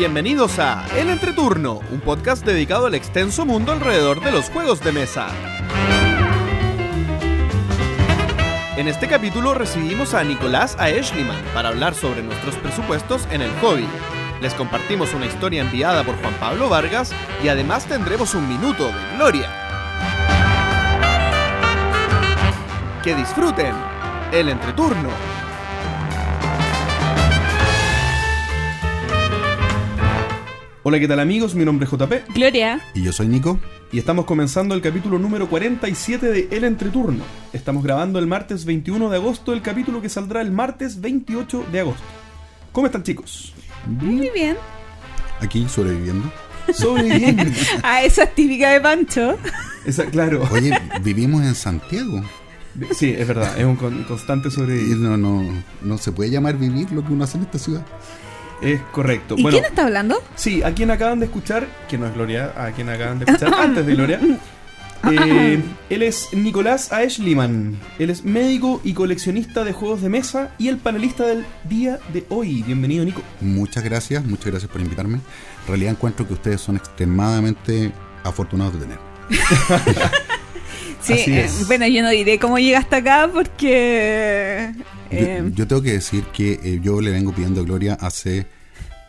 Bienvenidos 0.00 0.58
a 0.58 0.86
El 0.96 1.10
Entreturno, 1.10 1.80
un 1.90 2.00
podcast 2.00 2.42
dedicado 2.42 2.86
al 2.86 2.94
extenso 2.94 3.44
mundo 3.44 3.70
alrededor 3.70 4.24
de 4.24 4.32
los 4.32 4.48
juegos 4.48 4.82
de 4.82 4.92
mesa. 4.92 5.28
En 8.78 8.88
este 8.88 9.08
capítulo 9.08 9.52
recibimos 9.52 10.14
a 10.14 10.24
Nicolás 10.24 10.74
Aeshliman 10.78 11.36
para 11.52 11.68
hablar 11.68 11.94
sobre 11.94 12.22
nuestros 12.22 12.56
presupuestos 12.56 13.28
en 13.30 13.42
el 13.42 13.50
hobby. 13.60 13.86
Les 14.40 14.54
compartimos 14.54 15.12
una 15.12 15.26
historia 15.26 15.60
enviada 15.60 16.02
por 16.02 16.16
Juan 16.22 16.34
Pablo 16.40 16.70
Vargas 16.70 17.12
y 17.44 17.48
además 17.48 17.84
tendremos 17.84 18.34
un 18.34 18.48
minuto 18.48 18.86
de 18.86 19.16
gloria. 19.16 19.50
Que 23.04 23.14
disfruten 23.14 23.74
el 24.32 24.48
entreturno. 24.48 25.39
Hola, 30.82 30.98
¿qué 30.98 31.06
tal 31.08 31.20
amigos? 31.20 31.54
Mi 31.54 31.64
nombre 31.64 31.84
es 31.86 31.90
JP 31.92 32.34
Gloria. 32.34 32.80
Y 32.94 33.02
yo 33.02 33.12
soy 33.12 33.28
Nico. 33.28 33.58
y 33.92 33.98
estamos 33.98 34.24
comenzando 34.24 34.74
el 34.74 34.80
capítulo 34.80 35.18
número 35.18 35.48
47 35.48 36.26
de 36.26 36.48
El 36.50 36.64
Entreturno. 36.64 37.22
Estamos 37.52 37.84
grabando 37.84 38.18
el 38.18 38.26
martes 38.26 38.64
21 38.64 39.10
de 39.10 39.16
agosto, 39.16 39.52
el 39.52 39.60
capítulo 39.62 40.00
que 40.00 40.08
saldrá 40.08 40.40
el 40.40 40.50
martes 40.50 41.00
28 41.00 41.66
de 41.70 41.80
agosto. 41.80 42.02
¿Cómo 42.72 42.86
están 42.86 43.02
chicos? 43.02 43.52
Muy 43.86 44.30
bien. 44.30 44.56
Aquí 45.40 45.66
sobreviviendo. 45.68 46.30
Sobreviviendo. 46.72 47.44
Ah, 47.82 48.02
esa 48.02 48.24
es 48.24 48.34
típica 48.34 48.70
de 48.70 48.80
Pancho. 48.80 49.36
Esa- 49.84 50.06
claro. 50.06 50.48
Oye, 50.50 50.72
vivimos 51.02 51.42
en 51.42 51.54
Santiago. 51.54 52.22
Sí, 52.94 53.14
es 53.18 53.26
verdad, 53.26 53.58
es 53.58 53.64
un 53.66 53.76
con- 53.76 54.04
constante 54.04 54.50
sobrevivir. 54.50 54.96
no, 54.96 55.16
no, 55.16 55.44
no 55.82 55.98
se 55.98 56.12
puede 56.12 56.30
llamar 56.30 56.56
vivir 56.56 56.90
lo 56.92 57.04
que 57.04 57.12
uno 57.12 57.24
hace 57.24 57.36
en 57.36 57.44
esta 57.44 57.58
ciudad. 57.58 57.84
Es 58.62 58.80
correcto. 58.92 59.34
¿Y 59.38 59.42
bueno, 59.42 59.58
quién 59.58 59.64
está 59.64 59.84
hablando? 59.84 60.22
sí, 60.34 60.62
a 60.62 60.72
quien 60.74 60.90
acaban 60.90 61.18
de 61.20 61.26
escuchar, 61.26 61.66
que 61.88 61.98
no 61.98 62.06
es 62.06 62.14
Gloria, 62.14 62.52
a 62.56 62.72
quien 62.72 62.88
acaban 62.88 63.18
de 63.18 63.24
escuchar 63.28 63.54
antes 63.54 63.86
de 63.86 63.94
Gloria. 63.94 64.20
eh, 65.10 65.62
él 65.88 66.02
es 66.02 66.28
Nicolás 66.32 66.92
Aeshliman. 66.92 67.78
Él 67.98 68.10
es 68.10 68.24
médico 68.24 68.80
y 68.84 68.92
coleccionista 68.92 69.64
de 69.64 69.72
juegos 69.72 70.02
de 70.02 70.08
mesa 70.08 70.54
y 70.58 70.68
el 70.68 70.76
panelista 70.76 71.26
del 71.26 71.44
día 71.64 71.98
de 72.12 72.26
hoy. 72.28 72.62
Bienvenido, 72.62 73.04
Nico. 73.04 73.22
Muchas 73.40 73.82
gracias, 73.82 74.24
muchas 74.24 74.46
gracias 74.46 74.70
por 74.70 74.80
invitarme. 74.80 75.16
En 75.16 75.68
realidad 75.68 75.92
encuentro 75.92 76.26
que 76.26 76.34
ustedes 76.34 76.60
son 76.60 76.76
extremadamente 76.76 77.92
afortunados 78.24 78.74
de 78.74 78.80
tener. 78.80 78.98
Sí, 81.02 81.14
eh, 81.28 81.48
bueno, 81.66 81.86
yo 81.86 82.02
no 82.02 82.10
diré 82.10 82.38
cómo 82.38 82.58
llega 82.58 82.78
hasta 82.78 82.96
acá 82.98 83.30
porque... 83.32 84.72
Yo, 84.76 84.84
eh, 85.10 85.50
yo 85.54 85.66
tengo 85.66 85.82
que 85.82 85.92
decir 85.92 86.24
que 86.32 86.60
eh, 86.62 86.80
yo 86.82 87.00
le 87.00 87.10
vengo 87.10 87.32
pidiendo 87.32 87.60
a 87.60 87.64
Gloria 87.64 87.94
hace 88.00 88.46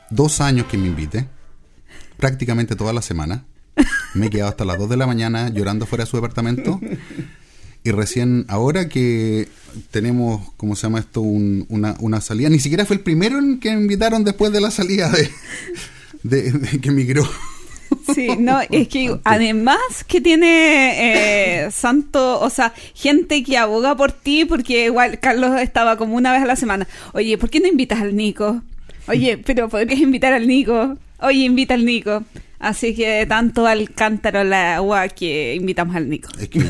dos 0.10 0.42
años 0.42 0.66
que 0.68 0.78
me 0.78 0.88
invite, 0.88 1.28
prácticamente 2.18 2.76
toda 2.76 2.94
la 2.94 3.02
semana. 3.02 3.46
Me 4.14 4.28
he 4.28 4.30
quedado 4.30 4.50
hasta 4.50 4.66
las 4.66 4.78
2 4.78 4.90
de 4.90 4.98
la 4.98 5.08
mañana 5.08 5.50
llorando 5.50 5.86
fuera 5.86 6.04
de 6.06 6.10
su 6.10 6.18
departamento. 6.18 6.80
Y 7.84 7.92
recién 7.92 8.46
ahora 8.48 8.90
que 8.90 9.48
tenemos, 9.90 10.52
¿cómo 10.58 10.76
se 10.76 10.84
llama 10.84 11.00
esto? 11.00 11.22
Un- 11.22 11.66
una, 11.70 11.96
una 12.00 12.20
salida. 12.22 12.50
Ni 12.50 12.60
siquiera 12.60 12.86
fue 12.86 12.98
el 12.98 13.02
primero 13.02 13.40
en 13.40 13.60
que 13.60 13.74
me 13.76 13.82
invitaron 13.82 14.24
después 14.24 14.52
de 14.52 14.62
la 14.62 14.70
salida 14.72 15.10
de, 15.10 15.32
de- 16.24 16.52
de 16.52 16.80
que 16.82 16.92
migró. 16.92 17.28
Sí, 18.14 18.30
no, 18.38 18.60
es 18.70 18.88
que 18.88 19.18
además 19.24 20.04
que 20.08 20.22
tiene 20.22 21.66
eh, 21.66 21.72
santo, 21.72 22.40
o 22.40 22.50
sea, 22.50 22.74
gente 22.94 23.44
que 23.44 23.58
aboga 23.58 23.96
por 23.96 24.12
ti, 24.12 24.46
porque 24.46 24.86
igual 24.86 25.20
Carlos 25.20 25.60
estaba 25.60 25.98
como 25.98 26.16
una 26.16 26.32
vez 26.32 26.42
a 26.42 26.46
la 26.46 26.56
semana. 26.56 26.88
Oye, 27.14 27.38
¿por 27.38 27.50
qué 27.50 27.60
no 27.60 27.68
invitas 27.68 28.02
al 28.02 28.16
Nico? 28.16 28.62
Oye, 29.08 29.38
pero 29.38 29.70
podrías 29.70 30.00
invitar 30.00 30.34
al 30.34 30.48
Nico. 30.48 30.98
Oye, 31.20 31.40
invita 31.40 31.74
al 31.74 31.86
Nico. 31.86 32.24
Así 32.60 32.94
que 32.94 33.26
tanto 33.26 33.66
al 33.66 33.90
cántaro 33.90 34.44
la 34.44 34.76
agua 34.76 35.08
que 35.10 35.56
invitamos 35.56 35.96
al 35.96 36.10
Nico. 36.10 36.30
Es 36.40 36.48
que, 36.48 36.64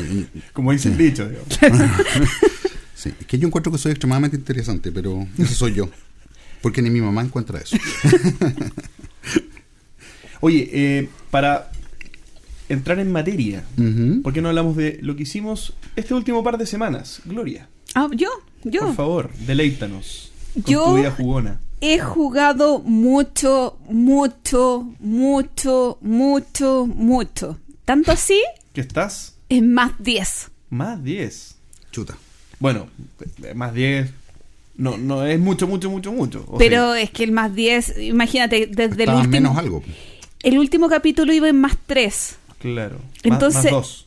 Como 0.52 0.72
dice 0.72 0.88
el 0.88 0.96
dicho, 0.96 1.28
sí, 2.94 3.12
es 3.20 3.26
que 3.26 3.38
yo 3.38 3.46
encuentro 3.46 3.70
que 3.70 3.78
soy 3.78 3.92
extremadamente 3.92 4.36
interesante, 4.36 4.90
pero 4.90 5.26
ese 5.38 5.54
soy 5.54 5.74
yo. 5.74 5.90
Porque 6.62 6.80
ni 6.80 6.90
mi 6.90 7.00
mamá 7.00 7.22
encuentra 7.22 7.58
eso. 7.60 7.76
Oye, 10.44 10.68
eh, 10.72 11.08
para 11.30 11.70
entrar 12.68 12.98
en 12.98 13.12
materia. 13.12 13.64
¿por 14.24 14.32
qué 14.32 14.42
no 14.42 14.48
hablamos 14.48 14.76
de 14.76 14.98
lo 15.00 15.14
que 15.16 15.22
hicimos 15.22 15.72
este 15.96 16.14
último 16.14 16.42
par 16.42 16.58
de 16.58 16.66
semanas? 16.66 17.22
Gloria, 17.24 17.68
Ah, 17.94 18.08
yo, 18.12 18.28
yo. 18.64 18.80
por 18.80 18.94
favor, 18.96 19.30
deleítanos 19.46 20.32
con 20.54 20.64
Yo- 20.64 20.84
tu 20.86 20.96
vida 20.96 21.10
jugona. 21.12 21.60
He 21.80 21.98
jugado 22.00 22.80
mucho, 22.80 23.76
mucho, 23.88 24.88
mucho, 25.00 25.98
mucho, 26.00 26.86
mucho. 26.86 27.58
Tanto 27.84 28.10
así, 28.12 28.40
¿Qué 28.72 28.80
estás? 28.80 29.34
en 29.48 29.72
más 29.72 29.92
10. 30.00 30.50
Más 30.70 31.02
10. 31.04 31.56
Chuta. 31.92 32.16
Bueno, 32.58 32.86
más 33.54 33.74
10 33.74 34.10
no, 34.76 34.96
no 34.96 35.24
es 35.26 35.38
mucho, 35.38 35.66
mucho, 35.68 35.90
mucho, 35.90 36.12
mucho. 36.12 36.44
¿o 36.48 36.56
Pero 36.58 36.94
es 36.94 37.10
que 37.10 37.24
el 37.24 37.32
más 37.32 37.54
10, 37.54 37.98
imagínate, 37.98 38.66
desde 38.68 39.04
el 39.04 39.10
último, 39.10 39.28
menos 39.30 39.56
algo. 39.58 39.82
El 40.42 40.58
último 40.58 40.88
capítulo 40.88 41.32
iba 41.32 41.48
en 41.48 41.60
más 41.60 41.76
3. 41.86 42.36
Claro. 42.58 42.98
Entonces, 43.22 43.64
más 43.64 43.72
2. 43.72 44.06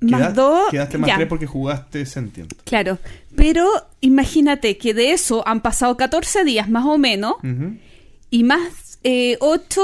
Más 0.00 0.34
2. 0.34 0.70
Quedaste 0.70 0.98
más 0.98 1.14
3 1.16 1.28
porque 1.28 1.46
jugaste 1.46 2.06
Sentient. 2.06 2.52
Claro. 2.64 2.98
Pero 3.36 3.68
imagínate 4.00 4.78
que 4.78 4.94
de 4.94 5.12
eso 5.12 5.46
han 5.46 5.60
pasado 5.60 5.96
14 5.96 6.44
días 6.44 6.68
más 6.68 6.84
o 6.86 6.98
menos. 6.98 7.34
Ujú. 7.42 7.76
Y 8.30 8.44
más 8.44 8.98
8, 9.02 9.82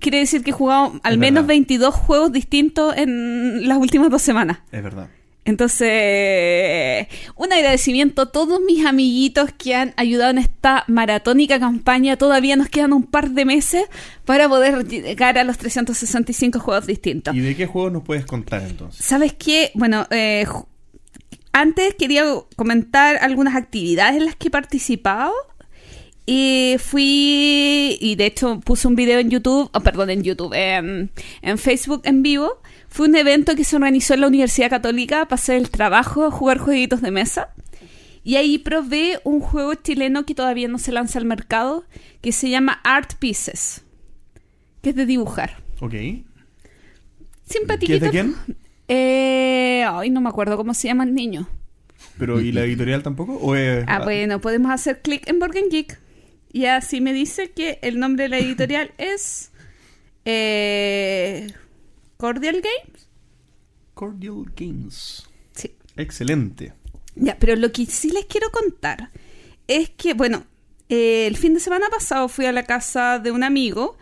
quiere 0.00 0.18
decir 0.18 0.42
que 0.42 0.50
he 0.50 0.52
jugado 0.52 1.00
al 1.02 1.14
Es 1.14 1.18
menos 1.18 1.42
verdad. 1.42 1.48
22 1.48 1.94
juegos 1.94 2.32
distintos 2.32 2.96
en 2.96 3.66
las 3.68 3.78
últimas 3.78 4.10
dos 4.10 4.22
semanas. 4.22 4.58
Es 4.72 4.82
verdad. 4.82 5.08
Entonces, 5.46 7.06
un 7.36 7.52
agradecimiento 7.52 8.22
a 8.22 8.32
todos 8.32 8.60
mis 8.60 8.84
amiguitos 8.84 9.50
que 9.56 9.76
han 9.76 9.94
ayudado 9.96 10.32
en 10.32 10.38
esta 10.38 10.82
maratónica 10.88 11.60
campaña. 11.60 12.16
Todavía 12.16 12.56
nos 12.56 12.68
quedan 12.68 12.92
un 12.92 13.04
par 13.04 13.30
de 13.30 13.44
meses 13.44 13.84
para 14.24 14.48
poder 14.48 14.88
llegar 14.88 15.38
a 15.38 15.44
los 15.44 15.56
365 15.56 16.58
juegos 16.58 16.86
distintos. 16.88 17.32
¿Y 17.32 17.38
de 17.38 17.54
qué 17.54 17.66
juegos 17.66 17.92
nos 17.92 18.02
puedes 18.02 18.26
contar 18.26 18.62
entonces? 18.62 19.04
¿Sabes 19.04 19.34
qué? 19.34 19.70
Bueno, 19.74 20.08
eh, 20.10 20.46
antes 21.52 21.94
quería 21.94 22.24
comentar 22.56 23.16
algunas 23.18 23.54
actividades 23.54 24.16
en 24.16 24.24
las 24.24 24.34
que 24.34 24.48
he 24.48 24.50
participado. 24.50 25.32
Y 26.28 26.74
fui, 26.80 27.96
y 28.00 28.16
de 28.16 28.26
hecho 28.26 28.58
puse 28.58 28.88
un 28.88 28.96
video 28.96 29.20
en 29.20 29.30
YouTube, 29.30 29.70
oh, 29.72 29.80
perdón, 29.80 30.10
en 30.10 30.24
YouTube, 30.24 30.52
en, 30.54 31.12
en 31.40 31.56
Facebook 31.56 32.00
en 32.02 32.24
vivo. 32.24 32.60
Fue 32.96 33.08
un 33.08 33.14
evento 33.14 33.54
que 33.54 33.62
se 33.64 33.76
organizó 33.76 34.14
en 34.14 34.22
la 34.22 34.28
Universidad 34.28 34.70
Católica 34.70 35.26
para 35.26 35.34
hacer 35.34 35.56
el 35.56 35.68
trabajo, 35.68 36.30
jugar 36.30 36.56
jueguitos 36.56 37.02
de 37.02 37.10
mesa. 37.10 37.50
Y 38.24 38.36
ahí 38.36 38.56
probé 38.56 39.20
un 39.22 39.40
juego 39.40 39.74
chileno 39.74 40.24
que 40.24 40.34
todavía 40.34 40.66
no 40.66 40.78
se 40.78 40.92
lanza 40.92 41.18
al 41.18 41.26
mercado, 41.26 41.84
que 42.22 42.32
se 42.32 42.48
llama 42.48 42.80
Art 42.84 43.16
Pieces, 43.18 43.84
que 44.80 44.90
es 44.90 44.96
de 44.96 45.04
dibujar. 45.04 45.58
Ok. 45.80 45.92
Simpatiquito. 47.44 47.86
¿Qué 47.86 47.94
es 47.96 48.00
de 48.00 48.10
quién? 48.10 48.34
Eh, 48.88 49.84
ay, 49.86 50.08
no 50.08 50.22
me 50.22 50.30
acuerdo 50.30 50.56
cómo 50.56 50.72
se 50.72 50.88
llama 50.88 51.04
el 51.04 51.14
niño. 51.14 51.50
¿Pero 52.18 52.40
y 52.40 52.50
la 52.50 52.62
editorial 52.62 53.02
tampoco? 53.02 53.34
¿O 53.34 53.54
es- 53.56 53.84
Ah, 53.86 54.00
bueno, 54.04 54.40
podemos 54.40 54.72
hacer 54.72 55.02
clic 55.02 55.28
en 55.28 55.38
Borgen 55.38 55.68
Geek. 55.70 56.00
Y 56.50 56.64
así 56.64 57.02
me 57.02 57.12
dice 57.12 57.50
que 57.50 57.78
el 57.82 57.98
nombre 57.98 58.22
de 58.24 58.28
la 58.30 58.38
editorial 58.38 58.90
es 58.96 59.52
eh, 60.24 61.46
Cordial 62.16 62.62
Games. 62.62 63.08
Cordial 63.94 64.44
Games. 64.56 65.26
Sí. 65.52 65.74
Excelente. 65.96 66.72
Ya, 67.14 67.36
pero 67.38 67.56
lo 67.56 67.72
que 67.72 67.86
sí 67.86 68.10
les 68.10 68.26
quiero 68.26 68.50
contar 68.50 69.10
es 69.66 69.90
que, 69.90 70.14
bueno, 70.14 70.44
eh, 70.88 71.26
el 71.26 71.36
fin 71.36 71.54
de 71.54 71.60
semana 71.60 71.88
pasado 71.88 72.28
fui 72.28 72.46
a 72.46 72.52
la 72.52 72.64
casa 72.64 73.18
de 73.18 73.30
un 73.30 73.42
amigo 73.42 73.96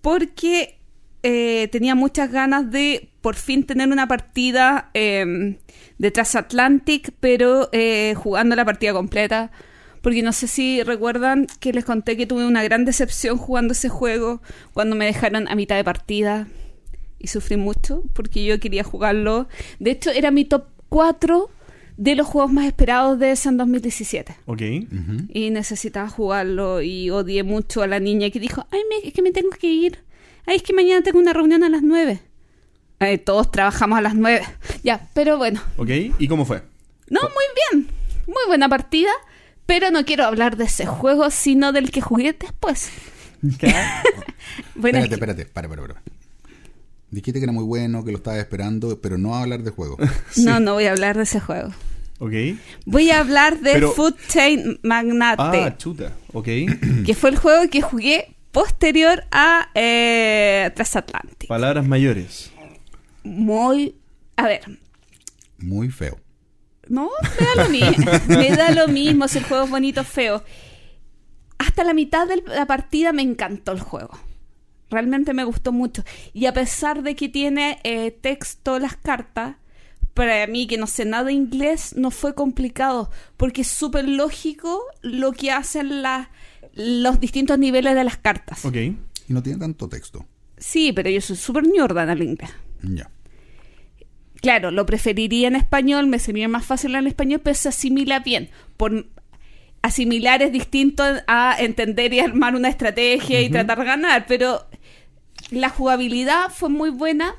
porque 0.00 0.80
eh, 1.22 1.68
tenía 1.70 1.94
muchas 1.94 2.32
ganas 2.32 2.70
de 2.70 3.10
por 3.20 3.34
fin 3.34 3.64
tener 3.64 3.88
una 3.88 4.08
partida 4.08 4.90
eh, 4.94 5.58
de 5.98 6.10
Transatlantic, 6.10 7.12
pero 7.20 7.68
eh, 7.72 8.14
jugando 8.16 8.56
la 8.56 8.64
partida 8.64 8.92
completa. 8.92 9.50
Porque 10.00 10.22
no 10.22 10.32
sé 10.32 10.46
si 10.46 10.82
recuerdan 10.82 11.46
que 11.60 11.74
les 11.74 11.84
conté 11.84 12.16
que 12.16 12.26
tuve 12.26 12.46
una 12.46 12.62
gran 12.62 12.86
decepción 12.86 13.36
jugando 13.36 13.72
ese 13.72 13.90
juego 13.90 14.40
cuando 14.72 14.96
me 14.96 15.04
dejaron 15.04 15.46
a 15.46 15.54
mitad 15.54 15.76
de 15.76 15.84
partida. 15.84 16.48
Y 17.22 17.28
sufrí 17.28 17.56
mucho 17.56 18.02
porque 18.14 18.42
yo 18.44 18.58
quería 18.58 18.82
jugarlo. 18.82 19.46
De 19.78 19.90
hecho, 19.92 20.10
era 20.10 20.30
mi 20.30 20.44
top 20.46 20.64
4 20.88 21.50
de 21.98 22.14
los 22.16 22.26
juegos 22.26 22.50
más 22.50 22.66
esperados 22.66 23.18
de 23.18 23.30
ese 23.32 23.50
en 23.50 23.58
2017. 23.58 24.34
Ok. 24.46 24.62
Y 25.28 25.50
necesitaba 25.50 26.08
jugarlo 26.08 26.80
y 26.80 27.10
odié 27.10 27.42
mucho 27.42 27.82
a 27.82 27.86
la 27.86 28.00
niña 28.00 28.30
que 28.30 28.40
dijo, 28.40 28.66
ay, 28.70 28.80
me- 28.88 29.06
es 29.08 29.12
que 29.14 29.20
me 29.22 29.32
tengo 29.32 29.50
que 29.50 29.66
ir. 29.66 29.98
Ay, 30.46 30.56
es 30.56 30.62
que 30.62 30.72
mañana 30.72 31.02
tengo 31.02 31.18
una 31.18 31.34
reunión 31.34 31.62
a 31.62 31.68
las 31.68 31.82
9. 31.82 32.20
Ay, 33.00 33.18
todos 33.18 33.50
trabajamos 33.52 33.98
a 33.98 34.02
las 34.02 34.14
9. 34.14 34.42
Ya, 34.82 35.08
pero 35.12 35.36
bueno. 35.36 35.60
Ok. 35.76 35.90
¿Y 36.18 36.26
cómo 36.26 36.46
fue? 36.46 36.62
No, 37.10 37.20
muy 37.20 37.44
bien. 37.82 37.88
Muy 38.26 38.42
buena 38.46 38.66
partida. 38.68 39.10
Pero 39.66 39.90
no 39.90 40.04
quiero 40.06 40.24
hablar 40.24 40.56
de 40.56 40.64
ese 40.64 40.86
juego, 40.86 41.30
sino 41.30 41.72
del 41.72 41.90
que 41.90 42.00
jugué 42.00 42.32
después. 42.32 42.90
Ya. 43.42 44.02
Bueno, 44.74 44.98
es 44.98 45.04
espérate, 45.04 45.42
espérate, 45.42 45.52
para, 45.52 45.68
para, 45.68 45.82
para. 45.82 46.02
Dijiste 47.10 47.40
que 47.40 47.44
era 47.44 47.52
muy 47.52 47.64
bueno, 47.64 48.04
que 48.04 48.12
lo 48.12 48.18
estabas 48.18 48.38
esperando, 48.40 49.00
pero 49.00 49.18
no 49.18 49.34
a 49.34 49.42
hablar 49.42 49.62
de 49.62 49.70
juego. 49.70 49.96
no, 50.36 50.60
no 50.60 50.74
voy 50.74 50.84
a 50.86 50.92
hablar 50.92 51.16
de 51.16 51.24
ese 51.24 51.40
juego. 51.40 51.70
Ok. 52.18 52.32
Voy 52.84 53.10
a 53.10 53.20
hablar 53.20 53.60
de 53.60 53.72
Pero- 53.72 53.92
Food 53.92 54.14
Chain 54.28 54.78
Magnate, 54.82 55.42
Ah, 55.42 55.76
chuta. 55.76 56.12
Ok. 56.32 56.44
que 57.06 57.14
fue 57.14 57.30
el 57.30 57.36
juego 57.36 57.68
que 57.70 57.80
jugué 57.80 58.36
posterior 58.52 59.24
a 59.32 59.70
eh, 59.74 60.70
Transatlantic. 60.74 61.48
Palabras 61.48 61.86
mayores. 61.86 62.50
Muy... 63.22 63.96
A 64.36 64.44
ver, 64.44 64.60
Muy 65.58 65.90
feo. 65.90 66.18
No, 66.88 67.08
me 67.38 67.46
da 67.46 67.64
lo 67.64 67.70
mismo. 67.70 68.10
me 68.28 68.50
da 68.56 68.70
lo 68.72 68.88
mismo 68.88 69.28
si 69.28 69.38
el 69.38 69.44
juego 69.44 69.64
es 69.64 69.70
bonito 69.70 70.00
o 70.00 70.04
feo. 70.04 70.42
Hasta 71.58 71.84
la 71.84 71.94
mitad 71.94 72.26
de 72.26 72.42
la 72.46 72.66
partida 72.66 73.12
me 73.12 73.22
encantó 73.22 73.72
el 73.72 73.80
juego. 73.80 74.18
Realmente 74.90 75.34
me 75.34 75.44
gustó 75.44 75.72
mucho. 75.72 76.04
Y 76.32 76.46
a 76.46 76.52
pesar 76.52 77.02
de 77.02 77.14
que 77.14 77.28
tiene 77.28 77.78
eh, 77.84 78.10
texto 78.10 78.78
las 78.78 78.96
cartas, 78.96 79.56
para 80.14 80.46
mí 80.46 80.66
que 80.66 80.76
no 80.78 80.86
sé 80.86 81.04
nada 81.04 81.24
de 81.24 81.32
inglés 81.32 81.94
no 81.96 82.10
fue 82.10 82.34
complicado. 82.34 83.10
Porque 83.36 83.62
es 83.62 83.68
súper 83.68 84.08
lógico 84.08 84.82
lo 85.02 85.32
que 85.32 85.50
hacen 85.52 86.02
las 86.02 86.28
los 86.74 87.20
distintos 87.20 87.58
niveles 87.58 87.94
de 87.94 88.04
las 88.04 88.16
cartas. 88.16 88.64
Ok. 88.64 88.76
Y 88.76 88.96
no 89.28 89.42
tiene 89.42 89.58
tanto 89.58 89.88
texto. 89.88 90.26
Sí, 90.56 90.92
pero 90.92 91.08
yo 91.10 91.20
soy 91.20 91.36
súper 91.36 91.66
ñorda 91.66 92.02
en 92.02 92.10
el 92.10 92.22
inglés. 92.22 92.50
Ya. 92.82 93.10
Claro, 94.40 94.70
lo 94.70 94.86
preferiría 94.86 95.48
en 95.48 95.56
español, 95.56 96.06
me 96.06 96.18
sería 96.18 96.48
más 96.48 96.64
fácil 96.64 96.94
en 96.94 97.06
español, 97.06 97.40
pero 97.42 97.54
se 97.54 97.68
asimila 97.68 98.20
bien. 98.20 98.50
Por 98.76 99.06
asimilar 99.82 100.42
es 100.42 100.52
distinto 100.52 101.02
a 101.26 101.56
entender 101.58 102.12
y 102.12 102.20
armar 102.20 102.54
una 102.54 102.68
estrategia 102.68 103.40
y 103.40 103.50
tratar 103.50 103.78
de 103.78 103.84
ganar, 103.84 104.26
pero 104.26 104.66
la 105.50 105.68
jugabilidad 105.70 106.50
fue 106.54 106.68
muy 106.68 106.90
buena, 106.90 107.34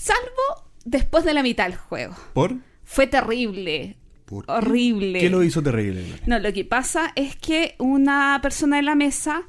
salvo 0.00 0.70
después 0.84 1.24
de 1.24 1.34
la 1.34 1.42
mitad 1.42 1.64
del 1.68 1.76
juego. 1.76 2.14
¿Por? 2.34 2.56
Fue 2.84 3.06
terrible, 3.06 3.96
¿Por 4.26 4.46
qué? 4.46 4.52
horrible. 4.52 5.20
¿Qué 5.20 5.30
lo 5.30 5.42
hizo 5.42 5.62
terrible? 5.62 6.04
No, 6.26 6.38
lo 6.38 6.52
que 6.52 6.64
pasa 6.64 7.12
es 7.16 7.36
que 7.36 7.74
una 7.78 8.38
persona 8.42 8.78
en 8.78 8.86
la 8.86 8.94
mesa 8.94 9.42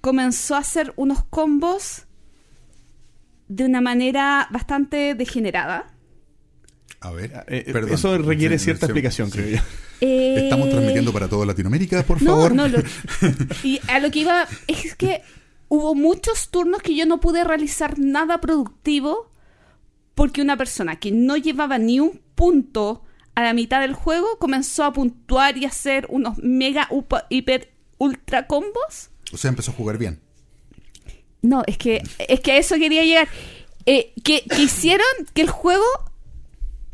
comenzó 0.00 0.54
a 0.54 0.58
hacer 0.58 0.92
unos 0.96 1.24
combos 1.24 2.06
de 3.48 3.64
una 3.64 3.80
manera 3.80 4.48
bastante 4.50 5.14
degenerada. 5.14 5.94
A 7.00 7.10
ver, 7.12 7.32
Eh, 7.48 7.64
eh, 7.66 7.72
perdón. 7.72 7.94
Eso 7.94 8.18
requiere 8.18 8.58
Sí, 8.58 8.64
cierta 8.66 8.86
sí, 8.86 8.90
explicación, 8.90 9.30
sí. 9.30 9.38
creo 9.38 9.50
yo. 9.56 9.62
Eh, 10.00 10.40
Estamos 10.44 10.68
transmitiendo 10.70 11.12
para 11.12 11.28
toda 11.28 11.46
Latinoamérica, 11.46 12.02
por 12.02 12.20
no, 12.22 12.30
favor. 12.32 12.54
No, 12.54 12.68
lo- 12.68 12.78
y 13.64 13.80
a 13.88 13.98
lo 14.00 14.10
que 14.10 14.20
iba 14.20 14.46
es 14.66 14.94
que 14.96 15.22
hubo 15.68 15.94
muchos 15.94 16.48
turnos 16.50 16.82
que 16.82 16.94
yo 16.94 17.06
no 17.06 17.20
pude 17.20 17.44
realizar 17.44 17.98
nada 17.98 18.40
productivo 18.40 19.30
porque 20.14 20.42
una 20.42 20.56
persona 20.56 20.96
que 20.98 21.12
no 21.12 21.36
llevaba 21.36 21.78
ni 21.78 22.00
un 22.00 22.20
punto 22.34 23.02
a 23.34 23.42
la 23.42 23.52
mitad 23.52 23.80
del 23.80 23.94
juego 23.94 24.26
comenzó 24.38 24.84
a 24.84 24.92
puntuar 24.92 25.56
y 25.56 25.64
hacer 25.64 26.06
unos 26.10 26.38
mega 26.38 26.88
upa- 26.90 27.26
hiper 27.28 27.72
ultra 27.98 28.46
combos. 28.46 29.10
O 29.32 29.36
sea, 29.36 29.50
empezó 29.50 29.70
a 29.70 29.74
jugar 29.74 29.98
bien. 29.98 30.20
No, 31.42 31.62
es 31.66 31.78
que, 31.78 32.02
es 32.18 32.40
que 32.40 32.52
a 32.52 32.56
eso 32.56 32.74
quería 32.76 33.04
llegar. 33.04 33.28
Eh, 33.86 34.12
que, 34.24 34.42
que 34.42 34.62
hicieron 34.62 35.06
que 35.34 35.42
el 35.42 35.50
juego 35.50 35.84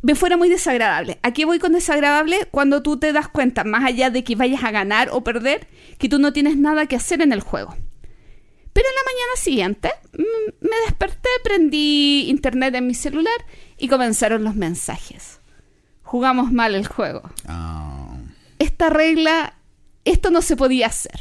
me 0.03 0.15
fuera 0.15 0.37
muy 0.37 0.51
desagradable. 0.51 1.19
¿A 1.23 1.33
qué 1.33 1.47
voy 1.47 1.59
con 1.59 1.73
desagradable? 1.73 2.47
Cuando 2.51 2.83
tú 2.83 2.99
te 2.99 3.13
das 3.15 3.29
cuenta, 3.29 3.65
más 3.65 3.85
allá 3.85 4.11
de 4.11 4.23
que 4.23 4.37
vayas 4.37 4.63
a 4.65 4.71
ganar 4.71 5.09
o 5.13 5.25
perder, 5.25 5.67
que 5.99 6.11
tú 6.11 6.19
no 6.19 6.35
tienes 6.35 6.59
nada 6.59 6.85
que 6.87 6.97
hacer 6.97 7.23
en 7.23 7.33
el 7.33 7.41
juego. 7.41 7.75
Pero 8.75 8.87
en 8.89 8.95
la 8.95 9.13
mañana 9.13 9.37
siguiente 9.37 9.91
mm, 10.13 10.67
me 10.69 10.77
desperté, 10.85 11.29
prendí 11.43 12.27
internet 12.29 12.75
en 12.75 12.87
mi 12.87 12.95
celular 12.95 13.47
y 13.79 13.89
comenzaron 13.89 14.45
los 14.45 14.55
mensajes. 14.57 15.41
Jugamos 16.03 16.53
mal 16.53 16.75
el 16.75 16.87
juego. 16.87 17.23
Ah, 17.47 18.17
Esta 18.59 18.91
regla, 18.91 19.55
esto 20.05 20.31
no 20.31 20.43
se 20.43 20.57
podía 20.57 20.89
hacer. 20.89 21.19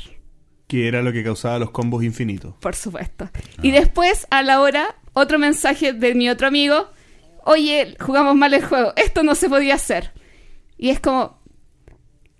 Que 0.67 0.87
era 0.87 1.01
lo 1.01 1.13
que 1.13 1.23
causaba 1.23 1.59
los 1.59 1.71
combos 1.71 2.03
infinitos. 2.03 2.55
Por 2.59 2.75
supuesto. 2.75 3.29
Y 3.61 3.71
después, 3.71 4.27
a 4.31 4.41
la 4.43 4.59
hora, 4.59 4.95
otro 5.13 5.37
mensaje 5.39 5.93
de 5.93 6.15
mi 6.15 6.29
otro 6.29 6.47
amigo. 6.47 6.89
Oye, 7.45 7.95
jugamos 7.99 8.35
mal 8.35 8.53
el 8.53 8.65
juego. 8.65 8.93
Esto 8.95 9.21
no 9.23 9.35
se 9.35 9.49
podía 9.49 9.75
hacer. 9.75 10.11
Y 10.77 10.89
es 10.89 10.99
como... 10.99 11.39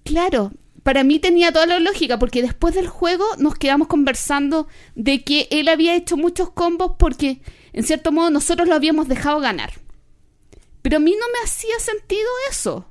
Claro, 0.04 0.52
para 0.84 1.04
mí 1.04 1.20
tenía 1.20 1.52
toda 1.52 1.66
la 1.66 1.80
lógica, 1.80 2.20
porque 2.20 2.42
después 2.42 2.76
del 2.76 2.88
juego 2.88 3.26
nos 3.38 3.56
quedamos 3.56 3.88
conversando 3.88 4.68
de 4.96 5.24
que 5.24 5.48
él 5.50 5.68
había 5.70 5.96
hecho 5.96 6.18
muchos 6.18 6.50
combos 6.52 6.94
porque, 7.00 7.42
en 7.72 7.84
cierto 7.84 8.12
modo, 8.12 8.30
nosotros 8.30 8.68
lo 8.68 8.76
habíamos 8.76 9.08
dejado 9.08 9.40
ganar. 9.40 9.72
Pero 10.82 10.98
a 10.98 11.00
mí 11.00 11.12
no 11.12 11.26
me 11.34 11.46
hacía 11.46 11.80
sentido 11.80 12.28
eso. 12.52 12.86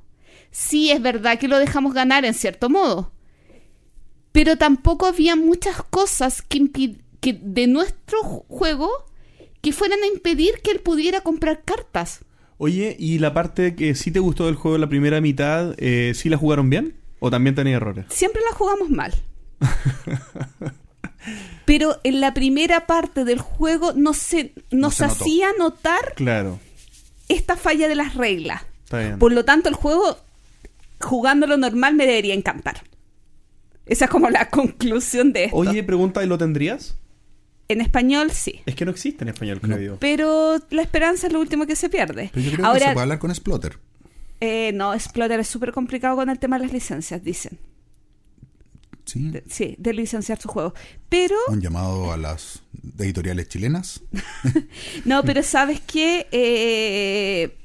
Sí, 0.49 0.91
es 0.91 1.01
verdad 1.01 1.37
que 1.39 1.47
lo 1.47 1.57
dejamos 1.59 1.93
ganar 1.93 2.25
en 2.25 2.33
cierto 2.33 2.69
modo 2.69 3.11
pero 4.31 4.57
tampoco 4.57 5.05
había 5.05 5.35
muchas 5.35 5.83
cosas 5.83 6.41
que, 6.41 6.59
de 7.21 7.67
nuestro 7.67 8.19
ju- 8.23 8.43
juego 8.47 8.89
que 9.61 9.71
fueran 9.71 9.99
a 10.01 10.07
impedir 10.07 10.55
que 10.63 10.71
él 10.71 10.79
pudiera 10.79 11.21
comprar 11.21 11.61
cartas. 11.63 12.25
Oye, 12.57 12.95
¿y 12.97 13.19
la 13.19 13.33
parte 13.33 13.75
que 13.75 13.93
sí 13.93 14.09
te 14.11 14.19
gustó 14.19 14.47
del 14.47 14.55
juego, 14.55 14.77
la 14.79 14.89
primera 14.89 15.21
mitad, 15.21 15.75
eh, 15.77 16.13
sí 16.15 16.29
la 16.29 16.37
jugaron 16.37 16.69
bien? 16.69 16.95
¿O 17.25 17.31
también 17.31 17.55
tenía 17.55 17.77
errores? 17.77 18.05
Siempre 18.09 18.41
la 18.49 18.53
jugamos 18.53 18.89
mal. 18.89 19.13
Pero 21.65 22.01
en 22.03 22.19
la 22.19 22.33
primera 22.33 22.85
parte 22.85 23.23
del 23.23 23.39
juego 23.39 23.93
no 23.93 24.13
se, 24.13 24.53
nos 24.71 24.95
se 24.95 25.05
hacía 25.05 25.47
notar 25.57 26.15
Claro, 26.17 26.59
esta 27.29 27.55
falla 27.55 27.87
de 27.87 27.95
las 27.95 28.15
reglas. 28.15 28.63
está 28.83 28.99
bien. 28.99 29.19
Por 29.19 29.31
lo 29.31 29.45
tanto, 29.45 29.69
el 29.69 29.75
juego, 29.75 30.17
jugándolo 30.99 31.55
normal, 31.55 31.95
me 31.95 32.05
debería 32.05 32.33
encantar. 32.33 32.83
Esa 33.85 34.05
es 34.05 34.11
como 34.11 34.29
la 34.29 34.49
conclusión 34.49 35.31
de 35.31 35.45
esto. 35.45 35.55
Oye, 35.55 35.81
pregunta, 35.81 36.21
¿y 36.25 36.27
lo 36.27 36.37
tendrías? 36.37 36.97
En 37.69 37.79
español, 37.79 38.31
sí. 38.31 38.59
Es 38.65 38.75
que 38.75 38.83
no 38.83 38.91
existe 38.91 39.23
en 39.23 39.29
español, 39.29 39.61
creo 39.61 39.79
yo. 39.79 39.97
Pero 40.01 40.57
la 40.71 40.81
esperanza 40.81 41.27
es 41.27 41.33
lo 41.33 41.39
último 41.39 41.65
que 41.65 41.77
se 41.77 41.87
pierde. 41.87 42.31
pero 42.33 42.45
yo 42.45 42.51
creo 42.51 42.63
que 42.63 42.67
Ahora, 42.67 42.87
se 42.87 42.91
puede 42.93 43.03
hablar 43.03 43.19
con 43.19 43.33
Splotter. 43.33 43.79
Eh, 44.45 44.71
no, 44.73 44.93
Explorer 44.93 45.39
es 45.39 45.47
súper 45.47 45.71
complicado 45.71 46.17
con 46.17 46.29
el 46.29 46.37
tema 46.37 46.57
de 46.57 46.65
las 46.65 46.73
licencias, 46.73 47.23
dicen. 47.23 47.59
Sí. 49.05 49.29
De- 49.31 49.43
sí, 49.49 49.75
de 49.77 49.93
licenciar 49.93 50.41
su 50.41 50.49
juego. 50.49 50.73
Pero, 51.07 51.35
Un 51.47 51.61
llamado 51.61 52.11
a 52.11 52.17
las 52.17 52.61
editoriales 52.99 53.47
chilenas. 53.47 54.01
no, 55.05 55.23
pero 55.23 55.43
¿sabes 55.43 55.79
qué? 55.81 56.27
Eh, 56.31 57.57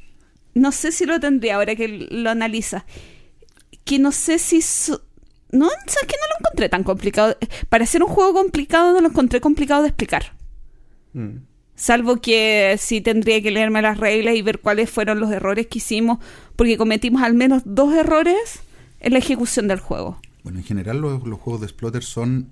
no 0.55 0.71
sé 0.73 0.93
si 0.93 1.05
lo 1.05 1.19
tendría 1.19 1.57
ahora 1.57 1.75
que 1.75 1.89
lo 2.11 2.31
analiza. 2.31 2.85
Que 3.85 3.99
no 3.99 4.13
sé 4.13 4.39
si... 4.39 4.59
No, 5.51 5.69
¿sabes 5.71 6.07
que 6.07 6.17
No 6.21 6.27
lo 6.31 6.37
encontré 6.41 6.69
tan 6.69 6.85
complicado. 6.85 7.37
Para 7.69 7.87
ser 7.87 8.03
un 8.05 8.09
juego 8.09 8.35
complicado 8.35 8.93
no 8.93 9.01
lo 9.01 9.09
encontré 9.09 9.41
complicado 9.41 9.83
de 9.83 9.89
explicar. 9.89 10.35
Mm. 11.15 11.39
Salvo 11.81 12.17
que 12.21 12.77
sí 12.81 13.01
tendría 13.01 13.41
que 13.41 13.53
leerme 13.53 13.81
las 13.83 13.99
reglas 13.99 14.35
y 14.35 14.43
ver 14.43 14.59
cuáles 14.59 14.91
fueron 14.91 15.21
los 15.21 15.31
errores 15.31 15.69
que 15.69 15.79
hicimos, 15.79 16.19
porque 16.57 16.77
cometimos 16.77 17.23
al 17.23 17.35
menos 17.35 17.63
dos 17.65 17.95
errores 17.95 18.35
en 18.99 19.13
la 19.13 19.21
ejecución 19.21 19.69
del 19.69 19.79
juego. 19.79 20.21
Bueno, 20.43 20.59
en 20.59 20.65
general 20.65 21.01
los, 21.01 21.23
los 21.25 21.39
juegos 21.39 21.61
de 21.63 21.69
Splotter 21.69 22.03
son 22.03 22.51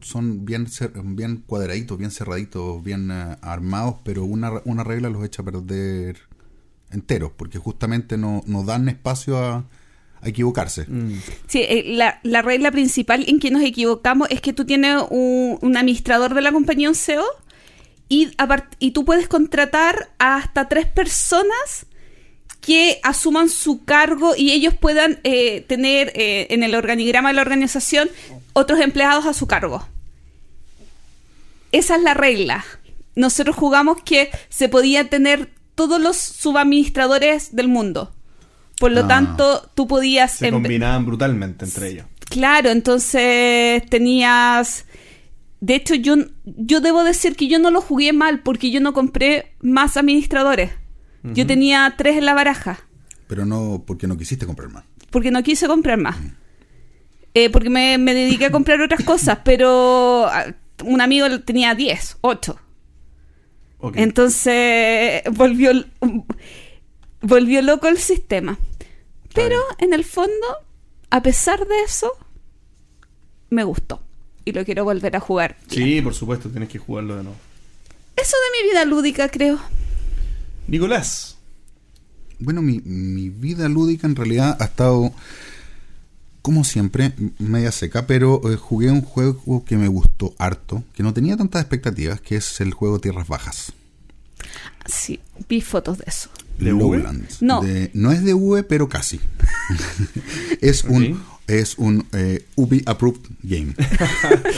son 0.00 0.44
bien 0.44 0.66
cer- 0.66 0.92
bien 1.14 1.44
cuadraditos, 1.46 1.96
bien 1.96 2.10
cerraditos, 2.10 2.82
bien 2.82 3.10
eh, 3.10 3.36
armados, 3.40 3.96
pero 4.04 4.24
una, 4.24 4.52
una 4.64 4.84
regla 4.84 5.08
los 5.08 5.24
echa 5.24 5.40
a 5.42 5.44
perder 5.46 6.18
enteros, 6.90 7.30
porque 7.34 7.58
justamente 7.58 8.18
no, 8.18 8.42
no 8.46 8.64
dan 8.64 8.88
espacio 8.90 9.38
a, 9.38 9.64
a 10.20 10.28
equivocarse. 10.28 10.84
Mm. 10.88 11.12
Sí, 11.46 11.60
eh, 11.62 11.84
la, 11.86 12.20
la 12.22 12.42
regla 12.42 12.70
principal 12.70 13.24
en 13.28 13.38
que 13.40 13.50
nos 13.50 13.62
equivocamos 13.62 14.28
es 14.30 14.40
que 14.42 14.52
tú 14.52 14.66
tienes 14.66 15.02
un, 15.08 15.58
un 15.62 15.76
administrador 15.76 16.34
de 16.34 16.42
la 16.42 16.52
compañía, 16.52 16.88
un 16.90 16.94
CEO, 16.94 17.24
y, 18.08 18.30
y 18.78 18.90
tú 18.92 19.04
puedes 19.04 19.28
contratar 19.28 20.10
a 20.18 20.36
hasta 20.36 20.68
tres 20.68 20.86
personas 20.86 21.86
que 22.60 22.98
asuman 23.02 23.48
su 23.50 23.84
cargo 23.84 24.34
y 24.36 24.52
ellos 24.52 24.74
puedan 24.74 25.20
eh, 25.22 25.60
tener 25.68 26.12
eh, 26.14 26.46
en 26.50 26.62
el 26.62 26.74
organigrama 26.74 27.28
de 27.28 27.34
la 27.34 27.42
organización 27.42 28.08
otros 28.54 28.80
empleados 28.80 29.26
a 29.26 29.34
su 29.34 29.46
cargo. 29.46 29.86
Esa 31.72 31.96
es 31.96 32.02
la 32.02 32.14
regla. 32.14 32.64
Nosotros 33.16 33.54
jugamos 33.56 34.02
que 34.02 34.30
se 34.48 34.68
podía 34.68 35.08
tener 35.10 35.50
todos 35.74 36.00
los 36.00 36.16
subadministradores 36.16 37.54
del 37.54 37.68
mundo. 37.68 38.12
Por 38.78 38.92
lo 38.92 39.02
Ah. 39.02 39.08
tanto, 39.08 39.70
tú 39.74 39.86
podías... 39.86 40.32
Se 40.32 40.50
combinaban 40.50 41.04
brutalmente 41.04 41.64
entre 41.64 41.90
ellos. 41.90 42.06
Claro, 42.30 42.70
entonces 42.70 43.84
tenías... 43.90 44.84
De 45.64 45.74
hecho, 45.76 45.94
yo, 45.94 46.16
yo 46.44 46.82
debo 46.82 47.04
decir 47.04 47.36
que 47.36 47.48
yo 47.48 47.58
no 47.58 47.70
lo 47.70 47.80
jugué 47.80 48.12
mal 48.12 48.40
porque 48.42 48.70
yo 48.70 48.80
no 48.80 48.92
compré 48.92 49.54
más 49.60 49.96
administradores. 49.96 50.72
Yo 51.22 51.46
tenía 51.46 51.94
tres 51.96 52.18
en 52.18 52.26
la 52.26 52.34
baraja 52.34 52.80
Pero 53.28 53.46
no 53.46 53.82
porque 53.86 54.06
no 54.06 54.18
quisiste 54.18 54.44
comprar 54.44 54.68
más. 54.68 54.84
porque 55.10 55.30
no 55.30 55.42
quise 55.42 55.66
comprar 55.66 55.96
más. 55.98 56.16
eh, 57.32 57.48
porque 57.48 57.70
me, 57.70 57.96
me 57.96 58.12
dediqué 58.12 58.44
a 58.46 58.50
comprar 58.50 58.82
otras 58.82 59.02
cosas, 59.12 59.38
pero 59.42 60.26
ah, 60.26 60.44
un 60.84 61.00
amigo 61.00 61.24
tenía 61.40 61.74
10, 61.74 62.18
8. 62.20 62.60
Ok. 63.78 63.96
Entonces 63.96 65.22
volvió, 65.32 65.70
volvió 67.22 67.62
loco 67.62 67.88
el 67.88 67.96
sistema. 67.98 68.58
Pero 69.32 69.58
en 69.78 69.94
el 69.94 70.04
fondo, 70.04 70.46
a 71.08 71.22
pesar 71.22 71.66
de 71.66 71.80
eso, 71.84 72.12
me 73.48 73.64
gustó. 73.64 74.02
Y 74.44 74.52
lo 74.52 74.64
quiero 74.64 74.84
volver 74.84 75.16
a 75.16 75.20
jugar. 75.20 75.56
Sí, 75.68 76.00
por 76.02 76.14
supuesto, 76.14 76.48
tienes 76.50 76.68
que 76.68 76.78
jugarlo 76.78 77.16
de 77.16 77.22
nuevo. 77.24 77.38
Eso 78.16 78.36
de 78.36 78.62
mi 78.64 78.70
vida 78.70 78.84
lúdica, 78.84 79.28
creo. 79.28 79.58
Nicolás. 80.68 81.36
Bueno, 82.38 82.62
mi, 82.62 82.80
mi 82.84 83.30
vida 83.30 83.68
lúdica 83.68 84.06
en 84.06 84.16
realidad 84.16 84.56
ha 84.60 84.64
estado, 84.64 85.12
como 86.42 86.64
siempre, 86.64 87.12
media 87.38 87.72
seca, 87.72 88.06
pero 88.06 88.40
eh, 88.52 88.56
jugué 88.56 88.90
un 88.90 89.02
juego 89.02 89.64
que 89.64 89.76
me 89.76 89.88
gustó 89.88 90.34
harto, 90.38 90.82
que 90.94 91.02
no 91.02 91.14
tenía 91.14 91.36
tantas 91.36 91.62
expectativas, 91.62 92.20
que 92.20 92.36
es 92.36 92.60
el 92.60 92.72
juego 92.74 92.98
Tierras 92.98 93.28
Bajas. 93.28 93.72
Sí, 94.86 95.20
vi 95.48 95.60
fotos 95.62 95.98
de 95.98 96.04
eso. 96.06 96.28
¿De? 96.58 96.70
Lowlands. 96.70 97.40
No. 97.40 97.62
De- 97.62 97.90
no 97.94 98.12
es 98.12 98.22
de 98.24 98.34
V, 98.34 98.62
pero 98.64 98.88
casi. 98.88 99.20
es 100.60 100.84
un. 100.84 101.22
Es 101.46 101.76
un 101.78 102.06
eh, 102.12 102.44
UBI 102.56 102.82
Approved 102.86 103.20
Game. 103.42 103.74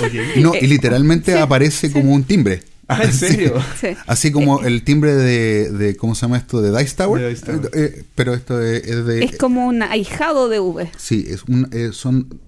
Ok. 0.01 0.13
Y, 0.37 0.41
no, 0.43 0.55
Eh, 0.55 0.59
y 0.63 0.67
literalmente 0.67 1.33
sí, 1.33 1.39
aparece 1.39 1.91
como 1.93 2.13
un 2.13 2.25
timbre. 2.25 2.63
Ah, 2.89 3.03
¿en 3.03 3.13
serio? 3.13 3.55
Sí. 3.81 3.89
Así 4.07 4.31
como 4.31 4.63
el 4.63 4.85
timbre 4.85 5.13
de, 5.17 5.73
de- 5.73 5.97
¿cómo 5.97 6.15
se 6.15 6.21
llama 6.23 6.37
esto? 6.39 6.63
De 6.63 6.71
Dice 6.79 6.95
Tower. 6.95 7.21
De 7.21 7.31
Dice 7.31 7.45
Tower. 7.47 7.65
Eh, 7.65 7.71
eh, 7.99 8.05
pero 8.15 8.33
esto 8.33 8.63
es, 8.63 8.85
es 8.87 9.05
de... 9.05 9.25
Es 9.25 9.37
como 9.39 9.67
un 9.67 9.83
ahijado 9.83 10.49
de 10.49 10.61
V. 10.61 10.89
Sí, 10.97 11.25
es 11.29 11.43
un, 11.49 11.69
eh, 11.73 11.91
son... 11.93 12.39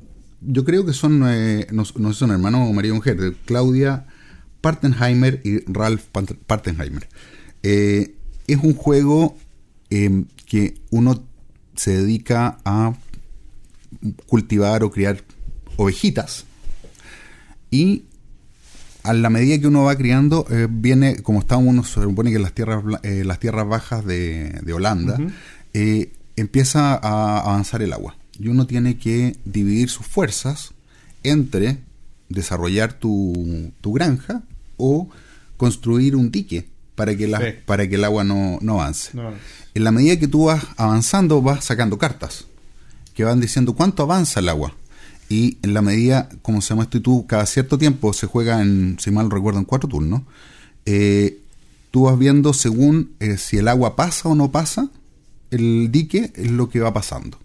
Yo 0.40 0.64
creo 0.64 0.87
que 0.87 0.92
son, 0.92 1.25
eh, 1.26 1.66
no, 1.73 1.83
no 1.97 2.09
sé 2.11 2.14
si 2.14 2.18
son 2.21 2.30
hermanos 2.30 2.68
o 2.71 2.73
marido 2.73 2.95
y 2.95 2.99
mujer, 2.99 3.35
Claudia 3.47 4.07
Partenheimer 4.61 5.40
y 5.45 5.64
Ralph 5.73 6.02
Partenheimer. 6.47 7.09
Eh, 7.64 8.14
es 8.47 8.59
un 8.62 8.75
juego 8.75 9.37
eh, 9.90 10.23
que 10.47 10.75
uno 10.90 11.25
se 11.75 11.97
dedica 11.97 12.59
a 12.64 12.95
cultivar 14.26 14.83
o 14.85 14.90
criar 14.90 15.23
ovejitas 15.76 16.45
y 17.71 18.05
a 19.02 19.12
la 19.12 19.31
medida 19.31 19.59
que 19.59 19.67
uno 19.67 19.85
va 19.85 19.97
criando, 19.97 20.47
eh, 20.50 20.67
viene, 20.69 21.23
como 21.23 21.40
está 21.40 21.57
uno, 21.57 21.85
se 21.85 22.02
supone 22.02 22.31
que 22.31 22.37
en 22.37 22.43
las 22.43 22.52
tierras, 22.52 22.83
eh, 23.02 23.23
las 23.25 23.38
tierras 23.38 23.67
bajas 23.67 24.05
de, 24.05 24.50
de 24.62 24.73
Holanda, 24.73 25.19
eh, 25.73 26.12
empieza 26.37 26.95
a 26.95 27.40
avanzar 27.40 27.81
el 27.83 27.93
agua. 27.93 28.17
Y 28.38 28.49
uno 28.49 28.67
tiene 28.67 28.99
que 28.99 29.37
dividir 29.45 29.88
sus 29.88 30.07
fuerzas 30.07 30.73
entre 31.23 31.78
desarrollar 32.28 32.93
tu, 32.93 33.73
tu 33.81 33.93
granja 33.93 34.43
o 34.76 35.09
construir 35.57 36.14
un 36.14 36.31
dique 36.31 36.69
para 36.95 37.17
que, 37.17 37.28
la, 37.28 37.38
Sí. 37.40 37.47
para 37.64 37.88
que 37.88 37.95
el 37.95 38.05
agua 38.05 38.25
no, 38.25 38.59
no 38.61 38.81
avance. 38.81 39.11
No, 39.14 39.33
En 39.75 39.85
la 39.85 39.90
medida 39.93 40.19
que 40.19 40.28
tú 40.28 40.45
vas 40.47 40.64
avanzando, 40.76 41.40
vas 41.40 41.64
sacando 41.64 41.97
cartas 41.99 42.45
que 43.19 43.25
van 43.25 43.41
diciendo 43.41 43.73
cuánto 43.75 44.05
avanza 44.05 44.39
el 44.39 44.49
agua. 44.49 44.77
Y 45.29 45.59
en 45.63 45.75
la 45.75 45.83
medida, 45.83 46.29
como 46.41 46.61
se 46.63 46.69
llama 46.69 46.85
esto, 46.85 46.99
y 46.99 47.01
tú 47.01 47.27
cada 47.27 47.47
cierto 47.47 47.77
tiempo 47.77 48.13
se 48.13 48.29
juega 48.29 48.63
en, 48.63 48.97
si 49.01 49.11
mal 49.11 49.29
recuerdo, 49.29 49.59
en 49.59 49.65
cuatro 49.65 49.89
turnos, 49.89 50.23
eh, 50.87 51.41
tú 51.91 52.05
vas 52.05 52.17
viendo 52.17 52.53
según 52.53 53.11
eh, 53.19 53.37
si 53.37 53.57
el 53.57 53.67
agua 53.67 53.97
pasa 53.97 54.29
o 54.29 54.37
no 54.37 54.53
pasa, 54.53 54.89
el 55.51 55.91
dique 55.91 56.33
es 56.37 56.51
lo 56.53 56.69
que 56.71 56.79
va 56.79 56.93
pasando. 56.95 57.39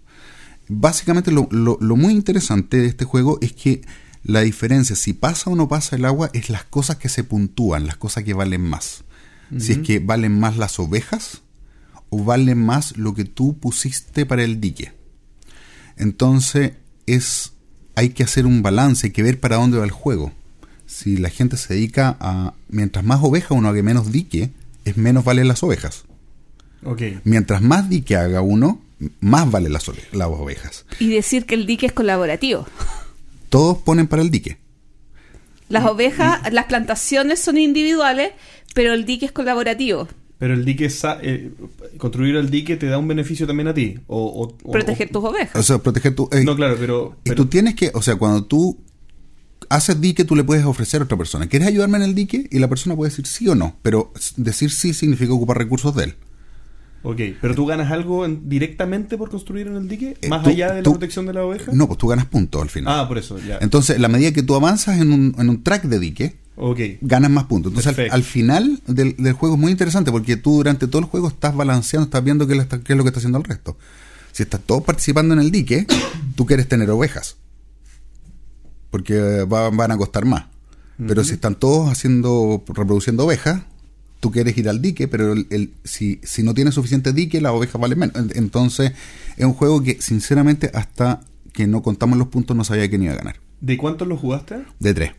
Básicamente 0.68 1.32
lo, 1.32 1.48
lo- 1.50 1.76
lo 1.80 1.96
muy 1.96 2.12
interesante 2.12 2.76
de 2.78 2.86
este 2.86 3.04
juego 3.04 3.38
es 3.42 3.52
que 3.52 3.82
la 4.22 4.42
diferencia 4.42 4.94
si 4.94 5.12
pasa 5.12 5.50
o 5.50 5.56
no 5.56 5.66
pasa 5.68 5.96
el 5.96 6.04
agua 6.04 6.30
es 6.34 6.50
las 6.50 6.62
cosas 6.62 6.96
que 6.98 7.08
se 7.08 7.24
puntúan, 7.24 7.86
las 7.88 7.96
cosas 7.96 8.22
que 8.22 8.32
valen 8.32 8.62
más. 8.62 9.02
Si 9.58 9.72
es 9.72 9.78
que 9.78 9.98
valen 9.98 10.38
más 10.38 10.56
las 10.56 10.78
ovejas 10.78 11.42
o 12.10 12.22
vale 12.24 12.54
más 12.54 12.96
lo 12.96 13.12
que 13.12 13.24
tú 13.24 13.58
pusiste 13.58 14.24
para 14.24 14.44
el 14.44 14.60
dique. 14.60 14.92
Entonces 15.96 16.72
es 17.06 17.52
hay 17.96 18.10
que 18.10 18.24
hacer 18.24 18.46
un 18.46 18.62
balance, 18.62 19.06
hay 19.06 19.12
que 19.12 19.22
ver 19.22 19.40
para 19.40 19.56
dónde 19.56 19.78
va 19.78 19.84
el 19.84 19.90
juego. 19.90 20.32
Si 20.86 21.16
la 21.16 21.30
gente 21.30 21.56
se 21.56 21.74
dedica 21.74 22.16
a 22.20 22.54
mientras 22.68 23.04
más 23.04 23.20
ovejas 23.22 23.52
uno 23.52 23.68
haga 23.68 23.82
menos 23.82 24.12
dique, 24.12 24.50
es 24.84 24.96
menos 24.96 25.24
valen 25.24 25.48
las 25.48 25.62
ovejas. 25.62 26.04
ok. 26.84 27.02
Mientras 27.24 27.62
más 27.62 27.88
dique 27.88 28.16
haga 28.16 28.42
uno, 28.42 28.80
más 29.20 29.50
valen 29.50 29.72
las, 29.72 29.90
las 30.12 30.28
ovejas. 30.28 30.84
Y 30.98 31.08
decir 31.08 31.46
que 31.46 31.54
el 31.54 31.66
dique 31.66 31.86
es 31.86 31.92
colaborativo. 31.92 32.66
Todos 33.48 33.78
ponen 33.78 34.06
para 34.06 34.22
el 34.22 34.30
dique. 34.30 34.58
Las 35.68 35.86
ovejas, 35.86 36.52
las 36.52 36.66
plantaciones 36.66 37.40
son 37.40 37.56
individuales, 37.56 38.32
pero 38.74 38.92
el 38.92 39.04
dique 39.04 39.26
es 39.26 39.32
colaborativo. 39.32 40.08
Pero 40.38 40.54
el 40.54 40.64
dique, 40.64 40.90
sa- 40.90 41.18
eh, 41.22 41.52
construir 41.96 42.34
el 42.36 42.50
dique 42.50 42.76
te 42.76 42.86
da 42.86 42.98
un 42.98 43.06
beneficio 43.08 43.46
también 43.46 43.68
a 43.68 43.74
ti. 43.74 43.98
O, 44.08 44.48
Proteger 44.70 45.08
o- 45.08 45.12
tus 45.12 45.24
ovejas. 45.24 45.54
O 45.56 45.62
sea, 45.62 45.78
proteger 45.78 46.14
tu... 46.14 46.28
eh, 46.32 46.42
No, 46.44 46.56
claro, 46.56 46.76
pero. 46.78 47.16
Y 47.24 47.30
tú 47.30 47.46
tienes 47.46 47.74
que, 47.76 47.90
o 47.94 48.02
sea, 48.02 48.16
cuando 48.16 48.44
tú 48.44 48.78
haces 49.68 50.00
dique, 50.00 50.24
tú 50.24 50.34
le 50.36 50.44
puedes 50.44 50.64
ofrecer 50.64 51.00
a 51.00 51.04
otra 51.04 51.16
persona. 51.16 51.46
¿Quieres 51.48 51.68
ayudarme 51.68 51.98
en 51.98 52.02
el 52.04 52.14
dique? 52.14 52.48
Y 52.50 52.58
la 52.58 52.68
persona 52.68 52.96
puede 52.96 53.10
decir 53.10 53.26
sí 53.26 53.48
o 53.48 53.54
no. 53.54 53.76
Pero 53.82 54.12
decir 54.36 54.70
sí 54.70 54.92
significa 54.92 55.32
ocupar 55.32 55.56
recursos 55.58 55.94
de 55.94 56.04
él. 56.04 56.14
Ok, 57.06 57.20
pero 57.40 57.54
tú 57.54 57.66
ganas 57.66 57.92
algo 57.92 58.24
en- 58.24 58.48
directamente 58.48 59.16
por 59.18 59.30
construir 59.30 59.66
en 59.66 59.76
el 59.76 59.88
dique, 59.88 60.16
Eh, 60.22 60.28
más 60.28 60.42
tú- 60.42 60.50
allá 60.50 60.70
de 60.70 60.76
la 60.76 60.82
tú- 60.82 60.92
protección 60.92 61.26
de 61.26 61.34
la 61.34 61.44
oveja. 61.44 61.70
No, 61.72 61.86
pues 61.86 61.98
tú 61.98 62.08
ganas 62.08 62.24
puntos 62.26 62.60
al 62.62 62.70
final. 62.70 62.98
Ah, 63.00 63.06
por 63.06 63.18
eso, 63.18 63.38
ya. 63.38 63.58
Entonces, 63.60 64.00
la 64.00 64.08
medida 64.08 64.32
que 64.32 64.42
tú 64.42 64.54
avanzas 64.54 64.98
en 65.00 65.12
un, 65.12 65.34
en 65.38 65.48
un 65.50 65.62
track 65.62 65.84
de 65.84 65.98
dique, 65.98 66.36
ok. 66.56 66.78
ganas 67.00 67.30
más 67.30 67.44
puntos. 67.44 67.72
Entonces, 67.72 68.10
al, 68.12 68.22
final 68.22 68.80
del, 68.86 69.16
del 69.16 69.32
juego 69.34 69.54
es 69.56 69.60
muy 69.60 69.72
interesante 69.72 70.10
porque 70.10 70.36
tú 70.36 70.56
durante 70.56 70.86
todo 70.86 71.00
el 71.00 71.06
juego 71.06 71.28
estás 71.28 71.54
balanceando, 71.54 72.04
estás 72.04 72.22
viendo 72.24 72.46
qué, 72.46 72.54
es 72.54 72.96
lo 72.96 73.02
que 73.04 73.08
está 73.08 73.18
haciendo 73.18 73.38
el 73.38 73.44
resto. 73.44 73.76
Si 74.32 74.42
estás 74.42 74.60
todos 74.66 74.82
participando 74.82 75.34
en 75.34 75.40
el 75.40 75.50
dique, 75.50 75.86
tú 76.34 76.44
quieres 76.46 76.68
tener 76.68 76.90
ovejas. 76.90 77.36
Porque 78.90 79.44
va- 79.44 79.70
van 79.70 79.90
a 79.92 79.96
costar 79.96 80.24
más. 80.24 80.44
Pero 80.96 81.24
si 81.24 81.32
están 81.32 81.56
todos 81.56 81.90
haciendo, 81.90 82.62
reproduciendo 82.68 83.24
ovejas, 83.24 83.62
tú 84.20 84.30
quieres 84.30 84.56
ir 84.56 84.68
al 84.68 84.80
dique, 84.80 85.08
pero 85.08 85.32
el, 85.32 85.46
el- 85.50 85.72
si, 85.82 86.20
si 86.22 86.44
no 86.44 86.54
tienes 86.54 86.74
suficiente 86.74 87.12
dique, 87.12 87.40
las 87.40 87.52
ovejas 87.52 87.80
valen 87.80 87.98
menos. 87.98 88.14
En- 88.16 88.30
Entonces, 88.36 88.92
es 89.36 89.44
un 89.44 89.54
juego 89.54 89.82
que, 89.82 90.00
sinceramente, 90.00 90.70
hasta 90.72 91.20
que 91.52 91.66
no 91.66 91.82
contamos 91.82 92.16
los 92.18 92.28
puntos, 92.28 92.56
no 92.56 92.62
sabía 92.64 92.88
quién 92.88 93.02
iba 93.02 93.12
a 93.12 93.16
ganar. 93.16 93.36
¿De 93.60 93.76
cuántos 93.76 94.06
lo 94.06 94.16
jugaste? 94.16 94.64
De 94.78 94.94
tres. 94.94 95.12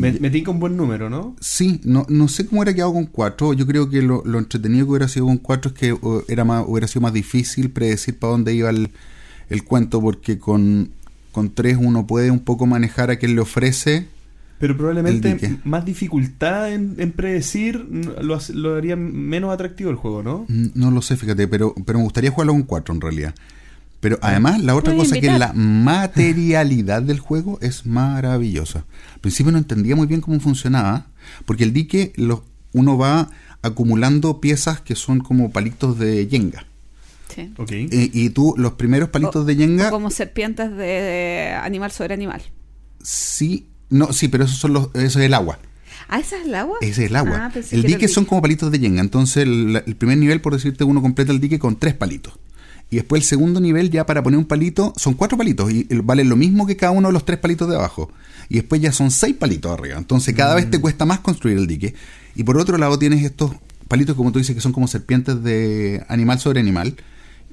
Me, 0.00 0.12
me 0.12 0.30
tinca 0.30 0.50
un 0.50 0.58
buen 0.60 0.76
número, 0.76 1.10
¿no? 1.10 1.36
Sí, 1.40 1.80
no, 1.84 2.06
no 2.08 2.28
sé 2.28 2.46
cómo 2.46 2.60
hubiera 2.60 2.74
quedado 2.74 2.92
con 2.92 3.06
cuatro. 3.06 3.52
Yo 3.52 3.66
creo 3.66 3.88
que 3.88 4.02
lo, 4.02 4.22
lo 4.24 4.38
entretenido 4.38 4.86
que 4.86 4.90
hubiera 4.90 5.08
sido 5.08 5.26
con 5.26 5.38
cuatro 5.38 5.70
es 5.72 5.78
que 5.78 5.92
uh, 5.92 6.22
era 6.28 6.44
más, 6.44 6.64
hubiera 6.66 6.86
sido 6.88 7.02
más 7.02 7.12
difícil 7.12 7.70
predecir 7.70 8.18
para 8.18 8.32
dónde 8.32 8.54
iba 8.54 8.70
el, 8.70 8.90
el 9.48 9.64
cuento, 9.64 10.00
porque 10.00 10.38
con, 10.38 10.90
con 11.32 11.50
tres 11.50 11.76
uno 11.80 12.06
puede 12.06 12.30
un 12.30 12.40
poco 12.40 12.66
manejar 12.66 13.10
a 13.10 13.16
quien 13.16 13.34
le 13.34 13.40
ofrece. 13.42 14.06
Pero 14.58 14.76
probablemente 14.76 15.58
más 15.64 15.86
dificultad 15.86 16.70
en, 16.72 16.94
en 16.98 17.12
predecir 17.12 17.78
lo, 18.20 18.38
lo 18.52 18.74
haría 18.74 18.94
menos 18.94 19.52
atractivo 19.52 19.88
el 19.90 19.96
juego, 19.96 20.22
¿no? 20.22 20.44
Mm, 20.48 20.66
No 20.74 20.90
lo 20.90 21.00
sé, 21.00 21.16
fíjate, 21.16 21.48
pero, 21.48 21.74
pero 21.86 21.98
me 21.98 22.04
gustaría 22.04 22.30
jugarlo 22.30 22.52
con 22.52 22.64
cuatro 22.64 22.94
en 22.94 23.00
realidad. 23.00 23.34
Pero 24.00 24.18
además, 24.22 24.60
la 24.62 24.74
otra 24.74 24.94
cosa 24.96 25.12
que 25.12 25.26
invitar. 25.26 25.38
la 25.38 25.52
materialidad 25.52 27.02
del 27.02 27.18
juego 27.18 27.58
es 27.60 27.84
maravillosa. 27.86 28.84
Al 29.14 29.20
principio 29.20 29.52
no 29.52 29.58
entendía 29.58 29.94
muy 29.96 30.06
bien 30.06 30.20
cómo 30.20 30.40
funcionaba, 30.40 31.06
porque 31.44 31.64
el 31.64 31.72
dique 31.72 32.12
lo, 32.16 32.44
uno 32.72 32.96
va 32.96 33.28
acumulando 33.62 34.40
piezas 34.40 34.80
que 34.80 34.94
son 34.94 35.20
como 35.20 35.50
palitos 35.50 35.98
de 35.98 36.26
yenga. 36.26 36.64
Sí. 37.34 37.52
Ok. 37.58 37.70
Eh, 37.72 38.10
y 38.12 38.30
tú, 38.30 38.54
los 38.56 38.72
primeros 38.72 39.10
palitos 39.10 39.36
O- 39.36 39.44
de 39.44 39.56
yenga, 39.56 39.90
como 39.90 40.10
serpientes 40.10 40.74
de 40.76 41.54
animal 41.62 41.90
sobre 41.92 42.14
animal. 42.14 42.42
sí, 43.02 43.66
no, 43.90 44.12
sí, 44.12 44.28
pero 44.28 44.44
esos 44.44 44.56
son 44.58 44.72
los, 44.72 44.86
eso 44.94 45.18
es 45.18 45.26
el 45.26 45.34
agua. 45.34 45.58
Ah, 46.08 46.20
¿esa 46.20 46.38
es 46.38 46.46
el 46.46 46.54
agua? 46.54 46.78
Ese 46.80 47.04
es 47.04 47.10
el 47.10 47.16
agua. 47.16 47.50
Ah, 47.54 47.58
el 47.72 47.82
que 47.82 47.86
dique 47.88 48.08
son 48.08 48.24
como 48.24 48.40
palitos 48.40 48.70
de 48.72 48.78
yenga. 48.78 49.00
Entonces, 49.00 49.42
el, 49.44 49.82
el 49.84 49.96
primer 49.96 50.16
nivel, 50.18 50.40
por 50.40 50.54
decirte, 50.54 50.84
uno 50.84 51.02
completa 51.02 51.32
el 51.32 51.40
dique 51.40 51.58
con 51.58 51.76
tres 51.76 51.94
palitos. 51.94 52.34
Y 52.90 52.96
después 52.96 53.22
el 53.22 53.28
segundo 53.28 53.60
nivel, 53.60 53.90
ya 53.90 54.04
para 54.04 54.22
poner 54.22 54.38
un 54.38 54.44
palito, 54.46 54.92
son 54.96 55.14
cuatro 55.14 55.38
palitos. 55.38 55.70
Y 55.72 55.86
el- 55.90 56.02
vale 56.02 56.24
lo 56.24 56.36
mismo 56.36 56.66
que 56.66 56.76
cada 56.76 56.92
uno 56.92 57.08
de 57.08 57.12
los 57.12 57.24
tres 57.24 57.38
palitos 57.38 57.68
de 57.68 57.76
abajo. 57.76 58.10
Y 58.48 58.54
después 58.56 58.80
ya 58.80 58.90
son 58.92 59.10
seis 59.12 59.36
palitos 59.36 59.70
arriba. 59.72 59.96
Entonces, 59.96 60.34
cada 60.34 60.54
vez 60.56 60.68
te 60.70 60.80
cuesta 60.80 61.04
más 61.06 61.20
construir 61.20 61.56
el 61.58 61.66
dique. 61.68 61.94
Y 62.34 62.42
por 62.42 62.58
otro 62.58 62.78
lado, 62.78 62.98
tienes 62.98 63.24
estos 63.24 63.52
palitos, 63.86 64.16
como 64.16 64.32
tú 64.32 64.38
dices, 64.40 64.54
que 64.56 64.60
son 64.60 64.72
como 64.72 64.88
serpientes 64.88 65.42
de 65.44 66.04
animal 66.08 66.40
sobre 66.40 66.58
animal. 66.60 66.96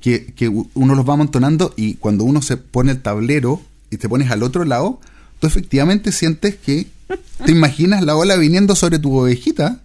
Que, 0.01 0.25
que 0.35 0.47
uno 0.47 0.93
los 0.95 1.09
va 1.09 1.13
amontonando 1.15 1.73
y 1.75 1.95
cuando 1.95 2.23
uno 2.23 2.43
se 2.43 2.55
pone 2.57 2.91
el 2.91 3.01
tablero 3.01 3.59
y 3.89 3.97
te 3.97 4.07
pones 4.07 4.29
al 4.29 4.43
otro 4.43 4.63
lado, 4.63 4.99
tú 5.39 5.47
efectivamente 5.47 6.11
sientes 6.11 6.55
que 6.55 6.85
te 7.45 7.51
imaginas 7.51 8.03
la 8.03 8.15
ola 8.15 8.35
viniendo 8.35 8.75
sobre 8.75 8.99
tu 8.99 9.17
ovejita 9.17 9.79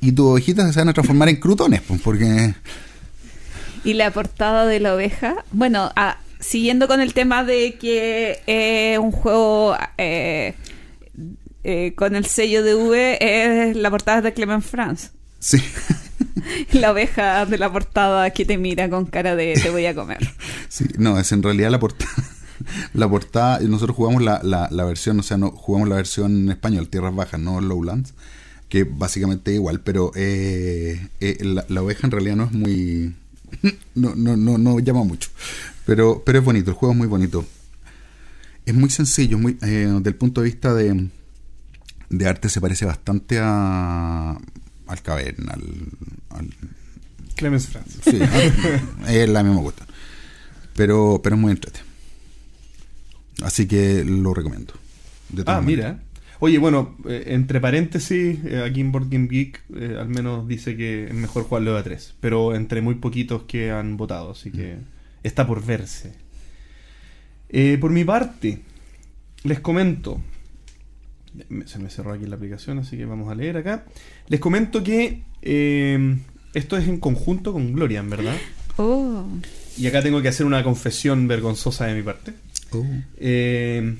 y 0.00 0.10
tus 0.10 0.26
ovejitas 0.26 0.72
se 0.74 0.80
van 0.80 0.88
a 0.88 0.92
transformar 0.92 1.28
en 1.28 1.36
crutones, 1.36 1.82
pues, 1.86 2.00
porque 2.00 2.52
Y 3.84 3.94
la 3.94 4.10
portada 4.10 4.66
de 4.66 4.80
la 4.80 4.94
oveja, 4.94 5.44
bueno, 5.52 5.92
ah, 5.94 6.18
siguiendo 6.40 6.88
con 6.88 7.00
el 7.00 7.14
tema 7.14 7.44
de 7.44 7.74
que 7.74 8.40
es 8.46 8.98
un 8.98 9.12
juego 9.12 9.76
eh, 9.98 10.54
eh, 11.64 11.92
con 11.94 12.16
el 12.16 12.26
sello 12.26 12.62
de 12.62 12.74
V, 12.74 13.18
es 13.20 13.76
la 13.76 13.90
portada 13.90 14.22
de 14.22 14.32
Clement 14.32 14.64
France. 14.64 15.10
Sí. 15.38 15.62
La 16.72 16.92
oveja 16.92 17.46
de 17.46 17.58
la 17.58 17.72
portada 17.72 18.30
que 18.30 18.44
te 18.44 18.58
mira 18.58 18.90
con 18.90 19.06
cara 19.06 19.36
de 19.36 19.54
te 19.54 19.70
voy 19.70 19.86
a 19.86 19.94
comer. 19.94 20.18
Sí, 20.68 20.86
no, 20.98 21.20
es 21.20 21.30
en 21.30 21.42
realidad 21.42 21.70
la 21.70 21.78
portada. 21.78 22.12
La 22.94 23.08
portada, 23.08 23.60
nosotros 23.60 23.96
jugamos 23.96 24.22
la, 24.22 24.40
la, 24.42 24.68
la 24.70 24.84
versión, 24.84 25.20
o 25.20 25.22
sea, 25.22 25.36
no 25.36 25.50
jugamos 25.50 25.88
la 25.88 25.96
versión 25.96 26.44
en 26.44 26.50
español, 26.50 26.88
Tierras 26.88 27.14
Bajas, 27.14 27.38
no 27.38 27.60
Lowlands, 27.60 28.14
que 28.68 28.84
básicamente 28.84 29.52
es 29.52 29.56
igual, 29.56 29.80
pero 29.80 30.10
eh, 30.16 31.08
eh, 31.20 31.38
la, 31.42 31.64
la 31.68 31.82
oveja 31.82 32.06
en 32.06 32.10
realidad 32.10 32.36
no 32.36 32.44
es 32.44 32.52
muy. 32.52 33.14
No, 33.94 34.14
no, 34.14 34.36
no, 34.36 34.58
no 34.58 34.78
llama 34.80 35.04
mucho. 35.04 35.30
Pero, 35.86 36.22
pero 36.24 36.38
es 36.38 36.44
bonito, 36.44 36.70
el 36.70 36.76
juego 36.76 36.92
es 36.92 36.98
muy 36.98 37.06
bonito. 37.06 37.46
Es 38.66 38.74
muy 38.74 38.90
sencillo, 38.90 39.38
muy 39.38 39.56
eh, 39.62 39.88
del 40.00 40.14
punto 40.14 40.40
de 40.40 40.46
vista 40.46 40.74
de, 40.74 41.08
de 42.08 42.26
arte 42.28 42.48
se 42.48 42.60
parece 42.60 42.84
bastante 42.86 43.38
a 43.40 44.36
al 44.86 45.02
Cavern, 45.02 45.48
al, 45.50 45.62
al 46.30 46.50
Clemens 47.36 47.66
Franz. 47.68 47.86
Sí, 48.04 48.18
es 49.08 49.28
la 49.28 49.42
misma 49.42 49.62
cuestión. 49.62 49.88
Pero, 50.74 51.20
pero 51.22 51.36
es 51.36 51.40
muy 51.40 51.52
entretenido. 51.52 51.90
Así 53.42 53.66
que 53.66 54.04
lo 54.04 54.32
recomiendo. 54.34 54.74
De 55.30 55.44
Ah, 55.46 55.60
mira. 55.60 56.00
Oye, 56.44 56.58
bueno, 56.58 56.94
eh, 57.08 57.24
entre 57.28 57.58
paréntesis, 57.58 58.38
eh, 58.44 58.62
aquí 58.62 58.82
en 58.82 58.92
Board 58.92 59.08
Game 59.08 59.28
Geek 59.28 59.62
eh, 59.76 59.96
al 59.98 60.08
menos 60.10 60.46
dice 60.46 60.76
que 60.76 61.04
es 61.06 61.14
mejor 61.14 61.44
jugarlo 61.44 61.72
de 61.72 61.80
a 61.80 61.82
3, 61.82 62.16
pero 62.20 62.54
entre 62.54 62.82
muy 62.82 62.96
poquitos 62.96 63.44
que 63.44 63.70
han 63.70 63.96
votado, 63.96 64.32
así 64.32 64.50
que 64.50 64.76
está 65.22 65.46
por 65.46 65.64
verse. 65.64 66.12
Eh, 67.48 67.78
por 67.80 67.90
mi 67.92 68.04
parte, 68.04 68.58
les 69.44 69.60
comento, 69.60 70.20
me- 71.48 71.66
se 71.66 71.78
me 71.78 71.88
cerró 71.88 72.12
aquí 72.12 72.26
la 72.26 72.36
aplicación, 72.36 72.78
así 72.78 72.98
que 72.98 73.06
vamos 73.06 73.30
a 73.30 73.34
leer 73.34 73.56
acá. 73.56 73.86
Les 74.28 74.38
comento 74.38 74.84
que 74.84 75.22
eh, 75.40 76.16
esto 76.52 76.76
es 76.76 76.86
en 76.88 76.98
conjunto 76.98 77.54
con 77.54 77.72
Gloria, 77.72 78.00
en 78.00 78.10
verdad. 78.10 78.36
Oh. 78.76 79.26
Y 79.78 79.86
acá 79.86 80.02
tengo 80.02 80.20
que 80.20 80.28
hacer 80.28 80.44
una 80.44 80.62
confesión 80.62 81.26
vergonzosa 81.26 81.86
de 81.86 81.94
mi 81.94 82.02
parte. 82.02 82.34
Oh. 82.70 82.84
Eh, 83.16 83.96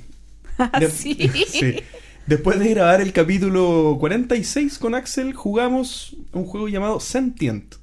de- 0.78 0.90
sí. 0.90 1.16
sí. 1.48 1.76
Después 2.26 2.58
de 2.58 2.70
grabar 2.70 3.02
el 3.02 3.12
capítulo 3.12 3.96
46 4.00 4.78
con 4.78 4.94
Axel, 4.94 5.34
jugamos 5.34 6.16
un 6.32 6.46
juego 6.46 6.68
llamado 6.68 6.98
Sentient. 6.98 7.74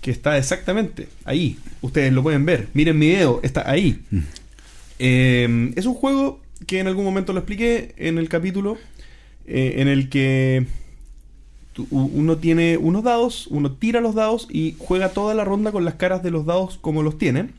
Que 0.00 0.12
está 0.12 0.38
exactamente 0.38 1.08
ahí. 1.24 1.58
Ustedes 1.82 2.12
lo 2.12 2.22
pueden 2.22 2.46
ver. 2.46 2.68
Miren 2.72 2.98
mi 2.98 3.08
video, 3.08 3.40
está 3.42 3.68
ahí. 3.68 4.02
Mm. 4.10 4.18
Eh, 5.00 5.72
es 5.74 5.86
un 5.86 5.94
juego 5.94 6.40
que 6.66 6.78
en 6.78 6.86
algún 6.86 7.04
momento 7.04 7.32
lo 7.32 7.40
expliqué 7.40 7.94
en 7.96 8.18
el 8.18 8.28
capítulo. 8.28 8.78
eh, 9.46 9.74
en 9.78 9.88
el 9.88 10.08
que 10.08 10.66
uno 11.90 12.36
tiene 12.38 12.76
unos 12.76 13.02
dados, 13.02 13.46
uno 13.48 13.72
tira 13.72 14.00
los 14.00 14.14
dados 14.14 14.46
y 14.50 14.76
juega 14.78 15.08
toda 15.10 15.34
la 15.34 15.44
ronda 15.44 15.72
con 15.72 15.84
las 15.84 15.94
caras 15.94 16.22
de 16.22 16.30
los 16.30 16.46
dados 16.46 16.78
como 16.80 17.02
los 17.02 17.18
tienen. 17.18 17.52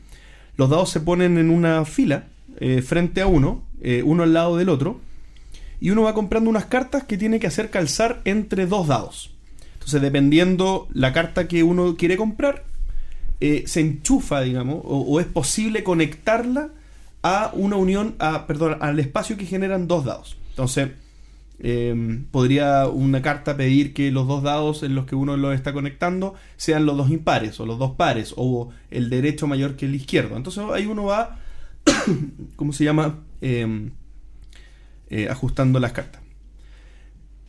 Los 0.56 0.70
dados 0.70 0.90
se 0.90 1.00
ponen 1.00 1.38
en 1.38 1.50
una 1.50 1.84
fila 1.84 2.24
eh, 2.60 2.82
frente 2.82 3.20
a 3.20 3.26
uno, 3.26 3.62
eh, 3.82 4.02
uno 4.04 4.22
al 4.22 4.32
lado 4.32 4.56
del 4.56 4.68
otro, 4.68 5.00
y 5.80 5.90
uno 5.90 6.02
va 6.02 6.14
comprando 6.14 6.48
unas 6.48 6.66
cartas 6.66 7.04
que 7.04 7.18
tiene 7.18 7.40
que 7.40 7.46
hacer 7.46 7.70
calzar 7.70 8.20
entre 8.24 8.66
dos 8.66 8.86
dados. 8.86 9.34
Entonces, 9.74 10.00
dependiendo 10.00 10.88
la 10.92 11.12
carta 11.12 11.48
que 11.48 11.62
uno 11.62 11.96
quiere 11.96 12.16
comprar, 12.16 12.64
eh, 13.40 13.64
se 13.66 13.80
enchufa, 13.80 14.40
digamos, 14.42 14.80
o, 14.84 15.00
o 15.00 15.20
es 15.20 15.26
posible 15.26 15.82
conectarla 15.82 16.70
a 17.22 17.50
una 17.54 17.76
unión, 17.76 18.14
a, 18.18 18.46
perdón, 18.46 18.78
al 18.80 18.98
espacio 19.00 19.36
que 19.36 19.46
generan 19.46 19.88
dos 19.88 20.04
dados. 20.04 20.36
Entonces, 20.50 20.90
eh, 21.64 22.24
podría 22.32 22.88
una 22.88 23.22
carta 23.22 23.56
pedir 23.56 23.94
que 23.94 24.10
los 24.10 24.26
dos 24.26 24.42
dados 24.42 24.82
en 24.82 24.96
los 24.96 25.06
que 25.06 25.14
uno 25.14 25.36
lo 25.36 25.52
está 25.52 25.72
conectando 25.72 26.34
sean 26.56 26.86
los 26.86 26.96
dos 26.96 27.10
impares 27.10 27.60
o 27.60 27.66
los 27.66 27.78
dos 27.78 27.92
pares 27.92 28.34
o 28.36 28.70
el 28.90 29.08
derecho 29.08 29.46
mayor 29.46 29.76
que 29.76 29.86
el 29.86 29.94
izquierdo. 29.94 30.36
Entonces 30.36 30.64
ahí 30.72 30.86
uno 30.86 31.04
va, 31.04 31.38
¿cómo 32.56 32.72
se 32.72 32.82
llama? 32.84 33.20
Eh, 33.42 33.90
eh, 35.10 35.28
ajustando 35.28 35.78
las 35.80 35.92
cartas. 35.92 36.22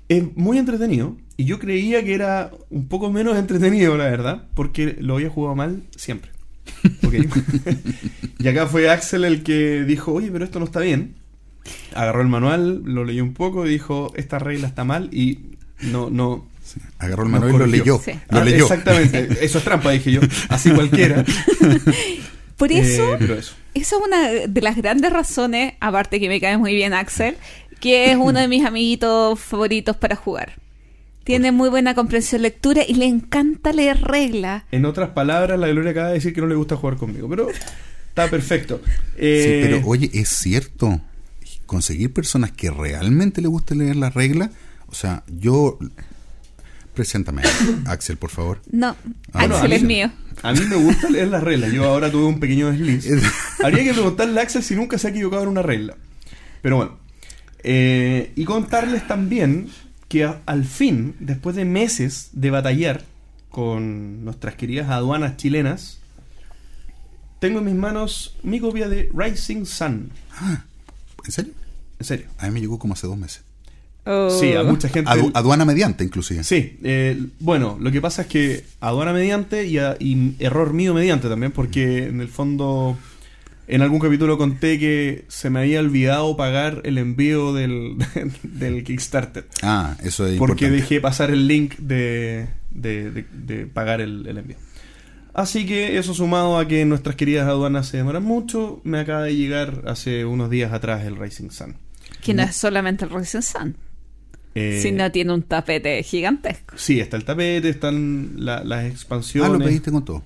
Es 0.10 0.36
muy 0.36 0.58
entretenido 0.58 1.16
y 1.38 1.46
yo 1.46 1.60
creía 1.60 2.04
que 2.04 2.14
era 2.14 2.52
un 2.70 2.88
poco 2.90 3.10
menos 3.12 3.38
entretenido, 3.44 3.96
la 3.96 4.06
verdad, 4.06 4.48
porque 4.54 4.98
lo 5.00 5.16
había 5.16 5.30
jugado 5.30 5.56
mal 5.56 5.84
siempre. 5.96 6.32
Y 8.40 8.48
acá 8.50 8.68
fue 8.68 8.90
Axel 8.90 9.24
el 9.24 9.44
que 9.44 9.84
dijo, 9.86 10.12
oye, 10.14 10.30
pero 10.32 10.44
esto 10.44 10.60
no 10.60 10.66
está 10.66 10.82
bien. 10.82 11.16
Agarró 11.96 12.22
el 12.22 12.28
manual, 12.28 12.82
lo 12.84 13.06
leyó 13.06 13.24
un 13.24 13.34
poco 13.34 13.66
y 13.66 13.70
dijo, 13.70 14.12
esta 14.16 14.38
regla 14.40 14.68
está 14.68 14.84
mal 14.84 15.10
y 15.14 15.40
no, 15.82 16.10
no... 16.10 16.46
Sí. 16.64 16.80
Agarró 17.00 17.24
el 17.24 17.30
manual 17.30 17.56
y 17.56 17.58
lo 17.58 17.66
leyó. 17.68 18.02
Sí. 18.04 18.12
Lo 18.30 18.40
Ah, 18.40 18.44
leyó. 18.44 18.64
Exactamente, 18.64 19.30
eso 19.46 19.58
es 19.60 19.64
trampa, 19.64 19.92
dije 19.92 20.12
yo. 20.12 20.22
Así 20.50 20.72
cualquiera. 20.72 21.24
Por 22.58 22.72
eso, 22.72 23.14
Eh, 23.14 23.18
pero 23.20 23.36
eso. 23.36 23.54
Esa 23.74 23.96
es 23.98 24.02
una 24.06 24.30
de 24.48 24.62
las 24.62 24.76
grandes 24.76 25.12
razones, 25.12 25.74
aparte 25.80 26.20
que 26.20 26.28
me 26.30 26.40
cae 26.40 26.58
muy 26.58 26.74
bien 26.76 26.94
Axel, 26.94 27.38
que 27.80 28.12
es 28.12 28.18
uno 28.18 28.40
de 28.40 28.48
mis 28.48 28.66
amiguitos 28.66 29.40
favoritos 29.40 29.96
para 29.98 30.16
jugar. 30.16 30.54
Tiene 31.24 31.52
muy 31.52 31.70
buena 31.70 31.96
comprensión 31.96 32.42
lectura 32.42 32.84
y 32.88 32.96
le 32.96 33.06
encanta 33.06 33.72
leer 33.72 34.02
reglas. 34.02 34.64
En 34.72 34.86
otras 34.86 35.12
palabras, 35.12 35.58
la 35.60 35.68
Gloria 35.70 35.92
acaba 35.92 36.08
de 36.10 36.16
decir 36.16 36.34
que 36.34 36.42
no 36.42 36.48
le 36.48 36.56
gusta 36.56 36.76
jugar 36.76 36.98
conmigo, 36.98 37.30
pero 37.30 37.48
está 38.10 38.30
perfecto. 38.30 38.82
Sí, 38.86 38.92
Eh, 39.18 39.62
pero 39.64 39.88
oye, 39.88 40.10
es 40.14 40.30
cierto. 40.30 41.00
Conseguir 41.66 42.12
personas 42.14 42.52
que 42.52 42.70
realmente 42.70 43.42
le 43.42 43.48
guste 43.48 43.74
leer 43.74 43.96
las 43.96 44.14
reglas. 44.14 44.50
O 44.88 44.94
sea, 44.96 45.24
yo. 45.28 45.80
Preséntame, 46.94 47.42
Axel, 47.86 48.18
por 48.18 48.30
favor. 48.30 48.62
No, 48.72 48.96
Ah, 49.32 49.44
Axel 49.46 49.70
no, 49.70 49.76
es 49.78 49.84
mío. 49.84 50.12
A 50.44 50.52
mí 50.54 50.60
me 50.70 50.76
gusta 50.76 51.10
leer 51.10 51.30
las 51.30 51.42
reglas. 51.44 51.72
Yo 51.72 51.86
ahora 51.86 52.12
tuve 52.12 52.26
un 52.26 52.40
pequeño 52.40 52.70
desliz. 52.72 53.08
Habría 53.64 53.84
que 53.84 53.94
preguntarle 53.94 54.40
a 54.40 54.44
Axel 54.44 54.62
si 54.64 54.76
nunca 54.76 54.98
se 54.98 55.08
ha 55.08 55.10
equivocado 55.12 55.44
en 55.44 55.50
una 55.50 55.62
regla. 55.62 55.96
Pero 56.62 56.76
bueno. 56.78 56.98
Eh, 57.64 58.34
y 58.36 58.44
contarles 58.44 59.08
también 59.08 59.70
que 60.10 60.26
a- 60.26 60.42
al 60.46 60.66
fin, 60.66 61.16
después 61.20 61.56
de 61.56 61.64
meses 61.66 62.30
de 62.34 62.52
batallar 62.52 63.04
con 63.50 64.26
nuestras 64.26 64.56
queridas 64.56 64.90
aduanas 64.90 65.38
chilenas, 65.38 66.00
tengo 67.40 67.60
en 67.60 67.66
mis 67.66 67.76
manos 67.76 68.36
mi 68.44 68.60
copia 68.60 68.90
de 68.90 69.10
Rising 69.14 69.66
Sun. 69.66 70.12
¿En 71.26 71.32
serio? 71.32 71.54
En 72.00 72.06
serio. 72.06 72.28
A 72.38 72.48
mí 72.48 72.52
me 72.52 72.60
llegó 72.60 72.78
como 72.80 72.94
hace 72.96 73.08
dos 73.08 73.18
meses. 73.18 73.44
Oh. 74.06 74.30
Sí, 74.30 74.54
a 74.54 74.64
mucha 74.64 74.90
gente. 74.90 75.10
Adu- 75.10 75.32
aduana 75.34 75.64
mediante, 75.66 76.04
inclusive. 76.04 76.44
Sí, 76.44 76.78
eh, 76.84 77.18
bueno, 77.40 77.78
lo 77.80 77.90
que 77.92 78.02
pasa 78.02 78.24
es 78.24 78.28
que 78.28 78.66
aduana 78.82 79.14
mediante 79.14 79.66
y, 79.66 79.78
a- 79.78 79.96
y 80.00 80.36
error 80.40 80.74
mío 80.74 80.94
mediante 80.94 81.30
también, 81.30 81.52
porque 81.54 82.06
en 82.08 82.20
el 82.20 82.28
fondo 82.28 82.98
en 83.66 83.82
algún 83.82 84.00
capítulo 84.00 84.38
conté 84.38 84.78
que 84.78 85.24
se 85.30 85.50
me 85.50 85.62
había 85.62 85.80
olvidado 85.80 86.36
pagar 86.36 86.82
el 86.84 86.98
envío 86.98 87.54
del, 87.54 87.96
del 88.44 88.84
Kickstarter, 88.84 89.48
Ah, 89.62 89.96
eso 90.04 90.28
es 90.28 90.38
porque 90.38 90.66
importante. 90.66 90.76
dejé 90.82 91.00
pasar 91.02 91.32
el 91.32 91.48
link 91.48 91.78
de, 91.78 92.48
de- 92.72 93.10
de- 93.10 93.26
de 93.32 93.66
pagar 93.68 94.02
el, 94.02 94.28
el 94.28 94.38
envío. 94.38 94.58
Así 95.34 95.66
que 95.66 95.98
eso 95.98 96.14
sumado 96.14 96.60
a 96.60 96.68
que 96.68 96.84
nuestras 96.86 97.16
queridas 97.16 97.48
aduanas 97.48 97.88
se 97.88 97.98
demoran 97.98 98.22
mucho, 98.24 98.82
me 98.84 99.00
acaba 99.00 99.24
de 99.24 99.36
llegar 99.36 99.84
hace 99.88 100.26
unos 100.26 100.50
días 100.50 100.74
atrás 100.74 101.06
el 101.06 101.16
Rising 101.16 101.50
Sun. 101.50 101.76
Que 102.22 102.34
no 102.34 102.44
es 102.44 102.56
solamente 102.56 103.06
el 103.06 103.12
Rising 103.12 103.42
Sun, 103.42 103.76
Eh, 104.56 104.80
sino 104.82 105.12
tiene 105.12 105.34
un 105.34 105.42
tapete 105.44 106.02
gigantesco. 106.04 106.76
Sí, 106.78 107.00
está 107.00 107.18
el 107.18 107.26
tapete, 107.26 107.70
están 107.70 108.34
la- 108.38 108.64
las 108.64 108.84
Ah, 108.84 108.88
expansiones. 108.88 109.52
lo 109.60 109.66
pediste 109.66 109.92
con 109.92 110.06
todo. 110.06 110.24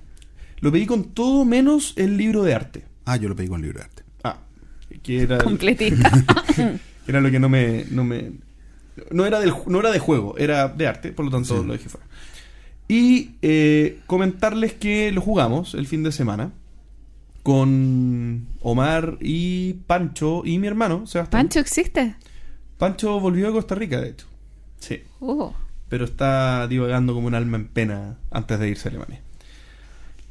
Lo 0.60 0.70
pedí 0.72 0.86
con 0.86 1.04
todo 1.14 1.44
menos 1.44 1.94
el 1.96 2.16
libro 2.16 2.42
de 2.42 2.54
arte. 2.54 2.84
Ah, 3.06 3.16
yo 3.16 3.28
lo 3.28 3.36
pedí 3.36 3.48
con 3.48 3.62
libro 3.62 3.78
de 3.78 3.84
arte. 3.84 4.02
Ah, 4.24 4.38
que 5.02 5.22
era, 5.22 5.38
Completista. 5.38 6.10
que 6.56 6.78
era 7.10 7.20
lo 7.20 7.30
que 7.30 7.38
no 7.38 7.48
me, 7.48 7.84
no 7.90 8.04
me. 8.04 8.32
No 9.12 9.24
era, 9.24 9.38
del, 9.40 9.52
no 9.66 9.78
era 9.80 9.90
de 9.92 9.98
juego, 10.00 10.36
era 10.36 10.68
de 10.68 10.86
arte, 10.86 11.12
por 11.12 11.24
lo 11.24 11.30
tanto 11.30 11.60
Sí. 11.60 11.66
lo 11.66 11.72
dejé 11.72 11.88
fuera. 11.88 12.06
Y 12.88 13.30
eh, 13.42 14.00
comentarles 14.06 14.74
que 14.74 15.12
lo 15.12 15.20
jugamos 15.20 15.74
el 15.74 15.86
fin 15.86 16.02
de 16.02 16.10
semana 16.12 16.52
con 17.42 18.46
Omar 18.60 19.16
y 19.20 19.74
Pancho 19.86 20.42
y 20.44 20.58
mi 20.58 20.66
hermano, 20.66 21.06
Sebastián. 21.06 21.42
¿Pancho 21.44 21.60
existe? 21.60 22.16
Pancho 22.78 23.20
volvió 23.20 23.48
a 23.48 23.52
Costa 23.52 23.74
Rica, 23.74 24.00
de 24.00 24.10
hecho. 24.10 24.26
Sí. 24.78 25.02
Oh. 25.20 25.52
pero 25.88 26.04
está 26.04 26.68
divagando 26.68 27.14
como 27.14 27.26
un 27.26 27.34
alma 27.34 27.56
en 27.56 27.66
pena 27.66 28.16
antes 28.30 28.58
de 28.60 28.68
irse 28.68 28.88
a 28.88 28.90
Alemania. 28.90 29.20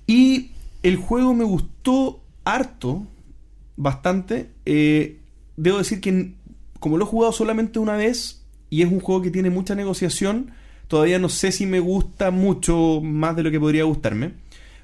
Y 0.05 0.51
el 0.83 0.95
juego 0.95 1.33
me 1.33 1.43
gustó 1.43 2.21
harto, 2.45 3.05
bastante. 3.75 4.49
Eh, 4.65 5.19
debo 5.57 5.79
decir 5.79 5.99
que 5.99 6.33
como 6.79 6.97
lo 6.97 7.05
he 7.05 7.07
jugado 7.07 7.33
solamente 7.33 7.79
una 7.79 7.95
vez 7.97 8.43
y 8.69 8.83
es 8.83 8.91
un 8.91 8.99
juego 8.99 9.21
que 9.21 9.31
tiene 9.31 9.49
mucha 9.49 9.75
negociación, 9.75 10.51
todavía 10.87 11.19
no 11.19 11.27
sé 11.27 11.51
si 11.51 11.65
me 11.65 11.79
gusta 11.79 12.31
mucho 12.31 13.01
más 13.01 13.35
de 13.35 13.43
lo 13.43 13.51
que 13.51 13.59
podría 13.59 13.83
gustarme. 13.83 14.31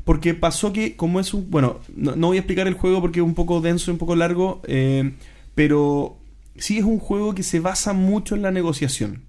Porque 0.03 0.33
pasó 0.33 0.73
que, 0.73 0.97
como 0.97 1.21
es 1.21 1.33
un. 1.33 1.49
Bueno, 1.49 1.79
no, 1.95 2.17
no 2.17 2.27
voy 2.27 2.37
a 2.37 2.41
explicar 2.41 2.67
el 2.67 2.73
juego 2.73 2.99
porque 2.99 3.21
es 3.21 3.25
un 3.25 3.35
poco 3.35 3.61
denso, 3.61 3.89
un 3.89 3.97
poco 3.97 4.15
largo. 4.17 4.61
eh, 4.67 5.13
pero 5.55 6.17
sí 6.57 6.77
es 6.77 6.83
un 6.83 6.99
juego 6.99 7.33
que 7.35 7.43
se 7.43 7.59
basa 7.59 7.93
mucho 7.93 8.35
en 8.35 8.41
la 8.41 8.51
negociación. 8.51 9.21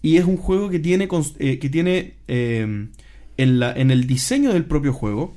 Y 0.00 0.16
es 0.16 0.24
un 0.24 0.36
juego 0.38 0.70
que 0.70 0.78
tiene, 0.78 1.06
eh, 1.38 1.58
que 1.58 1.68
tiene 1.68 2.14
eh, 2.28 2.86
en, 3.36 3.58
la, 3.60 3.72
en 3.72 3.90
el 3.90 4.06
diseño 4.06 4.52
del 4.54 4.64
propio 4.64 4.92
juego 4.94 5.34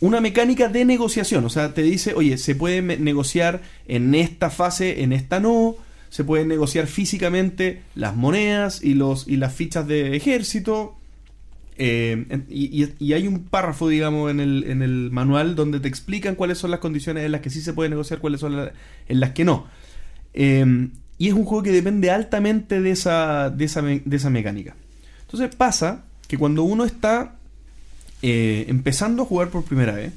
una 0.00 0.20
mecánica 0.20 0.68
de 0.68 0.84
negociación. 0.84 1.44
O 1.44 1.50
sea, 1.50 1.74
te 1.74 1.82
dice, 1.82 2.14
oye, 2.14 2.38
se 2.38 2.54
puede 2.54 2.80
negociar 2.80 3.60
en 3.86 4.14
esta 4.14 4.48
fase, 4.48 5.02
en 5.02 5.12
esta 5.12 5.40
no. 5.40 5.74
Se 6.08 6.24
pueden 6.24 6.48
negociar 6.48 6.86
físicamente 6.86 7.82
las 7.94 8.16
monedas 8.16 8.82
y, 8.82 8.94
los, 8.94 9.28
y 9.28 9.36
las 9.36 9.52
fichas 9.54 9.86
de 9.86 10.16
ejército. 10.16 10.94
Eh, 11.76 12.24
en- 12.30 12.46
y, 12.48 12.82
y- 12.82 12.94
y 12.98 13.12
hay 13.12 13.26
un 13.28 13.44
párrafo, 13.44 13.88
digamos, 13.88 14.30
en 14.30 14.40
el, 14.40 14.64
en 14.68 14.82
el 14.82 15.10
manual 15.10 15.54
donde 15.54 15.80
te 15.80 15.88
explican 15.88 16.34
cuáles 16.34 16.58
son 16.58 16.70
las 16.70 16.80
condiciones 16.80 17.24
en 17.24 17.32
las 17.32 17.40
que 17.42 17.50
sí 17.50 17.60
se 17.60 17.72
puede 17.72 17.90
negociar, 17.90 18.20
cuáles 18.20 18.40
son 18.40 18.56
las 18.56 18.70
en 19.08 19.20
las 19.20 19.30
que 19.32 19.44
no. 19.44 19.66
Eh, 20.34 20.88
y 21.18 21.28
es 21.28 21.34
un 21.34 21.44
juego 21.44 21.62
que 21.64 21.72
depende 21.72 22.10
altamente 22.10 22.80
de 22.80 22.90
esa, 22.92 23.50
de 23.50 23.64
esa, 23.64 23.82
de 23.82 24.16
esa 24.16 24.30
mecánica. 24.30 24.74
Entonces 25.22 25.54
pasa 25.54 26.04
que 26.28 26.38
cuando 26.38 26.62
uno 26.62 26.84
está 26.84 27.34
eh, 28.22 28.66
empezando 28.68 29.22
a 29.22 29.26
jugar 29.26 29.48
por 29.48 29.64
primera 29.64 29.92
vez, 29.92 30.12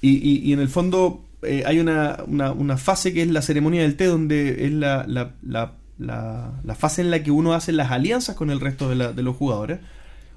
y, 0.00 0.10
y- 0.28 0.52
en 0.52 0.60
el 0.60 0.68
fondo 0.68 1.24
eh, 1.42 1.62
hay 1.66 1.78
una, 1.78 2.18
una- 2.26 2.52
fase 2.76 3.12
que 3.12 3.22
es 3.22 3.28
la 3.28 3.40
ceremonia 3.42 3.82
del 3.82 3.96
té, 3.96 4.06
donde 4.06 4.66
es 4.66 4.72
la, 4.72 5.04
la- 5.06 5.32
la- 5.44 5.72
fase 6.74 7.00
en 7.02 7.10
la 7.10 7.22
que 7.22 7.30
uno 7.30 7.54
hace 7.54 7.72
las 7.72 7.90
alianzas 7.90 8.34
con 8.36 8.50
el 8.50 8.60
resto 8.60 8.88
de, 8.88 9.22
los 9.22 9.36
jugadores, 9.36 9.78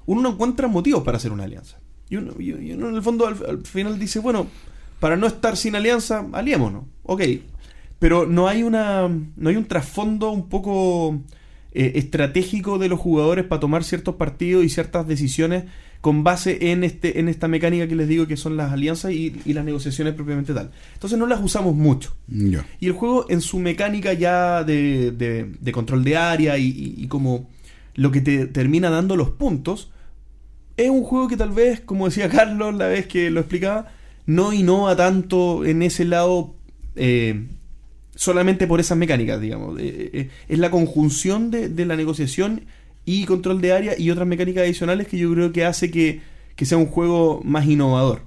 uno 0.06 0.22
no 0.22 0.30
encuentra 0.30 0.68
motivos 0.68 1.02
para 1.02 1.16
hacer 1.16 1.32
una 1.32 1.44
alianza. 1.44 1.78
Y 2.08 2.16
uno, 2.16 2.32
y 2.38 2.52
uno 2.72 2.88
en 2.88 2.94
el 2.94 3.02
fondo 3.02 3.26
al, 3.26 3.34
al 3.48 3.66
final 3.66 3.98
dice, 3.98 4.20
bueno, 4.20 4.46
para 5.00 5.16
no 5.16 5.26
estar 5.26 5.56
sin 5.56 5.74
alianza, 5.74 6.24
aliémonos. 6.32 6.84
Ok. 7.02 7.22
Pero 7.98 8.26
no 8.26 8.48
hay 8.48 8.62
una. 8.62 9.08
no 9.08 9.48
hay 9.48 9.56
un 9.56 9.64
trasfondo 9.66 10.30
un 10.30 10.48
poco 10.48 11.20
eh, 11.72 11.92
estratégico 11.96 12.78
de 12.78 12.88
los 12.88 13.00
jugadores 13.00 13.44
para 13.44 13.60
tomar 13.60 13.84
ciertos 13.84 14.16
partidos 14.16 14.64
y 14.64 14.68
ciertas 14.68 15.06
decisiones 15.06 15.64
con 16.02 16.22
base 16.22 16.70
en 16.70 16.84
este, 16.84 17.18
en 17.18 17.28
esta 17.28 17.48
mecánica 17.48 17.88
que 17.88 17.96
les 17.96 18.06
digo 18.06 18.26
que 18.28 18.36
son 18.36 18.56
las 18.56 18.70
alianzas 18.70 19.12
y, 19.12 19.40
y 19.44 19.52
las 19.54 19.64
negociaciones 19.64 20.14
propiamente 20.14 20.54
tal. 20.54 20.70
Entonces 20.94 21.18
no 21.18 21.26
las 21.26 21.40
usamos 21.42 21.74
mucho. 21.74 22.14
Y 22.80 22.86
el 22.86 22.92
juego 22.92 23.26
en 23.28 23.40
su 23.40 23.58
mecánica 23.58 24.12
ya 24.12 24.62
de, 24.62 25.10
de- 25.10 25.50
de 25.58 25.72
control 25.72 26.04
de 26.04 26.16
área 26.16 26.58
y, 26.58 26.66
y- 26.66 26.94
y 26.98 27.06
como 27.08 27.48
lo 27.94 28.10
que 28.12 28.20
te 28.20 28.46
termina 28.46 28.90
dando 28.90 29.16
los 29.16 29.30
puntos, 29.30 29.90
es 30.76 30.90
un 30.90 31.02
juego 31.02 31.28
que 31.28 31.36
tal 31.38 31.50
vez, 31.50 31.80
como 31.80 32.06
decía 32.06 32.28
Carlos 32.30 32.74
la 32.74 32.86
vez 32.88 33.06
que 33.06 33.30
lo 33.30 33.40
explicaba, 33.40 33.88
no 34.26 34.52
innova 34.52 34.94
tanto 34.96 35.64
en 35.64 35.82
ese 35.82 36.04
lado 36.04 36.54
eh, 36.94 37.46
solamente 38.16 38.66
por 38.66 38.80
esas 38.80 38.98
mecánicas, 38.98 39.40
digamos. 39.40 39.78
Eh, 39.78 40.10
eh, 40.12 40.30
es 40.48 40.58
la 40.58 40.70
conjunción 40.72 41.52
de, 41.52 41.68
de 41.68 41.86
la 41.86 41.94
negociación 41.96 42.62
y 43.04 43.24
control 43.24 43.60
de 43.60 43.72
área 43.72 43.96
y 43.96 44.10
otras 44.10 44.26
mecánicas 44.26 44.64
adicionales 44.64 45.06
que 45.06 45.16
yo 45.18 45.32
creo 45.32 45.52
que 45.52 45.64
hace 45.64 45.90
que, 45.92 46.20
que 46.56 46.66
sea 46.66 46.76
un 46.78 46.86
juego 46.86 47.40
más 47.44 47.64
innovador. 47.66 48.22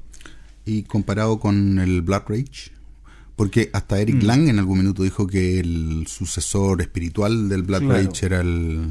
Y 0.66 0.84
comparado 0.84 1.40
con 1.40 1.80
el 1.80 2.02
Blood 2.02 2.22
Rage, 2.28 2.72
porque 3.36 3.70
hasta 3.74 4.00
Eric 4.00 4.24
Mm. 4.24 4.26
Lang 4.26 4.48
en 4.50 4.60
algún 4.60 4.78
minuto 4.80 5.04
dijo 5.04 5.26
que 5.28 5.60
el 5.60 6.06
sucesor 6.08 6.82
espiritual 6.82 7.50
del 7.50 7.64
Blood 7.64 7.82
Claro. 7.82 8.04
Rage 8.10 8.26
era 8.26 8.42
el, 8.42 8.88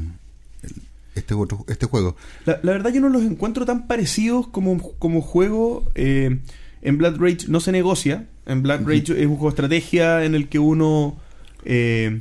el- 0.63 0.73
este 1.15 1.33
otro 1.33 1.65
este 1.67 1.85
juego. 1.85 2.15
La, 2.45 2.59
la 2.63 2.71
verdad 2.73 2.91
yo 2.93 3.01
no 3.01 3.09
los 3.09 3.23
encuentro 3.23 3.65
tan 3.65 3.87
parecidos 3.87 4.47
como, 4.47 4.77
como 4.99 5.21
juego. 5.21 5.89
eh, 5.95 6.39
en 6.81 6.97
Blood 6.97 7.17
Rage 7.19 7.47
no 7.47 7.59
se 7.59 7.71
negocia. 7.71 8.27
En 8.51 8.59
Ujú. 8.59 8.67
Rage 8.89 8.99
es 9.21 9.25
un 9.27 9.35
juego 9.37 9.45
de 9.45 9.49
estrategia 9.49 10.25
en 10.25 10.35
el 10.35 10.47
que 10.49 10.59
uno... 10.59 11.17
eh, 11.65 12.19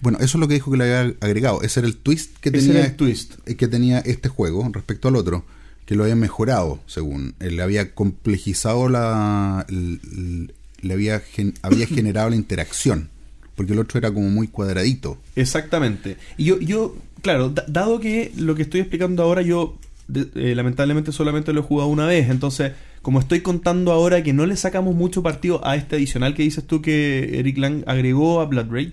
Bueno, 0.00 0.18
eso 0.18 0.38
es 0.38 0.40
lo 0.40 0.48
que 0.48 0.54
dijo 0.54 0.70
que 0.70 0.76
le 0.78 0.84
había 0.84 1.14
agregado. 1.20 1.62
Ese 1.62 1.80
era 1.80 1.86
el 1.88 1.96
twist 1.96 2.36
que 2.40 2.48
ese 2.48 2.58
tenía 2.58 2.78
era 2.80 2.86
el 2.88 2.96
twist. 2.96 3.34
eh, 3.46 3.56
que 3.56 3.68
tenía 3.68 3.98
este 4.00 4.28
juego 4.28 4.68
respecto 4.72 5.08
al 5.08 5.16
otro, 5.16 5.44
que 5.86 5.94
lo 5.94 6.02
había 6.04 6.16
mejorado, 6.16 6.80
según 6.86 7.34
él 7.40 7.56
le 7.56 7.62
había 7.62 7.94
complejizado 7.94 8.88
la 8.88 9.66
le 9.68 10.92
había 10.94 11.20
gen- 11.20 11.54
había 11.62 11.86
generado 11.98 12.30
la 12.30 12.36
interacción, 12.36 13.08
porque 13.56 13.72
el 13.72 13.78
otro 13.78 13.98
era 13.98 14.12
como 14.12 14.28
muy 14.28 14.48
cuadradito. 14.48 15.18
Exactamente. 15.36 16.16
Y 16.36 16.44
yo, 16.44 16.60
yo 16.60 16.96
claro, 17.22 17.50
da- 17.50 17.64
dado 17.68 18.00
que 18.00 18.32
lo 18.36 18.54
que 18.54 18.62
estoy 18.62 18.80
explicando 18.80 19.22
ahora 19.22 19.42
yo 19.42 19.76
de- 20.06 20.28
eh, 20.36 20.54
lamentablemente 20.54 21.10
solamente 21.12 21.52
lo 21.52 21.60
he 21.60 21.64
jugado 21.64 21.88
una 21.90 22.06
vez, 22.06 22.30
entonces 22.30 22.72
como 23.02 23.20
estoy 23.20 23.40
contando 23.40 23.92
ahora 23.92 24.22
que 24.22 24.32
no 24.32 24.46
le 24.46 24.56
sacamos 24.56 24.94
mucho 24.94 25.22
partido 25.22 25.66
a 25.66 25.76
este 25.76 25.96
adicional 25.96 26.34
que 26.34 26.42
dices 26.42 26.64
tú 26.64 26.82
que 26.82 27.38
Eric 27.38 27.58
Lang 27.58 27.84
agregó 27.86 28.40
a 28.40 28.46
Blood 28.46 28.70
Rage, 28.70 28.92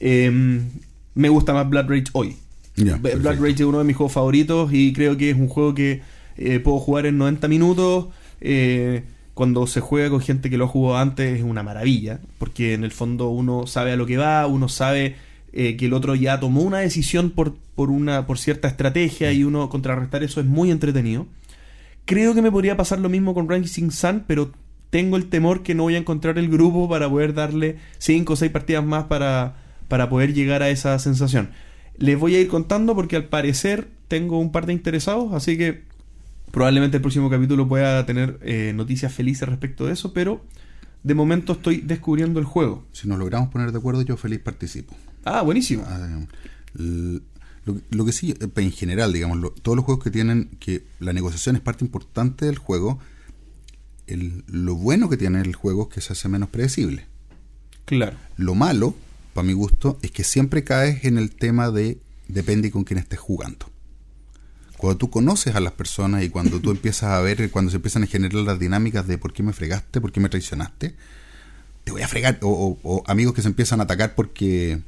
eh, 0.00 0.60
me 1.14 1.28
gusta 1.28 1.52
más 1.52 1.68
Blood 1.68 1.88
Rage 1.88 2.04
hoy. 2.12 2.36
Blood. 2.76 3.40
Rage 3.40 3.54
es 3.54 3.60
uno 3.60 3.78
de 3.78 3.84
mis 3.84 3.96
juegos 3.96 4.12
favoritos 4.12 4.72
y 4.72 4.92
creo 4.92 5.16
que 5.16 5.30
es 5.30 5.36
un 5.36 5.48
juego 5.48 5.74
que 5.74 6.00
eh, 6.36 6.60
puedo 6.60 6.78
jugar 6.78 7.06
en 7.06 7.18
90 7.18 7.48
minutos. 7.48 8.06
eh, 8.40 9.02
cuando 9.40 9.66
se 9.66 9.80
juega 9.80 10.10
con 10.10 10.20
gente 10.20 10.50
que 10.50 10.58
lo 10.58 10.66
ha 10.66 10.68
jugado 10.68 10.98
antes 10.98 11.38
es 11.38 11.42
una 11.42 11.62
maravilla, 11.62 12.20
porque 12.36 12.74
en 12.74 12.84
el 12.84 12.90
fondo 12.90 13.30
uno 13.30 13.66
sabe 13.66 13.92
a 13.92 13.96
lo 13.96 14.04
que 14.04 14.18
va, 14.18 14.46
uno 14.46 14.68
sabe 14.68 15.16
eh, 15.54 15.78
que 15.78 15.86
el 15.86 15.94
otro 15.94 16.14
ya 16.14 16.38
tomó 16.38 16.60
una 16.60 16.80
decisión 16.80 17.30
por, 17.30 17.54
por, 17.74 17.90
una, 17.90 18.26
por 18.26 18.38
cierta 18.38 18.68
estrategia 18.68 19.32
y 19.32 19.42
uno 19.42 19.70
contrarrestar 19.70 20.22
eso 20.22 20.40
es 20.40 20.46
muy 20.46 20.70
entretenido. 20.70 21.26
Creo 22.10 22.34
que 22.34 22.42
me 22.42 22.50
podría 22.50 22.76
pasar 22.76 22.98
lo 22.98 23.08
mismo 23.08 23.34
con 23.34 23.48
Rising 23.48 23.92
Sun, 23.92 24.24
pero 24.26 24.50
tengo 24.90 25.16
el 25.16 25.28
temor 25.28 25.62
que 25.62 25.76
no 25.76 25.84
voy 25.84 25.94
a 25.94 25.98
encontrar 25.98 26.38
el 26.38 26.48
grupo 26.48 26.88
para 26.88 27.08
poder 27.08 27.34
darle 27.34 27.76
5 27.98 28.32
o 28.32 28.34
6 28.34 28.50
partidas 28.50 28.84
más 28.84 29.04
para, 29.04 29.54
para 29.86 30.08
poder 30.08 30.34
llegar 30.34 30.60
a 30.64 30.70
esa 30.70 30.98
sensación. 30.98 31.50
Les 31.98 32.18
voy 32.18 32.34
a 32.34 32.40
ir 32.40 32.48
contando 32.48 32.96
porque 32.96 33.14
al 33.14 33.26
parecer 33.26 33.90
tengo 34.08 34.40
un 34.40 34.50
par 34.50 34.66
de 34.66 34.72
interesados, 34.72 35.32
así 35.34 35.56
que 35.56 35.84
probablemente 36.50 36.96
el 36.96 37.00
próximo 37.00 37.30
capítulo 37.30 37.68
pueda 37.68 38.04
tener 38.06 38.40
eh, 38.42 38.72
noticias 38.74 39.14
felices 39.14 39.48
respecto 39.48 39.86
de 39.86 39.92
eso, 39.92 40.12
pero 40.12 40.44
de 41.04 41.14
momento 41.14 41.52
estoy 41.52 41.76
descubriendo 41.76 42.40
el 42.40 42.44
juego. 42.44 42.84
Si 42.90 43.06
nos 43.06 43.20
logramos 43.20 43.50
poner 43.50 43.70
de 43.70 43.78
acuerdo, 43.78 44.02
yo 44.02 44.16
feliz 44.16 44.40
participo. 44.40 44.96
Ah, 45.24 45.42
buenísimo. 45.42 45.84
Ah, 45.86 46.08
lo, 47.64 47.76
lo 47.90 48.04
que 48.04 48.12
sí, 48.12 48.34
eh, 48.40 48.48
en 48.56 48.72
general, 48.72 49.12
digamos, 49.12 49.38
lo- 49.38 49.50
todos 49.50 49.76
los 49.76 49.84
juegos 49.84 50.02
que 50.04 50.10
tienen 50.10 50.48
que 50.60 50.84
la 50.98 51.12
negociación 51.12 51.56
es 51.56 51.62
parte 51.62 51.84
importante 51.84 52.46
del 52.46 52.58
juego, 52.58 52.98
el- 54.06 54.44
lo 54.46 54.74
bueno 54.74 55.08
que 55.08 55.16
tiene 55.16 55.40
el 55.40 55.54
juego 55.54 55.88
es 55.88 55.94
que 55.94 56.00
se 56.00 56.12
hace 56.12 56.28
menos 56.28 56.48
predecible. 56.48 57.06
Claro. 57.84 58.16
Lo 58.36 58.54
malo, 58.54 58.94
para 59.34 59.46
mi 59.46 59.52
gusto, 59.52 59.98
es 60.02 60.10
que 60.10 60.24
siempre 60.24 60.64
caes 60.64 61.04
en 61.04 61.18
el 61.18 61.30
tema 61.34 61.70
de 61.70 61.98
depende 62.28 62.70
con 62.70 62.84
quién 62.84 62.98
estés 62.98 63.18
jugando. 63.18 63.66
Cuando 64.76 64.96
tú 64.96 65.10
conoces 65.10 65.54
a 65.56 65.60
las 65.60 65.72
personas 65.74 66.22
y 66.24 66.30
cuando 66.30 66.60
tú 66.60 66.70
empiezas 66.70 67.10
a 67.10 67.20
ver, 67.20 67.50
cuando 67.50 67.70
se 67.70 67.76
empiezan 67.76 68.02
a 68.04 68.06
generar 68.06 68.34
las 68.42 68.58
dinámicas 68.58 69.06
de 69.06 69.18
por 69.18 69.32
qué 69.32 69.42
me 69.42 69.52
fregaste, 69.52 70.00
por 70.00 70.12
qué 70.12 70.20
me 70.20 70.28
traicionaste, 70.28 70.94
te 71.84 71.92
voy 71.92 72.02
a 72.02 72.08
fregar. 72.08 72.38
O, 72.42 72.48
o- 72.48 72.78
o 72.82 73.02
amigos 73.06 73.34
que 73.34 73.42
se 73.42 73.48
empiezan 73.48 73.80
a 73.80 73.84
atacar 73.84 74.14
porque 74.14 74.80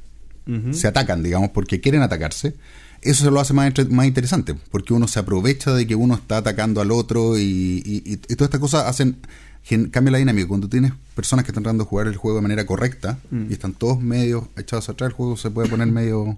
Se 0.71 0.87
atacan, 0.87 1.23
digamos, 1.23 1.49
porque 1.51 1.79
quieren 1.79 2.01
atacarse. 2.01 2.55
Eso 3.01 3.25
se 3.25 3.31
lo 3.31 3.39
hace 3.39 3.53
más, 3.53 3.73
más 3.89 4.05
interesante, 4.05 4.55
porque 4.71 4.93
uno 4.93 5.07
se 5.07 5.19
aprovecha 5.19 5.73
de 5.73 5.85
que 5.87 5.95
uno 5.95 6.15
está 6.15 6.37
atacando 6.37 6.79
al 6.81 6.91
otro 6.91 7.37
y, 7.37 7.41
y, 7.85 8.01
y- 8.05 8.13
y 8.13 8.17
todas 8.35 8.47
estas 8.47 8.59
cosas 8.61 8.85
hacen 8.85 9.17
gen- 9.63 9.89
cambia 9.89 10.11
la 10.13 10.17
dinámica. 10.19 10.47
Cuando 10.47 10.69
tienes 10.69 10.93
personas 11.15 11.43
que 11.45 11.51
están 11.51 11.63
tratando 11.63 11.83
de 11.83 11.89
jugar 11.89 12.07
el 12.07 12.15
juego 12.15 12.37
de 12.37 12.41
manera 12.43 12.65
correcta 12.65 13.19
Mm. 13.31 13.45
y 13.49 13.53
están 13.53 13.73
todos 13.73 13.99
medio 14.01 14.47
echados 14.57 14.87
atrás, 14.89 15.09
el 15.09 15.13
juego 15.13 15.35
se 15.37 15.51
puede 15.51 15.67
poner 15.69 15.87
medio 15.91 16.37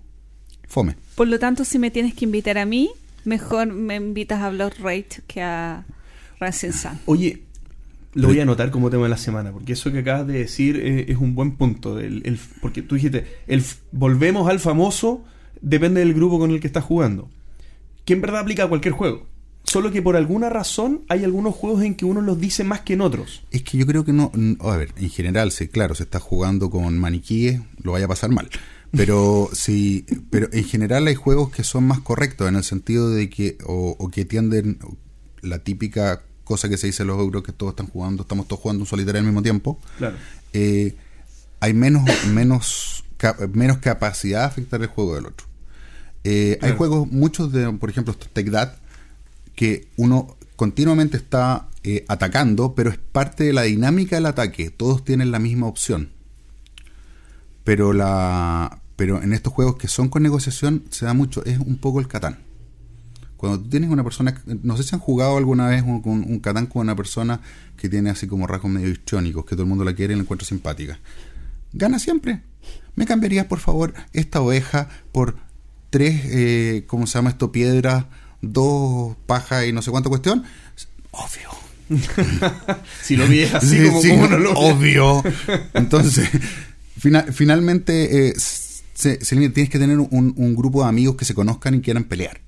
fome. 0.68 0.96
Por 1.16 1.28
lo 1.28 1.38
tanto, 1.40 1.64
si 1.66 1.78
me 1.80 1.92
tienes 1.92 2.14
que 2.16 2.26
invitar 2.26 2.58
a 2.58 2.66
mí, 2.66 2.90
mejor 3.26 3.68
me 3.68 3.96
invitas 3.96 4.42
a 4.42 4.50
Blood 4.50 4.74
Rage 4.82 5.22
que 5.28 5.42
a 5.44 5.86
Rising 6.40 6.72
Sun. 6.74 7.00
Oye, 7.06 7.44
lo 8.16 8.28
voy 8.30 8.40
a 8.40 8.44
anotar 8.44 8.72
como 8.72 8.90
tema 8.90 9.04
de 9.04 9.10
la 9.10 9.18
semana, 9.18 9.52
porque 9.52 9.74
eso 9.74 9.92
que 9.92 10.00
acabas 10.00 10.26
de 10.26 10.40
decir 10.40 10.78
es 10.78 11.18
un 11.18 11.36
buen 11.36 11.52
punto. 11.58 12.00
El, 12.00 12.22
el- 12.26 12.40
porque 12.62 12.82
tú 12.82 12.96
dijiste, 12.96 13.26
el, 13.46 13.62
volvemos 13.92 14.50
al 14.50 14.60
famoso, 14.60 15.24
depende 15.62 16.00
del 16.00 16.14
grupo 16.14 16.40
con 16.40 16.50
el 16.52 16.60
que 16.60 16.68
estás 16.68 16.84
jugando. 16.84 17.30
Que 18.06 18.14
en 18.14 18.22
verdad 18.22 18.42
aplica 18.42 18.64
a 18.64 18.68
cualquier 18.70 18.94
juego. 18.94 19.28
Solo 19.64 19.92
que 19.92 20.02
por 20.02 20.16
alguna 20.16 20.50
razón 20.50 21.02
hay 21.10 21.24
algunos 21.24 21.56
juegos 21.56 21.84
en 21.84 21.96
que 21.96 22.06
uno 22.06 22.22
los 22.22 22.40
dice 22.40 22.64
más 22.64 22.82
que 22.82 22.94
en 22.94 23.02
otros. 23.02 23.44
Es 23.52 23.64
que 23.64 23.78
yo 23.80 23.86
creo 23.88 24.06
que 24.06 24.14
no. 24.14 24.32
A 24.60 24.78
ver, 24.78 24.94
en 24.98 25.10
general, 25.10 25.52
sí, 25.52 25.68
claro, 25.68 25.96
se 25.96 26.04
está 26.04 26.20
jugando 26.20 26.70
con 26.70 26.98
maniquíes, 27.00 27.62
lo 27.82 27.94
vaya 27.94 28.06
a 28.06 28.10
pasar 28.10 28.30
mal. 28.30 28.48
Pero 28.92 29.50
sí, 29.54 30.06
pero 30.30 30.48
en 30.54 30.64
general 30.66 31.08
hay 31.08 31.16
juegos 31.16 31.50
que 31.52 31.64
son 31.64 31.84
más 31.86 32.00
correctos 32.00 32.48
en 32.48 32.56
el 32.56 32.64
sentido 32.64 33.10
de 33.10 33.30
que, 33.30 33.58
o, 33.66 33.96
o 34.00 34.10
que 34.10 34.24
tienden 34.24 34.78
la 35.42 35.60
típica 35.60 36.22
cosa 36.46 36.70
que 36.70 36.78
se 36.78 36.88
dice 36.88 37.04
en 37.04 37.08
los 37.08 37.20
euros 37.20 37.44
que 37.44 37.52
todos 37.52 37.74
están 37.74 37.88
jugando, 37.88 38.24
estamos 38.24 38.48
todos 38.48 38.62
jugando 38.62 38.84
un 38.84 38.88
solitario 38.88 39.20
al 39.20 39.26
mismo 39.26 39.42
tiempo. 39.42 39.80
Claro. 39.98 40.16
eh, 40.54 40.96
hay 41.60 41.74
menos, 41.74 42.04
menos, 42.28 43.04
menos 43.54 43.80
capacidad 43.80 44.42
de 44.42 44.46
afectar 44.46 44.82
el 44.82 44.88
juego 44.88 45.16
del 45.16 45.26
otro. 45.26 45.48
Eh, 46.24 46.58
Hay 46.62 46.76
juegos, 46.76 47.12
muchos 47.12 47.52
de, 47.52 47.72
por 47.74 47.90
ejemplo, 47.90 48.16
Take 48.16 48.52
That, 48.52 48.74
que 49.56 49.88
uno 49.96 50.38
continuamente 50.56 51.18
está 51.18 51.68
eh, 51.84 52.06
atacando, 52.08 52.74
pero 52.74 52.90
es 52.90 52.98
parte 52.98 53.44
de 53.44 53.54
la 53.54 53.64
dinámica 53.64 54.16
del 54.16 54.26
ataque. 54.26 54.70
Todos 54.70 55.04
tienen 55.04 55.32
la 55.32 55.40
misma 55.40 55.68
opción. 55.68 56.10
Pero 57.64 57.94
la 57.94 58.82
pero 58.96 59.22
en 59.22 59.34
estos 59.34 59.52
juegos 59.54 59.76
que 59.76 59.88
son 59.88 60.08
con 60.10 60.24
negociación 60.24 60.86
se 60.90 61.06
da 61.06 61.14
mucho, 61.14 61.44
es 61.46 61.60
un 61.60 61.78
poco 61.78 62.00
el 62.00 62.08
Catán. 62.08 62.40
Cuando 63.38 63.60
tú 63.60 63.70
tienes 63.70 63.90
una 63.90 64.04
persona, 64.04 64.42
no 64.64 64.78
sé 64.78 64.84
si 64.84 64.96
han 64.96 65.02
jugado 65.02 65.38
alguna 65.38 65.68
vez 65.68 65.84
un, 65.84 66.02
un, 66.06 66.26
un 66.28 66.40
Catán 66.40 66.68
con 66.68 66.82
una 66.82 66.96
persona 66.96 67.42
que 67.78 67.90
tiene 67.90 68.10
así 68.10 68.28
como 68.28 68.48
rasgos 68.48 68.72
medio 68.72 68.90
histriónicos, 68.90 69.44
que 69.46 69.52
todo 69.56 69.64
el 69.64 69.70
mundo 69.70 69.84
la 69.84 69.94
quiere 69.94 70.14
y 70.14 70.16
la 70.18 70.24
encuentra 70.24 70.48
simpática. 70.48 71.00
Gana 71.74 72.00
siempre. 72.00 72.42
¿Me 72.96 73.06
cambiarías, 73.06 73.46
por 73.48 73.60
favor, 73.60 73.94
esta 74.14 74.40
oveja 74.42 74.88
por 75.12 75.36
tres, 75.90 76.22
eh, 76.26 76.84
¿cómo 76.88 77.08
se 77.08 77.18
llama 77.18 77.30
esto? 77.32 77.52
Piedras, 77.52 78.06
dos 78.42 79.16
pajas 79.26 79.66
y 79.68 79.74
no 79.74 79.82
sé 79.82 79.92
cuánta 79.92 80.10
cuestión. 80.10 80.44
Obvio. 81.12 81.50
si 83.04 83.16
lo 83.16 83.28
vies 83.28 83.54
así 83.54 83.78
Sí, 83.78 83.86
como, 83.88 84.02
sí, 84.02 84.10
como 84.10 84.28
no 84.28 84.38
lo 84.40 84.54
obvio. 84.54 85.24
Entonces, 85.74 86.30
fina- 86.98 87.26
finalmente, 87.32 88.30
eh, 88.30 88.34
se- 88.38 89.24
se- 89.24 89.36
tienes 89.50 89.70
que 89.70 89.78
tener 89.80 90.00
un, 90.00 90.34
un 90.36 90.56
grupo 90.56 90.84
de 90.84 90.90
amigos 90.90 91.16
que 91.16 91.26
se 91.26 91.34
conozcan 91.36 91.76
y 91.76 91.82
quieran 91.82 92.06
pelear. 92.06 92.40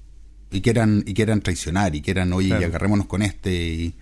Y 0.51 0.61
quieran, 0.61 1.03
y 1.05 1.13
quieran 1.13 1.41
traicionar, 1.41 1.93
y 1.95 2.01
quieran, 2.01 2.31
oye, 2.33 2.47
Claro. 2.47 2.61
y 2.61 2.65
agarrémonos 2.65 3.05
con 3.07 3.21
este. 3.21 3.53
Y, 3.53 3.93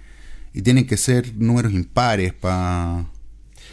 y 0.53 0.61
tienen 0.61 0.85
que 0.87 0.97
ser 0.97 1.33
números 1.37 1.73
impares 1.73 2.33
para. 2.33 3.05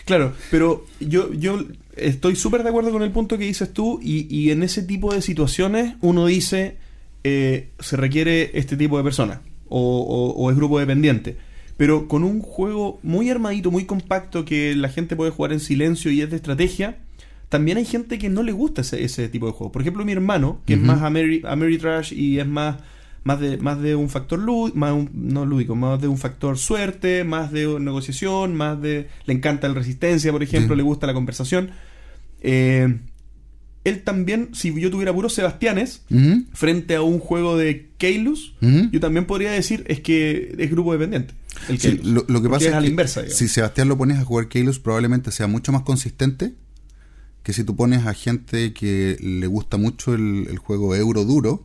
Claro, 0.05 0.35
pero 0.51 0.85
yo, 1.01 1.33
yo 1.33 1.65
estoy 1.97 2.35
súper 2.35 2.63
de 2.63 2.71
acuerdo 2.71 2.91
con 2.91 3.03
el 3.03 3.11
punto 3.13 3.39
que 3.39 3.45
dices 3.45 3.73
tú 3.73 4.01
y, 4.03 4.27
y 4.35 4.51
en 4.51 4.63
ese 4.65 4.83
tipo 4.83 5.15
de 5.15 5.23
situaciones 5.23 5.95
uno 6.01 6.27
dice 6.27 6.77
eh, 7.23 7.69
se 7.79 7.97
requiere 7.97 8.51
este 8.59 8.77
tipo 8.77 8.97
de 8.99 9.05
persona 9.05 9.43
o, 9.69 9.79
o- 10.01 10.33
o 10.43 10.51
es 10.51 10.57
grupo 10.57 10.81
dependiente. 10.81 11.37
Pero 11.77 12.09
con 12.09 12.25
un 12.25 12.41
juego 12.41 12.99
muy 13.05 13.31
armadito, 13.31 13.71
muy 13.71 13.85
compacto 13.85 14.45
que 14.45 14.75
la 14.75 14.89
gente 14.89 15.15
puede 15.15 15.31
jugar 15.31 15.53
en 15.53 15.61
silencio 15.61 16.11
y 16.11 16.21
es 16.21 16.31
de 16.31 16.37
estrategia, 16.37 16.99
también 17.53 17.77
hay 17.77 17.85
gente 17.85 18.19
que 18.19 18.31
no 18.31 18.43
le 18.43 18.53
gusta 18.53 18.81
ese, 18.81 19.05
ese 19.05 19.29
tipo 19.29 19.47
de 19.47 19.53
juego. 19.53 19.71
Por 19.71 19.83
ejemplo, 19.83 20.05
mi 20.07 20.13
hermano, 20.13 20.63
que 20.67 20.73
es 20.75 20.81
más 20.81 21.03
Ameri- 21.03 21.45
Ameritrash 21.47 22.13
y 22.15 22.39
es 22.41 22.47
más 22.47 22.77
más 23.25 23.39
de 23.39 23.57
más 23.59 23.81
de 23.81 23.95
un 23.95 24.09
factor 24.09 24.39
lú- 24.41 24.73
más 24.75 24.93
un- 24.93 25.11
no 25.15 25.45
lúdico, 25.47 25.77
más 25.77 26.01
de 26.01 26.09
un 26.09 26.17
factor 26.19 26.57
suerte, 26.59 27.25
más 27.25 27.53
de 27.53 27.79
negociación, 27.79 28.57
más 28.57 28.81
de 28.83 29.07
le 29.27 29.35
encanta 29.35 29.67
el 29.69 29.75
resistencia, 29.77 30.33
por 30.33 30.43
ejemplo, 30.43 30.75
Sí. 30.75 30.79
le 30.79 30.83
gusta 30.83 31.07
la 31.07 31.13
conversación. 31.15 31.71
Eh, 32.41 32.99
él 33.85 34.03
también, 34.03 34.49
si 34.55 34.73
yo 34.81 34.91
tuviera 34.91 35.13
puros 35.13 35.35
Sebastianes 35.35 36.03
frente 36.53 36.95
a 36.97 37.03
un 37.03 37.19
juego 37.19 37.57
de 37.57 37.91
Keylus, 37.99 38.55
yo 38.91 38.99
también 39.01 39.27
podría 39.27 39.51
decir 39.53 39.85
es 39.89 40.01
que 40.01 40.55
es 40.59 40.71
grupo 40.71 40.93
dependiente. 40.93 41.35
El 41.69 41.79
Sí, 41.79 41.89
Keylus. 41.91 42.07
lo, 42.07 42.25
lo 42.29 42.43
que 42.43 42.49
pasa 42.49 42.65
es 42.65 42.71
es, 42.71 42.75
a 42.75 42.81
la 42.81 42.83
que 42.83 42.91
inversa, 42.91 43.21
digamos. 43.21 43.39
si 43.39 43.47
Sebastián 43.49 43.89
lo 43.89 43.99
pones 43.99 44.19
a 44.19 44.25
jugar 44.25 44.49
Keylus 44.49 44.79
probablemente 44.79 45.31
sea 45.31 45.47
mucho 45.49 45.71
más 45.71 45.83
consistente 45.83 46.55
que 47.43 47.53
si 47.53 47.65
tú 47.65 47.75
pones 47.77 48.07
a 48.07 48.15
gente 48.15 48.73
que 48.73 49.17
le 49.21 49.47
gusta 49.47 49.77
mucho 49.77 50.15
el, 50.15 50.47
el 50.51 50.59
juego 50.59 50.95
euro 50.95 51.25
duro 51.25 51.65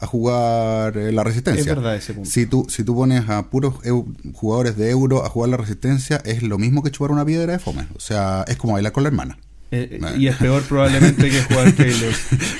a 0.00 0.06
jugar 0.06 0.96
eh, 0.96 1.10
la 1.12 1.24
resistencia. 1.24 1.60
Es 1.60 1.66
verdad 1.66 1.96
ese 1.96 2.14
punto. 2.14 2.30
Si 2.30 2.46
tú, 2.46 2.66
si 2.68 2.84
tú 2.84 2.94
pones 2.94 3.28
a 3.28 3.50
puros 3.50 3.74
eu- 3.82 4.06
jugadores 4.32 4.76
de 4.76 4.90
euro 4.90 5.24
a 5.24 5.28
jugar 5.28 5.50
la 5.50 5.56
resistencia, 5.56 6.22
es 6.24 6.42
lo 6.42 6.56
mismo 6.58 6.82
que 6.82 6.90
chupar 6.90 7.10
una 7.10 7.24
piedra 7.24 7.52
de 7.54 7.58
fome. 7.58 7.86
O 7.96 8.00
sea, 8.00 8.44
es 8.46 8.56
como 8.56 8.74
bailar 8.74 8.92
con 8.92 9.02
la 9.02 9.08
hermana. 9.08 9.38
Eh, 9.70 9.98
eh, 10.00 10.16
y 10.18 10.28
es 10.28 10.36
peor 10.36 10.62
probablemente 10.62 11.28
que 11.28 11.42
jugar 11.42 11.74
Keylus. 11.76 12.16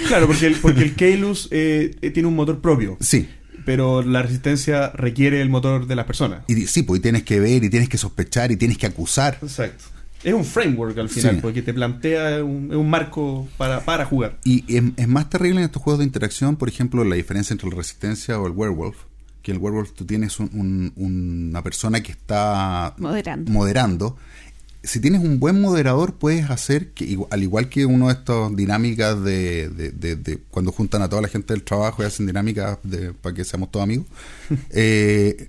Claro, 0.08 0.26
porque 0.26 0.46
el, 0.46 0.56
porque 0.56 0.82
el 0.82 0.94
Keylus 0.94 1.48
tiene 1.48 2.26
un 2.26 2.34
motor 2.36 2.60
propio, 2.60 2.98
Sí. 3.00 3.28
pero 3.64 4.02
la 4.02 4.20
resistencia 4.22 4.90
requiere 4.90 5.40
el 5.40 5.48
motor 5.48 5.86
de 5.86 5.94
las 5.94 6.06
personas. 6.06 6.42
Y 6.48 6.66
sí, 6.66 6.82
pues 6.82 6.98
y 6.98 7.02
tienes 7.02 7.22
que 7.22 7.38
ver 7.40 7.62
y 7.64 7.70
tienes 7.70 7.88
que 7.88 7.96
sospechar 7.98 8.50
y 8.52 8.56
tienes 8.56 8.76
que 8.78 8.86
acusar. 8.86 9.38
Exacto. 9.40 9.84
Es 10.24 10.34
un 10.34 10.44
framework 10.44 10.98
al 10.98 11.08
final, 11.08 11.36
Sí. 11.36 11.40
porque 11.40 11.62
te 11.62 11.72
plantea 11.72 12.42
un, 12.44 12.68
es 12.70 12.76
un 12.76 12.90
marco 12.90 13.48
para, 13.56 13.84
para 13.84 14.04
jugar. 14.04 14.36
Y 14.44 14.64
es, 14.74 14.82
es 14.96 15.08
más 15.08 15.30
terrible 15.30 15.60
en 15.60 15.66
estos 15.66 15.80
juegos 15.82 16.00
de 16.00 16.04
interacción, 16.04 16.56
por 16.56 16.68
ejemplo, 16.68 17.04
la 17.04 17.14
diferencia 17.14 17.54
entre 17.54 17.68
la 17.70 17.76
resistencia 17.76 18.38
o 18.40 18.46
el 18.46 18.52
werewolf. 18.52 18.96
Que 19.42 19.52
el 19.52 19.58
werewolf 19.58 19.92
tú 19.92 20.04
tienes 20.04 20.40
un- 20.40 20.50
un- 20.54 20.92
una 21.50 21.62
persona 21.62 22.02
que 22.02 22.10
está 22.12 22.94
Moderando. 22.98 23.52
moderando. 23.52 24.16
Si 24.82 25.00
tienes 25.00 25.22
un 25.22 25.38
buen 25.40 25.60
moderador, 25.60 26.14
puedes 26.14 26.50
hacer 26.50 26.90
que, 26.90 27.18
al 27.30 27.42
igual 27.42 27.68
que 27.68 27.84
uno 27.86 28.06
de 28.08 28.14
estas 28.14 28.54
dinámicas 28.56 29.22
de, 29.22 29.68
de- 29.68 29.90
de- 29.90 30.16
de 30.16 30.38
cuando 30.50 30.72
juntan 30.72 31.02
a 31.02 31.08
toda 31.08 31.22
la 31.22 31.28
gente 31.28 31.52
del 31.52 31.62
trabajo 31.62 32.02
y 32.02 32.06
hacen 32.06 32.26
dinámicas 32.26 32.78
de- 32.82 33.12
para 33.12 33.34
que 33.34 33.44
seamos 33.44 33.70
todos 33.70 33.84
amigos. 33.84 34.06
eh, 34.70 35.48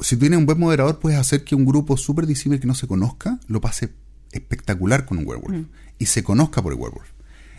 si 0.00 0.16
tienes 0.16 0.38
un 0.38 0.46
buen 0.46 0.58
moderador, 0.58 0.98
puedes 0.98 1.18
hacer 1.18 1.44
que 1.44 1.54
un 1.54 1.64
grupo 1.66 1.96
súper 1.96 2.26
disímil 2.26 2.60
que 2.60 2.66
no 2.66 2.74
se 2.74 2.86
conozca 2.86 3.38
lo 3.48 3.60
pase 3.60 3.90
espectacular 4.32 5.04
con 5.06 5.18
un 5.18 5.26
werewolf 5.26 5.66
y 5.98 6.06
se 6.06 6.22
conozca 6.22 6.62
por 6.62 6.72
el 6.72 6.78
werewolf. 6.78 7.08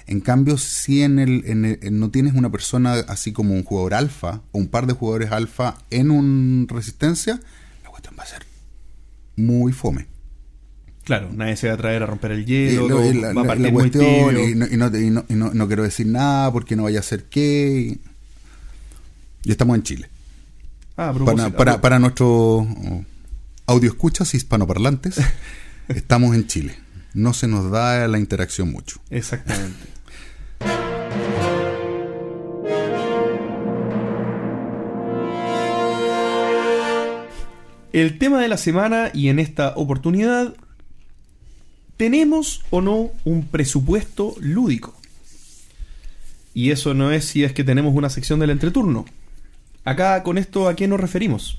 En 0.07 0.19
cambio, 0.19 0.57
si 0.57 1.03
en 1.03 1.19
el, 1.19 1.43
en 1.45 1.63
el- 1.65 1.79
en 1.81 1.99
no 1.99 2.09
tienes 2.09 2.33
una 2.33 2.51
persona 2.51 2.93
así 3.07 3.31
como 3.31 3.53
un 3.53 3.63
jugador 3.63 3.93
alfa 3.93 4.41
o 4.51 4.57
un 4.57 4.67
par 4.67 4.87
de 4.87 4.93
jugadores 4.93 5.31
alfa 5.31 5.75
en 5.89 6.11
un 6.11 6.65
resistencia, 6.69 7.39
la 7.83 7.89
cuestión 7.89 8.15
va 8.19 8.23
a 8.23 8.27
ser 8.27 8.43
muy 9.35 9.71
fome. 9.73 10.07
Claro, 11.03 11.29
nadie 11.33 11.55
se 11.55 11.67
va 11.67 11.73
a 11.73 11.77
traer 11.77 12.03
a 12.03 12.05
romper 12.05 12.31
el 12.31 12.41
Y 12.41 12.45
hielo, 12.45 12.87
lo- 12.87 12.95
todo 12.97 13.11
y 13.11 13.13
la, 13.21 13.33
va 13.33 13.41
a 13.41 13.45
partir 13.45 13.65
la 13.65 13.71
muy 13.71 13.81
cuestión, 13.89 14.29
tibio. 14.35 14.49
y, 14.49 14.55
no, 14.55 14.65
y 14.67 14.77
no- 14.77 14.97
y 14.97 15.09
no- 15.09 15.25
y 15.29 15.33
no- 15.33 15.53
no 15.53 15.67
quiero 15.67 15.83
decir 15.83 16.07
nada 16.07 16.51
porque 16.51 16.75
no 16.75 16.83
vaya 16.83 16.99
a 16.99 17.03
ser 17.03 17.25
qué. 17.25 17.97
Y 19.43 19.51
estamos 19.51 19.75
en 19.77 19.83
Chile. 19.83 20.09
Ah, 20.97 21.13
Para, 21.25 21.49
para, 21.51 21.81
para 21.81 21.99
nuestros 21.99 22.67
audio 23.65 23.89
escuchas 23.89 24.33
hispanoparlantes, 24.33 25.19
estamos 25.87 26.35
en 26.35 26.47
Chile. 26.47 26.77
No 27.13 27.33
se 27.33 27.47
nos 27.47 27.71
da 27.71 28.07
la 28.07 28.19
interacción 28.19 28.71
mucho. 28.71 28.99
Exactamente. 29.09 29.87
El 37.93 38.17
tema 38.17 38.39
de 38.39 38.47
la 38.47 38.57
semana 38.57 39.11
y 39.13 39.27
en 39.27 39.39
esta 39.39 39.73
oportunidad, 39.75 40.55
¿tenemos 41.97 42.63
o 42.69 42.81
no 42.81 43.11
un 43.25 43.45
presupuesto 43.47 44.35
lúdico? 44.39 44.95
Y 46.53 46.71
eso 46.71 46.93
no 46.93 47.11
es 47.11 47.25
si 47.25 47.43
es 47.43 47.51
que 47.51 47.65
tenemos 47.65 47.93
una 47.93 48.09
sección 48.09 48.39
del 48.39 48.49
entreturno. 48.49 49.05
Acá 49.83 50.23
con 50.23 50.37
esto 50.37 50.67
a 50.67 50.75
qué 50.75 50.87
nos 50.87 50.99
referimos. 50.99 51.57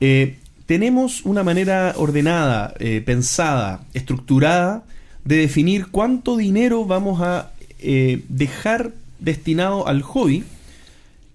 Eh, 0.00 0.38
tenemos 0.66 1.24
una 1.24 1.42
manera 1.42 1.94
ordenada, 1.96 2.74
eh, 2.78 3.02
pensada, 3.04 3.84
estructurada 3.94 4.84
de 5.24 5.36
definir 5.36 5.88
cuánto 5.88 6.36
dinero 6.36 6.84
vamos 6.84 7.20
a 7.20 7.52
eh, 7.80 8.22
dejar 8.28 8.92
destinado 9.18 9.86
al 9.86 10.02
hobby, 10.02 10.44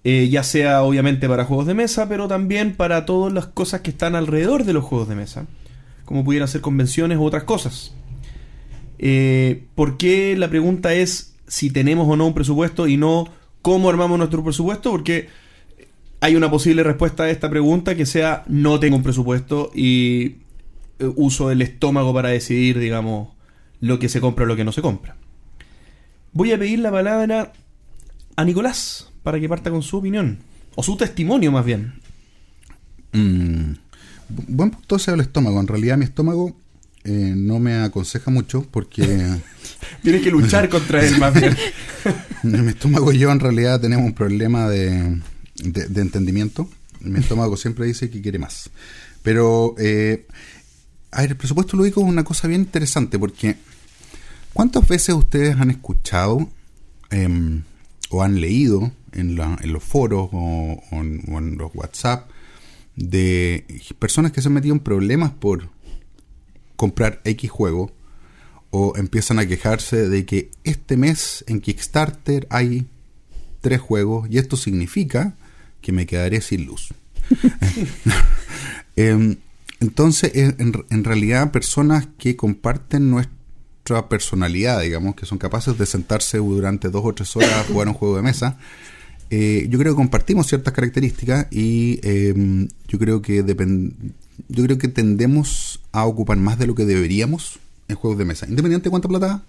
ya 0.04 0.42
sea 0.42 0.82
obviamente 0.82 1.26
para 1.30 1.46
juegos 1.46 1.66
de 1.66 1.72
mesa, 1.72 2.10
pero 2.10 2.28
también 2.28 2.74
para 2.74 3.06
todas 3.06 3.32
las 3.32 3.46
cosas 3.46 3.80
que 3.80 3.88
están 3.88 4.14
alrededor 4.14 4.64
de 4.64 4.74
los 4.74 4.84
juegos 4.84 5.08
de 5.08 5.14
mesa, 5.14 5.46
como 6.04 6.22
pudieran 6.24 6.46
ser 6.46 6.60
convenciones 6.60 7.16
u 7.16 7.24
otras 7.24 7.44
cosas. 7.44 7.94
Eh, 8.98 9.64
¿Por 9.74 9.96
qué 9.96 10.36
la 10.36 10.48
pregunta 10.48 10.94
es 10.94 11.34
si 11.46 11.70
tenemos 11.70 12.08
o 12.08 12.16
no 12.16 12.26
un 12.26 12.34
presupuesto 12.34 12.88
y 12.88 12.96
no 12.96 13.28
cómo 13.62 13.90
armamos 13.90 14.18
nuestro 14.18 14.42
presupuesto? 14.42 14.90
Porque 14.90 15.28
hay 16.24 16.36
una 16.36 16.50
posible 16.50 16.82
respuesta 16.82 17.24
a 17.24 17.30
esta 17.30 17.50
pregunta 17.50 17.94
que 17.94 18.06
sea 18.06 18.44
no 18.48 18.80
tengo 18.80 18.96
un 18.96 19.02
presupuesto 19.02 19.70
y 19.74 20.36
eh, 20.98 21.10
uso 21.16 21.50
el 21.50 21.60
estómago 21.60 22.14
para 22.14 22.30
decidir, 22.30 22.78
digamos, 22.78 23.28
lo 23.80 23.98
que 23.98 24.08
se 24.08 24.20
compra 24.22 24.44
o 24.44 24.48
lo 24.48 24.56
que 24.56 24.64
no 24.64 24.72
se 24.72 24.80
compra. 24.80 25.16
Voy 26.32 26.52
a 26.52 26.58
pedir 26.58 26.78
la 26.78 26.90
palabra 26.90 27.52
a 28.36 28.44
Nicolás 28.44 29.10
para 29.22 29.38
que 29.38 29.48
parta 29.48 29.70
con 29.70 29.82
su 29.82 29.98
opinión, 29.98 30.38
o 30.76 30.82
su 30.82 30.96
testimonio 30.96 31.52
más 31.52 31.64
bien. 31.64 31.92
Mm, 33.12 33.72
bu- 34.34 34.44
buen 34.48 34.70
punto 34.70 34.98
sea 34.98 35.14
el 35.14 35.20
estómago. 35.20 35.60
En 35.60 35.66
realidad 35.68 35.96
mi 35.98 36.04
estómago 36.04 36.56
eh, 37.04 37.34
no 37.36 37.58
me 37.58 37.74
aconseja 37.74 38.30
mucho 38.30 38.66
porque 38.70 39.02
Tienes 40.02 40.22
que 40.22 40.30
luchar 40.30 40.68
contra 40.70 41.04
él 41.04 41.18
más 41.18 41.34
bien. 41.34 41.54
mi 42.42 42.68
estómago 42.68 43.12
y 43.12 43.18
yo 43.18 43.30
en 43.30 43.40
realidad 43.40 43.78
tenemos 43.80 44.06
un 44.06 44.14
problema 44.14 44.68
de, 44.68 45.20
de- 45.72 46.00
entendimiento. 46.00 46.68
Mi 47.00 47.18
estómago 47.20 47.56
siempre 47.56 47.86
dice 47.86 48.08
que 48.10 48.22
quiere 48.22 48.38
más. 48.38 48.70
Pero, 49.22 49.74
eh, 49.78 50.26
el 51.16 51.36
presupuesto 51.36 51.76
lúdico 51.76 52.00
es 52.00 52.06
una 52.06 52.24
cosa 52.24 52.48
bien 52.48 52.62
interesante 52.62 53.18
porque 53.18 53.56
¿cuántas 54.52 54.86
veces 54.88 55.14
ustedes 55.14 55.56
han 55.56 55.70
escuchado 55.70 56.48
em, 57.10 57.62
o 58.10 58.22
han 58.22 58.40
leído 58.40 58.90
en, 59.12 59.36
la- 59.36 59.56
en 59.60 59.72
los 59.72 59.82
foros 59.84 60.28
o, 60.32 60.82
o 60.90 60.96
en, 61.00 61.22
o 61.28 61.38
en 61.38 61.56
los 61.58 61.70
WhatsApp 61.74 62.28
de 62.96 63.64
personas 63.98 64.32
que 64.32 64.40
se 64.42 64.48
han 64.48 64.54
metido 64.54 64.74
en 64.74 64.80
problemas 64.80 65.30
por 65.32 65.68
comprar 66.76 67.20
X 67.24 67.50
juego 67.50 67.92
o 68.70 68.94
empiezan 68.96 69.38
a 69.38 69.46
quejarse 69.46 70.08
de 70.08 70.24
que 70.26 70.50
este 70.64 70.96
mes 70.96 71.44
en 71.46 71.60
Kickstarter 71.60 72.46
hay 72.50 72.86
tres 73.60 73.80
juegos 73.80 74.28
y 74.30 74.38
esto 74.38 74.56
significa 74.56 75.36
que 75.84 75.92
me 75.92 76.06
quedaré 76.06 76.40
sin 76.40 76.64
luz. 76.64 76.88
Em, 78.96 79.36
entonces, 79.80 80.30
en, 80.34 81.04
realidad, 81.04 81.50
personas 81.50 82.06
que 82.16 82.36
comparten 82.36 83.10
nuestra 83.10 84.08
personalidad, 84.08 84.80
digamos, 84.80 85.16
que 85.16 85.26
son 85.26 85.38
capaces 85.38 85.76
de 85.76 85.84
sentarse 85.84 86.38
durante 86.38 86.90
dos 86.90 87.02
o 87.04 87.12
tres 87.12 87.34
horas 87.34 87.52
a 87.52 87.64
jugar 87.64 87.88
un 87.88 87.94
juego 87.94 88.14
de 88.14 88.22
mesa, 88.22 88.56
eh, 89.30 89.66
yo 89.68 89.80
creo 89.80 89.94
que 89.94 89.96
compartimos 89.96 90.46
ciertas 90.46 90.72
características 90.72 91.48
y 91.50 91.98
em, 92.04 92.68
yo 92.86 93.00
creo 93.00 93.20
que 93.20 93.44
yo 94.48 94.64
creo 94.64 94.78
que 94.78 94.88
tendemos 94.88 95.80
a 95.90 96.06
ocupar 96.06 96.36
más 96.36 96.56
de 96.56 96.68
lo 96.68 96.76
que 96.76 96.84
deberíamos 96.84 97.58
en 97.88 97.96
juegos 97.96 98.16
de 98.16 98.26
mesa, 98.26 98.46
independiente 98.48 98.84
de 98.84 98.90
cuánta 98.90 99.08
plata 99.08 99.42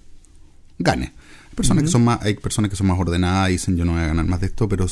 gane. 0.79 1.13
Personas 1.55 1.85
que 1.85 1.89
son 1.89 2.03
más, 2.03 2.21
hay 2.21 2.33
personas 2.33 2.69
que 2.69 2.75
son 2.75 2.87
más 2.87 2.99
ordenadas 2.99 3.49
y 3.49 3.53
dicen 3.53 3.77
yo 3.77 3.85
no 3.85 3.93
voy 3.93 4.01
a 4.01 4.07
ganar 4.07 4.25
más 4.25 4.41
de 4.41 4.47
esto, 4.47 4.67
pero 4.67 4.87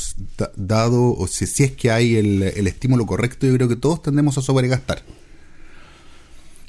dado 0.55 1.13
o 1.13 1.27
si, 1.27 1.45
si, 1.45 1.63
es 1.63 1.73
que 1.73 1.91
hay 1.91 2.15
el, 2.15 2.41
el, 2.41 2.67
estímulo 2.67 3.05
correcto, 3.05 3.45
yo 3.45 3.53
creo 3.53 3.67
que 3.67 3.75
todos 3.75 4.01
tendemos 4.01 4.37
a 4.37 4.41
sobregastar. 4.41 5.03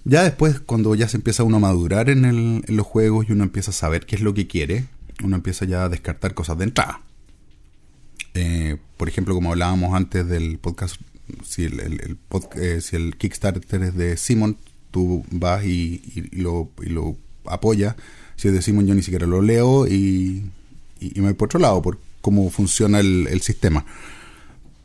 Ya 0.04 0.22
después, 0.22 0.60
cuando 0.60 0.94
ya 0.94 1.08
se 1.08 1.16
empieza 1.16 1.44
uno 1.44 1.56
a 1.56 1.60
madurar 1.60 2.10
en, 2.10 2.24
el, 2.24 2.64
en 2.66 2.76
los 2.76 2.86
juegos 2.86 3.26
y 3.28 3.32
uno 3.32 3.44
empieza 3.44 3.70
a 3.70 3.74
saber 3.74 4.04
qué 4.04 4.16
es 4.16 4.22
lo 4.22 4.34
que 4.34 4.46
quiere, 4.46 4.86
uno 5.22 5.36
empieza 5.36 5.64
ya 5.64 5.84
a 5.84 5.88
descartar 5.88 6.34
cosas 6.34 6.58
de 6.58 6.64
entrada. 6.64 7.00
Eh, 8.34 8.76
por 8.96 9.08
ejemplo, 9.08 9.34
como 9.34 9.52
hablábamos 9.52 9.94
antes 9.94 10.26
del 10.26 10.58
podcast, 10.58 10.96
si 11.44 11.64
el, 11.64 11.80
el, 11.80 12.18
eh, 12.56 12.80
si 12.80 12.96
el 12.96 13.16
Kickstarter 13.16 13.82
es 13.82 13.94
de 13.94 14.16
Simon, 14.16 14.58
tú 14.90 15.24
vas 15.30 15.64
y, 15.64 16.28
lo, 16.32 16.70
y 16.82 16.90
lo 16.90 17.16
apoyas. 17.46 17.96
Si 18.36 18.48
es 18.48 18.54
de 18.54 18.62
Simon, 18.62 18.86
yo 18.86 18.94
ni 18.94 19.02
siquiera 19.02 19.26
lo 19.26 19.42
leo 19.42 19.86
y, 19.86 20.44
y, 21.00 21.12
me 21.16 21.28
voy 21.28 21.34
por 21.34 21.46
otro 21.46 21.60
lado, 21.60 21.82
por 21.82 21.98
cómo 22.20 22.50
funciona 22.50 23.00
el, 23.00 23.40
sistema. 23.40 23.84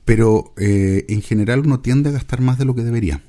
Pero 0.05 0.53
eh, 0.57 1.05
en 1.09 1.21
general 1.21 1.61
uno 1.61 1.79
tiende 1.79 2.09
a 2.09 2.13
gastar 2.13 2.41
más 2.41 2.57
de 2.57 2.65
lo 2.65 2.75
que 2.75 2.83
debería. 2.83 3.21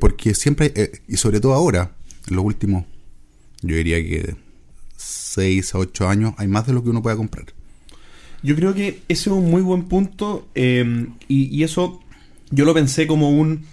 porque 0.00 0.34
siempre, 0.34 0.72
y 1.08 1.16
sobre 1.16 1.40
todo 1.40 1.54
ahora, 1.54 1.94
en 2.28 2.36
los 2.36 2.44
últimos, 2.44 2.84
yo 3.62 3.76
diría 3.76 3.96
que 3.98 4.36
6 4.96 5.74
a 5.74 5.78
8 5.78 6.08
años, 6.08 6.34
hay 6.36 6.48
más 6.48 6.66
de 6.66 6.72
lo 6.72 6.82
que 6.82 6.90
uno 6.90 7.02
pueda 7.02 7.16
comprar. 7.16 7.46
Yo 8.42 8.56
creo 8.56 8.74
que 8.74 9.00
ese 9.08 9.28
es 9.30 9.36
un 9.36 9.50
muy 9.50 9.62
buen 9.62 9.84
punto 9.84 10.48
eh, 10.54 11.06
y, 11.28 11.62
eso 11.62 12.00
yo 12.50 12.64
lo 12.64 12.74
pensé 12.74 13.06
como 13.06 13.30
un... 13.30 13.64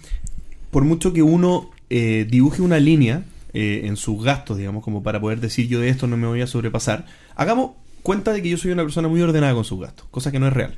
Por 0.72 0.84
mucho 0.84 1.12
que 1.12 1.24
uno 1.24 1.72
eh, 1.89 2.28
dibuje 2.30 2.62
una 2.62 2.80
línea 2.80 3.26
eh, 3.54 3.82
en 3.86 3.98
sus 3.98 4.24
gastos, 4.24 4.58
digamos, 4.58 4.84
como 4.84 5.04
para 5.04 5.20
poder 5.20 5.40
decir 5.40 5.68
yo 5.68 5.80
de 5.80 5.90
esto 5.90 6.08
no 6.08 6.18
me 6.18 6.28
voy 6.28 6.42
a 6.42 6.48
sobrepasar, 6.48 7.06
hagamos 7.36 7.72
cuenta 8.04 8.32
de 8.32 8.42
que 8.42 8.50
yo 8.50 8.58
soy 8.58 8.72
una 8.72 8.84
persona 8.84 9.08
muy 9.08 9.22
ordenada 9.22 9.54
con 9.54 9.66
sus 9.66 9.80
gastos, 9.80 10.08
cosa 10.12 10.32
que 10.32 10.40
no 10.40 10.48
es 10.48 10.54
real. 10.54 10.78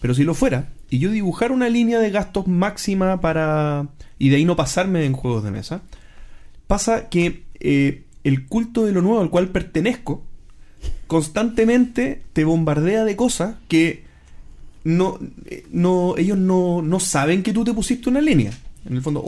Pero 0.00 0.14
si 0.14 0.24
lo 0.24 0.34
fuera, 0.34 0.68
y 0.90 0.98
yo 0.98 1.10
dibujar 1.10 1.52
una 1.52 1.68
línea 1.68 2.00
de 2.00 2.10
gastos 2.10 2.46
máxima 2.48 3.20
para... 3.20 3.88
y 4.18 4.30
de 4.30 4.36
ahí 4.36 4.44
no 4.44 4.56
pasarme 4.56 5.04
en 5.04 5.12
juegos 5.12 5.44
de 5.44 5.52
mesa, 5.52 5.82
pasa 6.66 7.08
que 7.08 7.44
el 8.24 8.46
culto 8.46 8.84
de 8.84 8.92
lo 8.92 9.02
nuevo 9.02 9.20
al 9.20 9.30
cual 9.30 9.48
pertenezco 9.48 10.24
constantemente 11.06 12.22
te 12.32 12.44
bombardea 12.44 13.04
de 13.04 13.16
cosas 13.16 13.56
que 13.68 14.04
no, 14.84 15.18
no 15.70 16.16
ellos 16.16 16.38
no, 16.38 16.82
no 16.82 17.00
saben 17.00 17.42
que 17.42 17.52
tú 17.52 17.64
te 17.64 17.74
pusiste 17.74 18.08
una 18.08 18.20
línea. 18.20 18.52
En 18.84 18.96
el 18.96 19.02
fondo, 19.02 19.22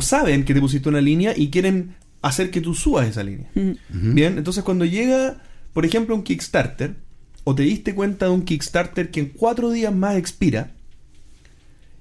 saben 0.00 0.44
que 0.44 0.54
te 0.54 0.60
pusiste 0.60 0.88
una 0.88 1.00
línea 1.00 1.32
y 1.36 1.50
quieren 1.50 1.96
hacer 2.22 2.50
que 2.50 2.60
tú 2.60 2.74
subas 2.74 3.08
esa 3.08 3.22
línea. 3.22 3.50
Bien, 3.88 4.38
entonces 4.38 4.62
cuando 4.62 4.84
llega, 4.84 5.42
por 5.72 5.84
ejemplo, 5.84 6.14
un 6.14 6.22
Kickstarter, 6.22 6.96
o 7.44 7.54
te 7.54 7.62
diste 7.62 7.94
cuenta 7.94 8.26
de 8.26 8.32
un 8.32 8.42
Kickstarter 8.42 9.10
que 9.10 9.20
en 9.20 9.28
cuatro 9.30 9.70
días 9.70 9.94
más 9.94 10.16
expira, 10.16 10.72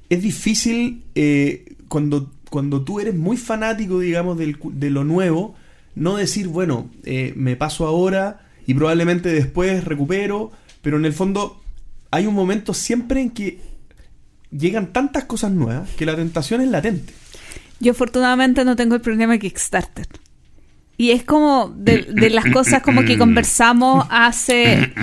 es 0.10 0.21
difícil 0.21 1.04
eh, 1.15 1.75
cuando, 1.88 2.32
cuando 2.49 2.82
tú 2.84 2.99
eres 2.99 3.15
muy 3.15 3.38
fanático, 3.38 3.99
digamos, 3.99 4.38
de 4.38 4.89
lo 4.89 5.04
nuevo, 5.04 5.56
no 5.95 6.17
decir, 6.17 6.47
bueno, 6.47 6.89
eh, 7.04 7.34
me 7.36 7.56
paso 7.56 7.86
ahora 7.86 8.45
y 8.65 8.73
probablemente 8.73 9.30
después 9.30 9.84
recupero, 9.84 10.52
pero 10.82 10.97
en 10.97 11.06
el 11.06 11.13
fondo 11.13 11.62
hay 12.12 12.25
un 12.25 12.34
momento 12.34 12.73
siempre 12.73 13.21
en 13.21 13.32
que 13.32 13.60
llegan 14.52 14.93
tantas 14.93 15.25
cosas 15.25 15.52
nuevas 15.52 15.89
que 15.91 16.06
la 16.06 16.15
tentación 16.15 16.62
es 16.62 16.69
latente. 16.69 17.13
Yo 17.79 17.91
afortunadamente 17.91 18.65
no 18.65 18.75
tengo 18.75 18.95
el 18.95 19.01
problema 19.01 19.33
de 19.33 19.39
Kickstarter. 19.39 20.07
Y 20.97 21.11
es 21.11 21.23
como 21.23 21.73
de, 21.75 22.29
las 22.29 22.45
cosas 22.51 22.81
como 22.81 23.03
que 23.03 23.17
conversamos 23.17 24.05
hace... 24.09 24.93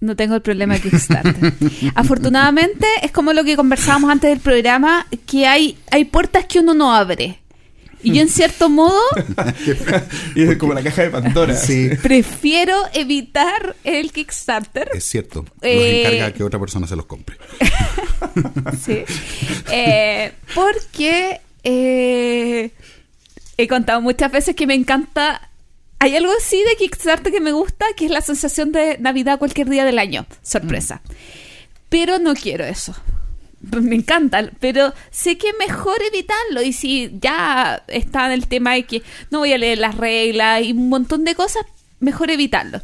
No 0.00 0.14
tengo 0.16 0.36
el 0.36 0.42
problema 0.42 0.74
de 0.74 0.80
Kickstarter. 0.80 1.52
Afortunadamente 1.94 2.86
es 3.02 3.12
como 3.12 3.32
lo 3.32 3.44
que 3.44 3.56
conversábamos 3.56 4.10
antes 4.10 4.30
del 4.30 4.40
programa, 4.40 5.06
que 5.26 5.46
hay, 5.46 5.78
hay 5.90 6.04
puertas 6.04 6.46
que 6.46 6.60
uno 6.60 6.74
no 6.74 6.92
abre. 6.94 7.40
Y 8.02 8.12
yo 8.12 8.22
en 8.22 8.28
cierto 8.28 8.68
modo... 8.68 9.00
y 10.34 10.42
es 10.42 10.56
como 10.56 10.74
la 10.74 10.82
caja 10.82 11.02
de 11.02 11.10
Pandora. 11.10 11.56
Sí. 11.56 11.90
Prefiero 12.02 12.76
evitar 12.92 13.76
el 13.84 14.12
Kickstarter. 14.12 14.90
Es 14.94 15.04
cierto. 15.04 15.44
Los 15.60 15.62
eh, 15.62 16.00
encarga 16.00 16.32
que 16.32 16.44
otra 16.44 16.60
persona 16.60 16.86
se 16.86 16.96
los 16.96 17.06
compre. 17.06 17.36
sí. 18.84 19.04
Eh, 19.70 20.32
porque 20.54 21.40
eh, 21.64 22.70
he 23.56 23.68
contado 23.68 24.00
muchas 24.00 24.30
veces 24.30 24.54
que 24.54 24.66
me 24.66 24.74
encanta... 24.74 25.50
Hay 26.00 26.14
algo 26.14 26.30
así 26.38 26.62
de 26.62 26.76
Kickstarter 26.76 27.32
que 27.32 27.40
me 27.40 27.50
gusta, 27.50 27.84
que 27.96 28.04
es 28.04 28.12
la 28.12 28.20
sensación 28.20 28.70
de 28.70 28.98
Navidad 28.98 29.40
cualquier 29.40 29.68
día 29.68 29.84
del 29.84 29.98
año. 29.98 30.26
Sorpresa. 30.42 31.02
Mm. 31.04 31.12
Pero 31.88 32.18
no 32.20 32.34
quiero 32.34 32.64
eso 32.64 32.94
me 33.60 33.96
encanta, 33.96 34.50
pero 34.60 34.92
sé 35.10 35.36
que 35.38 35.52
mejor 35.54 35.96
evitarlo. 36.12 36.62
Y 36.62 36.72
si 36.72 37.10
ya 37.20 37.82
está 37.88 38.26
en 38.26 38.32
el 38.32 38.46
tema 38.48 38.74
de 38.74 38.84
que 38.84 39.02
no 39.30 39.40
voy 39.40 39.52
a 39.52 39.58
leer 39.58 39.78
las 39.78 39.96
reglas 39.96 40.62
y 40.62 40.72
un 40.72 40.88
montón 40.88 41.24
de 41.24 41.34
cosas, 41.34 41.64
mejor 42.00 42.30
evitarlo. 42.30 42.80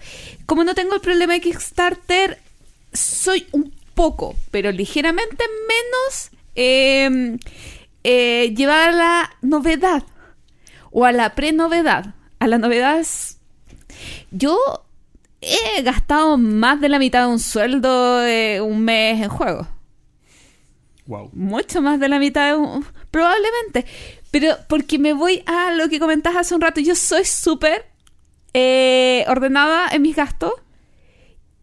Como 0.46 0.64
no 0.64 0.74
tengo 0.74 0.94
el 0.94 1.00
problema 1.00 1.34
de 1.34 1.40
Kickstarter, 1.40 2.38
soy 2.92 3.46
un 3.52 3.72
poco, 3.94 4.36
pero 4.50 4.72
ligeramente 4.72 5.44
menos 5.68 6.30
em, 6.54 7.38
eh, 8.02 8.52
llevar 8.56 8.90
a 8.90 8.92
la 8.92 9.36
novedad 9.42 10.02
o 10.90 11.04
a 11.04 11.12
la 11.12 11.34
pre-novedad. 11.34 12.14
A 12.38 12.46
la 12.46 12.58
novedad 12.58 12.98
es... 12.98 13.38
Yo 14.30 14.58
he 15.40 15.82
gastado 15.82 16.36
más 16.36 16.80
de 16.80 16.88
la 16.88 16.98
mitad 16.98 17.26
de 17.26 17.32
un 17.32 17.38
sueldo 17.38 18.18
de 18.18 18.60
un 18.60 18.84
mes 18.84 19.22
en 19.22 19.28
juegos. 19.28 19.68
Mucho 21.32 21.82
más 21.82 22.00
de 22.00 22.08
la 22.08 22.18
mitad, 22.18 22.56
probablemente. 23.10 23.84
Pero 24.30 24.56
porque 24.68 24.98
me 24.98 25.12
voy 25.12 25.42
a 25.46 25.70
lo 25.72 25.88
que 25.88 26.00
comentabas 26.00 26.38
hace 26.38 26.54
un 26.54 26.60
rato, 26.60 26.80
yo 26.80 26.94
soy 26.94 27.24
súper 27.24 27.86
eh, 28.52 29.24
ordenada 29.28 29.88
en 29.92 30.02
mis 30.02 30.16
gastos 30.16 30.52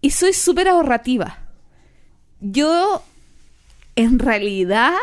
y 0.02 0.12
soy 0.12 0.34
súper 0.34 0.68
ahorrativa. 0.68 1.40
Yo, 2.40 3.04
en 3.96 4.20
realidad, 4.20 4.96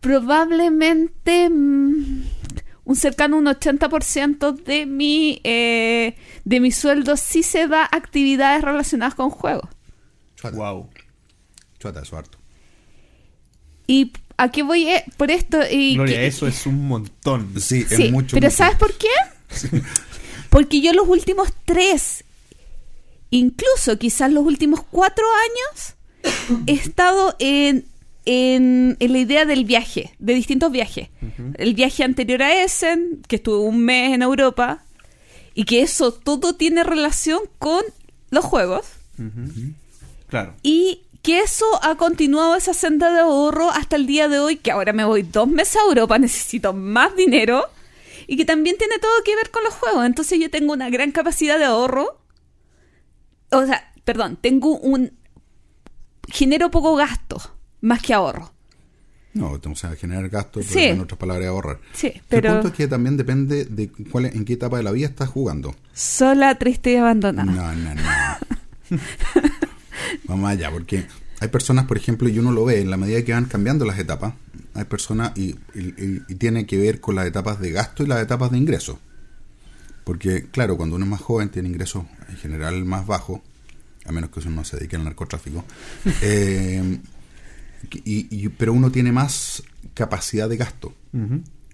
probablemente 0.00 1.48
mm, 1.48 2.22
un 2.84 2.96
cercano 2.96 3.38
un 3.38 3.46
80% 3.46 4.52
de 4.52 4.86
mi, 4.86 5.40
eh, 5.44 6.16
de 6.44 6.60
mi 6.60 6.72
sueldo 6.72 7.16
sí 7.16 7.42
se 7.42 7.68
da 7.68 7.82
a 7.82 7.96
actividades 7.96 8.62
relacionadas 8.62 9.14
con 9.14 9.30
juegos. 9.30 9.68
Wow. 10.52 10.90
Chuata, 11.78 12.02
eso 12.02 12.16
harto. 12.16 12.41
Y 13.92 14.10
aquí 14.38 14.62
voy 14.62 14.88
eh, 14.88 15.04
por 15.18 15.30
esto. 15.30 15.58
Y 15.70 15.96
Gloria, 15.96 16.22
eso 16.22 16.46
es 16.46 16.64
un 16.64 16.88
montón. 16.88 17.60
Sí, 17.60 17.84
es 17.90 18.10
mucho. 18.10 18.34
Pero 18.34 18.50
¿sabes 18.50 18.78
por 18.78 18.94
qué? 18.94 19.08
Porque 20.48 20.80
yo 20.80 20.94
los 20.94 21.06
últimos 21.06 21.52
tres, 21.66 22.24
incluso 23.28 23.98
quizás 23.98 24.32
los 24.32 24.46
últimos 24.46 24.82
cuatro 24.82 25.24
años, 25.26 26.62
he 26.66 26.72
estado 26.72 27.36
en, 27.38 27.84
en, 28.24 28.96
la 28.98 29.18
idea 29.18 29.44
del 29.44 29.66
viaje, 29.66 30.14
de 30.18 30.34
distintos 30.34 30.72
viajes. 30.72 31.10
El 31.58 31.74
viaje 31.74 32.02
anterior 32.02 32.42
a 32.42 32.64
Essen, 32.64 33.20
que 33.28 33.36
estuve 33.36 33.58
un 33.58 33.84
mes 33.84 34.14
en 34.14 34.22
Europa, 34.22 34.82
y 35.52 35.64
que 35.64 35.82
eso 35.82 36.12
todo 36.12 36.54
tiene 36.54 36.82
relación 36.82 37.40
con 37.58 37.82
los 38.30 38.42
juegos. 38.42 38.86
Claro. 40.28 40.54
Y 40.62 41.02
que 41.22 41.40
eso 41.40 41.64
ha 41.82 41.94
continuado 41.96 42.56
esa 42.56 42.74
senda 42.74 43.12
de 43.12 43.20
ahorro 43.20 43.70
hasta 43.70 43.96
el 43.96 44.06
día 44.06 44.28
de 44.28 44.40
hoy, 44.40 44.56
que 44.56 44.72
ahora 44.72 44.92
me 44.92 45.04
voy 45.04 45.22
dos 45.22 45.48
meses 45.48 45.76
a 45.76 45.88
Europa, 45.88 46.18
necesito 46.18 46.72
más 46.72 47.14
dinero, 47.16 47.64
y 48.26 48.36
que 48.36 48.44
también 48.44 48.76
tiene 48.76 48.98
todo 48.98 49.12
que 49.24 49.36
ver 49.36 49.50
con 49.50 49.64
los 49.64 49.74
juegos. 49.74 50.04
Entonces 50.04 50.38
yo 50.40 50.50
tengo 50.50 50.72
una 50.72 50.90
gran 50.90 51.12
capacidad 51.12 51.58
de 51.58 51.64
ahorro. 51.64 52.18
O 53.50 53.64
sea, 53.66 53.92
perdón, 54.04 54.36
tengo 54.40 54.76
un... 54.78 55.12
genero 56.28 56.70
poco 56.70 56.96
gasto, 56.96 57.40
más 57.80 58.02
que 58.02 58.14
ahorro. 58.14 58.52
No, 59.34 59.52
o 59.52 59.74
sea, 59.74 59.96
generar 59.96 60.28
gasto, 60.28 60.60
pero 60.60 60.80
en 60.80 61.00
otras 61.00 61.18
palabras, 61.18 61.48
ahorrar. 61.48 61.78
Sí, 61.94 62.12
pero... 62.28 62.48
El 62.48 62.54
punto 62.56 62.68
es 62.68 62.74
que 62.74 62.86
también 62.86 63.16
depende 63.16 63.64
de 63.64 63.90
cuál, 64.10 64.26
en 64.26 64.44
qué 64.44 64.54
etapa 64.54 64.76
de 64.76 64.82
la 64.82 64.92
vida 64.92 65.06
estás 65.06 65.30
jugando. 65.30 65.74
Sola, 65.94 66.58
triste 66.58 66.92
y 66.92 66.96
abandonada. 66.96 67.50
No, 67.50 67.74
no, 67.74 67.94
no. 67.94 68.98
Vamos 70.24 70.50
allá, 70.50 70.70
porque 70.70 71.06
hay 71.40 71.48
personas, 71.48 71.86
por 71.86 71.96
ejemplo, 71.96 72.28
y 72.28 72.38
uno 72.38 72.52
lo 72.52 72.64
ve 72.64 72.80
en 72.80 72.90
la 72.90 72.96
medida 72.96 73.22
que 73.24 73.32
van 73.32 73.46
cambiando 73.46 73.84
las 73.84 73.98
etapas, 73.98 74.34
hay 74.74 74.84
personas 74.84 75.32
y, 75.36 75.50
y- 75.74 76.22
y 76.28 76.34
tiene 76.36 76.66
que 76.66 76.76
ver 76.78 77.00
con 77.00 77.14
las 77.16 77.26
etapas 77.26 77.60
de 77.60 77.72
gasto 77.72 78.02
y 78.02 78.06
las 78.06 78.22
etapas 78.22 78.50
de 78.50 78.58
ingreso. 78.58 78.98
Porque, 80.04 80.46
claro, 80.50 80.76
cuando 80.76 80.96
uno 80.96 81.04
es 81.04 81.10
más 81.10 81.20
joven 81.20 81.48
tiene 81.50 81.68
ingresos 81.68 82.04
en 82.28 82.36
general 82.36 82.84
más 82.84 83.06
bajos, 83.06 83.40
a 84.04 84.12
menos 84.12 84.30
que 84.30 84.40
uno 84.40 84.50
no 84.50 84.64
se 84.64 84.76
dedique 84.76 84.96
al 84.96 85.04
narcotráfico. 85.04 85.64
eh, 86.22 86.98
y- 88.04 88.44
y- 88.44 88.48
pero 88.48 88.72
uno 88.72 88.90
tiene 88.90 89.12
más 89.12 89.62
capacidad 89.94 90.48
de 90.48 90.56
gasto. 90.56 90.94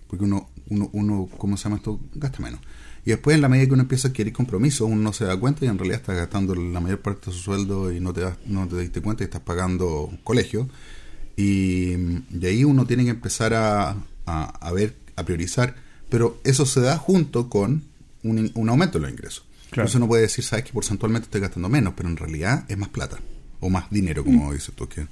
Porque 0.09 0.25
uno, 0.25 0.49
uno, 0.71 0.89
uno, 0.93 1.29
¿cómo 1.39 1.57
se 1.57 1.65
llama 1.65 1.77
esto? 1.77 2.01
Gasta 2.15 2.41
menos. 2.43 2.61
Y 3.09 3.13
después, 3.13 3.37
en 3.37 3.41
la 3.41 3.49
medida 3.49 3.69
que 3.69 3.73
uno 3.73 3.85
empieza 3.85 4.07
a 4.07 4.11
adquirir 4.11 4.35
compromisos, 4.35 4.83
uno 4.87 5.01
no 5.01 5.15
se 5.15 5.25
da 5.25 5.35
cuenta 5.35 5.65
y 5.65 5.69
en 5.69 5.79
realidad 5.79 6.01
está 6.03 6.13
gastando 6.13 6.55
la 6.55 6.79
mayor 6.79 7.01
parte 7.01 7.31
de 7.31 7.33
su 7.39 7.43
sueldo 7.43 7.91
y 7.91 8.01
no 8.01 8.13
te, 8.13 8.21
das- 8.21 8.37
no 8.45 8.69
te 8.69 8.79
diste 8.79 9.01
cuenta 9.01 9.23
y 9.23 9.25
estás 9.25 9.41
pagando 9.41 10.13
colegio. 10.25 10.69
Y, 11.35 11.95
y 11.95 12.45
ahí 12.45 12.65
uno 12.65 12.85
tiene 12.85 13.05
que 13.05 13.11
empezar 13.13 13.55
a, 13.55 13.97
a, 14.27 14.45
a 14.45 14.73
ver, 14.73 14.95
a 15.17 15.23
priorizar. 15.25 15.75
Pero 16.11 16.39
eso 16.45 16.67
se 16.67 16.83
da 16.83 16.99
junto 16.99 17.49
con 17.49 17.83
un, 18.25 18.69
aumento 18.69 18.99
de 18.99 19.03
los 19.07 19.11
ingresos. 19.11 19.45
Claro. 19.71 19.85
Entonces 19.85 19.95
uno 19.97 20.09
puede 20.09 20.23
decir, 20.25 20.45
sabes 20.45 20.67
que 20.67 20.75
porcentualmente 20.75 21.25
estoy 21.29 21.41
gastando 21.41 21.71
menos, 21.71 21.95
pero 21.97 22.11
en 22.11 22.17
realidad 22.19 22.67
es 22.69 22.77
más 22.77 22.91
plata. 22.91 23.19
O 23.61 23.71
más 23.71 23.89
dinero, 23.91 24.23
como 24.23 24.53
dices 24.53 24.75
tú. 24.75 24.87
Que 24.87 25.07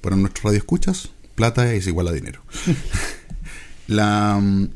para 0.00 0.16
nuestro 0.16 0.44
radio 0.44 0.56
escuchas, 0.56 1.10
plata 1.34 1.70
es 1.74 1.86
igual 1.86 2.08
a 2.08 2.12
dinero. 2.12 2.40
La, 3.88 4.38
mm, 4.40 4.68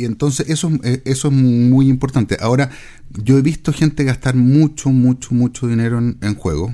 y 0.00 0.06
entonces 0.06 0.48
eso, 0.48 0.70
eh, 0.82 1.02
eso 1.04 1.28
es 1.28 1.34
muy 1.34 1.88
importante. 1.88 2.38
Ahora, 2.40 2.70
yo 3.10 3.36
he 3.36 3.42
visto 3.42 3.72
gente 3.72 4.02
gastar 4.04 4.34
mucho, 4.34 4.88
mucho, 4.88 5.34
mucho 5.34 5.66
dinero 5.66 5.98
en, 5.98 6.16
en 6.22 6.34
juegos, 6.36 6.72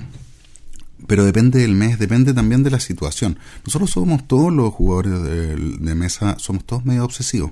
pero 1.07 1.25
depende 1.25 1.59
del 1.59 1.73
mes, 1.73 1.99
depende 1.99 2.33
también 2.33 2.63
de 2.63 2.71
la 2.71 2.79
situación. 2.79 3.37
Nosotros 3.65 3.91
somos 3.91 4.27
todos 4.27 4.53
los 4.53 4.73
jugadores 4.73 5.23
de, 5.23 5.95
mesa, 5.95 6.37
somos 6.39 6.63
todos 6.65 6.85
medio 6.85 7.03
obsesivos. 7.03 7.51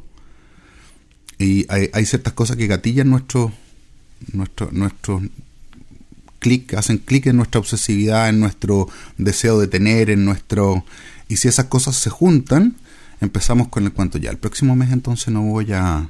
Y 1.39 1.65
hay, 1.67 1.89
hay 1.91 2.05
ciertas 2.05 2.31
cosas 2.31 2.55
que 2.55 2.67
gatillan 2.67 3.09
nuestro, 3.09 3.51
nuestro, 4.31 4.69
nuestros 4.71 5.23
clic, 6.39 6.73
hacen 6.75 6.99
clic 6.99 7.25
en 7.27 7.35
nuestra 7.35 7.59
obsesividad, 7.59 8.29
en 8.29 8.39
nuestro 8.39 8.87
deseo 9.17 9.59
de 9.59 9.67
tener, 9.67 10.09
en 10.09 10.23
nuestro... 10.23 10.85
Y 11.27 11.37
si 11.37 11.47
esas 11.49 11.65
cosas 11.65 11.95
se 11.95 12.09
juntan, 12.09 12.75
empezamos 13.21 13.67
con 13.69 13.83
el 13.85 13.93
cuento 13.93 14.17
ya. 14.17 14.29
El 14.31 14.37
próximo 14.37 14.75
mes 14.75 14.91
entonces 14.91 15.29
no 15.29 15.41
voy 15.43 15.71
a 15.73 16.09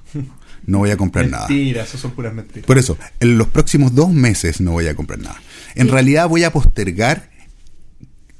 no 0.66 0.80
voy 0.80 0.92
a 0.92 0.98
comprar 0.98 1.28
nada. 1.30 1.48
Mentiras, 1.48 1.90
eso 1.90 1.98
son 1.98 2.12
puras 2.12 2.34
mentiras. 2.34 2.66
Por 2.66 2.78
eso, 2.78 2.98
en 3.20 3.38
los 3.38 3.48
próximos 3.48 3.94
dos 3.96 4.10
meses 4.12 4.62
no 4.62 4.72
voy 4.72 4.88
a 4.88 4.96
comprar 4.96 5.20
nada. 5.20 5.42
En 5.76 5.88
Sí. 5.88 5.92
realidad 5.92 6.28
voy 6.30 6.44
a 6.44 6.52
postergar. 6.52 7.30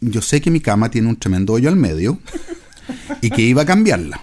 Yo 0.02 0.22
sé 0.22 0.42
que 0.42 0.52
mi 0.52 0.60
cama 0.60 0.90
tiene 0.92 1.08
un 1.08 1.16
tremendo 1.18 1.54
hoyo 1.54 1.70
al 1.70 1.76
medio 1.78 2.20
y 3.22 3.30
que 3.30 3.42
iba 3.42 3.64
a 3.64 3.66
cambiarla. 3.66 4.22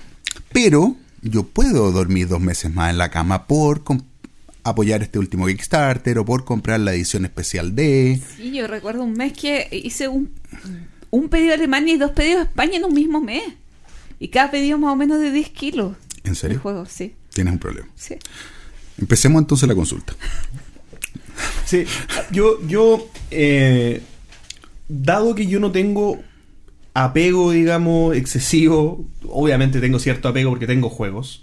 Pero 0.52 0.96
yo 1.22 1.44
puedo 1.44 1.90
dormir 1.92 2.28
dos 2.28 2.40
meses 2.40 2.72
más 2.72 2.90
en 2.90 2.98
la 2.98 3.10
cama 3.10 3.46
por 3.46 3.82
apoyar 4.64 5.02
este 5.02 5.18
último 5.18 5.46
Kickstarter 5.46 6.18
o 6.18 6.24
por 6.24 6.44
comprar 6.44 6.78
la 6.80 6.92
edición 6.94 7.24
especial 7.24 7.74
de... 7.74 8.20
Sí, 8.36 8.52
yo 8.52 8.66
recuerdo 8.68 9.02
un 9.02 9.14
mes 9.14 9.32
que 9.32 9.68
hice 9.72 10.06
un, 10.08 10.30
un 11.10 11.28
pedido 11.28 11.52
a 11.52 11.54
Alemania 11.54 11.94
y 11.94 11.98
dos 11.98 12.12
pedidos 12.12 12.40
a 12.42 12.44
España 12.44 12.76
en 12.76 12.84
un 12.84 12.94
mismo 12.94 13.20
mes. 13.20 13.42
Y 14.22 14.28
cada 14.28 14.52
pedido 14.52 14.78
más 14.78 14.92
o 14.92 14.96
menos 14.96 15.18
de 15.18 15.32
10 15.32 15.48
kilos. 15.48 15.96
¿En 16.22 16.36
serio? 16.36 16.58
De 16.58 16.62
juego, 16.62 16.86
sí. 16.86 17.16
Tienes 17.34 17.54
un 17.54 17.58
problema. 17.58 17.88
sí. 17.96 18.14
Empecemos 18.96 19.42
entonces 19.42 19.68
la 19.68 19.74
consulta. 19.74 20.14
Sí, 21.64 21.84
yo, 22.30 22.64
yo 22.68 23.08
eh, 23.30 24.02
dado 24.88 25.34
que 25.34 25.46
yo 25.46 25.58
no 25.58 25.72
tengo 25.72 26.22
apego, 26.92 27.50
digamos, 27.50 28.14
excesivo, 28.14 29.06
obviamente 29.28 29.80
tengo 29.80 29.98
cierto 29.98 30.28
apego 30.28 30.50
porque 30.50 30.66
tengo 30.66 30.90
juegos, 30.90 31.42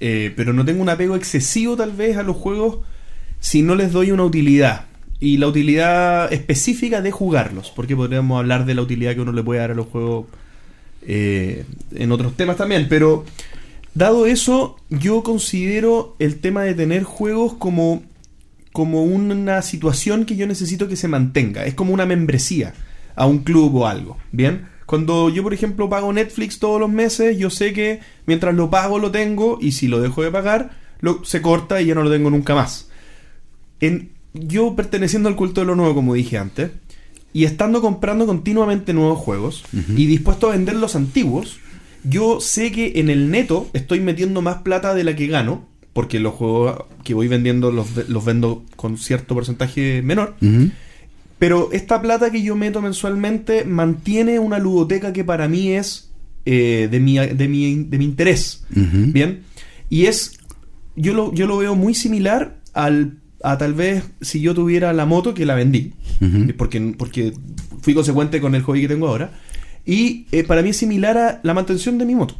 eh, 0.00 0.32
pero 0.34 0.54
no 0.54 0.64
tengo 0.64 0.82
un 0.82 0.88
apego 0.88 1.14
excesivo 1.14 1.76
tal 1.76 1.92
vez 1.92 2.16
a 2.16 2.22
los 2.22 2.36
juegos 2.36 2.78
si 3.38 3.62
no 3.62 3.74
les 3.74 3.92
doy 3.92 4.10
una 4.10 4.24
utilidad. 4.24 4.86
Y 5.20 5.36
la 5.36 5.46
utilidad 5.46 6.32
específica 6.32 7.02
de 7.02 7.12
jugarlos, 7.12 7.70
porque 7.76 7.94
podríamos 7.94 8.38
hablar 8.38 8.64
de 8.64 8.74
la 8.74 8.82
utilidad 8.82 9.14
que 9.14 9.20
uno 9.20 9.32
le 9.32 9.44
puede 9.44 9.60
dar 9.60 9.72
a 9.72 9.74
los 9.74 9.86
juegos 9.86 10.26
eh, 11.06 11.64
en 11.94 12.12
otros 12.12 12.36
temas 12.36 12.56
también, 12.56 12.86
pero 12.88 13.24
dado 13.94 14.26
eso, 14.26 14.76
yo 14.90 15.22
considero 15.22 16.16
el 16.18 16.40
tema 16.40 16.62
de 16.62 16.74
tener 16.74 17.04
juegos 17.04 17.54
como 17.54 18.02
como 18.76 19.04
una 19.04 19.62
situación 19.62 20.26
que 20.26 20.36
yo 20.36 20.46
necesito 20.46 20.86
que 20.86 20.96
se 20.96 21.08
mantenga. 21.08 21.64
Es 21.64 21.72
como 21.72 21.94
una 21.94 22.04
membresía 22.04 22.74
a 23.14 23.24
un 23.24 23.38
club 23.38 23.74
o 23.74 23.86
algo. 23.86 24.18
¿Bien? 24.32 24.68
Cuando 24.84 25.30
yo, 25.30 25.42
por 25.42 25.54
ejemplo, 25.54 25.88
pago 25.88 26.12
Netflix 26.12 26.58
todos 26.58 26.78
los 26.78 26.90
meses, 26.90 27.38
yo 27.38 27.48
sé 27.48 27.72
que 27.72 28.00
mientras 28.26 28.54
lo 28.54 28.68
pago 28.68 28.98
lo 28.98 29.10
tengo 29.10 29.56
y 29.62 29.72
si 29.72 29.88
lo 29.88 30.02
dejo 30.02 30.22
de 30.22 30.30
pagar, 30.30 30.72
lo, 31.00 31.24
se 31.24 31.40
corta 31.40 31.80
y 31.80 31.86
ya 31.86 31.94
no 31.94 32.02
lo 32.02 32.10
tengo 32.10 32.28
nunca 32.28 32.54
más. 32.54 32.90
En, 33.80 34.10
yo 34.34 34.76
perteneciendo 34.76 35.30
al 35.30 35.36
culto 35.36 35.62
de 35.62 35.68
lo 35.68 35.74
nuevo, 35.74 35.94
como 35.94 36.12
dije 36.12 36.36
antes, 36.36 36.70
y 37.36 37.44
estando 37.44 37.82
comprando 37.82 38.24
continuamente 38.24 38.94
nuevos 38.94 39.18
juegos 39.18 39.62
y 39.94 40.06
dispuesto 40.06 40.48
a 40.48 40.52
vender 40.52 40.74
los 40.76 40.96
antiguos, 40.96 41.58
yo 42.02 42.40
sé 42.40 42.72
que 42.72 42.92
en 42.96 43.10
el 43.10 43.30
neto 43.30 43.68
estoy 43.74 44.00
metiendo 44.00 44.40
más 44.40 44.62
plata 44.62 44.94
de 44.94 45.04
la 45.04 45.14
que 45.14 45.26
gano, 45.26 45.68
porque 45.92 46.18
los 46.18 46.32
juegos 46.32 46.84
que 47.04 47.12
voy 47.12 47.28
vendiendo 47.28 47.70
los, 47.70 48.08
los 48.08 48.24
vendo 48.24 48.64
con 48.76 48.96
cierto 48.96 49.34
porcentaje 49.34 50.00
menor. 50.00 50.34
Pero 51.38 51.68
esta 51.72 52.00
plata 52.00 52.30
que 52.30 52.42
yo 52.42 52.56
meto 52.56 52.80
mensualmente 52.80 53.66
mantiene 53.66 54.38
una 54.38 54.58
ludoteca 54.58 55.12
que 55.12 55.22
para 55.22 55.46
mí 55.46 55.72
es 55.72 56.10
eh, 56.46 56.88
de, 56.90 57.00
mi, 57.00 57.18
de, 57.18 57.48
mi, 57.48 57.84
de 57.84 57.98
mi 57.98 58.04
interés. 58.06 58.64
Bien. 58.70 59.42
Y 59.90 60.06
es. 60.06 60.38
Yo 60.96 61.12
lo, 61.12 61.34
yo 61.34 61.46
lo 61.46 61.58
veo 61.58 61.76
muy 61.76 61.92
similar 61.92 62.56
al, 62.72 63.18
a 63.42 63.58
tal 63.58 63.74
vez 63.74 64.04
si 64.20 64.40
yo 64.40 64.54
tuviera 64.54 64.92
la 64.92 65.06
moto 65.06 65.34
que 65.34 65.46
la 65.46 65.54
vendí. 65.54 65.92
Ujú. 66.20 66.52
Porque, 66.56 66.94
porque 66.98 67.32
fui 67.82 67.94
consecuente 67.94 68.40
con 68.40 68.54
el 68.54 68.62
hobby 68.62 68.82
que 68.82 68.88
tengo 68.88 69.08
ahora. 69.08 69.30
Y 69.84 70.26
eh, 70.32 70.42
para 70.44 70.62
mí 70.62 70.70
es 70.70 70.76
similar 70.76 71.16
a 71.18 71.40
la 71.42 71.54
mantención 71.54 71.98
de 71.98 72.06
mi 72.06 72.14
moto. 72.14 72.34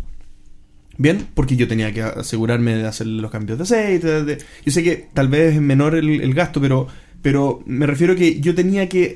Bien, 0.98 1.26
porque 1.34 1.56
yo 1.56 1.68
tenía 1.68 1.92
que 1.92 2.02
asegurarme 2.02 2.74
de 2.76 2.86
hacer 2.86 3.06
los 3.06 3.30
cambios 3.30 3.58
de 3.58 3.64
aceite. 3.64 4.24
de- 4.24 4.38
yo 4.64 4.72
sé 4.72 4.82
que 4.82 5.08
tal 5.12 5.28
vez 5.28 5.54
es 5.54 5.60
menor 5.60 5.94
el, 5.94 6.08
el 6.22 6.32
gasto, 6.34 6.60
pero, 6.60 6.88
pero 7.22 7.62
me 7.66 7.86
refiero 7.86 8.14
a 8.14 8.16
que 8.16 8.40
yo 8.40 8.54
tenía 8.54 8.88
que 8.88 9.14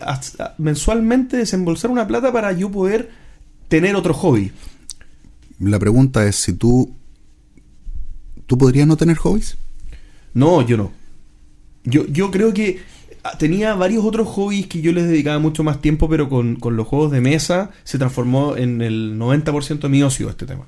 mensualmente 0.58 1.38
desembolsar 1.38 1.90
una 1.90 2.06
plata 2.06 2.30
para 2.32 2.52
yo 2.52 2.70
poder 2.70 3.10
tener 3.68 3.96
otro 3.96 4.12
hobby. 4.14 4.52
La 5.58 5.78
pregunta 5.78 6.26
es 6.26 6.36
si 6.36 6.52
tú... 6.52 6.94
¿Tú 8.46 8.58
podrías 8.58 8.86
no 8.86 8.96
tener 8.96 9.16
hobbies? 9.16 9.56
No, 10.34 10.60
yo 10.66 10.76
no. 10.76 10.92
Yo, 11.84 12.06
yo 12.06 12.30
creo 12.30 12.52
que 12.52 12.80
ah, 13.24 13.36
tenía 13.38 13.74
varios 13.74 14.04
otros 14.04 14.28
hobbies 14.28 14.66
que 14.66 14.80
yo 14.80 14.92
les 14.92 15.08
dedicaba 15.08 15.38
mucho 15.38 15.62
más 15.64 15.80
tiempo, 15.80 16.08
pero 16.08 16.28
con, 16.28 16.56
con 16.56 16.76
los 16.76 16.86
juegos 16.86 17.10
de 17.12 17.20
mesa 17.20 17.70
se 17.84 17.98
transformó 17.98 18.56
en 18.56 18.82
el 18.82 19.18
90% 19.18 19.80
de 19.80 19.88
mi 19.88 20.02
ocio 20.02 20.28
este 20.30 20.46
tema. 20.46 20.66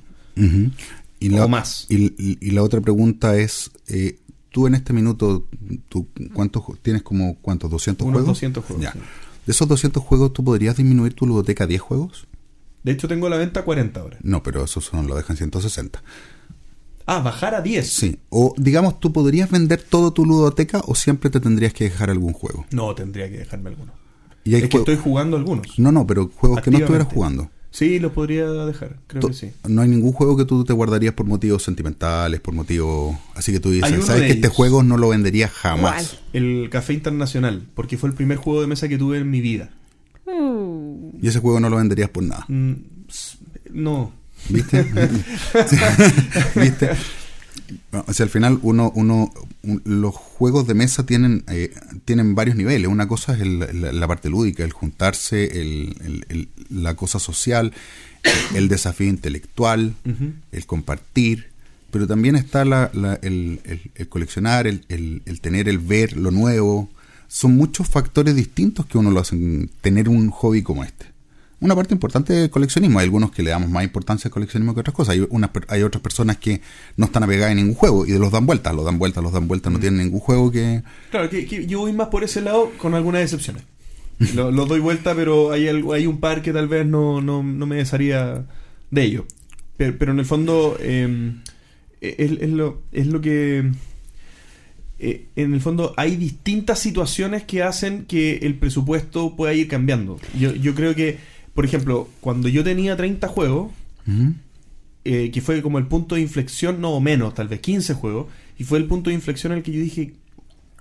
Y 1.20 1.28
la, 1.28 1.44
O 1.44 1.48
más. 1.48 1.86
Y, 1.88 2.50
la 2.50 2.62
otra 2.62 2.80
pregunta 2.80 3.36
es, 3.36 3.70
eh, 3.88 4.18
tú 4.50 4.66
en 4.66 4.74
este 4.74 4.92
minuto, 4.92 5.46
tú, 5.88 6.08
¿cuántos 6.32 6.64
tienes 6.82 7.02
como 7.02 7.36
cuántos? 7.36 7.70
¿200 7.70 8.02
Unos 8.02 8.12
juegos? 8.12 8.26
200 8.26 8.64
juegos, 8.64 8.82
Ya. 8.84 8.92
sí. 8.92 8.98
De 9.46 9.50
esos 9.52 9.66
200 9.66 10.02
juegos, 10.02 10.32
¿tú 10.32 10.44
podrías 10.44 10.76
disminuir 10.76 11.14
tu 11.14 11.26
ludoteca 11.26 11.64
a 11.64 11.66
10 11.66 11.80
juegos? 11.80 12.26
De 12.84 12.92
hecho, 12.92 13.08
tengo 13.08 13.28
la 13.28 13.36
venta 13.36 13.62
40 13.64 14.00
ahora. 14.00 14.18
No, 14.22 14.42
pero 14.42 14.64
esos 14.64 14.84
son, 14.84 15.06
lo 15.06 15.14
dejan 15.16 15.36
160. 15.36 16.02
Ah, 17.06 17.20
bajar 17.20 17.54
a 17.54 17.60
10. 17.62 17.88
Sí. 17.88 18.18
O 18.30 18.54
digamos, 18.56 19.00
¿tú 19.00 19.12
podrías 19.12 19.50
vender 19.50 19.82
todo 19.82 20.12
tu 20.12 20.24
ludoteca 20.24 20.82
o 20.86 20.94
siempre 20.94 21.30
te 21.30 21.40
tendrías 21.40 21.72
que 21.72 21.84
dejar 21.84 22.10
algún 22.10 22.32
juego? 22.32 22.66
No, 22.70 22.94
tendría 22.94 23.30
que 23.30 23.38
dejarme 23.38 23.70
alguno. 23.70 23.92
Y 24.44 24.56
es 24.56 24.68
que 24.68 24.76
estoy 24.78 24.96
jugando 24.96 25.36
algunos. 25.36 25.78
No, 25.78 25.92
no, 25.92 26.06
pero 26.06 26.30
juegos 26.34 26.60
que 26.60 26.70
no 26.70 26.78
estuvieras 26.78 27.08
jugando. 27.08 27.50
Sí, 27.70 27.98
los 27.98 28.12
podría 28.12 28.50
dejar, 28.50 28.98
creo 29.06 29.28
que 29.28 29.32
sí. 29.32 29.50
No 29.66 29.80
hay 29.80 29.88
ningún 29.88 30.12
juego 30.12 30.36
que 30.36 30.44
tú 30.44 30.62
te 30.62 30.74
guardarías 30.74 31.14
por 31.14 31.24
motivos 31.24 31.62
sentimentales, 31.62 32.38
por 32.38 32.52
motivos... 32.52 33.16
Así 33.34 33.50
que 33.50 33.60
tú 33.60 33.70
dices, 33.70 34.04
¿sabes 34.04 34.24
que 34.24 34.32
este 34.32 34.48
juego 34.48 34.82
no 34.82 34.98
lo 34.98 35.08
vendería 35.08 35.48
jamás? 35.48 36.18
¿Cuál? 36.32 36.44
El 36.44 36.68
Café 36.68 36.92
Internacional, 36.92 37.66
porque 37.74 37.96
fue 37.96 38.10
el 38.10 38.14
primer 38.14 38.36
juego 38.36 38.60
de 38.60 38.66
mesa 38.66 38.88
que 38.88 38.98
tuve 38.98 39.16
en 39.18 39.30
mi 39.30 39.40
vida. 39.40 39.70
Uh, 40.26 41.12
Y 41.22 41.28
ese 41.28 41.38
juego 41.38 41.60
no 41.60 41.70
lo 41.70 41.76
venderías 41.76 42.10
por 42.10 42.24
nada. 42.24 42.44
Mm, 42.48 42.74
no. 43.70 44.12
¿Viste? 44.48 44.82
¿Viste? 46.56 46.90
O 48.06 48.12
sea, 48.12 48.24
al 48.24 48.30
final 48.30 48.58
uno, 48.62 48.92
uno, 48.94 49.32
un- 49.62 49.82
los 49.84 50.14
juegos 50.14 50.66
de 50.66 50.74
mesa 50.74 51.04
tienen, 51.06 51.44
eh, 51.48 51.72
tienen 52.04 52.34
varios 52.34 52.56
niveles. 52.56 52.88
Una 52.88 53.08
cosa 53.08 53.34
es 53.34 53.40
el- 53.40 53.58
la, 53.58 53.92
la 53.92 54.08
parte 54.08 54.28
lúdica, 54.28 54.64
el 54.64 54.72
juntarse, 54.72 55.60
el, 55.60 56.48
la 56.70 56.94
cosa 56.94 57.18
social, 57.18 57.72
el 58.54 58.68
desafío 58.68 59.08
intelectual, 59.08 59.94
el 60.52 60.66
compartir, 60.66 61.48
pero 61.90 62.06
también 62.06 62.36
está 62.36 62.64
la- 62.64 62.90
la- 62.94 63.18
el, 63.22 63.60
el- 63.64 63.90
el 63.94 64.08
coleccionar, 64.08 64.66
el, 64.66 64.84
el- 64.88 65.22
el 65.26 65.40
tener, 65.40 65.68
el 65.68 65.78
ver 65.78 66.16
lo 66.16 66.30
nuevo. 66.30 66.90
Son 67.28 67.56
muchos 67.56 67.88
factores 67.88 68.34
distintos 68.36 68.84
que 68.86 68.98
uno 68.98 69.10
lo 69.10 69.20
hacen 69.20 69.70
tener 69.80 70.08
un 70.10 70.30
hobby 70.30 70.62
como 70.62 70.84
este. 70.84 71.06
Una 71.62 71.76
parte 71.76 71.94
importante 71.94 72.32
del 72.32 72.50
coleccionismo, 72.50 72.98
hay 72.98 73.04
algunos 73.04 73.30
que 73.30 73.42
le 73.42 73.50
damos 73.50 73.70
más 73.70 73.84
importancia 73.84 74.28
al 74.28 74.32
coleccionismo 74.32 74.74
que 74.74 74.80
otras 74.80 74.94
cosas. 74.94 75.14
Hay, 75.14 75.26
unas 75.30 75.50
hay 75.68 75.82
otras 75.82 76.02
personas 76.02 76.36
que 76.36 76.60
no 76.96 77.06
están 77.06 77.22
apegadas 77.22 77.52
en 77.52 77.58
ningún 77.58 77.74
juego 77.74 78.04
y 78.04 78.10
de 78.10 78.18
los 78.18 78.32
dan 78.32 78.46
vueltas, 78.46 78.74
los 78.74 78.84
dan 78.84 78.98
vueltas, 78.98 79.22
los 79.22 79.32
dan 79.32 79.46
vueltas, 79.46 79.72
no 79.72 79.78
tienen 79.78 80.02
ningún 80.02 80.20
juego 80.20 80.50
que... 80.50 80.82
Claro, 81.10 81.30
que, 81.30 81.46
que 81.46 81.66
yo 81.66 81.78
voy 81.78 81.92
más 81.92 82.08
por 82.08 82.24
ese 82.24 82.40
lado 82.40 82.72
con 82.78 82.94
algunas 82.94 83.22
excepciones. 83.22 83.62
Lo, 84.34 84.50
lo 84.50 84.66
doy 84.66 84.80
vuelta, 84.80 85.14
pero 85.14 85.50
hay, 85.52 85.68
algo, 85.68 85.94
hay 85.94 86.06
un 86.06 86.20
par 86.20 86.42
que 86.42 86.52
tal 86.52 86.68
vez 86.68 86.84
no, 86.86 87.20
no, 87.20 87.42
no 87.42 87.66
me 87.66 87.76
desharía 87.76 88.44
de 88.90 89.02
ello. 89.02 89.24
Pero, 89.76 89.96
pero 89.98 90.12
en 90.12 90.18
el 90.18 90.26
fondo 90.26 90.76
eh, 90.80 91.32
es, 92.00 92.30
es 92.40 92.50
lo, 92.50 92.82
es 92.92 93.06
lo 93.06 93.20
que... 93.20 93.70
eh, 94.98 95.26
en 95.34 95.54
el 95.54 95.60
fondo 95.60 95.94
hay 95.96 96.16
distintas 96.16 96.78
situaciones 96.78 97.42
que 97.44 97.62
hacen 97.62 98.04
que 98.04 98.36
el 98.42 98.54
presupuesto 98.56 99.34
pueda 99.34 99.54
ir 99.54 99.66
cambiando. 99.66 100.18
Yo, 100.38 100.54
yo 100.54 100.74
creo 100.74 100.94
que, 100.94 101.18
por 101.54 101.64
ejemplo, 101.64 102.08
cuando 102.20 102.48
yo 102.48 102.64
tenía 102.64 102.96
30 102.96 103.28
juegos, 103.28 103.72
eh, 105.04 105.30
que 105.32 105.40
fue 105.40 105.62
como 105.62 105.78
el 105.78 105.86
punto 105.86 106.14
de 106.14 106.20
inflexión, 106.20 106.80
no 106.80 106.92
o 106.92 107.00
menos, 107.00 107.34
tal 107.34 107.48
vez 107.48 107.60
15 107.60 107.94
juegos, 107.94 108.26
y 108.58 108.64
fue 108.64 108.78
el 108.78 108.86
punto 108.86 109.10
de 109.10 109.14
inflexión 109.14 109.52
en 109.52 109.58
el 109.58 109.64
que 109.64 109.72
yo 109.72 109.80
dije, 109.80 110.14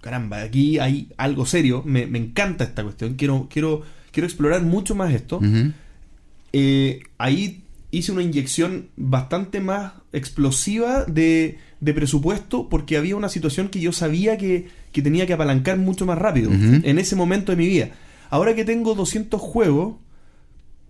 caramba, 0.01 0.41
aquí 0.41 0.79
hay 0.79 1.09
algo 1.17 1.45
serio, 1.45 1.83
me, 1.85 2.07
me 2.07 2.19
encanta 2.19 2.63
esta 2.63 2.83
cuestión, 2.83 3.15
quiero, 3.15 3.47
quiero, 3.49 3.83
quiero 4.11 4.27
explorar 4.27 4.61
mucho 4.63 4.95
más 4.95 5.13
esto. 5.13 5.39
Eh, 6.53 7.01
ahí 7.17 7.63
hice 7.91 8.11
una 8.11 8.23
inyección 8.23 8.87
bastante 8.95 9.59
más 9.59 9.93
explosiva 10.13 11.05
de, 11.05 11.57
de 11.79 11.93
presupuesto 11.93 12.69
porque 12.69 12.97
había 12.97 13.15
una 13.15 13.29
situación 13.29 13.69
que 13.69 13.79
yo 13.79 13.91
sabía 13.91 14.37
que, 14.37 14.67
que 14.91 15.01
tenía 15.01 15.27
que 15.27 15.33
apalancar 15.33 15.77
mucho 15.77 16.05
más 16.05 16.17
rápido 16.17 16.51
en 16.51 16.99
ese 16.99 17.15
momento 17.15 17.51
de 17.51 17.57
mi 17.57 17.67
vida. 17.67 17.91
Ahora 18.29 18.55
que 18.55 18.63
tengo 18.63 18.95
200 18.95 19.39
juegos, 19.41 19.95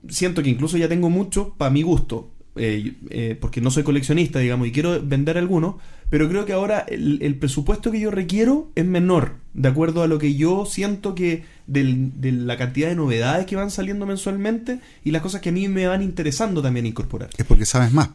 siento 0.10 0.42
que 0.44 0.50
incluso 0.50 0.78
ya 0.78 0.88
tengo 0.90 1.10
mucho 1.10 1.54
para 1.58 1.72
mi 1.72 1.82
gusto. 1.84 2.30
eh, 2.58 2.96
eh, 3.10 3.38
porque 3.40 3.62
no 3.62 3.72
soy 3.72 3.84
coleccionista, 3.84 4.40
digamos, 4.40 4.68
y 4.68 4.74
quiero 4.74 5.02
vender 5.02 5.38
algunos, 5.38 5.76
pero 6.10 6.28
creo 6.28 6.44
que 6.46 6.52
ahora 6.52 6.80
el, 6.82 7.20
el 7.22 7.36
presupuesto 7.36 7.92
que 7.92 8.00
yo 8.02 8.12
requiero 8.12 8.70
es 8.76 8.84
menor, 8.86 9.36
de 9.54 9.70
acuerdo 9.70 10.04
a 10.04 10.08
lo 10.08 10.20
que 10.20 10.36
yo 10.36 10.66
siento 10.66 11.16
que 11.16 11.46
del- 11.66 12.20
de 12.20 12.34
la 12.34 12.58
cantidad 12.58 12.90
de 12.90 12.96
novedades 12.96 13.46
que 13.46 13.56
van 13.56 13.72
saliendo 13.72 14.06
mensualmente 14.06 14.82
y 15.06 15.12
las 15.12 15.22
cosas 15.22 15.40
que 15.40 15.48
a 15.48 15.52
mí 15.54 15.70
me 15.70 15.88
van 15.88 16.02
interesando 16.02 16.62
también 16.62 16.86
incorporar. 16.86 17.30
Es 17.38 17.46
porque 17.46 17.66
sabes 17.66 17.94
más. 17.94 18.10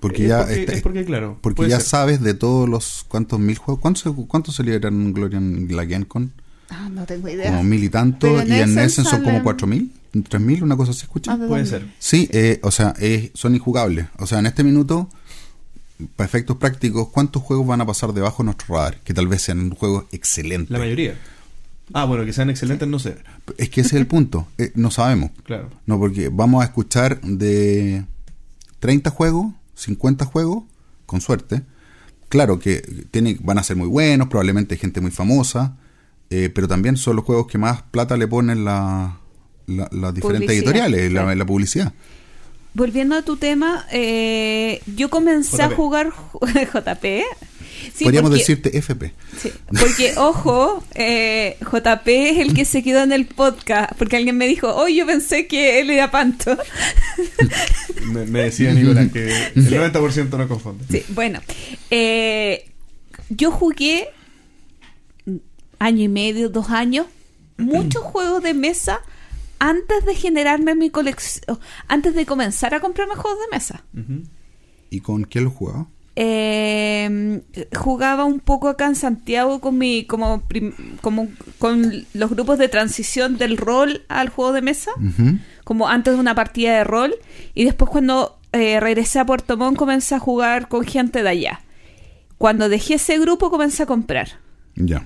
Porque 0.00 0.22
es, 0.22 0.28
ya 0.30 0.38
porque, 0.38 0.60
está- 0.60 0.72
es 0.72 0.82
porque, 0.82 1.04
claro, 1.04 1.38
porque 1.42 1.68
ya 1.68 1.78
ser. 1.80 1.88
sabes 1.88 2.20
de 2.22 2.32
todos 2.32 2.66
los 2.68 3.04
cuántos 3.08 3.38
mil 3.38 3.58
juegos. 3.58 3.80
¿Cuántos, 3.82 4.14
cuántos 4.28 4.54
se 4.54 4.62
liberan 4.62 5.12
Gloria 5.12 5.36
en 5.38 5.68
la 5.76 5.84
GenCon? 5.86 6.32
Ah, 6.70 6.88
no 6.90 7.04
tengo 7.06 7.28
idea. 7.28 7.50
Como 7.50 7.64
mil 7.64 7.84
y 7.84 7.88
tanto. 7.90 8.34
Pero 8.36 8.48
Y 8.48 8.60
en 8.60 8.78
Essen 8.78 9.04
son 9.04 9.22
como 9.22 9.42
cuatro 9.42 9.66
mil, 9.66 9.92
tres 10.22 10.40
mil, 10.42 10.62
una 10.62 10.76
cosa 10.76 10.92
se 10.92 11.02
escucha. 11.04 11.32
Ah, 11.32 11.36
¿de 11.36 11.46
Puede 11.48 11.66
ser. 11.66 11.86
Sí, 11.98 12.28
eh, 12.32 12.60
o 12.62 12.70
sea, 12.70 12.94
eh, 13.00 13.30
son 13.34 13.54
injugables. 13.54 14.06
O 14.18 14.26
sea, 14.26 14.38
en 14.38 14.46
este 14.46 14.62
minuto, 14.64 15.08
para 16.16 16.26
efectos 16.26 16.56
prácticos, 16.58 17.08
¿cuántos 17.08 17.42
juegos 17.42 17.66
van 17.66 17.80
a 17.80 17.86
pasar 17.86 18.12
debajo 18.12 18.42
de 18.42 18.46
nuestro 18.46 18.74
radar? 18.74 19.00
Que 19.02 19.14
tal 19.14 19.28
vez 19.28 19.42
sean 19.42 19.70
juegos 19.70 20.04
excelentes. 20.12 20.70
La 20.70 20.78
mayoría. 20.78 21.16
Ah, 21.92 22.04
bueno, 22.04 22.24
que 22.24 22.32
sean 22.32 22.50
excelentes, 22.50 22.88
no 22.88 22.98
sé. 22.98 23.16
Es 23.58 23.70
que 23.70 23.80
ese 23.82 23.96
es 23.96 24.00
el 24.00 24.06
punto. 24.06 24.48
Eh, 24.58 24.72
no 24.74 24.90
sabemos. 24.90 25.30
Claro. 25.44 25.70
No, 25.86 25.98
porque 25.98 26.28
vamos 26.28 26.62
a 26.62 26.66
escuchar 26.66 27.20
de 27.20 28.04
30 28.80 29.10
juegos, 29.10 29.52
50 29.74 30.24
juegos, 30.24 30.64
con 31.06 31.20
suerte. 31.20 31.62
Claro 32.28 32.58
que 32.58 32.80
tiene, 33.12 33.36
van 33.40 33.58
a 33.58 33.62
ser 33.62 33.76
muy 33.76 33.86
buenos, 33.86 34.26
probablemente 34.28 34.76
gente 34.76 35.00
muy 35.00 35.12
famosa, 35.12 35.76
eh, 36.28 36.50
pero 36.52 36.66
también 36.66 36.96
son 36.96 37.14
los 37.14 37.24
juegos 37.24 37.46
que 37.46 37.56
más 37.56 37.82
plata 37.82 38.16
le 38.16 38.26
ponen 38.26 38.64
la- 38.64 39.20
la- 39.66 39.88
las 39.92 40.14
diferentes 40.14 40.46
Publicidad, 40.46 40.52
editoriales, 40.56 41.12
la, 41.12 41.34
la 41.34 41.44
publicidad. 41.46 41.92
Volviendo 42.74 43.16
a 43.16 43.22
tu 43.22 43.36
tema, 43.38 43.86
eh, 43.90 44.80
yo 44.96 45.08
comencé 45.08 45.62
a 45.62 45.68
JP. 45.68 45.74
jugar 45.76 46.12
JP. 46.72 47.22
Sí, 47.94 48.04
Podríamos 48.04 48.30
porque- 48.30 48.40
decirte 48.40 48.76
FP. 48.78 49.12
sí, 49.40 49.52
porque, 49.78 50.14
ojo, 50.16 50.82
eh, 50.94 51.56
JP 51.60 52.08
es 52.08 52.38
el 52.38 52.52
que 52.54 52.64
se 52.64 52.82
quedó 52.82 53.02
en 53.02 53.12
el 53.12 53.26
podcast, 53.26 53.92
porque 53.96 54.16
alguien 54.16 54.36
me 54.36 54.48
dijo, 54.48 54.74
hoy 54.74 54.96
yo 54.96 55.06
pensé 55.06 55.46
que 55.46 55.78
él 55.80 55.90
era 55.90 56.10
Panto. 56.10 56.56
Me, 58.12 58.24
me 58.26 58.42
decía 58.44 58.72
Nicolás 58.72 59.10
que 59.12 59.26
el 59.54 59.70
90% 59.70 60.36
no 60.36 60.48
confunde. 60.48 60.84
Sí, 60.90 61.04
bueno. 61.10 61.40
eh, 61.90 62.70
yo 63.30 63.50
jugué 63.50 64.08
año 65.78 66.02
y 66.04 66.08
medio, 66.08 66.48
dos 66.48 66.70
años, 66.70 67.06
muchos 67.56 68.02
juegos 68.02 68.42
de 68.42 68.54
mesa 68.54 69.00
antes 69.58 70.04
de 70.04 70.14
generarme 70.14 70.74
mi 70.74 70.90
colección, 70.90 71.58
antes 71.88 72.14
de 72.14 72.26
comenzar 72.26 72.74
a 72.74 72.80
comprarme 72.80 73.14
juegos 73.14 73.40
de 73.40 73.56
mesa. 73.56 73.84
¿Y 74.90 75.00
con 75.00 75.24
quién 75.24 75.44
lo 75.44 75.50
jugaba? 75.50 75.86
Eh, 76.18 77.42
jugaba 77.76 78.24
un 78.24 78.40
poco 78.40 78.68
acá 78.68 78.86
en 78.86 78.94
Santiago 78.94 79.60
con 79.60 79.76
mi 79.76 80.06
como, 80.06 80.42
como 81.02 81.28
con 81.58 82.06
los 82.14 82.30
grupos 82.30 82.58
de 82.58 82.68
transición 82.68 83.36
del 83.36 83.58
rol 83.58 84.02
al 84.08 84.30
juego 84.30 84.54
de 84.54 84.62
mesa 84.62 84.92
como 85.62 85.88
antes 85.88 86.14
de 86.14 86.20
una 86.20 86.34
partida 86.34 86.74
de 86.78 86.84
rol 86.84 87.14
y 87.52 87.64
después 87.66 87.90
cuando 87.90 88.38
eh, 88.52 88.80
regresé 88.80 89.18
a 89.18 89.26
Puerto 89.26 89.58
Montt 89.58 89.76
comencé 89.76 90.14
a 90.14 90.18
jugar 90.18 90.68
con 90.68 90.84
gente 90.86 91.22
de 91.22 91.28
allá 91.28 91.60
cuando 92.38 92.70
dejé 92.70 92.94
ese 92.94 93.18
grupo 93.18 93.50
comencé 93.50 93.82
a 93.82 93.86
comprar 93.86 94.40
Ya. 94.74 95.04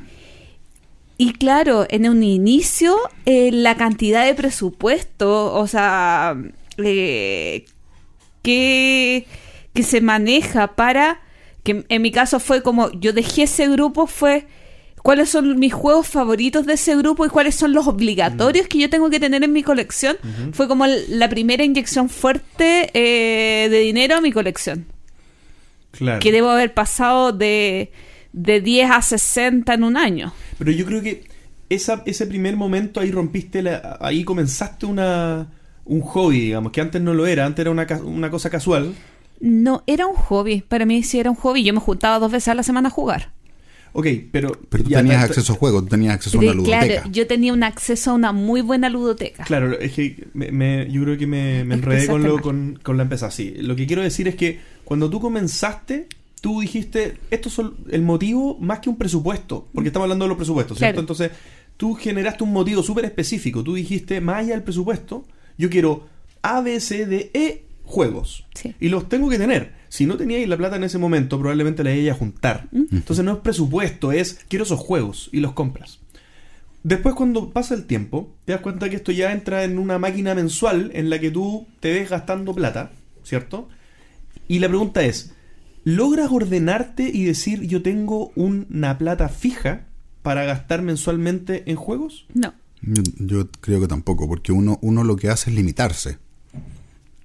Y 1.21 1.35
claro, 1.35 1.87
en 1.91 2.09
un 2.09 2.23
inicio, 2.23 2.97
eh, 3.27 3.51
la 3.53 3.77
cantidad 3.77 4.25
de 4.25 4.33
presupuesto, 4.35 5.53
o 5.53 5.67
sea, 5.67 6.35
eh, 6.79 7.67
que, 8.41 9.27
que 9.75 9.83
se 9.83 10.01
maneja 10.01 10.77
para, 10.77 11.21
que 11.63 11.85
en 11.87 12.01
mi 12.01 12.11
caso 12.11 12.41
fue 12.41 12.63
como, 12.63 12.91
yo 12.93 13.13
dejé 13.13 13.43
ese 13.43 13.69
grupo, 13.69 14.07
fue 14.07 14.47
cuáles 15.03 15.29
son 15.29 15.59
mis 15.59 15.75
juegos 15.75 16.09
favoritos 16.09 16.65
de 16.65 16.73
ese 16.73 16.97
grupo 16.97 17.27
y 17.27 17.29
cuáles 17.29 17.55
son 17.55 17.75
los 17.75 17.87
obligatorios 17.87 18.67
que 18.67 18.79
yo 18.79 18.89
tengo 18.89 19.11
que 19.11 19.21
tener 19.21 19.45
en 19.45 19.53
mi 19.53 19.63
colección. 19.63 20.17
Fue 20.53 20.69
como 20.69 20.87
la 20.87 21.29
primera 21.29 21.63
inyección 21.63 22.09
fuerte 22.09 22.89
eh, 22.95 23.69
de 23.69 23.79
dinero 23.81 24.17
a 24.17 24.21
mi 24.23 24.33
colección 24.33 24.87
Claro. 25.91 26.21
que 26.21 26.33
debo 26.33 26.49
haber 26.49 26.73
pasado 26.73 27.33
de, 27.33 27.93
de 28.33 28.61
10 28.61 28.91
a 28.91 29.03
60 29.03 29.75
en 29.75 29.85
un 29.85 29.97
año. 29.97 30.33
Pero 30.59 30.71
yo 30.73 30.85
creo 30.87 31.03
que 31.03 31.25
esa, 31.69 32.03
ese 32.07 32.27
primer 32.27 32.57
momento 32.57 33.01
ahí 33.01 33.11
rompiste, 33.11 33.63
la, 33.63 33.99
ahí 34.01 34.25
comenzaste 34.25 34.87
una, 34.87 35.49
un 35.85 36.01
hobby, 36.01 36.41
digamos, 36.41 36.73
que 36.73 36.81
antes 36.81 37.01
no 37.03 37.15
lo 37.15 37.27
era, 37.27 37.47
antes 37.47 37.61
era 37.63 37.71
una, 37.71 37.87
ca- 37.87 38.03
una 38.03 38.31
cosa 38.31 38.51
casual. 38.51 38.95
No, 39.41 39.83
era 39.87 40.07
un 40.07 40.17
hobby. 40.17 40.61
Para 40.61 40.85
mí 40.85 41.03
sí 41.03 41.19
era 41.19 41.31
un 41.31 41.37
hobby. 41.37 41.65
Yo 41.65 41.73
me 41.73 41.81
juntaba 41.81 42.19
dos 42.19 42.31
veces 42.31 42.49
a 42.49 42.55
la 42.55 42.63
semana 42.63 42.89
a 42.89 42.91
jugar. 42.93 43.33
Ok, 43.93 44.07
pero... 44.31 44.57
Pero 44.69 44.85
tú 44.85 44.91
ya, 44.91 44.99
tenías 44.99 45.25
acceso 45.25 45.53
a 45.53 45.57
juegos, 45.57 45.83
tú 45.85 45.89
tenías 45.89 46.15
acceso 46.15 46.39
a 46.39 46.43
una 46.43 46.53
ludoteca. 46.53 46.87
claro, 46.87 47.11
yo 47.11 47.27
tenía 47.27 47.53
un 47.53 47.65
acceso 47.65 48.11
a 48.13 48.15
una 48.15 48.31
muy 48.33 48.61
buena 48.61 48.89
ludoteca. 48.89 49.43
Claro, 49.45 49.77
es 49.79 49.93
que 49.93 50.29
me- 50.35 50.53
me- 50.53 50.89
yo 50.93 51.03
creo 51.03 51.19
que 51.19 51.27
me, 51.27 51.65
me 51.65 51.75
enredé 51.75 52.07
con, 52.07 52.23
lo, 52.23 52.41
con, 52.41 52.79
con 52.83 52.97
la 52.97 53.03
empezada. 53.03 53.33
Sí, 53.33 53.55
lo 53.59 53.75
que 53.75 53.87
quiero 53.89 54.03
decir 54.03 54.29
es 54.29 54.37
que 54.37 54.61
cuando 54.85 55.11
tú 55.11 55.19
comenzaste, 55.21 56.07
tú 56.41 56.61
dijiste, 56.61 57.19
esto 57.31 57.49
es 57.49 57.61
el 57.91 58.03
motivo 58.03 58.57
más 58.59 58.81
que 58.81 58.91
un 58.91 58.97
presupuesto, 58.97 59.69
porque 59.73 59.89
estamos 59.89 60.05
hablando 60.05 60.25
de 60.25 60.31
los 60.31 60.37
presupuestos, 60.37 60.79
¿cierto? 60.79 60.95
Claro. 60.95 61.01
Entonces, 61.01 61.31
tú 61.77 61.95
generaste 61.95 62.45
un 62.45 62.53
motivo 62.53 62.83
súper 62.83 63.05
específico. 63.05 63.63
Tú 63.63 63.75
dijiste, 63.75 64.21
más 64.21 64.37
allá 64.37 64.55
del 64.55 64.63
presupuesto, 64.63 65.25
yo 65.59 65.71
quiero 65.71 66.07
A, 66.43 66.61
B, 66.61 66.81
C, 66.81 67.07
D, 67.07 67.31
E 67.35 67.65
juegos. 67.85 68.47
Sí. 68.55 68.75
Y 68.81 68.89
los 68.89 69.09
tengo 69.09 69.29
que 69.29 69.39
tener. 69.39 69.73
Si 69.89 70.07
no 70.07 70.17
teníais 70.17 70.49
la 70.49 70.57
plata 70.57 70.77
en 70.77 70.85
ese 70.85 70.99
momento, 70.99 71.39
probablemente 71.39 71.83
la 71.83 71.93
ibais 71.93 72.13
a 72.13 72.19
juntar. 72.19 72.69
Entonces 72.73 73.25
no 73.25 73.33
es 73.33 73.39
presupuesto, 73.39 74.13
es 74.13 74.45
quiero 74.49 74.65
esos 74.65 74.79
juegos 74.79 75.29
y 75.33 75.41
los 75.41 75.53
compras. 75.53 75.99
Después 76.85 77.17
cuando 77.17 77.51
pasa 77.51 77.75
el 77.75 77.87
tiempo, 77.87 78.33
te 78.45 78.53
das 78.53 78.61
cuenta 78.61 78.89
que 78.89 78.97
esto 78.97 79.11
ya 79.11 79.33
entra 79.33 79.65
en 79.65 79.79
una 79.79 79.99
máquina 79.99 80.35
mensual 80.35 80.93
en 80.95 81.11
la 81.11 81.19
que 81.19 81.33
tú 81.33 81.67
te 81.81 81.93
ves 81.93 82.09
gastando 82.09 82.55
plata, 82.55 82.93
¿cierto? 83.25 83.69
Y 84.47 84.61
la 84.61 84.69
pregunta 84.69 85.03
es, 85.03 85.35
¿logras 85.85 86.31
ordenarte 86.31 87.11
y 87.13 87.25
decir 87.25 87.63
yo 87.63 87.83
tengo 87.83 88.33
una 88.37 88.99
plata 88.99 89.29
fija 89.29 89.87
para 90.23 90.45
gastar 90.45 90.83
mensualmente 90.83 91.65
en 91.71 91.77
juegos? 91.77 92.27
No. 92.35 92.53
Yo, 92.83 93.03
yo 93.19 93.49
creo 93.61 93.81
que 93.81 93.89
tampoco, 93.89 94.27
porque 94.29 94.53
uno, 94.53 94.79
uno 94.83 95.05
lo 95.05 95.17
que 95.17 95.29
hace 95.29 95.51
es 95.51 95.57
limitarse. 95.57 96.19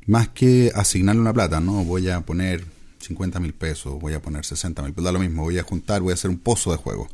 Más 0.08 0.30
que 0.30 0.72
asignarle 0.76 1.22
una 1.22 1.34
plata, 1.34 1.60
¿no? 1.60 1.84
Voy 1.84 2.10
a 2.10 2.22
poner 2.22 2.64
50 3.00 3.40
mil 3.40 3.54
pesos, 3.54 4.00
voy 4.00 4.14
a 4.14 4.22
poner 4.22 4.46
60 4.46 4.82
mil, 4.84 4.94
pues 4.94 5.04
da 5.04 5.12
lo 5.12 5.20
mismo, 5.20 5.44
voy 5.44 5.58
a 5.58 5.64
juntar, 5.64 6.02
voy 6.02 6.12
a 6.12 6.14
hacer 6.14 6.30
un 6.30 6.38
pozo 6.38 6.72
de 6.72 6.78
juego. 6.78 7.08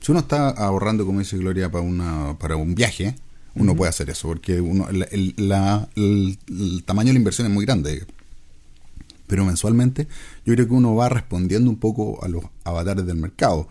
Si 0.00 0.12
uno 0.12 0.20
está 0.20 0.50
ahorrando, 0.50 1.04
como 1.06 1.18
dice 1.18 1.36
Gloria, 1.38 1.70
para, 1.70 1.82
una, 1.82 2.36
para 2.38 2.56
un 2.56 2.74
viaje, 2.74 3.16
uno 3.54 3.74
puede 3.74 3.88
hacer 3.88 4.10
eso, 4.10 4.28
porque 4.28 4.60
uno, 4.60 4.88
el, 4.90 5.06
el- 5.10 5.34
la- 5.48 5.88
el- 5.96 6.38
el 6.48 6.84
tamaño 6.84 7.08
de 7.08 7.14
la 7.14 7.18
inversión 7.18 7.48
es 7.48 7.52
muy 7.54 7.64
grande. 7.64 8.04
Pero 9.26 9.44
mensualmente 9.44 10.06
yo 10.44 10.54
creo 10.54 10.66
que 10.66 10.74
uno 10.74 10.94
va 10.94 11.08
respondiendo 11.08 11.70
un 11.70 11.76
poco 11.76 12.22
a 12.24 12.28
los 12.28 12.44
avatares 12.64 13.06
del 13.06 13.16
mercado. 13.16 13.68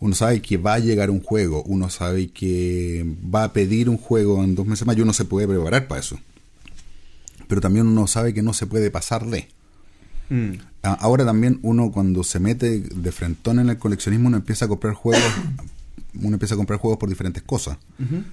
Uno 0.00 0.14
sabe 0.14 0.40
que 0.40 0.56
va 0.56 0.74
a 0.74 0.78
llegar 0.78 1.10
un 1.10 1.20
juego, 1.20 1.62
uno 1.64 1.90
sabe 1.90 2.28
que 2.28 3.04
va 3.34 3.44
a 3.44 3.52
pedir 3.52 3.88
un 3.88 3.98
juego 3.98 4.42
en 4.44 4.54
dos 4.54 4.66
meses 4.66 4.86
más 4.86 4.96
y 4.96 5.00
uno 5.00 5.12
se 5.12 5.24
puede 5.24 5.48
preparar 5.48 5.88
para 5.88 6.00
eso. 6.00 6.18
Pero 7.48 7.60
también 7.60 7.86
uno 7.86 8.06
sabe 8.06 8.32
que 8.32 8.42
no 8.42 8.52
se 8.52 8.66
puede 8.66 8.90
pasar 8.90 9.26
de. 9.26 9.48
Mm. 10.28 10.52
Ahora 10.82 11.24
también 11.24 11.58
uno 11.62 11.90
cuando 11.90 12.22
se 12.22 12.38
mete 12.38 12.80
de 12.80 13.12
frentón 13.12 13.58
en 13.58 13.70
el 13.70 13.78
coleccionismo 13.78 14.28
uno 14.28 14.36
empieza 14.36 14.66
a 14.66 14.68
comprar 14.68 14.94
juegos, 14.94 15.22
uno 16.14 16.34
empieza 16.34 16.54
a 16.54 16.56
comprar 16.56 16.78
juegos 16.78 16.98
por 16.98 17.08
diferentes 17.08 17.42
cosas. 17.42 17.78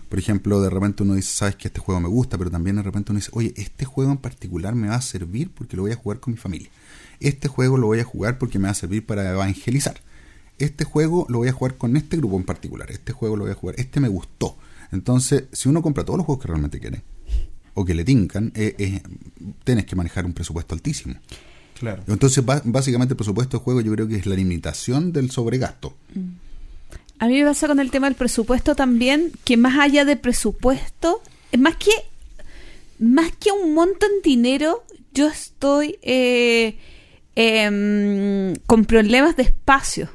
Por 0.09 0.19
ejemplo, 0.19 0.61
de 0.61 0.69
repente 0.69 1.03
uno 1.03 1.15
dice, 1.15 1.33
sabes 1.33 1.55
que 1.55 1.67
este 1.67 1.79
juego 1.79 1.99
me 2.01 2.07
gusta, 2.07 2.37
pero 2.37 2.51
también 2.51 2.75
de 2.75 2.83
repente 2.83 3.11
uno 3.11 3.19
dice, 3.19 3.31
oye, 3.33 3.53
este 3.55 3.85
juego 3.85 4.11
en 4.11 4.17
particular 4.17 4.75
me 4.75 4.87
va 4.87 4.95
a 4.95 5.01
servir 5.01 5.49
porque 5.49 5.75
lo 5.75 5.83
voy 5.83 5.91
a 5.91 5.95
jugar 5.95 6.19
con 6.19 6.33
mi 6.33 6.37
familia. 6.37 6.69
Este 7.19 7.47
juego 7.47 7.77
lo 7.77 7.87
voy 7.87 7.99
a 7.99 8.03
jugar 8.03 8.37
porque 8.37 8.59
me 8.59 8.65
va 8.65 8.71
a 8.71 8.75
servir 8.75 9.05
para 9.05 9.29
evangelizar. 9.31 10.01
Este 10.57 10.85
juego 10.85 11.25
lo 11.29 11.39
voy 11.39 11.49
a 11.49 11.53
jugar 11.53 11.75
con 11.75 11.97
este 11.97 12.17
grupo 12.17 12.37
en 12.37 12.43
particular. 12.43 12.91
Este 12.91 13.11
juego 13.11 13.35
lo 13.35 13.43
voy 13.43 13.51
a 13.51 13.55
jugar. 13.55 13.75
Este 13.77 13.99
me 13.99 14.07
gustó. 14.07 14.57
Entonces, 14.91 15.45
si 15.51 15.69
uno 15.69 15.81
compra 15.81 16.05
todos 16.05 16.17
los 16.17 16.25
juegos 16.25 16.41
que 16.41 16.47
realmente 16.47 16.79
quiere 16.79 17.01
o 17.73 17.83
que 17.83 17.93
le 17.93 18.05
tincan, 18.05 18.51
eh, 18.55 18.75
eh, 18.77 19.01
tienes 19.63 19.85
que 19.85 19.95
manejar 19.95 20.25
un 20.25 20.33
presupuesto 20.33 20.73
altísimo. 20.73 21.15
Claro. 21.77 22.03
Entonces, 22.07 22.43
básicamente 22.45 23.13
el 23.13 23.17
presupuesto 23.17 23.57
de 23.57 23.63
juego 23.63 23.81
yo 23.81 23.91
creo 23.91 24.07
que 24.07 24.15
es 24.15 24.25
la 24.25 24.35
limitación 24.35 25.11
del 25.11 25.29
sobregasto. 25.29 25.93
A 27.19 27.27
mí 27.27 27.39
me 27.39 27.45
pasa 27.45 27.67
con 27.67 27.79
el 27.79 27.91
tema 27.91 28.07
del 28.07 28.15
presupuesto 28.15 28.75
también, 28.75 29.31
que 29.43 29.57
más 29.57 29.79
allá 29.79 30.05
de 30.05 30.15
presupuesto, 30.17 31.21
es 31.51 31.59
más 31.59 31.75
que 31.77 31.91
más 32.99 33.31
que 33.35 33.51
un 33.51 33.73
monto 33.73 34.05
en 34.05 34.21
dinero, 34.23 34.83
yo 35.13 35.27
estoy 35.27 35.97
eh, 36.01 36.77
em, 37.35 38.55
con 38.65 38.85
problemas 38.85 39.35
de 39.35 39.43
espacio. 39.43 40.09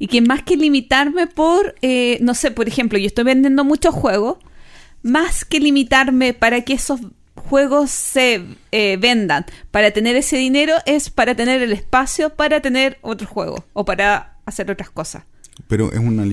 Y 0.00 0.08
que 0.08 0.20
más 0.20 0.42
que 0.42 0.56
limitarme 0.56 1.28
por, 1.28 1.76
eh, 1.82 2.18
no 2.20 2.34
sé, 2.34 2.50
por 2.50 2.66
ejemplo, 2.66 2.98
yo 2.98 3.06
estoy 3.06 3.22
vendiendo 3.22 3.62
muchos 3.62 3.94
juegos, 3.94 4.38
más 5.02 5.44
que 5.44 5.60
limitarme 5.60 6.34
para 6.34 6.62
que 6.62 6.72
esos 6.72 7.00
juegos 7.36 7.90
se 7.90 8.42
eh, 8.72 8.96
vendan, 8.96 9.46
para 9.70 9.92
tener 9.92 10.16
ese 10.16 10.36
dinero, 10.36 10.74
es 10.84 11.10
para 11.10 11.36
tener 11.36 11.62
el 11.62 11.70
espacio 11.70 12.30
para 12.30 12.60
tener 12.60 12.98
otro 13.02 13.28
juego 13.28 13.64
o 13.72 13.84
para 13.84 14.37
hacer 14.48 14.70
otras 14.70 14.90
cosas. 14.90 15.24
Pero 15.66 15.92
es 15.92 15.98
una 15.98 16.24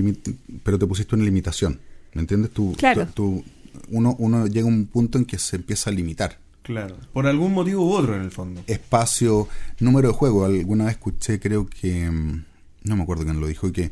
pero 0.64 0.78
te 0.80 0.86
pusiste 0.88 1.16
una 1.16 1.24
limitación, 1.26 1.80
¿me 2.14 2.22
entiendes? 2.22 2.52
Tú, 2.52 2.74
Claro. 2.78 3.06
tú- 3.08 3.44
tú- 3.44 3.44
uno, 3.90 4.16
uno 4.20 4.48
llega 4.48 4.66
a 4.66 4.70
un 4.70 4.86
punto 4.86 5.18
en 5.18 5.26
que 5.26 5.38
se 5.38 5.58
empieza 5.58 5.90
a 5.90 5.94
limitar. 5.94 6.40
Claro. 6.64 6.98
Por 7.14 7.28
algún 7.28 7.54
motivo 7.54 7.86
u 7.86 7.92
otro, 7.92 8.16
en 8.16 8.22
el 8.22 8.32
fondo. 8.32 8.64
Espacio, 8.68 9.48
número 9.80 10.08
de 10.10 10.14
juegos. 10.16 10.48
Alguna 10.50 10.86
vez 10.86 10.94
escuché, 10.96 11.40
creo 11.40 11.68
que, 11.68 12.10
mm, 12.10 12.44
no 12.86 12.96
me 12.96 13.04
acuerdo 13.04 13.24
quién 13.24 13.40
lo 13.40 13.48
dijo, 13.48 13.72
que 13.72 13.92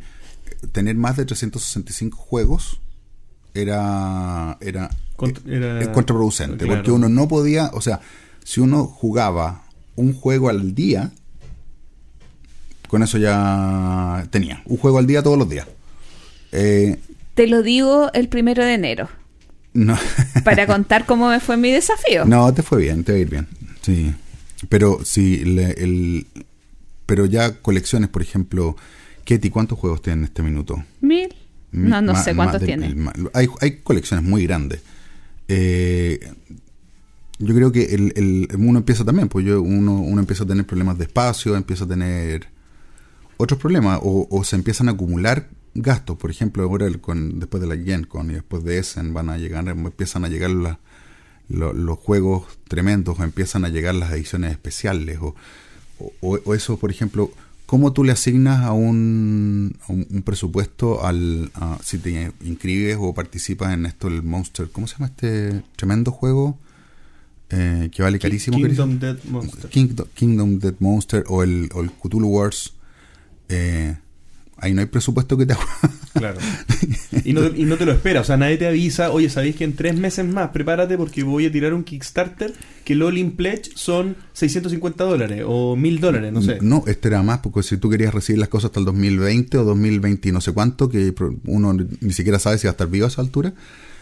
tener 0.72 0.96
más 0.96 1.18
de 1.18 1.26
365 1.26 2.18
juegos 2.18 2.80
era, 3.54 4.58
era, 4.62 4.90
Cont- 5.18 5.48
era- 5.48 5.82
es 5.82 5.88
contraproducente, 5.90 6.66
claro. 6.66 6.80
porque 6.82 6.92
uno 6.92 7.10
no 7.10 7.28
podía, 7.28 7.70
o 7.74 7.82
sea, 7.82 8.00
si 8.44 8.62
uno 8.62 8.86
jugaba 8.86 9.66
un 9.96 10.14
juego 10.14 10.50
al 10.50 10.74
día, 10.74 11.12
con 12.94 13.02
eso 13.04 13.18
ya 13.18 14.26
tenía, 14.30 14.62
un 14.66 14.78
juego 14.78 15.00
al 15.00 15.08
día 15.08 15.24
todos 15.24 15.38
los 15.38 15.50
días. 15.50 15.68
Eh, 16.52 17.00
Te 17.34 17.48
lo 17.48 17.64
digo 17.64 18.12
el 18.14 18.30
primero 18.30 18.64
de 18.64 18.76
enero, 18.76 19.10
no, 19.74 19.98
para 20.46 20.68
contar 20.68 21.06
cómo 21.08 21.28
me 21.30 21.40
fue 21.40 21.58
mi 21.58 21.72
desafío. 21.72 22.24
no, 22.26 22.54
te 22.54 22.62
fue 22.62 22.78
bien, 22.84 23.04
te 23.04 23.12
va 23.14 23.18
a 23.18 23.22
ir 23.22 23.30
bien, 23.32 23.48
sí. 23.82 24.14
Pero 24.70 25.00
si 25.04 25.44
le- 25.44 25.72
el, 25.84 26.28
pero 27.08 27.26
ya 27.26 27.56
colecciones, 27.62 28.10
por 28.10 28.22
ejemplo, 28.22 28.78
Ketty, 29.26 29.50
¿cuántos 29.50 29.80
juegos 29.80 30.02
tienen 30.04 30.20
en 30.20 30.26
este 30.26 30.44
minuto? 30.44 30.84
¿Mil? 31.02 31.34
No, 31.72 32.00
no 32.04 32.14
Ma- 32.14 32.24
sé 32.24 32.36
cuántos 32.36 32.62
del- 32.62 32.68
tiene. 32.68 32.86
el 32.86 32.96
ma- 32.96 33.14
hay, 33.34 33.48
hay 33.60 33.72
colecciones 33.84 34.24
muy 34.24 34.46
grandes. 34.46 34.82
Eh, 35.48 36.20
yo 37.40 37.56
creo 37.56 37.72
que 37.72 37.96
el, 37.96 38.14
el- 38.16 38.48
uno 38.58 38.78
empieza 38.80 39.04
también, 39.04 39.28
pues 39.28 39.44
yo, 39.46 39.60
uno, 39.62 39.94
uno 39.96 40.22
empieza 40.22 40.44
a 40.44 40.48
tener 40.48 40.66
problemas 40.68 40.98
de 41.00 41.06
espacio, 41.06 41.56
empieza 41.58 41.86
a 41.86 41.88
tener 41.88 42.48
otros 43.44 43.60
problemas, 43.60 44.00
o, 44.02 44.28
o 44.30 44.44
se 44.44 44.56
empiezan 44.56 44.88
a 44.90 44.92
acumular 44.94 45.50
gastos. 45.76 46.18
Por 46.18 46.30
ejemplo, 46.32 46.64
ahora 46.64 46.86
el- 46.88 47.00
con, 47.02 47.40
después 47.40 47.62
de 47.62 47.68
la 47.68 47.78
GenCon 47.78 48.32
y 48.32 48.34
después 48.36 48.64
de 48.64 48.78
Essen 48.80 49.14
van 49.14 49.30
a 49.30 49.38
llegar, 49.38 49.68
empiezan 49.68 50.26
a 50.26 50.30
llegar 50.30 50.52
la- 50.52 50.80
lo- 51.50 51.74
los 51.74 51.98
juegos 52.00 52.46
tremendos, 52.68 53.20
o 53.20 53.24
empiezan 53.24 53.66
a 53.66 53.70
llegar 53.70 53.96
las 53.96 54.12
ediciones 54.12 54.52
especiales, 54.52 55.20
o, 55.22 55.36
o, 56.22 56.40
o 56.44 56.54
eso, 56.54 56.78
por 56.78 56.90
ejemplo, 56.92 57.32
¿cómo 57.66 57.92
tú 57.94 58.04
le 58.04 58.12
asignas 58.12 58.64
a 58.66 58.72
un, 58.72 59.76
a 59.88 59.92
un, 59.92 60.06
un 60.10 60.22
presupuesto 60.22 61.04
al 61.06 61.52
a- 61.56 61.78
si 61.84 61.98
te 61.98 62.32
inscribes 62.44 62.98
o 63.00 63.14
participas 63.14 63.74
en 63.74 63.86
esto, 63.86 64.08
el 64.08 64.22
Monster, 64.24 64.70
¿cómo 64.72 64.88
se 64.88 64.94
llama 64.96 65.08
este 65.08 65.64
tremendo 65.76 66.12
juego? 66.12 66.58
Eh, 67.50 67.90
que 67.94 68.02
vale 68.02 68.18
carísimo. 68.20 68.58
Kingdom? 68.58 68.98
Dead 69.00 69.18
Monster. 69.30 69.70
Kingdom, 69.70 70.08
Kingdom 70.16 70.60
Dead 70.60 70.74
Monster 70.80 71.24
o 71.28 71.44
el, 71.44 71.70
o 71.74 71.82
el 71.82 71.92
Cthulhu 71.92 72.28
Wars. 72.28 72.74
Eh, 73.50 73.96
ahí 74.58 74.74
no 74.74 74.82
hay 74.82 74.88
presupuesto 74.88 75.38
que 75.38 75.46
te 75.46 75.56
Claro. 76.14 76.38
Y 77.26 77.34
no, 77.34 77.48
y 77.48 77.66
no 77.66 77.76
te 77.76 77.86
lo 77.86 77.92
espera, 77.92 78.22
o 78.22 78.24
sea, 78.24 78.38
nadie 78.38 78.58
te 78.58 78.68
avisa, 78.68 79.10
oye, 79.12 79.28
sabéis 79.30 79.56
que 79.56 79.64
en 79.64 79.74
tres 79.76 79.98
meses 79.98 80.24
más 80.26 80.50
prepárate 80.50 80.96
porque 80.96 81.24
voy 81.24 81.48
a 81.48 81.52
tirar 81.52 81.74
un 81.74 81.84
Kickstarter 81.84 82.54
que 82.86 82.94
el 82.94 83.02
All-in 83.02 83.32
Pledge 83.32 83.72
son 83.76 84.16
650 84.34 85.04
dólares 85.06 85.44
o 85.46 85.76
1000 85.76 86.00
dólares, 86.00 86.32
no 86.32 86.42
sé. 86.44 86.60
No, 86.62 86.84
este 86.86 87.08
era 87.08 87.24
más, 87.24 87.40
porque 87.40 87.64
si 87.64 87.78
tú 87.78 87.90
querías 87.90 88.14
recibir 88.14 88.40
las 88.40 88.50
cosas 88.50 88.66
hasta 88.70 88.80
el 88.80 88.86
2020 88.86 89.58
o 89.58 89.64
2020 89.64 90.30
y 90.30 90.32
no 90.32 90.40
sé 90.40 90.52
cuánto, 90.52 90.88
que 90.88 91.14
uno 91.46 91.74
ni 91.74 92.14
siquiera 92.14 92.38
sabe 92.38 92.60
si 92.60 92.68
va 92.68 92.72
a 92.72 92.74
estar 92.74 92.88
vivo 92.90 93.06
a 93.06 93.10
esa 93.10 93.22
altura, 93.22 93.54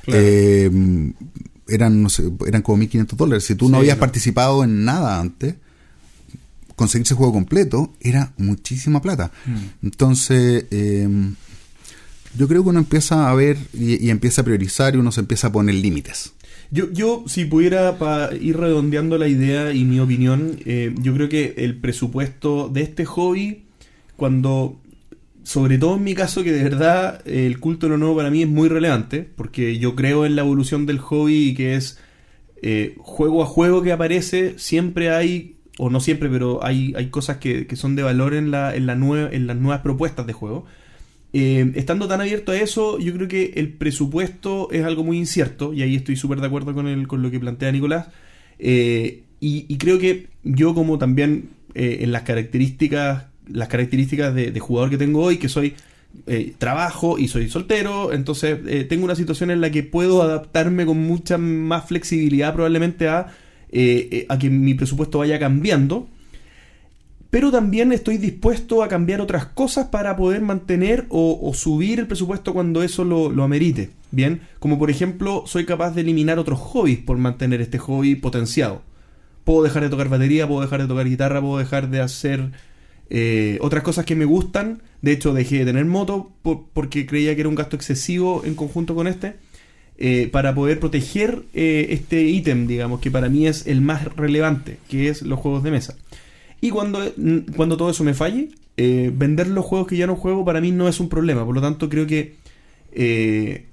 Claro. 0.03 0.19
eh, 0.21 0.69
eran, 1.69 2.03
no 2.03 2.09
sé, 2.09 2.23
eran 2.45 2.61
como 2.61 2.83
1.500 2.83 3.15
dólares. 3.15 3.45
Si 3.45 3.55
tú 3.55 3.69
no 3.69 3.77
Sí, 3.77 3.81
habías 3.81 3.97
no. 3.97 4.01
participado 4.01 4.63
en 4.65 4.83
nada 4.83 5.19
antes, 5.21 5.55
conseguir 6.81 7.05
ese 7.05 7.15
juego 7.15 7.33
completo 7.33 7.93
era 7.99 8.33
muchísima 8.37 9.01
plata. 9.01 9.31
Mm. 9.45 9.85
Entonces, 9.87 10.65
eh, 10.71 11.07
yo 12.37 12.47
creo 12.47 12.63
que 12.63 12.69
uno 12.69 12.79
empieza 12.79 13.29
a 13.29 13.35
ver 13.35 13.57
y, 13.73 14.05
y 14.05 14.09
empieza 14.09 14.41
a 14.41 14.45
priorizar 14.45 14.95
y 14.95 14.97
uno 14.97 15.11
se 15.11 15.21
empieza 15.21 15.47
a 15.47 15.51
poner 15.51 15.75
límites. 15.75 16.33
Yo, 16.73 16.89
yo 16.91 17.25
si 17.27 17.43
pudiera 17.43 17.97
ir 18.39 18.57
redondeando 18.57 19.17
la 19.17 19.27
idea 19.27 19.73
y 19.73 19.83
mi 19.83 19.99
opinión, 19.99 20.57
eh, 20.65 20.95
yo 21.01 21.13
creo 21.13 21.27
que 21.27 21.53
el 21.57 21.75
presupuesto 21.75 22.69
de 22.69 22.81
este 22.81 23.03
hobby, 23.03 23.65
cuando, 24.15 24.79
sobre 25.43 25.77
todo 25.77 25.97
en 25.97 26.03
mi 26.05 26.15
caso, 26.15 26.45
que 26.45 26.53
de 26.53 26.63
verdad 26.63 27.21
eh, 27.25 27.45
el 27.45 27.59
culto 27.59 27.87
de 27.87 27.91
lo 27.91 27.97
nuevo 27.97 28.15
para 28.15 28.31
mí 28.31 28.43
es 28.43 28.47
muy 28.47 28.69
relevante, 28.69 29.27
porque 29.35 29.79
yo 29.79 29.95
creo 29.95 30.25
en 30.25 30.37
la 30.37 30.43
evolución 30.43 30.85
del 30.85 30.99
hobby 30.99 31.49
y 31.49 31.53
que 31.55 31.75
es 31.75 31.99
eh, 32.61 32.95
juego 32.99 33.43
a 33.43 33.47
juego 33.47 33.81
que 33.81 33.91
aparece, 33.91 34.53
siempre 34.57 35.09
hay, 35.09 35.57
o 35.83 35.89
no 35.89 35.99
siempre, 35.99 36.29
pero 36.29 36.63
hay, 36.63 36.93
hay 36.95 37.07
cosas 37.07 37.37
que, 37.37 37.65
que 37.65 37.75
son 37.75 37.95
de 37.95 38.03
valor 38.03 38.35
en, 38.35 38.51
la, 38.51 38.75
en, 38.75 38.85
la 38.85 38.93
en 38.93 39.47
las 39.47 39.57
nuevas 39.57 39.81
propuestas 39.81 40.27
de 40.27 40.33
juego. 40.33 40.67
Eh, 41.33 41.71
estando 41.73 42.07
tan 42.07 42.21
abierto 42.21 42.51
a 42.51 42.55
eso, 42.55 42.99
yo 42.99 43.11
creo 43.15 43.27
que 43.27 43.53
el 43.55 43.69
presupuesto 43.73 44.69
es 44.71 44.83
algo 44.83 45.03
muy 45.03 45.17
incierto, 45.17 45.73
y 45.73 45.81
ahí 45.81 45.95
estoy 45.95 46.17
súper 46.17 46.39
de 46.39 46.45
acuerdo 46.45 46.75
con, 46.75 46.87
el, 46.87 47.07
con 47.07 47.23
lo 47.23 47.31
que 47.31 47.39
plantea 47.39 47.71
Nicolás. 47.71 48.09
Eh, 48.59 49.23
y, 49.39 49.75
creo 49.79 49.97
que 49.97 50.27
yo, 50.43 50.75
como 50.75 50.99
también 50.99 51.49
eh, 51.73 52.01
en 52.01 52.11
las 52.11 52.21
características, 52.21 53.25
las 53.51 53.67
características 53.67 54.35
de, 54.35 54.59
jugador 54.59 54.91
que 54.91 54.99
tengo 54.99 55.23
hoy, 55.23 55.37
que 55.37 55.49
soy 55.49 55.73
trabajo 56.59 57.17
y 57.17 57.27
soy 57.27 57.49
soltero, 57.49 58.13
entonces 58.13 58.87
tengo 58.87 59.05
una 59.05 59.15
situación 59.15 59.49
en 59.49 59.61
la 59.61 59.71
que 59.71 59.81
puedo 59.81 60.21
adaptarme 60.21 60.85
con 60.85 60.99
mucha 60.99 61.39
más 61.39 61.87
flexibilidad 61.87 62.53
probablemente 62.53 63.07
a, 63.07 63.33
eh, 63.71 64.09
eh, 64.11 64.25
a 64.29 64.37
que 64.37 64.49
mi 64.49 64.73
presupuesto 64.73 65.19
vaya 65.19 65.39
cambiando 65.39 66.07
pero 67.31 67.49
también 67.49 67.93
estoy 67.93 68.17
dispuesto 68.17 68.83
a 68.83 68.89
cambiar 68.89 69.21
otras 69.21 69.45
cosas 69.45 69.87
para 69.87 70.17
poder 70.17 70.41
mantener 70.41 71.05
o, 71.09 71.51
subir 71.55 71.99
el 71.99 72.05
presupuesto 72.05 72.53
cuando 72.53 72.83
eso 72.83 73.05
lo, 73.05 73.43
amerite. 73.43 73.89
Bien, 74.11 74.41
como 74.59 74.77
por 74.77 74.91
ejemplo, 74.91 75.43
soy 75.47 75.65
capaz 75.65 75.91
de 75.95 76.01
eliminar 76.01 76.37
otros 76.39 76.59
hobbies 76.59 76.99
por 76.99 77.17
mantener 77.17 77.61
este 77.61 77.77
hobby 77.77 78.15
potenciado. 78.15 78.81
Puedo 79.45 79.63
dejar 79.63 79.83
de 79.83 79.89
tocar 79.89 80.09
batería, 80.09 80.45
puedo 80.45 80.59
dejar 80.59 80.81
de 80.81 80.89
tocar 80.89 81.07
guitarra, 81.07 81.39
puedo 81.39 81.57
dejar 81.57 81.89
de 81.89 82.01
hacer 82.01 82.51
eh, 83.09 83.57
otras 83.61 83.81
cosas 83.83 84.05
que 84.05 84.17
me 84.17 84.25
gustan. 84.25 84.81
De 85.01 85.13
hecho, 85.13 85.33
dejé 85.33 85.59
de 85.59 85.65
tener 85.65 85.85
moto 85.85 86.31
por- 86.41 86.65
porque 86.73 87.05
creía 87.05 87.33
que 87.33 87.41
era 87.41 87.49
un 87.49 87.55
gasto 87.55 87.77
excesivo 87.77 88.43
en 88.43 88.55
conjunto 88.55 88.93
con 88.93 89.07
este. 89.07 89.35
Eh, 90.03 90.29
para 90.31 90.55
poder 90.55 90.79
proteger 90.79 91.43
eh, 91.53 91.85
este 91.91 92.23
ítem, 92.23 92.65
digamos, 92.65 93.01
que 93.01 93.11
para 93.11 93.29
mí 93.29 93.45
es 93.45 93.67
el 93.67 93.81
más 93.81 94.03
relevante, 94.15 94.79
que 94.89 95.09
es 95.09 95.21
los 95.21 95.37
juegos 95.37 95.61
de 95.61 95.69
mesa. 95.69 95.95
Y 96.59 96.71
cuando, 96.71 97.01
mm, 97.15 97.51
cuando 97.55 97.77
todo 97.77 97.91
eso 97.91 98.03
me 98.03 98.15
falle, 98.15 98.49
eh, 98.77 99.11
vender 99.15 99.47
los 99.49 99.63
juegos 99.63 99.87
que 99.87 99.97
ya 99.97 100.07
no 100.07 100.15
juego 100.15 100.43
para 100.43 100.59
mí 100.59 100.71
no 100.71 100.87
es 100.87 100.99
un 100.99 101.07
problema. 101.07 101.45
Por 101.45 101.53
lo 101.53 101.61
tanto, 101.61 101.87
creo 101.87 102.07
que 102.07 102.35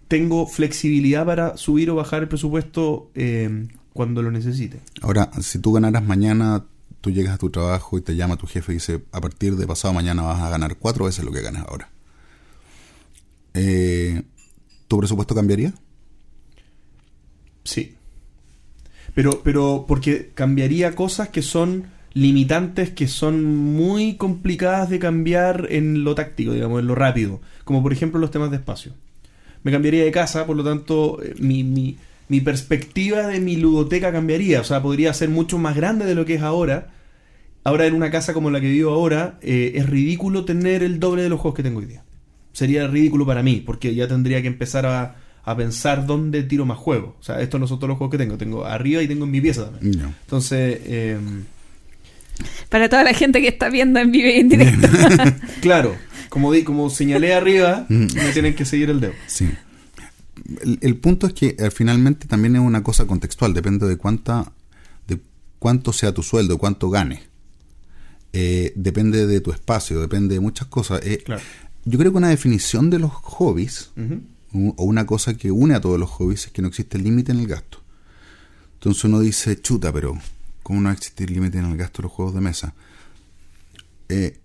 tengo 0.07 0.47
flexibilidad 0.47 1.25
para 1.25 1.57
subir 1.57 1.89
o 1.89 1.95
bajar 1.95 2.21
el 2.21 2.29
presupuesto 2.29 3.11
cuando 3.95 4.23
lo 4.23 4.31
necesite. 4.31 4.81
Ahora, 5.01 5.31
si 5.41 5.61
tú 5.61 5.73
ganaras 5.73 6.05
mañana 6.05 6.63
tú 7.01 7.11
llegas 7.11 7.33
a 7.33 7.39
tu 7.39 7.49
trabajo 7.49 7.97
y 7.97 8.03
te 8.03 8.17
llama 8.17 8.37
tu 8.37 8.47
jefe 8.47 8.73
y 8.73 8.75
dice, 8.75 9.03
a 9.13 9.21
partir 9.23 9.57
de 9.57 9.67
pasado 9.67 9.95
mañana 9.95 10.23
vas 10.23 10.43
a 10.43 10.51
ganar 10.51 10.77
cuatro 10.77 11.07
veces 11.07 11.25
lo 11.25 11.33
que 11.33 11.41
ganas 11.41 11.65
ahora. 11.67 11.89
¿Tu 13.55 14.99
presupuesto 14.99 15.35
cambiaría? 15.35 15.73
Sí. 17.69 17.95
Pero, 19.15 19.43
pero 19.45 19.85
porque 19.87 20.31
cambiaría 20.35 20.95
cosas 20.95 21.29
que 21.29 21.43
son 21.43 21.85
limitantes, 22.15 22.91
que 22.91 23.09
son 23.09 23.45
muy 23.45 24.15
complicadas 24.15 24.89
de 24.89 24.99
cambiar 24.99 25.67
en 25.71 26.03
lo 26.03 26.15
táctico, 26.15 26.53
digamos, 26.53 26.81
en 26.81 26.87
lo 26.87 26.95
rápido. 26.95 27.41
Como 27.65 27.83
por 27.83 27.93
ejemplo 27.93 28.19
los 28.19 28.31
temas 28.31 28.51
de 28.51 28.57
espacio. 28.57 28.93
Me 29.65 29.71
cambiaría 29.71 30.05
de 30.05 30.11
casa, 30.11 30.47
por 30.47 30.57
lo 30.57 30.65
tanto, 30.65 31.23
eh, 31.23 31.35
mi, 31.39 31.63
mi, 31.63 31.99
mi 32.29 32.41
perspectiva 32.41 33.27
de 33.27 33.41
mi 33.41 33.57
ludoteca 33.57 34.13
cambiaría. 34.13 34.63
O 34.63 34.65
sea, 34.65 34.83
podría 34.83 35.13
ser 35.13 35.29
mucho 35.29 35.59
más 35.59 35.77
grande 35.77 36.07
de 36.07 36.15
lo 36.15 36.25
que 36.25 36.37
es 36.37 36.43
ahora. 36.43 36.89
Ahora 37.65 37.87
en 37.87 37.95
una 37.95 38.11
casa 38.11 38.33
como 38.33 38.51
la 38.51 38.63
que 38.63 38.71
vivo 38.71 38.93
ahora, 38.93 39.39
eh, 39.43 39.73
es 39.75 39.91
ridículo 39.91 40.47
tener 40.47 40.83
el 40.83 41.01
doble 41.01 41.23
de 41.23 41.29
los 41.29 41.39
juegos 41.39 41.57
que 41.57 41.63
tengo 41.63 41.81
hoy 41.81 41.87
día. 41.87 42.03
Sería 42.53 42.87
ridículo 42.87 43.27
para 43.27 43.43
mí, 43.43 43.63
porque 43.67 43.95
ya 43.95 44.09
tendría 44.09 44.41
que 44.41 44.49
empezar 44.49 44.87
a, 44.87 45.17
a 45.51 45.57
pensar 45.57 46.07
dónde 46.07 46.43
tiro 46.43 46.65
más 46.67 46.79
juegos. 46.79 47.15
O 47.21 47.23
sea, 47.23 47.41
estos 47.41 47.59
no 47.61 47.67
son 47.67 47.79
todos 47.79 47.89
los 47.89 47.99
juegos 47.99 48.13
que 48.13 48.19
tengo. 48.19 48.37
Tengo 48.37 48.65
arriba 48.65 49.03
y 49.03 49.09
tengo 49.09 49.25
en 49.25 49.31
mi 49.31 49.41
pieza 49.41 49.71
también. 49.71 50.03
No. 50.03 50.09
Entonces, 50.09 50.81
eh, 50.85 51.19
Para 52.69 52.89
toda 52.89 53.05
la 53.05 53.15
gente 53.15 53.41
que 53.41 53.49
está 53.49 53.69
viendo 53.69 53.99
en 54.01 54.13
vivo 54.13 54.29
y 54.29 54.33
en 54.41 54.49
directo. 54.49 54.89
claro, 55.61 55.97
como, 56.29 56.53
di, 56.53 56.63
como 56.65 56.91
señalé 56.91 57.35
arriba, 57.35 57.87
Mm. 57.89 58.07
me 58.15 58.33
tienen 58.33 58.55
que 58.55 58.65
seguir 58.65 58.91
el 58.91 59.01
dedo. 59.01 59.13
Sí. 59.27 59.49
El, 60.63 60.79
el 60.83 60.97
punto 60.97 61.27
es 61.27 61.33
que 61.33 61.57
eh, 61.59 61.71
finalmente 61.71 62.27
también 62.27 62.55
es 62.57 62.63
una 62.63 62.83
cosa 62.83 63.07
contextual, 63.07 63.53
depende 63.55 63.87
de 63.89 63.97
cuánta, 63.97 64.53
de 65.07 65.19
cuánto 65.59 65.93
sea 65.93 66.13
tu 66.13 66.23
sueldo, 66.23 66.59
cuánto 66.59 66.91
ganes. 66.91 67.21
Eh, 68.33 68.73
depende 68.77 69.27
de 69.27 69.41
tu 69.41 69.51
espacio, 69.51 70.01
depende 70.01 70.35
de 70.35 70.41
muchas 70.41 70.69
cosas. 70.69 71.01
Eh, 71.05 71.23
Claro. 71.25 71.43
Yo 71.85 71.99
creo 71.99 72.13
que 72.13 72.19
una 72.19 72.29
definición 72.29 72.91
de 72.91 72.99
los 72.99 73.11
hobbies, 73.13 73.91
o 74.53 74.85
una 74.85 75.07
cosa 75.07 75.35
que 75.35 75.51
une 75.51 75.75
a 75.75 75.81
todos 75.81 75.99
los 75.99 76.09
hobbies, 76.11 76.47
es 76.47 76.53
que 76.53 76.63
no 76.63 76.69
existe 76.69 76.99
límite 76.99 77.33
en 77.33 77.41
el 77.41 77.47
gasto. 77.47 77.83
Entonces 78.75 79.05
uno 79.05 79.21
dice, 79.21 79.61
chuta, 79.61 79.93
pero 79.93 80.19
¿cómo 80.63 80.81
no 80.81 80.85
va 80.87 80.91
a 80.93 80.95
existir 80.95 81.31
límite 81.31 81.59
en 81.59 81.67
el 81.67 81.77
gasto 81.77 81.99
de 81.99 82.05
los 82.05 82.13
juegos 82.13 82.35
de 82.35 82.41
mesa? 82.41 82.75
Eh, 84.09 84.39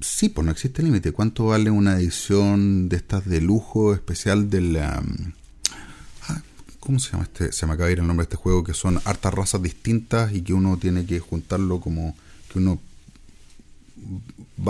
sí, 0.00 0.28
pues 0.28 0.44
no 0.44 0.52
existe 0.52 0.82
límite. 0.82 1.12
¿Cuánto 1.12 1.46
vale 1.46 1.70
una 1.70 1.96
edición 1.98 2.88
de 2.88 2.96
estas 2.96 3.26
de 3.26 3.40
lujo 3.40 3.92
especial 3.92 4.48
del... 4.48 4.76
um, 4.76 5.32
ah, 6.28 6.40
¿Cómo 6.80 6.98
se 6.98 7.10
llama 7.12 7.24
este? 7.24 7.52
Se 7.52 7.66
me 7.66 7.72
acaba 7.72 7.88
de 7.88 7.92
ir 7.94 7.98
el 7.98 8.06
nombre 8.06 8.24
de 8.24 8.28
este 8.34 8.36
juego, 8.42 8.64
que 8.64 8.72
son 8.72 9.00
hartas 9.04 9.34
razas 9.34 9.62
distintas 9.62 10.32
y 10.32 10.42
que 10.42 10.54
uno 10.54 10.76
tiene 10.78 11.04
que 11.04 11.18
juntarlo 11.20 11.80
como 11.80 12.16
que 12.52 12.58
uno 12.58 12.80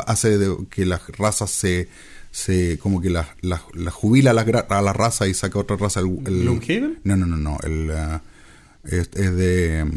hace 0.07 0.39
de- 0.39 0.57
que 0.71 0.87
las 0.87 1.07
razas 1.11 1.51
se, 1.51 1.89
se 2.37 2.77
como 2.79 3.01
que 3.01 3.09
las 3.09 3.29
las- 3.41 3.63
las 3.73 3.95
jubila 3.95 4.33
a 4.33 4.35
la, 4.35 4.43
a 4.43 4.83
la 4.83 4.93
raza 4.93 5.27
y 5.27 5.33
saca 5.33 5.59
otra 5.59 5.77
raza. 5.77 6.01
El, 6.01 6.19
el- 6.27 6.43
¿Gloomhaven? 6.43 6.99
No, 7.05 7.17
no, 7.17 7.25
no, 7.27 7.37
no. 7.39 7.59
El, 7.63 7.91
ah, 7.93 8.21
es, 8.85 9.09
es 9.15 9.35
de... 9.37 9.91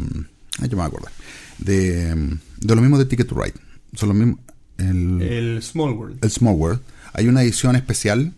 ay, 0.62 0.70
yo 0.70 0.78
me 0.78 0.84
acuerdo. 0.84 1.10
De, 1.58 2.16
mm, 2.16 2.40
de 2.66 2.76
lo 2.76 2.82
mismo 2.82 2.98
de 2.98 3.06
Ticket 3.06 3.28
to 3.28 3.36
Ride. 3.42 3.56
Son 3.94 4.08
los 4.10 4.18
mismos... 4.18 4.40
El, 4.78 5.22
El 5.22 5.62
Small 5.62 5.92
World. 5.92 6.24
el 6.24 6.32
Small 6.32 6.56
World. 6.56 6.80
Hay 7.12 7.28
una 7.28 7.44
edición 7.44 7.76
especial 7.76 8.32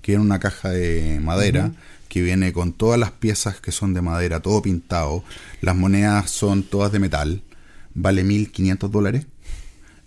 que 0.00 0.12
viene 0.12 0.22
en 0.22 0.26
una 0.30 0.38
caja 0.40 0.70
de 0.70 1.20
madera 1.22 1.72
que 2.08 2.22
viene 2.22 2.52
con 2.54 2.72
todas 2.72 2.98
las 2.98 3.10
piezas 3.10 3.60
que 3.60 3.72
son 3.72 3.92
de 3.92 4.00
madera, 4.00 4.40
todo 4.40 4.62
pintado. 4.62 5.22
Las 5.60 5.76
monedas 5.76 6.30
son 6.30 6.62
todas 6.62 6.92
de 6.92 6.98
metal. 7.00 7.42
Vale 7.92 8.24
1500 8.24 8.90
dólares. 8.90 9.26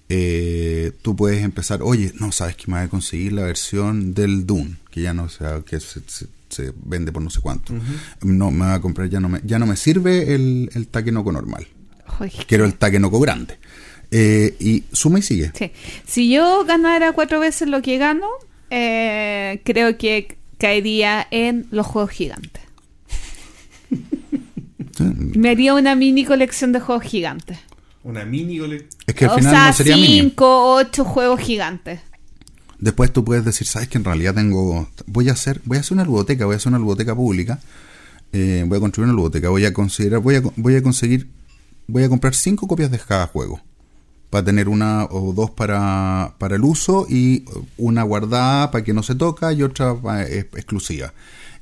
Eh, 0.10 0.92
tú 1.02 1.16
puedes 1.16 1.44
empezar, 1.44 1.82
oye, 1.84 2.14
no 2.20 2.32
sabes 2.32 2.56
que 2.56 2.66
me 2.68 2.78
voy 2.78 2.86
a 2.86 2.90
conseguir 2.90 3.34
la 3.34 3.44
versión 3.44 4.14
del 4.14 4.46
Dune, 4.46 4.76
que 4.90 5.02
ya 5.02 5.14
no 5.14 5.28
sea, 5.30 5.62
que 5.66 5.80
se, 5.80 6.00
se- 6.08 6.28
se 6.50 6.72
vende 6.86 7.12
por 7.12 7.22
no 7.22 7.30
sé 7.30 7.42
cuánto. 7.42 7.74
No, 8.22 8.52
me 8.52 8.66
voy 8.66 8.74
a 8.76 8.80
comprar, 8.80 9.10
ya 9.10 9.20
no 9.20 9.28
me, 9.28 9.42
ya 9.44 9.60
no 9.60 9.66
me 9.66 9.76
sirve 9.76 10.34
el, 10.34 10.70
el 10.74 10.88
Takenoko 10.88 11.32
normal. 11.34 11.68
Quiero 12.48 12.64
el 12.64 12.76
Takenoko 12.76 13.20
grande. 13.20 13.58
Eh, 14.12 14.56
y 14.62 14.86
suma 14.94 15.20
y 15.20 15.22
sigue. 15.24 15.52
Sí. 15.54 15.72
Si 16.06 16.32
yo 16.32 16.64
ganara 16.66 17.12
cuatro 17.12 17.42
veces 17.42 17.68
lo 17.68 17.82
que 17.82 17.98
gano, 17.98 18.28
eh, 18.70 19.62
creo 19.66 19.98
que 19.98 20.38
caería 20.58 21.28
en 21.32 21.68
los 21.72 21.86
juegos 21.86 22.12
gigantes. 22.12 22.64
Me 25.00 25.50
haría 25.50 25.74
una 25.76 25.96
mini 25.96 26.26
colección 26.26 26.72
de 26.72 26.80
juegos 26.80 27.04
gigantes. 27.04 27.60
Una 28.08 28.24
mini 28.24 28.58
gole- 28.58 28.88
Es 29.06 29.14
que 29.16 29.26
al 29.26 29.32
o 29.32 29.36
final 29.36 29.52
sea, 29.54 29.68
no 29.68 29.74
sería 29.74 29.96
mini. 29.98 30.22
cinco, 30.22 30.76
ocho 30.76 31.04
juegos 31.04 31.42
gigantes. 31.42 32.00
Después 32.80 33.12
tú 33.12 33.26
puedes 33.26 33.44
decir, 33.44 33.68
sabes 33.68 33.90
que 33.90 33.98
en 33.98 34.06
realidad 34.06 34.34
tengo, 34.34 34.88
voy 35.08 35.28
a 35.28 35.34
hacer, 35.34 35.62
voy 35.66 35.76
a 35.78 35.82
hacer 35.82 35.94
una 35.96 36.06
ludoteca, 36.06 36.46
voy 36.46 36.54
a 36.54 36.58
hacer 36.58 36.70
una 36.70 36.80
ludoteca 36.80 37.14
pública, 37.16 37.60
eh, 38.32 38.64
voy 38.66 38.78
a 38.78 38.80
construir 38.80 39.10
una 39.10 39.16
ludoteca, 39.16 39.50
voy 39.50 39.66
a 39.66 39.74
considerar, 39.74 40.22
voy 40.22 40.36
a, 40.36 40.42
voy 40.56 40.76
a 40.76 40.82
conseguir, 40.84 41.28
voy 41.88 42.04
a 42.04 42.10
comprar 42.10 42.34
cinco 42.34 42.66
copias 42.68 42.92
de 42.92 42.98
cada 43.00 43.28
juego 43.28 43.60
para 44.30 44.46
tener 44.46 44.70
una 44.70 45.06
o 45.06 45.34
dos 45.34 45.52
para, 45.52 46.36
para 46.38 46.56
el 46.56 46.64
uso 46.64 47.08
y 47.10 47.44
una 47.78 48.04
guardada 48.04 48.72
para 48.72 48.84
que 48.86 48.94
no 48.94 49.04
se 49.04 49.16
toca 49.16 49.52
y 49.52 49.64
otra 49.64 49.96
exclusiva. 50.30 51.14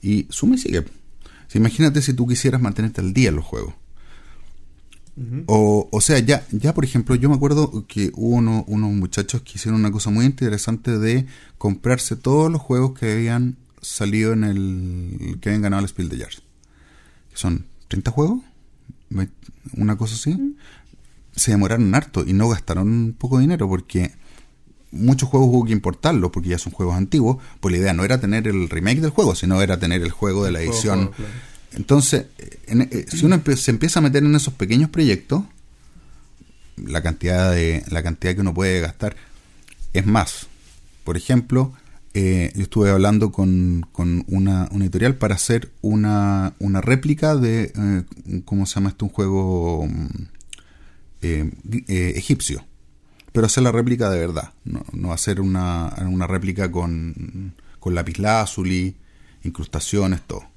Y 0.01 0.27
suma 0.29 0.55
y 0.55 0.57
sigue. 0.59 0.83
Si 1.47 1.57
imagínate 1.57 2.01
si 2.03 2.13
tú 2.13 2.27
quisieras 2.27 2.61
mantenerte 2.61 3.01
al 3.01 3.13
día 3.13 3.29
en 3.29 3.35
los 3.37 3.45
juegos. 3.45 3.73
O, 5.47 5.87
o 5.91 6.01
sea, 6.01 6.19
ya, 6.19 6.45
ya 6.51 6.73
por 6.73 6.83
ejemplo, 6.83 7.15
yo 7.15 7.29
me 7.29 7.35
acuerdo 7.35 7.85
que 7.87 8.11
hubo 8.15 8.35
uno- 8.35 8.65
unos 8.67 8.91
muchachos 8.91 9.41
que 9.43 9.53
hicieron 9.55 9.79
una 9.79 9.91
cosa 9.91 10.09
muy 10.09 10.25
interesante 10.25 10.97
de 10.99 11.25
comprarse 11.57 12.17
todos 12.17 12.51
los 12.51 12.61
juegos 12.61 12.99
que 12.99 13.13
habían 13.13 13.55
salido 13.81 14.33
en 14.33 14.43
el. 14.43 15.37
que 15.39 15.49
habían 15.49 15.61
ganado 15.61 15.83
el 15.83 15.87
Spiel 15.87 16.09
de 16.09 16.17
Jars. 16.19 16.41
Que 17.29 17.37
son 17.37 17.65
30 17.87 18.11
juegos, 18.11 18.39
una 19.77 19.97
cosa 19.97 20.15
así. 20.15 20.55
Se 21.35 21.51
demoraron 21.51 21.93
harto 21.95 22.23
y 22.25 22.33
no 22.33 22.49
gastaron 22.49 23.15
poco 23.17 23.39
dinero 23.39 23.67
porque 23.69 24.11
muchos 24.91 25.27
juegos 25.29 25.49
hubo 25.49 25.65
que 25.65 25.73
importarlos 25.73 26.31
porque 26.31 26.49
ya 26.49 26.57
son 26.57 26.71
juegos 26.73 26.95
antiguos. 26.95 27.37
Pues 27.59 27.71
la 27.73 27.77
idea 27.79 27.93
no 27.93 28.03
era 28.03 28.19
tener 28.19 28.47
el 28.47 28.69
remake 28.69 29.01
del 29.01 29.11
juego, 29.11 29.35
sino 29.35 29.61
era 29.61 29.77
tener 29.79 30.01
el 30.01 30.11
juego 30.11 30.43
de 30.45 30.51
la 30.51 30.61
edición. 30.61 31.07
juego, 31.07 31.11
claro. 31.15 31.31
Entonces, 31.75 32.25
en- 32.67 32.81
eh, 32.81 33.05
si 33.09 33.25
uno 33.25 33.41
se 33.55 33.71
empieza 33.71 33.99
a 33.99 34.01
meter 34.03 34.23
en 34.23 34.33
esos 34.35 34.53
pequeños 34.53 34.89
proyectos, 34.89 35.43
la 36.77 37.01
cantidad 37.01 37.51
de 37.51 37.83
la 37.89 38.03
cantidad 38.03 38.33
que 38.35 38.41
uno 38.41 38.53
puede 38.53 38.81
gastar 38.81 39.15
es 39.93 40.05
más. 40.05 40.47
Por 41.03 41.17
ejemplo, 41.17 41.73
eh, 42.13 42.51
yo 42.55 42.63
estuve 42.63 42.89
hablando 42.89 43.31
con, 43.31 43.85
con 43.91 44.23
una, 44.27 44.67
editorial 44.71 45.15
para 45.15 45.35
hacer 45.35 45.69
una, 45.81 46.53
una 46.59 46.81
réplica 46.81 47.35
de, 47.35 47.71
eh, 47.75 48.41
¿cómo 48.45 48.65
se 48.65 48.75
llama 48.75 48.89
esto? 48.89 49.05
Un 49.05 49.11
juego 49.11 49.85
mm, 49.87 50.07
eh, 51.21 51.51
eh, 51.87 52.13
egipcio. 52.15 52.65
Pero 53.31 53.47
hacer 53.47 53.63
la 53.63 53.71
réplica 53.73 54.09
de 54.09 54.19
verdad, 54.19 54.53
no, 54.63 54.85
no 54.93 55.11
hacer 55.11 55.41
una, 55.41 55.93
una 56.07 56.25
réplica 56.25 56.71
con, 56.71 57.53
con 57.81 57.93
lapislázuli, 57.93 58.95
incrustaciones, 59.43 60.21
todo 60.21 60.54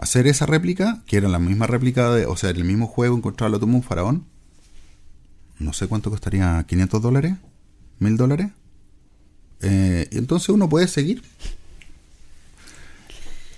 hacer 0.00 0.26
esa 0.26 0.46
réplica, 0.46 1.02
que 1.06 1.16
era 1.16 1.28
la 1.28 1.38
misma 1.38 1.66
réplica, 1.66 2.10
de, 2.10 2.26
o 2.26 2.36
sea, 2.36 2.50
el 2.50 2.64
mismo 2.64 2.86
juego, 2.86 3.16
encontrar 3.16 3.50
la 3.50 3.58
tumba 3.58 3.72
de 3.72 3.78
un 3.78 3.82
faraón, 3.82 4.24
no 5.58 5.72
sé 5.72 5.86
cuánto 5.86 6.10
costaría, 6.10 6.64
500 6.66 7.02
dólares, 7.02 7.34
1000 7.98 8.16
dólares. 8.16 8.48
Eh, 9.60 10.08
y 10.10 10.18
entonces 10.18 10.50
uno 10.50 10.68
puede 10.68 10.86
seguir 10.86 11.22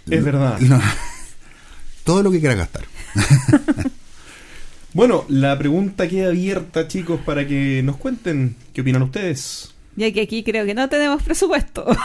Es 0.08 0.24
verdad. 0.24 0.58
No, 0.60 0.80
todo 2.04 2.22
lo 2.22 2.30
que 2.30 2.40
quiera 2.40 2.54
gastar. 2.54 2.84
Bueno, 4.92 5.24
la 5.28 5.56
pregunta 5.56 6.08
queda 6.08 6.30
abierta, 6.30 6.88
chicos, 6.88 7.20
para 7.24 7.46
que 7.46 7.80
nos 7.84 7.96
cuenten 7.96 8.56
qué 8.72 8.80
opinan 8.80 9.02
ustedes. 9.02 9.72
Ya 9.94 10.12
que 10.12 10.20
aquí 10.20 10.42
creo 10.42 10.66
que 10.66 10.74
no 10.74 10.88
tenemos 10.88 11.22
presupuesto. 11.22 11.86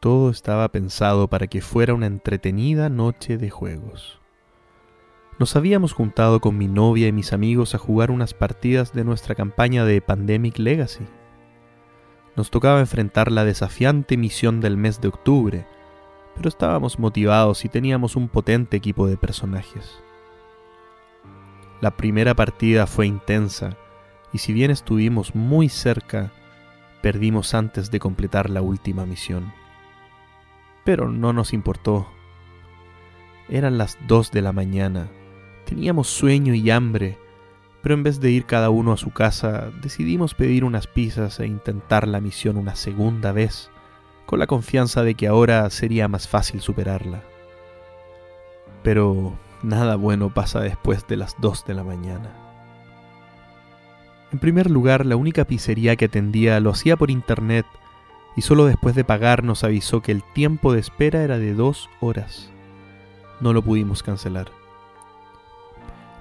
Todo 0.00 0.30
estaba 0.30 0.66
pensado 0.72 1.28
para 1.28 1.46
que 1.46 1.60
fuera 1.60 1.92
una 1.92 2.06
entretenida 2.06 2.88
noche 2.88 3.36
de 3.36 3.50
juegos. 3.50 4.18
Nos 5.38 5.56
habíamos 5.56 5.92
juntado 5.92 6.40
con 6.40 6.56
mi 6.56 6.68
novia 6.68 7.06
y 7.06 7.12
mis 7.12 7.34
amigos 7.34 7.74
a 7.74 7.78
jugar 7.78 8.10
unas 8.10 8.32
partidas 8.32 8.94
de 8.94 9.04
nuestra 9.04 9.34
campaña 9.34 9.84
de 9.84 10.00
Pandemic 10.00 10.58
Legacy. 10.58 11.04
Nos 12.34 12.50
tocaba 12.50 12.80
enfrentar 12.80 13.30
la 13.30 13.44
desafiante 13.44 14.16
misión 14.16 14.62
del 14.62 14.78
mes 14.78 15.02
de 15.02 15.08
octubre, 15.08 15.66
pero 16.34 16.48
estábamos 16.48 16.98
motivados 16.98 17.66
y 17.66 17.68
teníamos 17.68 18.16
un 18.16 18.28
potente 18.28 18.78
equipo 18.78 19.06
de 19.06 19.18
personajes. 19.18 20.02
La 21.82 21.90
primera 21.90 22.34
partida 22.34 22.86
fue 22.86 23.06
intensa, 23.06 23.76
y 24.32 24.38
si 24.38 24.54
bien 24.54 24.70
estuvimos 24.70 25.34
muy 25.34 25.68
cerca, 25.68 26.32
perdimos 27.02 27.52
antes 27.52 27.90
de 27.90 28.00
completar 28.00 28.48
la 28.48 28.62
última 28.62 29.04
misión 29.04 29.59
pero 30.84 31.08
no 31.08 31.32
nos 31.32 31.52
importó. 31.52 32.08
Eran 33.48 33.78
las 33.78 33.98
dos 34.06 34.30
de 34.30 34.42
la 34.42 34.52
mañana. 34.52 35.08
Teníamos 35.64 36.08
sueño 36.08 36.54
y 36.54 36.70
hambre, 36.70 37.18
pero 37.82 37.94
en 37.94 38.02
vez 38.02 38.20
de 38.20 38.30
ir 38.30 38.44
cada 38.44 38.70
uno 38.70 38.92
a 38.92 38.96
su 38.96 39.10
casa, 39.10 39.70
decidimos 39.82 40.34
pedir 40.34 40.64
unas 40.64 40.86
pizzas 40.86 41.40
e 41.40 41.46
intentar 41.46 42.06
la 42.06 42.20
misión 42.20 42.56
una 42.56 42.74
segunda 42.74 43.32
vez, 43.32 43.70
con 44.26 44.38
la 44.38 44.46
confianza 44.46 45.02
de 45.02 45.14
que 45.14 45.26
ahora 45.26 45.68
sería 45.70 46.08
más 46.08 46.28
fácil 46.28 46.60
superarla. 46.60 47.22
Pero 48.82 49.36
nada 49.62 49.96
bueno 49.96 50.32
pasa 50.32 50.60
después 50.60 51.06
de 51.08 51.16
las 51.16 51.36
dos 51.40 51.64
de 51.66 51.74
la 51.74 51.84
mañana. 51.84 52.36
En 54.32 54.38
primer 54.38 54.70
lugar, 54.70 55.06
la 55.06 55.16
única 55.16 55.44
pizzería 55.44 55.96
que 55.96 56.04
atendía 56.04 56.60
lo 56.60 56.70
hacía 56.70 56.96
por 56.96 57.10
internet 57.10 57.66
y 58.36 58.42
solo 58.42 58.66
después 58.66 58.94
de 58.94 59.04
pagar 59.04 59.44
nos 59.44 59.64
avisó 59.64 60.02
que 60.02 60.12
el 60.12 60.22
tiempo 60.22 60.72
de 60.72 60.80
espera 60.80 61.22
era 61.22 61.38
de 61.38 61.54
dos 61.54 61.88
horas. 62.00 62.50
No 63.40 63.52
lo 63.52 63.62
pudimos 63.62 64.02
cancelar. 64.02 64.50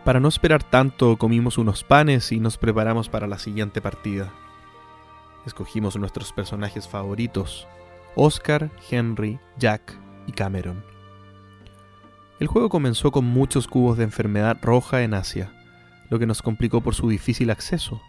Para 0.06 0.20
no 0.20 0.28
esperar 0.28 0.64
tanto, 0.64 1.18
comimos 1.18 1.58
unos 1.58 1.84
panes 1.84 2.32
y 2.32 2.40
nos 2.40 2.58
preparamos 2.58 3.10
para 3.10 3.28
la 3.28 3.38
siguiente 3.38 3.82
partida. 3.82 4.32
Escogimos 5.46 5.96
nuestros 5.98 6.34
personajes 6.34 6.88
favoritos, 6.88 7.68
Oscar, 8.16 8.72
Henry, 8.90 9.40
Jack 9.58 9.98
y 10.26 10.32
Cameron. 10.32 10.84
El 12.40 12.48
juego 12.48 12.70
comenzó 12.70 13.12
con 13.12 13.26
muchos 13.26 13.68
cubos 13.68 13.98
de 13.98 14.06
enfermedad 14.06 14.58
roja 14.62 15.04
en 15.04 15.14
Asia, 15.14 15.52
lo 16.10 16.18
que 16.18 16.26
nos 16.26 16.42
complicó 16.42 16.82
por 16.82 16.96
su 16.96 17.10
difícil 17.10 17.50
acceso, 17.50 18.02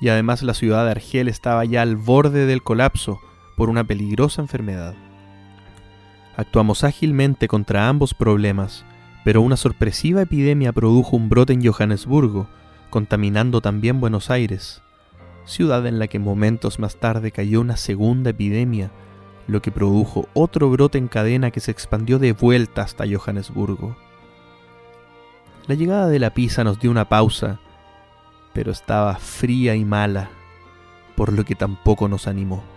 y 0.00 0.10
además 0.10 0.42
la 0.42 0.54
ciudad 0.54 0.84
de 0.84 0.90
Argel 0.92 1.28
estaba 1.28 1.64
ya 1.64 1.82
al 1.82 1.96
borde 1.96 2.46
del 2.46 2.62
colapso 2.62 3.20
por 3.56 3.70
una 3.70 3.84
peligrosa 3.84 4.42
enfermedad. 4.42 4.94
Actuamos 6.36 6.84
ágilmente 6.84 7.48
contra 7.48 7.88
ambos 7.88 8.14
problemas, 8.14 8.84
pero 9.24 9.42
una 9.42 9.56
sorpresiva 9.56 10.22
epidemia 10.22 10.72
produjo 10.72 11.16
un 11.16 11.28
brote 11.28 11.52
en 11.52 11.64
Johannesburgo, 11.64 12.48
contaminando 12.90 13.60
también 13.60 14.00
Buenos 14.00 14.30
Aires, 14.30 14.82
ciudad 15.44 15.86
en 15.86 15.98
la 15.98 16.08
que 16.08 16.18
momentos 16.18 16.78
más 16.78 16.96
tarde 16.96 17.32
cayó 17.32 17.60
una 17.60 17.76
segunda 17.76 18.30
epidemia, 18.30 18.90
lo 19.46 19.60
que 19.60 19.70
produjo 19.70 20.28
otro 20.34 20.70
brote 20.70 20.98
en 20.98 21.08
cadena 21.08 21.50
que 21.50 21.60
se 21.60 21.70
expandió 21.70 22.18
de 22.18 22.32
vuelta 22.32 22.82
hasta 22.82 23.04
Johannesburgo. 23.06 23.96
La 25.66 25.74
llegada 25.74 26.08
de 26.08 26.18
la 26.18 26.30
pizza 26.30 26.64
nos 26.64 26.80
dio 26.80 26.90
una 26.90 27.08
pausa, 27.08 27.60
pero 28.52 28.72
estaba 28.72 29.16
fría 29.16 29.74
y 29.74 29.84
mala, 29.84 30.30
por 31.16 31.32
lo 31.32 31.44
que 31.44 31.54
tampoco 31.54 32.08
nos 32.08 32.26
animó. 32.26 32.71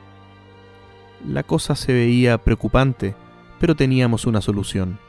La 1.24 1.44
cosa 1.44 1.76
se 1.76 1.94
veía 1.94 2.38
preocupante, 2.38 3.16
pero 3.60 3.76
teníamos 3.76 4.26
una 4.26 4.42
solución. 4.42 5.00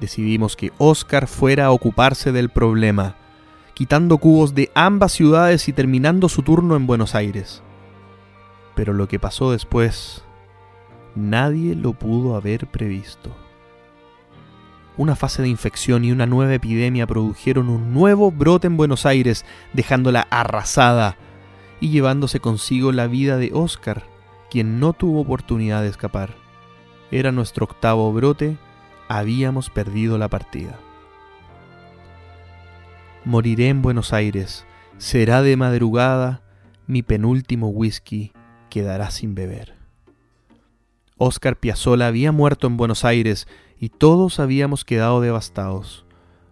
Decidimos 0.00 0.56
que 0.56 0.72
Oscar 0.78 1.26
fuera 1.26 1.66
a 1.66 1.70
ocuparse 1.70 2.32
del 2.32 2.50
problema, 2.50 3.16
quitando 3.74 4.18
cubos 4.18 4.54
de 4.54 4.70
ambas 4.74 5.12
ciudades 5.12 5.68
y 5.68 5.72
terminando 5.72 6.28
su 6.28 6.42
turno 6.42 6.76
en 6.76 6.86
Buenos 6.86 7.14
Aires. 7.14 7.62
Pero 8.74 8.92
lo 8.92 9.08
que 9.08 9.18
pasó 9.18 9.52
después, 9.52 10.24
nadie 11.14 11.74
lo 11.74 11.92
pudo 11.92 12.36
haber 12.36 12.66
previsto. 12.66 13.34
Una 14.96 15.16
fase 15.16 15.42
de 15.42 15.48
infección 15.48 16.04
y 16.04 16.12
una 16.12 16.26
nueva 16.26 16.54
epidemia 16.54 17.06
produjeron 17.06 17.68
un 17.68 17.92
nuevo 17.92 18.30
brote 18.30 18.68
en 18.68 18.76
Buenos 18.76 19.06
Aires, 19.06 19.44
dejándola 19.72 20.26
arrasada 20.30 21.16
y 21.80 21.90
llevándose 21.90 22.38
consigo 22.38 22.92
la 22.92 23.08
vida 23.08 23.36
de 23.36 23.50
Oscar, 23.52 24.04
quien 24.54 24.78
no 24.78 24.92
tuvo 24.92 25.22
oportunidad 25.22 25.82
de 25.82 25.88
escapar. 25.88 26.36
Era 27.10 27.32
nuestro 27.32 27.64
octavo 27.64 28.12
brote, 28.12 28.56
habíamos 29.08 29.68
perdido 29.68 30.16
la 30.16 30.28
partida. 30.28 30.78
Moriré 33.24 33.68
en 33.68 33.82
Buenos 33.82 34.12
Aires, 34.12 34.64
será 34.96 35.42
de 35.42 35.56
madrugada, 35.56 36.44
mi 36.86 37.02
penúltimo 37.02 37.66
whisky 37.70 38.30
quedará 38.70 39.10
sin 39.10 39.34
beber. 39.34 39.74
Oscar 41.16 41.58
Piazzolla 41.58 42.06
había 42.06 42.30
muerto 42.30 42.68
en 42.68 42.76
Buenos 42.76 43.04
Aires 43.04 43.48
y 43.80 43.88
todos 43.88 44.38
habíamos 44.38 44.84
quedado 44.84 45.20
devastados. 45.20 46.06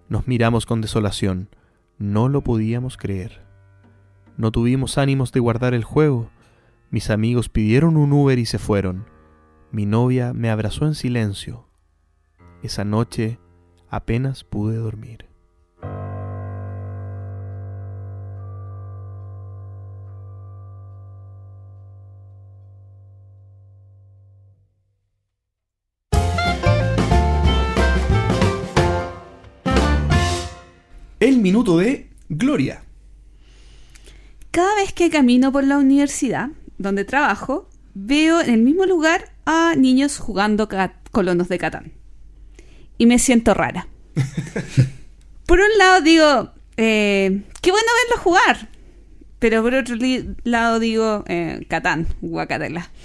Nos 0.08 0.26
miramos 0.26 0.66
con 0.66 0.80
desolación, 0.80 1.50
no 1.98 2.28
lo 2.28 2.42
podíamos 2.42 2.96
creer. 2.96 3.42
No 4.36 4.50
tuvimos 4.50 4.98
ánimos 4.98 5.30
de 5.30 5.38
guardar 5.38 5.72
el 5.72 5.84
juego, 5.84 6.31
mis 6.92 7.08
amigos 7.08 7.48
pidieron 7.48 7.96
un 7.96 8.12
Uber 8.12 8.38
y 8.38 8.44
se 8.44 8.58
fueron. 8.58 9.06
Mi 9.70 9.86
novia 9.86 10.34
me 10.34 10.50
abrazó 10.50 10.84
en 10.84 10.94
silencio. 10.94 11.66
Esa 12.62 12.84
noche 12.84 13.38
apenas 13.88 14.44
pude 14.44 14.76
dormir. 14.76 15.26
El 31.18 31.38
minuto 31.38 31.78
de 31.78 32.10
Gloria. 32.28 32.84
Cada 34.50 34.74
vez 34.74 34.92
que 34.92 35.08
camino 35.08 35.52
por 35.52 35.64
la 35.64 35.78
universidad, 35.78 36.50
donde 36.78 37.04
trabajo, 37.04 37.68
veo 37.94 38.40
en 38.40 38.50
el 38.50 38.62
mismo 38.62 38.86
lugar 38.86 39.32
a 39.44 39.74
niños 39.76 40.18
jugando 40.18 40.68
colonos 41.10 41.48
de 41.48 41.58
Catán. 41.58 41.92
Y 42.98 43.06
me 43.06 43.18
siento 43.18 43.54
rara. 43.54 43.88
por 45.46 45.58
un 45.58 45.78
lado 45.78 46.00
digo, 46.00 46.52
eh, 46.76 47.42
qué 47.60 47.70
bueno 47.70 47.86
verlos 48.04 48.24
jugar. 48.24 48.68
Pero 49.38 49.60
por 49.62 49.74
otro 49.74 49.96
lado 50.44 50.78
digo, 50.78 51.24
eh, 51.26 51.66
Catán, 51.68 52.06
guacatela. 52.20 52.90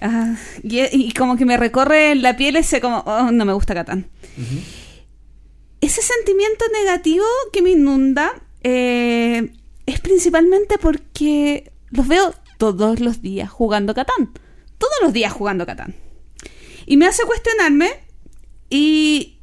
Ah, 0.00 0.34
y, 0.62 1.12
como 1.12 1.36
que 1.36 1.44
me 1.44 1.56
recorre 1.56 2.14
la 2.14 2.36
piel 2.36 2.56
ese 2.56 2.80
como, 2.80 2.98
oh, 3.00 3.30
no 3.30 3.44
me 3.44 3.52
gusta 3.52 3.74
Catán. 3.74 4.06
Ese 5.80 6.02
sentimiento 6.02 6.64
negativo 6.72 7.24
que 7.52 7.62
me 7.62 7.70
inunda 7.70 8.32
eh, 8.62 9.52
es 9.86 10.00
principalmente 10.00 10.78
porque 10.78 11.72
los 11.90 12.08
veo 12.08 12.34
todos 12.62 13.00
los 13.00 13.20
días 13.22 13.50
jugando 13.50 13.92
Catán. 13.92 14.30
Todos 14.78 14.94
los 15.02 15.12
días 15.12 15.32
jugando 15.32 15.66
Catán. 15.66 15.96
Y 16.86 16.96
me 16.96 17.06
hace 17.06 17.24
cuestionarme 17.24 17.90
y 18.70 19.40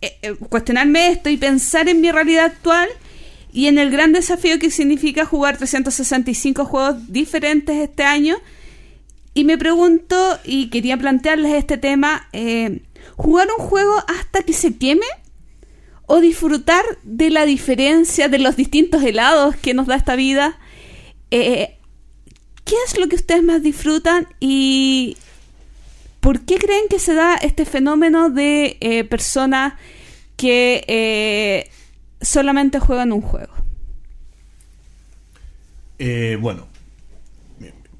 eh, 0.00 0.18
eh, 0.20 0.34
cuestionarme 0.48 1.12
esto 1.12 1.30
y 1.30 1.36
pensar 1.36 1.88
en 1.88 2.00
mi 2.00 2.10
realidad 2.10 2.46
actual 2.46 2.88
y 3.52 3.68
en 3.68 3.78
el 3.78 3.88
gran 3.88 4.12
desafío 4.12 4.58
que 4.58 4.72
significa 4.72 5.24
jugar 5.24 5.58
365 5.58 6.64
juegos 6.64 7.12
diferentes 7.12 7.76
este 7.76 8.02
año. 8.02 8.34
Y 9.32 9.44
me 9.44 9.56
pregunto, 9.56 10.16
y 10.42 10.70
quería 10.70 10.96
plantearles 10.96 11.54
este 11.54 11.78
tema, 11.78 12.28
eh, 12.32 12.82
¿jugar 13.14 13.46
un 13.56 13.64
juego 13.64 13.94
hasta 14.08 14.42
que 14.42 14.54
se 14.54 14.76
queme? 14.76 15.06
¿O 16.06 16.18
disfrutar 16.18 16.84
de 17.04 17.30
la 17.30 17.46
diferencia 17.46 18.28
de 18.28 18.40
los 18.40 18.56
distintos 18.56 19.04
helados 19.04 19.54
que 19.54 19.72
nos 19.72 19.86
da 19.86 19.94
esta 19.94 20.16
vida? 20.16 20.58
¿Qué 22.64 22.74
es 22.86 22.98
lo 22.98 23.08
que 23.08 23.16
ustedes 23.16 23.42
más 23.42 23.62
disfrutan 23.62 24.26
y 24.40 25.16
por 26.20 26.40
qué 26.40 26.56
creen 26.56 26.88
que 26.88 26.98
se 26.98 27.14
da 27.14 27.36
este 27.36 27.64
fenómeno 27.66 28.30
de 28.30 28.78
eh, 28.80 29.04
personas 29.04 29.74
que 30.36 30.84
eh, 30.88 31.70
solamente 32.20 32.78
juegan 32.78 33.12
un 33.12 33.20
juego? 33.20 33.52
Eh, 35.98 36.38
bueno, 36.40 36.66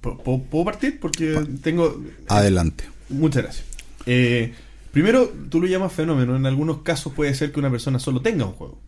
¿puedo 0.00 0.64
partir? 0.64 0.98
Porque 0.98 1.38
tengo... 1.62 2.02
Adelante. 2.28 2.84
Muchas 3.10 3.42
gracias. 3.42 3.66
primero, 4.90 5.30
tú 5.50 5.60
lo 5.60 5.66
llamas 5.66 5.92
fenómeno. 5.92 6.36
En 6.36 6.46
algunos 6.46 6.78
casos 6.78 7.12
puede 7.12 7.34
ser 7.34 7.52
que 7.52 7.60
una 7.60 7.70
persona 7.70 7.98
solo 7.98 8.22
tenga 8.22 8.46
un 8.46 8.52
juego 8.52 8.78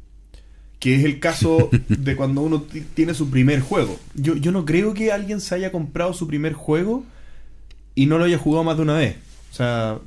que 0.87 0.95
es 0.95 1.05
el 1.05 1.19
caso 1.19 1.69
de 1.89 2.15
cuando 2.15 2.43
uno 2.43 2.65
tiene 2.95 3.13
su 3.13 3.29
primer 3.29 3.59
juego. 3.59 3.99
Yo, 4.15 4.37
yo 4.37 4.53
no 4.53 4.65
creo 4.65 4.95
que 4.95 5.11
alguien 5.11 5.41
se 5.41 5.57
haya 5.57 5.73
comprado 5.73 6.15
su 6.15 6.29
primer 6.29 6.53
juego 6.53 7.03
y 7.97 8.07
no 8.07 8.19
lo 8.19 8.25
haya 8.25 8.39
jugado 8.39 8.63
más 8.63 8.77
de 8.77 8.83
una 8.85 8.95
vez. 8.95 9.17
O 9.51 9.55
sea, 9.57 9.99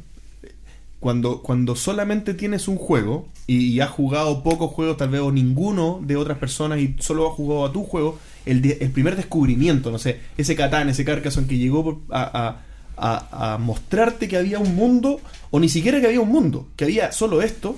cuando, 1.02 1.42
cuando 1.42 1.76
solamente 1.76 2.34
tienes 2.34 2.70
un 2.70 2.78
juego 2.78 3.28
y, 3.46 3.82
has 3.82 3.90
jugado 3.90 4.42
pocos 4.42 4.72
juegos, 4.72 4.96
tal 4.96 5.10
vez 5.10 5.20
o 5.20 5.34
ninguno 5.34 6.00
de 6.02 6.16
otras 6.16 6.38
personas 6.38 6.80
y 6.80 6.96
solo 7.00 7.28
has 7.28 7.34
jugado 7.36 7.66
a 7.66 7.74
tu 7.74 7.84
juego, 7.84 8.18
el, 8.46 8.66
el 8.80 8.92
primer 8.92 9.18
descubrimiento, 9.18 9.92
no 9.92 10.00
sé, 10.00 10.22
ese 10.38 10.56
Catán, 10.56 10.88
ese 10.88 11.04
Carcassonne 11.04 11.50
que 11.50 11.58
llegó 11.58 12.04
a, 12.10 12.62
a, 12.96 13.54
a 13.56 13.58
mostrarte 13.58 14.30
que 14.30 14.38
había 14.38 14.60
un 14.60 14.78
mundo, 14.78 15.20
o 15.52 15.60
ni 15.60 15.68
siquiera 15.68 16.00
que 16.00 16.08
había 16.08 16.22
un 16.22 16.30
mundo, 16.30 16.70
que 16.78 16.86
había 16.86 17.12
solo 17.12 17.42
esto, 17.42 17.76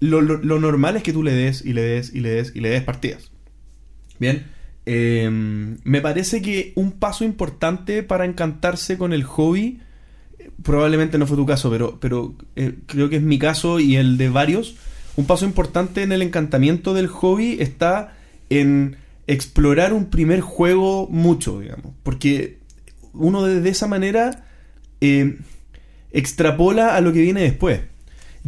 lo, 0.00 0.20
normal 0.58 0.96
es 0.96 1.02
que 1.02 1.12
tú 1.12 1.22
le 1.22 1.32
des 1.32 1.64
y 1.64 1.72
le 1.72 1.82
des 1.82 2.14
y 2.14 2.20
le 2.20 2.30
des 2.30 2.52
y 2.54 2.60
le 2.60 2.70
des 2.70 2.82
partidas. 2.82 3.30
Bien. 4.18 4.44
Em, 4.86 5.78
me 5.84 6.00
parece 6.00 6.40
que 6.40 6.72
un 6.74 6.92
paso 6.92 7.24
importante 7.24 8.02
para 8.02 8.24
encantarse 8.24 8.96
con 8.96 9.12
el 9.12 9.24
hobby 9.24 9.80
probablemente 10.62 11.18
no 11.18 11.26
fue 11.26 11.36
tu 11.36 11.46
caso, 11.46 11.70
pero, 11.70 11.98
pero 12.00 12.34
eh, 12.56 12.74
creo 12.86 13.08
que 13.08 13.16
es 13.16 13.22
mi 13.22 13.38
caso 13.38 13.80
y 13.80 13.96
el 13.96 14.16
de 14.18 14.28
varios. 14.28 14.76
Un 15.16 15.26
paso 15.26 15.44
importante 15.44 16.02
en 16.02 16.12
el 16.12 16.22
encantamiento 16.22 16.94
del 16.94 17.08
hobby 17.08 17.56
está 17.60 18.16
en 18.50 18.96
explorar 19.26 19.92
un 19.92 20.06
primer 20.06 20.40
juego 20.40 21.08
mucho, 21.10 21.60
digamos. 21.60 21.92
Porque 22.02 22.58
uno 23.12 23.44
de, 23.44 23.60
de 23.60 23.68
esa 23.68 23.86
manera 23.86 24.46
eh, 25.00 25.38
extrapola 26.12 26.96
a 26.96 27.00
lo 27.00 27.12
que 27.12 27.20
viene 27.20 27.42
después. 27.42 27.80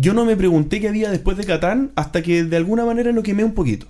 Yo 0.01 0.15
no 0.15 0.25
me 0.25 0.35
pregunté 0.37 0.81
qué 0.81 0.89
había 0.89 1.11
después 1.11 1.37
de 1.37 1.45
Catán 1.45 1.91
hasta 1.95 2.23
que 2.23 2.43
de 2.45 2.57
alguna 2.57 2.87
manera 2.87 3.13
lo 3.13 3.23
quemé 3.23 3.45
un 3.45 3.53
poquito. 3.53 3.87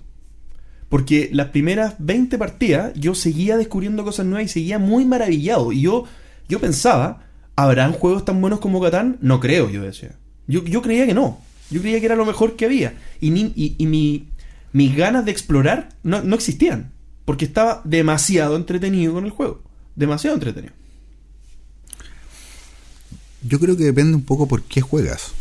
Porque 0.89 1.31
las 1.33 1.49
primeras 1.51 1.95
20 2.01 2.37
partidas 2.37 2.93
yo 2.97 3.15
seguía 3.15 3.57
descubriendo 3.57 4.03
cosas 4.05 4.27
nuevas 4.27 4.47
y 4.47 4.53
seguía 4.53 4.81
muy 4.81 5.05
maravillado. 5.05 5.71
Y 5.71 5.83
yo, 5.83 6.05
yo 6.49 6.59
pensaba, 6.59 7.27
¿habrán 7.55 7.93
juegos 7.93 8.25
tan 8.25 8.41
buenos 8.41 8.59
como 8.59 8.81
Catán? 8.81 9.19
No 9.21 9.39
creo, 9.39 9.71
yo 9.71 9.83
decía. 9.83 10.17
Yo, 10.49 10.65
yo 10.65 10.83
creía 10.83 11.07
que 11.07 11.15
no. 11.15 11.39
Yo 11.71 11.81
creía 11.81 12.01
que 12.01 12.07
era 12.07 12.17
lo 12.17 12.27
mejor 12.27 12.57
que 12.57 12.65
había. 12.65 12.95
Y, 13.21 13.31
ni- 13.31 13.53
y, 13.55 13.77
y 13.79 13.87
mi, 13.87 14.27
mis 14.73 14.97
ganas 14.97 15.25
de 15.25 15.31
explorar 15.31 15.91
no, 16.03 16.23
no 16.25 16.35
existían. 16.35 16.91
Porque 17.25 17.45
estaba 17.45 17.83
demasiado 17.85 18.57
entretenido 18.57 19.13
con 19.13 19.27
el 19.27 19.31
juego. 19.31 19.63
Demasiado 19.95 20.35
entretenido. 20.35 20.75
Yo 23.43 23.61
creo 23.61 23.77
que 23.77 23.85
depende 23.85 24.17
un 24.17 24.25
poco 24.25 24.49
por 24.49 24.63
qué 24.65 24.81
juegas. 24.81 25.35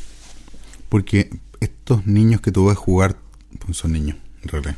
Porque 0.90 1.30
estos 1.60 2.06
niños 2.06 2.42
que 2.42 2.52
tú 2.52 2.68
ves 2.68 2.78
jugar, 2.78 3.18
pues 3.60 3.78
son 3.78 3.94
niños, 3.94 4.18
en 4.44 4.50
realidad. 4.50 4.76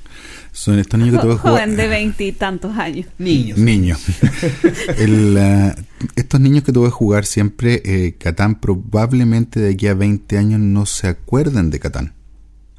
Son 0.52 0.78
estos 0.78 1.00
niños 1.00 1.16
que 1.16 1.22
tú 1.22 1.28
ves 1.30 1.40
jugar. 1.40 1.64
Joven 1.64 1.78
de 1.78 1.88
veintitantos 1.88 2.78
años. 2.78 3.08
Niños. 3.18 3.58
Niños. 3.58 4.02
El, 4.98 5.38
ah, 5.38 5.76
estos 6.16 6.40
niños 6.40 6.64
que 6.64 6.74
tú 6.74 6.84
ves 6.84 6.94
jugar 6.94 7.26
siempre, 7.26 7.82
eh, 7.86 8.16
Catán 8.18 8.60
probablemente 8.60 9.60
de 9.60 9.74
aquí 9.74 9.88
a 9.88 9.94
20 9.94 10.38
años 10.38 10.60
no 10.60 10.86
se 10.86 11.08
acuerden 11.08 11.70
de 11.70 11.80
Catán. 11.80 12.14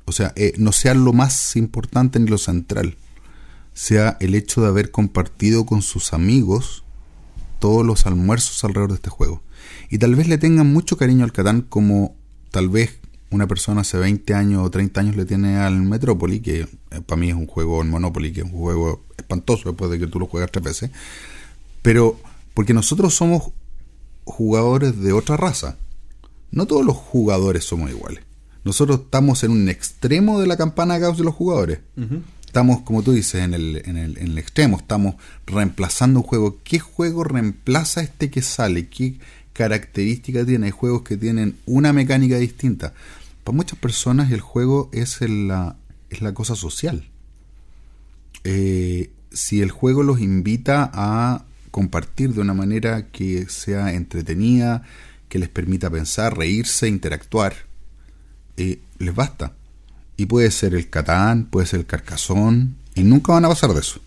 O 0.05 0.12
sea, 0.12 0.33
eh, 0.37 0.53
no 0.59 0.72
sea 0.72 0.95
lo 0.95 1.12
más 1.12 1.57
importante 1.57 2.18
ni 2.18 2.28
lo 2.28 2.39
central. 2.39 2.97
Sea 3.72 4.16
el 4.20 4.35
hecho 4.35 4.61
de 4.61 4.68
haber 4.68 4.91
compartido 4.91 5.64
con 5.64 5.80
sus 5.80 6.12
amigos 6.12 6.85
todos 7.59 7.87
los 7.87 8.07
almuerzos 8.07 8.62
alrededor 8.64 8.91
de 8.91 8.97
este 8.97 9.11
juego. 9.11 9.43
Y 9.89 9.99
tal 9.99 10.16
vez 10.16 10.26
le 10.26 10.37
tengan 10.37 10.72
mucho 10.72 10.97
cariño 10.97 11.24
al 11.24 11.33
Catán 11.33 11.62
como 11.62 12.16
tal 12.51 12.68
vez 12.68 12.99
una 13.33 13.47
persona 13.47 13.80
hace 13.80 13.99
20 13.99 14.35
años 14.35 14.64
o 14.64 14.70
30 14.70 15.01
años 15.01 15.16
le 15.16 15.24
tiene 15.24 15.57
al 15.57 15.83
Metrópoli, 15.83 16.41
que 16.41 16.61
eh, 16.61 16.68
para 17.07 17.20
mí 17.20 17.30
es 17.30 17.35
un 17.35 17.47
juego, 17.47 17.83
el 17.83 17.89
Monopoly, 17.89 18.33
que 18.33 18.41
es 18.41 18.47
un 18.47 18.53
juego 18.53 19.05
espantoso 19.16 19.70
después 19.70 19.91
de 19.91 19.99
que 19.99 20.07
tú 20.07 20.18
lo 20.18 20.26
juegas 20.26 20.51
tres 20.53 20.64
veces. 20.64 20.91
Pero 21.83 22.18
porque 22.55 22.74
nosotros 22.74 23.14
somos 23.14 23.51
jugadores 24.24 25.01
de 25.01 25.12
otra 25.12 25.37
raza. 25.37 25.76
No 26.51 26.66
todos 26.66 26.85
los 26.85 26.97
jugadores 26.97 27.64
somos 27.64 27.91
iguales. 27.91 28.22
Nosotros 28.64 29.01
estamos 29.05 29.43
en 29.43 29.51
un 29.51 29.68
extremo 29.68 30.41
de 30.41 30.47
la 30.47 30.57
campana 30.57 30.99
Gauss 30.99 31.18
de 31.18 31.24
los 31.24 31.35
jugadores. 31.35 31.80
Estamos, 32.47 32.83
como 32.83 33.03
tú 33.03 33.12
dices, 33.12 33.43
en 33.43 33.55
el, 33.55 33.83
en, 33.85 33.97
el, 33.97 34.18
en 34.18 34.28
el 34.28 34.39
extremo. 34.39 34.76
Estamos 34.76 35.16
reemplazando 35.47 36.20
un 36.20 36.26
juego. 36.26 36.59
¿Qué 36.62 36.78
juego 36.78 37.24
reemplaza 37.24 38.03
este 38.03 38.30
que 38.30 38.43
sale? 38.43 38.89
¿Qué 38.89 39.18
características 39.53 40.47
tiene? 40.47 40.66
Hay 40.66 40.72
juegos 40.72 41.03
que 41.03 41.16
tienen 41.16 41.57
una 41.66 41.93
mecánica 41.93 42.37
distinta. 42.37 42.93
Para 43.45 43.57
muchas 43.57 43.78
personas 43.78 44.30
el 44.32 44.40
juego 44.40 44.88
es, 44.93 45.20
el- 45.22 45.49
la, 45.49 45.76
es 46.11 46.20
la 46.22 46.32
cosa 46.34 46.55
social 46.57 47.09
eh, 48.45 49.11
si 49.30 49.62
el 49.62 49.70
juego 49.70 50.03
los 50.03 50.20
invita 50.20 50.90
a 50.93 51.45
compartir 51.70 52.34
de 52.34 52.40
una 52.40 52.55
manera 52.55 53.07
que 53.09 53.47
sea 53.49 53.95
entretenida, 53.95 54.82
que 55.28 55.38
les 55.38 55.49
permita 55.49 55.88
pensar, 55.90 56.36
reírse, 56.36 56.86
interactuar, 56.88 57.55
eh, 58.59 58.80
les 58.99 59.14
basta. 59.14 59.55
Y 60.18 60.26
puede 60.26 60.51
ser 60.51 60.74
el 60.74 60.90
Catán, 60.90 61.47
puede 61.47 61.66
ser 61.66 61.80
el 61.80 61.86
Carcasón, 61.86 62.76
y 62.95 63.05
nunca 63.05 63.32
van 63.32 63.47
a 63.47 63.49
pasar 63.49 63.72
de 63.72 63.80
eso. 63.80 64.01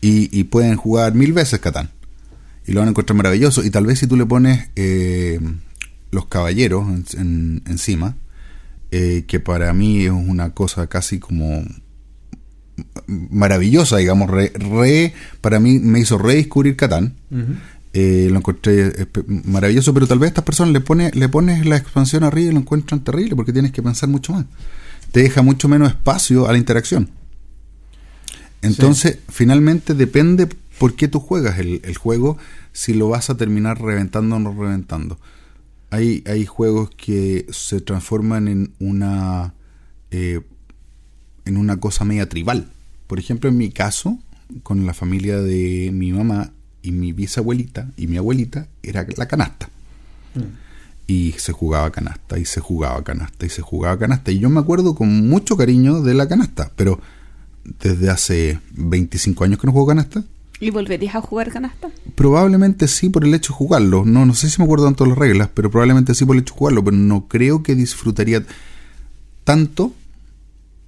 Y, 0.00 0.38
y 0.38 0.44
pueden 0.44 0.76
jugar 0.76 1.14
mil 1.14 1.34
veces 1.34 1.60
Catán, 1.60 1.90
y 2.66 2.72
lo 2.72 2.80
van 2.80 2.88
a 2.88 2.90
encontrar 2.92 3.16
maravilloso. 3.16 3.62
Y 3.62 3.70
tal 3.70 3.84
vez 3.84 3.98
si 3.98 4.06
tú 4.06 4.16
le 4.16 4.24
pones 4.24 4.70
eh, 4.76 5.38
los 6.12 6.26
caballeros 6.26 6.88
en- 6.88 7.04
en- 7.20 7.62
encima, 7.66 8.16
eh, 8.96 9.24
que 9.26 9.40
para 9.40 9.72
mí 9.74 10.04
es 10.04 10.10
una 10.12 10.50
cosa 10.50 10.86
casi 10.86 11.18
como 11.18 11.64
maravillosa, 13.06 13.96
digamos, 13.98 14.30
re, 14.30 14.52
re- 14.54 15.12
para 15.40 15.58
mí 15.60 15.78
me 15.78 16.00
hizo 16.00 16.18
redescubrir 16.18 16.76
Catán. 16.76 17.14
Eh, 17.92 18.28
lo 18.30 18.38
encontré 18.38 19.06
maravilloso, 19.44 19.94
pero 19.94 20.06
tal 20.06 20.18
vez 20.18 20.28
a 20.28 20.30
estas 20.30 20.44
personas 20.44 20.72
le, 20.72 20.80
pone, 20.80 21.10
le 21.14 21.28
pones 21.28 21.64
la 21.64 21.76
expansión 21.76 22.24
arriba 22.24 22.50
y 22.50 22.54
lo 22.54 22.60
encuentran 22.60 23.04
terrible 23.04 23.36
porque 23.36 23.52
tienes 23.52 23.72
que 23.72 23.82
pensar 23.82 24.08
mucho 24.08 24.32
más. 24.32 24.46
Te 25.12 25.20
deja 25.22 25.42
mucho 25.42 25.68
menos 25.68 25.88
espacio 25.90 26.48
a 26.48 26.52
la 26.52 26.58
interacción. 26.58 27.08
Entonces, 28.62 29.18
finalmente 29.28 29.94
depende 29.94 30.48
por 30.78 30.94
qué 30.96 31.06
tú 31.06 31.20
juegas 31.20 31.58
el, 31.58 31.80
el 31.84 31.96
juego, 31.96 32.36
si 32.72 32.94
lo 32.94 33.08
vas 33.08 33.30
a 33.30 33.36
terminar 33.36 33.80
reventando 33.80 34.36
o 34.36 34.38
no 34.40 34.52
reventando. 34.52 35.18
Hay, 35.94 36.24
hay 36.26 36.44
juegos 36.44 36.90
que 36.90 37.46
se 37.50 37.80
transforman 37.80 38.48
en 38.48 38.74
una 38.80 39.54
eh, 40.10 40.40
en 41.44 41.56
una 41.56 41.78
cosa 41.78 42.04
media 42.04 42.28
tribal. 42.28 42.72
Por 43.06 43.20
ejemplo, 43.20 43.48
en 43.48 43.56
mi 43.56 43.70
caso, 43.70 44.18
con 44.64 44.86
la 44.86 44.94
familia 44.94 45.38
de 45.38 45.90
mi 45.92 46.12
mamá 46.12 46.50
y 46.82 46.90
mi 46.90 47.12
bisabuelita 47.12 47.92
y 47.96 48.08
mi 48.08 48.16
abuelita, 48.16 48.66
era 48.82 49.06
la 49.16 49.28
canasta. 49.28 49.68
Y 51.06 51.32
se 51.32 51.52
jugaba 51.52 51.92
canasta, 51.92 52.38
y 52.38 52.44
se 52.44 52.60
jugaba 52.60 53.04
canasta, 53.04 53.46
y 53.46 53.50
se 53.50 53.62
jugaba 53.62 53.96
canasta. 53.96 54.32
Y 54.32 54.40
yo 54.40 54.50
me 54.50 54.58
acuerdo 54.58 54.96
con 54.96 55.28
mucho 55.28 55.56
cariño 55.56 56.00
de 56.00 56.14
la 56.14 56.26
canasta, 56.26 56.72
pero 56.74 56.98
desde 57.80 58.10
hace 58.10 58.58
25 58.72 59.44
años 59.44 59.60
que 59.60 59.66
no 59.68 59.72
juego 59.72 59.86
canasta, 59.86 60.24
¿Y 60.60 60.70
volverías 60.70 61.14
a 61.16 61.20
jugar 61.20 61.50
canasta? 61.50 61.90
Probablemente 62.14 62.86
sí 62.88 63.08
por 63.10 63.24
el 63.24 63.34
hecho 63.34 63.52
de 63.52 63.56
jugarlo. 63.56 64.04
No, 64.04 64.24
no 64.24 64.34
sé 64.34 64.48
si 64.48 64.60
me 64.60 64.64
acuerdo 64.64 64.84
tanto 64.86 65.04
de 65.04 65.10
las 65.10 65.18
reglas, 65.18 65.48
pero 65.52 65.70
probablemente 65.70 66.14
sí 66.14 66.24
por 66.24 66.36
el 66.36 66.42
hecho 66.42 66.54
de 66.54 66.58
jugarlo. 66.58 66.84
Pero 66.84 66.96
no 66.96 67.26
creo 67.28 67.62
que 67.62 67.74
disfrutaría 67.74 68.44
tanto 69.44 69.92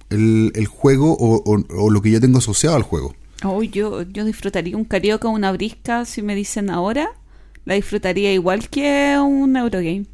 el, 0.09 0.51
el 0.55 0.67
juego 0.67 1.13
o, 1.13 1.43
o- 1.45 1.65
o 1.83 1.89
lo 1.91 2.01
que 2.01 2.11
yo 2.11 2.21
tengo 2.21 2.37
asociado 2.39 2.75
al 2.75 2.83
juego. 2.83 3.13
Oh, 3.43 3.61
yo, 3.61 4.01
yo 4.03 4.25
disfrutaría 4.25 4.75
un 4.77 4.85
carioca 4.85 5.27
o 5.27 5.31
una 5.31 5.51
brisca 5.51 6.05
si 6.05 6.21
me 6.21 6.33
dicen 6.35 6.69
ahora. 6.69 7.09
La 7.65 7.73
disfrutaría 7.75 8.33
igual 8.33 8.69
que 8.69 9.17
un 9.21 9.57
Eurogame. 9.57 10.05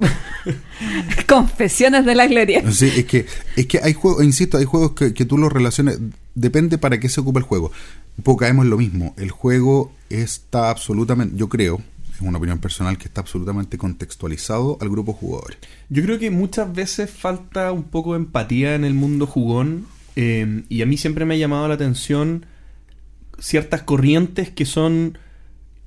Es, 0.00 1.24
Confesiones 1.26 2.04
de 2.04 2.14
la 2.14 2.26
gloria. 2.26 2.70
sí, 2.72 2.90
es 2.96 3.04
que 3.04 3.26
es 3.56 3.66
que 3.66 3.80
hay 3.82 3.92
juegos, 3.92 4.24
insisto, 4.24 4.58
hay 4.58 4.64
juegos 4.64 4.92
que, 4.92 5.14
que 5.14 5.24
tú 5.24 5.38
los 5.38 5.52
relaciones. 5.52 5.98
Depende 6.34 6.78
para 6.78 7.00
qué 7.00 7.08
se 7.08 7.20
ocupa 7.20 7.40
el 7.40 7.44
juego. 7.44 7.72
Un 8.16 8.24
poco 8.24 8.38
caemos 8.38 8.64
en 8.64 8.70
lo 8.70 8.78
mismo. 8.78 9.14
El 9.16 9.30
juego 9.30 9.92
está 10.08 10.70
absolutamente, 10.70 11.36
yo 11.36 11.48
creo, 11.48 11.80
es 12.14 12.20
una 12.20 12.38
opinión 12.38 12.58
personal, 12.58 12.98
que 12.98 13.04
está 13.04 13.20
absolutamente 13.20 13.78
contextualizado 13.78 14.78
al 14.80 14.88
grupo 14.88 15.12
de 15.12 15.18
jugadores. 15.18 15.58
Yo 15.88 16.02
creo 16.02 16.18
que 16.18 16.30
muchas 16.30 16.72
veces 16.72 17.10
falta 17.10 17.72
un 17.72 17.84
poco 17.84 18.14
de 18.14 18.20
empatía 18.20 18.74
en 18.74 18.84
el 18.84 18.94
mundo 18.94 19.26
jugón 19.26 19.86
eh, 20.16 20.64
y 20.68 20.82
a 20.82 20.86
mí 20.86 20.96
siempre 20.96 21.24
me 21.24 21.34
ha 21.34 21.38
llamado 21.38 21.68
la 21.68 21.74
atención 21.74 22.46
ciertas 23.38 23.82
corrientes 23.82 24.50
que 24.50 24.66
son 24.66 25.18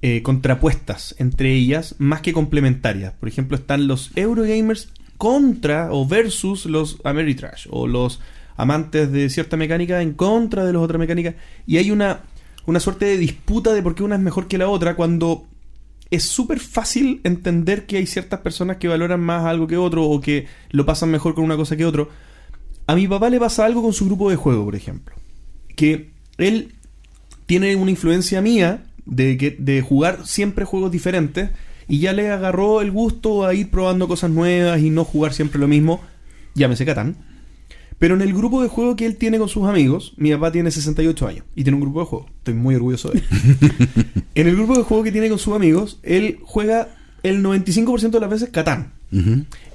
eh, 0.01 0.23
contrapuestas 0.23 1.15
entre 1.19 1.53
ellas 1.53 1.95
más 1.99 2.21
que 2.21 2.33
complementarias. 2.33 3.13
Por 3.13 3.29
ejemplo, 3.29 3.55
están 3.55 3.87
los 3.87 4.11
Eurogamers 4.15 4.89
contra 5.17 5.91
o 5.91 6.07
versus 6.07 6.65
los 6.65 6.97
Ameritrash 7.03 7.67
o 7.69 7.87
los 7.87 8.19
amantes 8.57 9.11
de 9.11 9.29
cierta 9.29 9.57
mecánica 9.57 10.01
en 10.01 10.13
contra 10.13 10.65
de 10.65 10.73
las 10.73 10.81
otras 10.81 10.99
mecánicas 10.99 11.35
y 11.67 11.77
hay 11.77 11.91
una, 11.91 12.21
una 12.65 12.79
suerte 12.79 13.05
de 13.05 13.17
disputa 13.17 13.73
de 13.73 13.83
por 13.83 13.95
qué 13.95 14.03
una 14.03 14.15
es 14.15 14.21
mejor 14.21 14.47
que 14.47 14.57
la 14.57 14.69
otra 14.69 14.95
cuando 14.95 15.45
es 16.11 16.23
súper 16.23 16.59
fácil 16.59 17.21
entender 17.23 17.85
que 17.85 17.97
hay 17.97 18.05
ciertas 18.05 18.41
personas 18.41 18.77
que 18.77 18.89
valoran 18.89 19.21
más 19.21 19.45
algo 19.45 19.65
que 19.65 19.77
otro 19.77 20.03
o 20.05 20.19
que 20.19 20.45
lo 20.69 20.85
pasan 20.85 21.09
mejor 21.09 21.33
con 21.33 21.45
una 21.45 21.55
cosa 21.55 21.77
que 21.77 21.85
otro. 21.85 22.09
A 22.85 22.95
mi 22.95 23.07
papá 23.07 23.29
le 23.29 23.39
pasa 23.39 23.65
algo 23.65 23.81
con 23.81 23.93
su 23.93 24.05
grupo 24.05 24.29
de 24.29 24.35
juego, 24.35 24.65
por 24.65 24.75
ejemplo. 24.75 25.15
Que 25.75 26.11
él 26.37 26.73
tiene 27.45 27.75
una 27.77 27.91
influencia 27.91 28.41
mía 28.41 28.83
de, 29.05 29.37
que, 29.37 29.55
de 29.57 29.81
jugar 29.81 30.25
siempre 30.25 30.65
juegos 30.65 30.91
diferentes 30.91 31.49
y 31.87 31.99
ya 31.99 32.13
le 32.13 32.29
agarró 32.29 32.81
el 32.81 32.91
gusto 32.91 33.45
a 33.45 33.53
ir 33.53 33.69
probando 33.69 34.07
cosas 34.07 34.31
nuevas 34.31 34.81
y 34.81 34.89
no 34.89 35.03
jugar 35.03 35.33
siempre 35.33 35.59
lo 35.59 35.67
mismo. 35.67 36.01
Llámese 36.55 36.85
Catán. 36.85 37.15
Pero 37.99 38.15
en 38.15 38.21
el 38.21 38.33
grupo 38.33 38.63
de 38.63 38.67
juego 38.67 38.95
que 38.95 39.05
él 39.05 39.15
tiene 39.15 39.37
con 39.37 39.47
sus 39.47 39.67
amigos, 39.67 40.13
mi 40.17 40.31
papá 40.31 40.51
tiene 40.51 40.71
68 40.71 41.27
años 41.27 41.45
y 41.55 41.63
tiene 41.63 41.75
un 41.75 41.81
grupo 41.81 41.99
de 41.99 42.05
juego. 42.07 42.25
Estoy 42.39 42.55
muy 42.55 42.73
orgulloso 42.73 43.09
de 43.09 43.19
él. 43.19 43.25
en 44.35 44.47
el 44.47 44.55
grupo 44.55 44.75
de 44.75 44.83
juego 44.83 45.03
que 45.03 45.11
tiene 45.11 45.29
con 45.29 45.37
sus 45.37 45.53
amigos, 45.53 45.99
él 46.01 46.39
juega 46.41 46.89
el 47.23 47.43
95% 47.43 48.09
de 48.09 48.19
las 48.19 48.29
veces 48.29 48.49
Catán. 48.49 48.93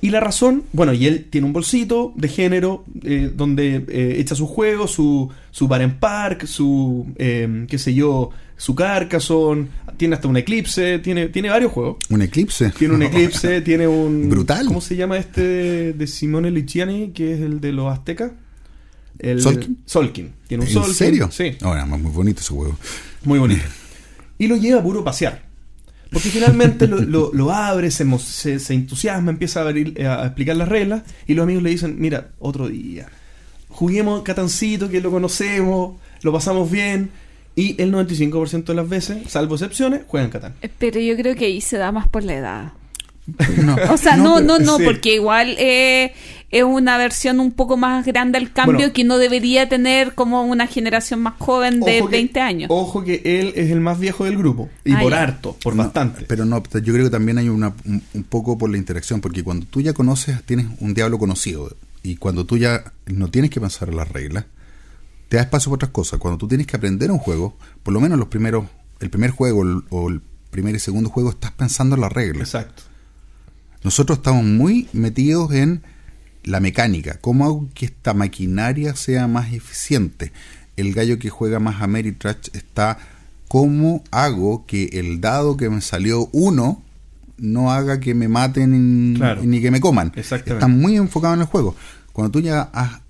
Y 0.00 0.10
la 0.10 0.20
razón, 0.20 0.64
bueno, 0.72 0.94
y 0.94 1.06
él 1.06 1.26
tiene 1.28 1.46
un 1.46 1.52
bolsito 1.52 2.14
de 2.16 2.28
género 2.28 2.84
eh, 3.02 3.30
donde 3.32 3.84
eh, 3.88 4.16
echa 4.18 4.34
sus 4.34 4.48
juegos, 4.48 4.92
su, 4.92 5.30
su 5.50 5.68
bar 5.68 5.82
en 5.82 5.98
park, 5.98 6.46
su, 6.46 7.06
eh, 7.16 7.66
qué 7.68 7.78
sé 7.78 7.92
yo, 7.92 8.30
su 8.56 8.74
Carcassonne, 8.74 9.68
tiene 9.96 10.14
hasta 10.14 10.28
un 10.28 10.36
Eclipse, 10.36 10.98
tiene, 11.00 11.28
tiene 11.28 11.50
varios 11.50 11.72
juegos. 11.72 11.96
¿Un 12.10 12.22
eclipse? 12.22 12.70
Tiene 12.70 12.94
un 12.94 13.02
Eclipse, 13.04 13.60
tiene 13.60 13.86
un... 13.86 14.28
Brutal. 14.28 14.66
¿Cómo 14.66 14.80
se 14.80 14.96
llama 14.96 15.18
este 15.18 15.92
de 15.92 16.06
Simone 16.06 16.50
Lichiani, 16.50 17.10
que 17.12 17.34
es 17.34 17.40
el 17.40 17.60
de 17.60 17.72
los 17.72 17.92
aztecas? 17.92 18.32
El, 19.18 19.40
¿Solkin? 19.40 19.78
Solkin. 19.86 20.32
Tiene 20.46 20.62
un 20.64 20.68
¿En 20.68 20.74
Solkin. 20.74 20.94
serio? 20.94 21.28
Sí, 21.32 21.56
Ahora, 21.62 21.86
muy 21.86 22.00
bonito 22.10 22.40
ese 22.40 22.52
juego. 22.54 22.76
muy 23.24 23.38
bonito. 23.38 23.62
Y 24.38 24.46
lo 24.46 24.56
lleva 24.56 24.80
a 24.80 24.82
puro 24.82 25.02
pasear. 25.04 25.44
Porque 26.10 26.28
finalmente 26.30 26.86
lo, 26.86 27.00
lo- 27.00 27.30
lo 27.32 27.50
abre, 27.52 27.90
se, 27.90 28.06
se, 28.18 28.58
se 28.60 28.74
entusiasma, 28.74 29.30
empieza 29.30 29.60
a, 29.62 29.64
abrir- 29.70 29.98
a 30.06 30.24
explicar 30.26 30.56
las 30.56 30.68
reglas 30.68 31.02
y 31.26 31.34
los 31.34 31.42
amigos 31.44 31.62
le 31.62 31.70
dicen, 31.70 31.96
mira, 31.98 32.28
otro 32.38 32.68
día. 32.68 33.08
Juguemos 33.68 34.22
Catancito, 34.22 34.88
que 34.88 35.00
lo 35.00 35.10
conocemos, 35.10 35.98
lo 36.22 36.32
pasamos 36.32 36.70
bien. 36.70 37.10
Y 37.56 37.80
el 37.82 37.92
95% 37.92 38.64
de 38.64 38.74
las 38.74 38.88
veces, 38.88 39.18
salvo 39.28 39.54
excepciones, 39.54 40.02
juegan 40.06 40.30
Catán. 40.30 40.54
Pero 40.78 41.00
yo 41.00 41.16
creo 41.16 41.34
que 41.34 41.46
ahí 41.46 41.60
se 41.60 41.78
da 41.78 41.90
más 41.90 42.06
por 42.06 42.22
la 42.22 42.34
edad. 42.34 42.72
No, 43.64 43.74
O 43.90 43.96
sea, 43.96 44.16
no, 44.16 44.40
no, 44.40 44.58
pero- 44.58 44.64
no, 44.66 44.76
sí. 44.78 44.84
porque 44.84 45.14
igual 45.14 45.56
eh, 45.58 46.12
es 46.50 46.62
una 46.62 46.96
versión 46.98 47.40
un 47.40 47.50
poco 47.50 47.76
más 47.76 48.04
grande 48.06 48.38
al 48.38 48.52
cambio 48.52 48.76
Bueno. 48.76 48.92
que 48.92 49.02
no 49.04 49.18
debería 49.18 49.68
tener 49.68 50.14
como 50.14 50.42
una 50.44 50.66
generación 50.68 51.20
más 51.22 51.34
joven 51.38 51.80
de 51.80 52.00
Ojo 52.02 52.10
que- 52.10 52.16
20 52.18 52.40
años. 52.40 52.68
Ojo 52.70 53.02
que 53.02 53.22
él 53.24 53.52
es 53.56 53.70
el 53.70 53.80
más 53.80 53.98
viejo 53.98 54.24
del 54.26 54.36
grupo. 54.38 54.68
Y 54.84 54.92
Ah, 54.92 55.00
por 55.00 55.10
ya. 55.12 55.22
harto, 55.22 55.56
por 55.62 55.74
No, 55.74 55.82
bastante. 55.84 56.24
Pero 56.28 56.44
no, 56.44 56.62
yo 56.62 56.92
creo 56.92 57.04
que 57.04 57.10
también 57.10 57.38
hay 57.38 57.48
una, 57.48 57.72
un, 57.86 58.02
un 58.14 58.22
poco 58.22 58.56
por 58.58 58.70
la 58.70 58.76
interacción, 58.76 59.20
porque 59.20 59.42
cuando 59.42 59.66
tú 59.66 59.80
ya 59.80 59.92
conoces, 59.92 60.40
tienes 60.44 60.66
un 60.80 60.94
diablo 60.94 61.18
conocido, 61.18 61.74
y 62.04 62.16
cuando 62.16 62.44
tú 62.46 62.58
ya 62.58 62.92
no 63.06 63.26
tienes 63.28 63.50
que 63.50 63.60
pensar 63.60 63.88
en 63.88 63.96
las 63.96 64.08
reglas, 64.08 64.44
te 65.36 65.40
da 65.40 65.44
espacio 65.44 65.68
para 65.70 65.74
otras 65.76 65.90
cosas. 65.90 66.18
Cuando 66.18 66.38
tú 66.38 66.48
tienes 66.48 66.66
que 66.66 66.76
aprender 66.78 67.10
un 67.10 67.18
juego, 67.18 67.58
por 67.82 67.92
lo 67.92 68.00
menos 68.00 68.18
los 68.18 68.28
primeros, 68.28 68.64
el 69.00 69.10
primer 69.10 69.30
juego 69.32 69.62
el- 69.64 69.82
o 69.90 70.08
el 70.08 70.22
primer 70.50 70.74
y 70.74 70.78
segundo 70.78 71.10
juego, 71.10 71.28
estás 71.28 71.52
pensando 71.52 71.94
en 71.94 72.00
las 72.00 72.10
reglas. 72.12 72.48
Exacto. 72.54 72.82
Nosotros 73.84 74.16
estamos 74.18 74.44
muy 74.44 74.88
metidos 74.94 75.52
en 75.52 75.82
la 76.42 76.60
mecánica, 76.60 77.18
cómo 77.20 77.44
hago 77.44 77.68
que 77.74 77.84
esta 77.84 78.14
maquinaria 78.14 78.96
sea 78.96 79.26
más 79.28 79.52
eficiente. 79.52 80.32
El 80.76 80.94
gallo 80.94 81.18
que 81.18 81.28
juega 81.28 81.58
más 81.60 81.82
Ameritrash 81.82 82.48
está 82.54 82.96
cómo 83.48 84.02
hago 84.10 84.64
que 84.66 84.84
el 84.94 85.20
dado 85.20 85.56
que 85.58 85.68
me 85.68 85.82
salió 85.82 86.30
uno 86.32 86.82
no 87.36 87.70
haga 87.72 88.00
que 88.00 88.14
me 88.14 88.28
maten 88.28 89.14
Claro. 89.16 89.42
ni 89.44 89.60
que 89.60 89.70
me 89.70 89.80
coman. 89.80 90.12
Exactamente. 90.16 90.54
Están 90.64 90.80
muy 90.80 90.96
enfocados 90.96 91.34
en 91.36 91.42
el 91.42 91.46
juego. 91.46 91.76
Cuando 92.14 92.30
tú 92.30 92.40
ya 92.40 92.62
has, 92.72 93.00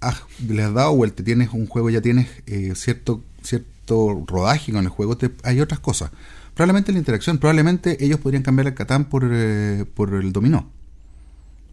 has- 0.00 0.22
le 0.46 0.62
has 0.62 0.72
dado 0.74 0.94
vuelta, 0.94 1.22
tienes 1.24 1.50
un 1.52 1.66
juego, 1.66 1.90
ya 1.90 2.00
tienes 2.00 2.28
eh, 2.46 2.72
cierto 2.74 3.22
cierto 3.42 4.24
rodaje 4.26 4.72
con 4.72 4.82
el 4.84 4.88
juego, 4.90 5.16
hay 5.44 5.60
otras 5.60 5.80
cosas. 5.80 6.10
Probablemente 6.54 6.90
la 6.92 6.98
interacción, 6.98 7.38
probablemente 7.38 8.04
ellos 8.04 8.18
podrían 8.18 8.42
cambiar 8.42 8.66
el 8.66 8.74
Catán 8.74 9.04
por, 9.04 9.28
eh, 9.30 9.84
por 9.94 10.14
el 10.14 10.32
dominó. 10.32 10.70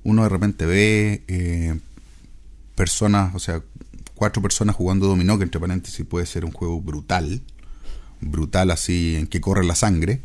Uno 0.04 0.24
de 0.24 0.30
repente 0.30 0.66
ve 0.66 1.24
eh, 1.28 1.80
personas, 2.76 3.34
o 3.34 3.40
sea, 3.40 3.62
cuatro 4.16 4.42
personas 4.42 4.76
jugando 4.76 5.08
dominó, 5.08 5.38
que 5.38 5.46
entre 5.46 5.60
paréntesis 5.60 6.06
puede 6.06 6.26
ser 6.26 6.46
un 6.46 6.52
juego 6.52 6.82
brutal, 6.82 7.42
brutal 8.22 8.72
así, 8.72 9.16
en 9.16 9.28
que 9.28 9.42
corre 9.42 9.66
la 9.66 9.76
sangre, 9.76 10.22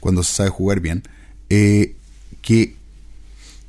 cuando 0.00 0.22
se 0.22 0.32
sabe 0.32 0.50
jugar 0.50 0.80
bien, 0.80 1.02
eh, 1.50 1.96
que 2.42 2.74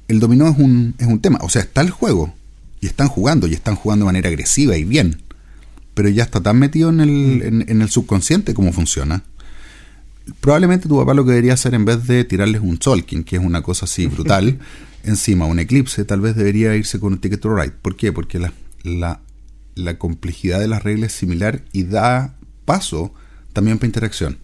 el 0.07 0.19
dominó 0.19 0.47
es 0.47 0.57
un, 0.57 0.95
es 0.99 1.07
un 1.07 1.19
tema. 1.19 1.39
O 1.41 1.49
sea, 1.49 1.63
está 1.63 1.81
el 1.81 1.89
juego 1.89 2.33
y 2.79 2.87
están 2.87 3.07
jugando 3.07 3.47
y 3.47 3.53
están 3.53 3.75
jugando 3.75 4.05
de 4.05 4.07
manera 4.07 4.29
agresiva 4.29 4.77
y 4.77 4.83
bien. 4.83 5.21
Pero 5.93 6.09
ya 6.09 6.23
está 6.23 6.41
tan 6.41 6.59
metido 6.59 6.89
en 6.89 6.99
el, 6.99 7.41
en, 7.41 7.65
en 7.67 7.81
el 7.81 7.89
subconsciente 7.89 8.53
cómo 8.53 8.71
funciona. 8.71 9.23
Probablemente 10.41 10.87
tu 10.87 10.97
papá 10.97 11.13
lo 11.13 11.23
que 11.25 11.31
debería 11.31 11.53
hacer 11.53 11.73
en 11.73 11.85
vez 11.85 12.05
de 12.05 12.23
tirarles 12.23 12.61
un 12.61 12.81
Solkin, 12.81 13.23
que 13.23 13.37
es 13.37 13.43
una 13.43 13.61
cosa 13.61 13.85
así 13.85 14.05
brutal, 14.07 14.59
encima 15.03 15.45
un 15.45 15.59
eclipse, 15.59 16.05
tal 16.05 16.21
vez 16.21 16.35
debería 16.35 16.75
irse 16.75 16.99
con 16.99 17.13
un 17.13 17.19
Ticket 17.19 17.39
to 17.39 17.55
Ride. 17.55 17.73
¿Por 17.81 17.95
qué? 17.95 18.11
Porque 18.11 18.39
la, 18.39 18.53
la, 18.83 19.21
la 19.75 19.97
complejidad 19.97 20.59
de 20.59 20.67
las 20.67 20.83
reglas 20.83 21.13
es 21.13 21.17
similar 21.17 21.63
y 21.71 21.83
da 21.83 22.35
paso 22.65 23.13
también 23.53 23.77
para 23.77 23.87
interacción. 23.87 24.37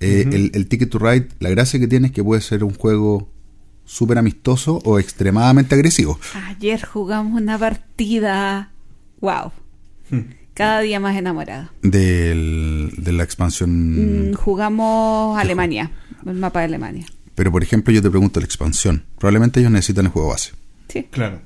Eh, 0.00 0.28
el, 0.32 0.50
el 0.54 0.66
Ticket 0.66 0.90
to 0.90 0.98
Ride, 0.98 1.28
la 1.38 1.48
gracia 1.48 1.78
que 1.78 1.86
tiene 1.86 2.08
es 2.08 2.12
que 2.12 2.24
puede 2.24 2.40
ser 2.42 2.64
un 2.64 2.74
juego 2.74 3.30
súper 3.84 4.18
amistoso 4.18 4.80
o 4.84 4.98
extremadamente 4.98 5.74
agresivo. 5.74 6.18
Ayer 6.48 6.84
jugamos 6.84 7.40
una 7.40 7.58
partida. 7.58 8.70
¡Wow! 9.20 9.52
Cada 10.54 10.80
día 10.80 11.00
más 11.00 11.16
enamorada. 11.16 11.72
Del, 11.82 12.92
de 12.98 13.12
la 13.12 13.22
expansión. 13.22 14.30
Mm, 14.30 14.34
jugamos 14.34 15.38
Alemania, 15.38 15.90
el 16.26 16.34
mapa 16.34 16.60
de 16.60 16.66
Alemania. 16.66 17.06
Pero 17.34 17.50
por 17.50 17.62
ejemplo, 17.62 17.92
yo 17.92 18.02
te 18.02 18.10
pregunto 18.10 18.40
la 18.40 18.46
expansión. 18.46 19.04
Probablemente 19.18 19.60
ellos 19.60 19.72
necesitan 19.72 20.06
el 20.06 20.12
juego 20.12 20.28
base. 20.28 20.52
Sí. 20.88 21.06
Claro. 21.10 21.40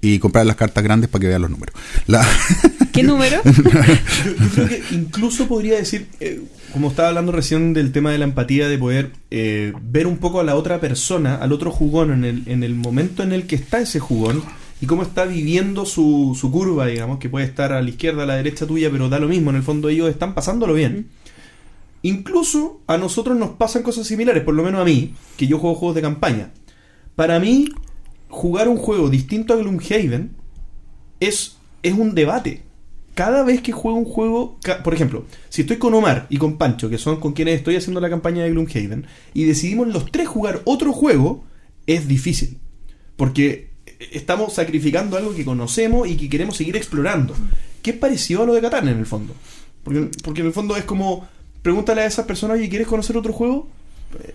Y 0.00 0.18
comprar 0.20 0.46
las 0.46 0.56
cartas 0.56 0.84
grandes 0.84 1.10
para 1.10 1.20
que 1.20 1.28
vean 1.28 1.42
los 1.42 1.50
números. 1.50 1.74
La, 2.06 2.24
¿Qué 2.92 3.02
número? 3.02 3.40
Yo, 3.44 3.52
yo 3.62 4.48
creo 4.54 4.68
que 4.68 4.82
incluso 4.92 5.46
podría 5.46 5.76
decir, 5.76 6.08
eh, 6.20 6.42
como 6.72 6.88
estaba 6.88 7.08
hablando 7.08 7.32
recién 7.32 7.72
del 7.72 7.92
tema 7.92 8.10
de 8.10 8.18
la 8.18 8.24
empatía, 8.24 8.68
de 8.68 8.78
poder 8.78 9.12
eh, 9.30 9.72
ver 9.82 10.06
un 10.06 10.18
poco 10.18 10.40
a 10.40 10.44
la 10.44 10.54
otra 10.54 10.80
persona, 10.80 11.36
al 11.36 11.52
otro 11.52 11.70
jugón, 11.70 12.12
en 12.12 12.24
el, 12.24 12.42
en 12.46 12.62
el 12.62 12.74
momento 12.74 13.22
en 13.22 13.32
el 13.32 13.46
que 13.46 13.56
está 13.56 13.80
ese 13.80 14.00
jugón 14.00 14.42
y 14.80 14.86
cómo 14.86 15.02
está 15.02 15.24
viviendo 15.24 15.84
su, 15.86 16.36
su 16.38 16.50
curva, 16.50 16.86
digamos, 16.86 17.18
que 17.18 17.28
puede 17.28 17.46
estar 17.46 17.72
a 17.72 17.82
la 17.82 17.88
izquierda, 17.88 18.22
a 18.22 18.26
la 18.26 18.36
derecha 18.36 18.66
tuya, 18.66 18.90
pero 18.90 19.08
da 19.08 19.18
lo 19.18 19.28
mismo, 19.28 19.50
en 19.50 19.56
el 19.56 19.62
fondo 19.62 19.88
ellos 19.88 20.08
están 20.08 20.34
pasándolo 20.34 20.74
bien. 20.74 21.08
Incluso 22.02 22.80
a 22.86 22.96
nosotros 22.96 23.36
nos 23.36 23.50
pasan 23.50 23.82
cosas 23.82 24.06
similares, 24.06 24.44
por 24.44 24.54
lo 24.54 24.62
menos 24.62 24.80
a 24.80 24.84
mí, 24.84 25.14
que 25.36 25.46
yo 25.46 25.58
juego 25.58 25.74
juegos 25.74 25.96
de 25.96 26.02
campaña. 26.02 26.50
Para 27.16 27.40
mí, 27.40 27.68
jugar 28.28 28.68
un 28.68 28.76
juego 28.76 29.08
distinto 29.08 29.54
a 29.54 29.56
Gloomhaven 29.56 30.36
es, 31.20 31.56
es 31.82 31.94
un 31.94 32.14
debate. 32.14 32.62
Cada 33.14 33.42
vez 33.42 33.60
que 33.62 33.72
juego 33.72 33.98
un 33.98 34.04
juego, 34.04 34.58
por 34.84 34.94
ejemplo, 34.94 35.24
si 35.48 35.62
estoy 35.62 35.78
con 35.78 35.92
Omar 35.92 36.26
y 36.30 36.36
con 36.36 36.56
Pancho, 36.56 36.88
que 36.88 36.98
son 36.98 37.18
con 37.18 37.32
quienes 37.32 37.56
estoy 37.56 37.74
haciendo 37.74 38.00
la 38.00 38.10
campaña 38.10 38.44
de 38.44 38.50
Gloomhaven, 38.50 39.06
y 39.34 39.44
decidimos 39.44 39.88
los 39.88 40.10
tres 40.12 40.28
jugar 40.28 40.62
otro 40.64 40.92
juego, 40.92 41.44
es 41.86 42.06
difícil. 42.06 42.58
Porque 43.16 43.70
estamos 44.12 44.52
sacrificando 44.52 45.16
algo 45.16 45.34
que 45.34 45.44
conocemos 45.44 46.06
y 46.06 46.16
que 46.16 46.28
queremos 46.28 46.56
seguir 46.56 46.76
explorando. 46.76 47.34
Que 47.82 47.90
es 47.90 47.96
parecido 47.96 48.42
a 48.42 48.46
lo 48.46 48.54
de 48.54 48.60
Catán 48.60 48.86
en 48.86 48.98
el 48.98 49.06
fondo. 49.06 49.34
Porque, 49.82 50.10
porque 50.22 50.42
en 50.42 50.46
el 50.46 50.52
fondo 50.52 50.76
es 50.76 50.84
como, 50.84 51.26
pregúntale 51.62 52.02
a 52.02 52.06
esas 52.06 52.26
personas, 52.26 52.58
oye, 52.58 52.68
¿quieres 52.68 52.86
conocer 52.86 53.16
otro 53.16 53.32
juego? 53.32 53.68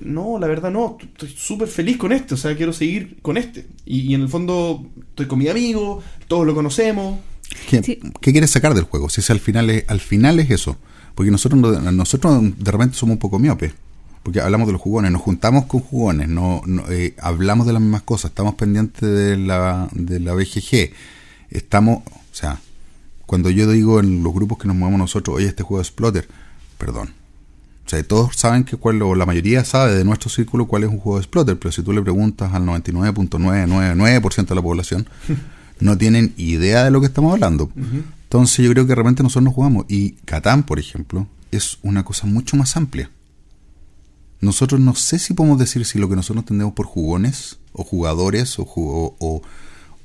No, 0.02 0.38
la 0.40 0.48
verdad 0.48 0.72
no, 0.72 0.98
estoy 1.02 1.30
súper 1.36 1.68
feliz 1.68 1.98
con 1.98 2.12
este, 2.12 2.36
o 2.36 2.38
sea, 2.38 2.56
quiero 2.56 2.74
seguir 2.74 3.18
con 3.22 3.38
este. 3.38 3.66
Y, 3.86 4.02
y 4.02 4.14
en 4.14 4.22
el 4.22 4.30
fondo 4.30 4.86
estoy 5.10 5.26
con 5.28 5.40
mi 5.40 5.48
amigo, 5.48 6.02
todos 6.28 6.46
lo 6.46 6.54
conocemos. 6.54 7.20
¿Qué, 7.70 7.82
Sí. 7.84 8.00
qué 8.22 8.32
quieres 8.32 8.52
sacar 8.52 8.74
del 8.74 8.84
juego? 8.86 9.10
Si 9.10 9.22
es 9.22 9.30
al 9.30 9.40
final 9.40 9.70
es, 9.70 9.86
al 9.88 10.00
final 10.00 10.40
es 10.40 10.50
eso. 10.52 10.78
Porque 11.16 11.32
nosotros, 11.32 11.60
no- 11.62 11.92
nosotros 11.92 12.42
de 12.58 12.72
repente 12.72 12.96
somos 12.98 13.14
un 13.14 13.20
poco 13.20 13.40
miopes. 13.40 13.74
Porque 14.24 14.40
hablamos 14.40 14.68
de 14.68 14.74
los 14.74 14.82
jugones, 14.82 15.12
nos 15.12 15.22
juntamos 15.22 15.66
con 15.66 15.82
jugones, 15.82 16.30
no, 16.30 16.62
no, 16.66 16.84
eh, 16.90 17.14
hablamos 17.20 17.68
de 17.68 17.74
las 17.74 17.82
mismas 17.82 18.04
cosas, 18.04 18.32
estamos 18.32 18.56
pendientes 18.56 19.02
de 19.02 19.36
la, 19.38 19.90
de 19.92 20.20
la 20.22 20.34
BGG. 20.34 20.92
Estamos, 21.50 22.04
o 22.08 22.12
sea, 22.36 22.60
cuando 23.26 23.50
yo 23.50 23.70
digo 23.70 24.00
en 24.00 24.24
los 24.24 24.34
grupos 24.34 24.58
que 24.60 24.68
nos 24.68 24.78
movemos 24.78 25.00
nosotros, 25.00 25.36
oye, 25.38 25.48
este 25.48 25.64
juego 25.64 25.82
es 25.82 25.88
Splotter, 25.88 26.28
perdón. 26.78 27.14
O 27.86 27.90
sea, 27.90 28.02
todos 28.04 28.36
saben 28.38 28.64
que 28.64 28.78
cuál, 28.78 29.02
o 29.02 29.14
la 29.14 29.26
mayoría 29.26 29.66
sabe 29.66 29.94
de 29.94 30.06
nuestro 30.06 30.30
círculo 30.30 30.68
cuál 30.68 30.84
es 30.84 30.90
un 30.90 31.00
juego 31.00 31.18
de 31.20 31.24
Splotter, 31.26 31.60
pero 31.60 31.72
si 31.72 31.82
tú 31.84 31.92
le 31.92 32.02
preguntas 32.02 32.54
al 32.54 32.64
99.999% 32.66 34.48
de 34.48 34.56
la 34.56 34.62
población, 34.62 35.08
no 35.80 35.98
tienen 35.98 36.34
idea 36.38 36.84
de 36.84 36.92
lo 36.92 37.02
que 37.02 37.08
estamos 37.08 37.34
hablando. 37.34 37.70
Entonces 38.24 38.66
yo 38.66 38.72
creo 38.72 38.86
que 38.86 38.90
de 38.90 38.96
repente 38.96 39.22
nosotros 39.22 39.44
nos 39.44 39.54
jugamos. 39.54 39.86
Y 39.90 40.12
Catán, 40.26 40.64
por 40.64 40.80
ejemplo, 40.80 41.28
es 41.52 41.78
una 41.84 42.04
cosa 42.04 42.26
mucho 42.26 42.56
más 42.58 42.76
amplia. 42.78 43.12
Nosotros 44.42 44.80
no 44.82 44.96
sé 44.96 45.20
si 45.20 45.34
podemos 45.34 45.60
decir 45.60 45.86
si 45.86 46.00
lo 46.00 46.10
que 46.10 46.16
nosotros 46.16 46.44
entendemos 46.44 46.74
por 46.74 46.86
jugones 46.86 47.60
o 47.74 47.84
jugadores 47.84 48.58
o, 48.60 48.66
ju- 48.66 48.76
o- 48.88 49.16
o- 49.20 49.42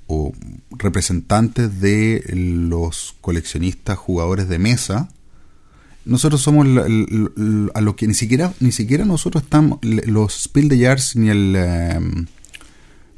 o 0.06 0.32
representantes 0.70 1.80
de 1.80 2.24
los 2.34 3.14
coleccionistas 3.20 3.98
jugadores 3.98 4.48
de 4.48 4.58
mesa 4.58 5.08
nosotros 6.04 6.40
somos 6.40 6.66
a 7.74 7.80
lo 7.80 7.96
que 7.96 8.06
ni 8.06 8.14
siquiera 8.14 8.52
ni 8.60 8.72
siquiera 8.72 9.04
nosotros 9.04 9.42
estamos 9.44 9.78
los 9.82 10.44
Spiel 10.44 10.68
de 10.68 10.78
Jars 10.84 11.16
ni 11.16 11.28
el 11.28 11.54
em, 11.56 12.26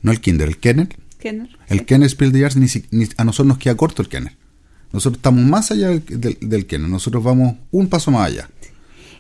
no 0.03 0.11
el 0.13 0.21
Kinder 0.21 0.49
el 0.49 0.59
Kenner 0.59 0.89
Kenner. 1.21 1.49
el 1.69 1.85
Kenner 1.85 2.09
Spiel 2.11 2.33
de 2.33 2.41
Jars 2.41 2.57
ni, 2.57 2.67
ni- 2.91 3.09
a 3.17 3.25
nosotros 3.25 3.47
nos 3.49 3.59
queda 3.59 3.77
corto 3.77 4.03
el 4.03 4.09
Kenner 4.09 4.35
nosotros 4.93 5.19
estamos 5.19 5.45
más 5.45 5.71
allá 5.71 5.89
del, 5.91 6.05
del, 6.07 6.37
del 6.41 6.67
Kenner 6.67 6.89
nosotros 6.91 7.23
vamos 7.23 7.55
un 7.71 7.89
paso 7.89 8.11
más 8.11 8.27
allá 8.29 8.49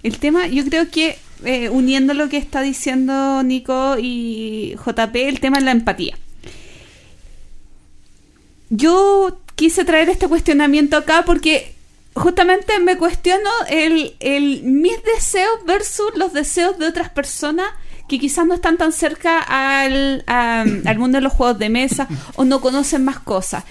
El 0.02 0.18
tema, 0.18 0.46
yo 0.48 0.64
creo 0.64 0.90
que 0.90 1.16
eh, 1.44 1.68
uniendo 1.68 2.12
lo 2.14 2.28
que 2.28 2.38
está 2.38 2.62
diciendo 2.62 3.42
Nico 3.42 3.96
y 3.98 4.74
JP, 4.84 5.14
el 5.28 5.40
tema 5.40 5.58
es 5.58 5.64
la 5.64 5.70
empatía. 5.72 6.16
Yo 8.70 9.40
quise 9.56 9.84
traer 9.84 10.08
este 10.08 10.28
cuestionamiento 10.28 10.96
acá 10.96 11.24
porque 11.26 11.74
justamente 12.14 12.78
me 12.80 12.96
cuestiono 12.96 13.50
el, 13.68 14.14
el, 14.20 14.62
mis 14.64 15.02
deseos 15.04 15.64
versus 15.66 16.12
los 16.16 16.32
deseos 16.32 16.78
de 16.78 16.86
otras 16.86 17.10
personas 17.10 17.66
que 18.08 18.18
quizás 18.18 18.44
no 18.46 18.54
están 18.54 18.76
tan 18.76 18.92
cerca 18.92 19.38
al, 19.40 20.24
a- 20.26 20.64
al 20.86 20.98
mundo 20.98 21.18
de 21.18 21.22
los 21.22 21.32
juegos 21.32 21.58
de 21.58 21.68
mesa 21.68 22.08
o 22.36 22.44
no 22.44 22.60
conocen 22.60 23.04
más 23.04 23.20
cosas. 23.20 23.64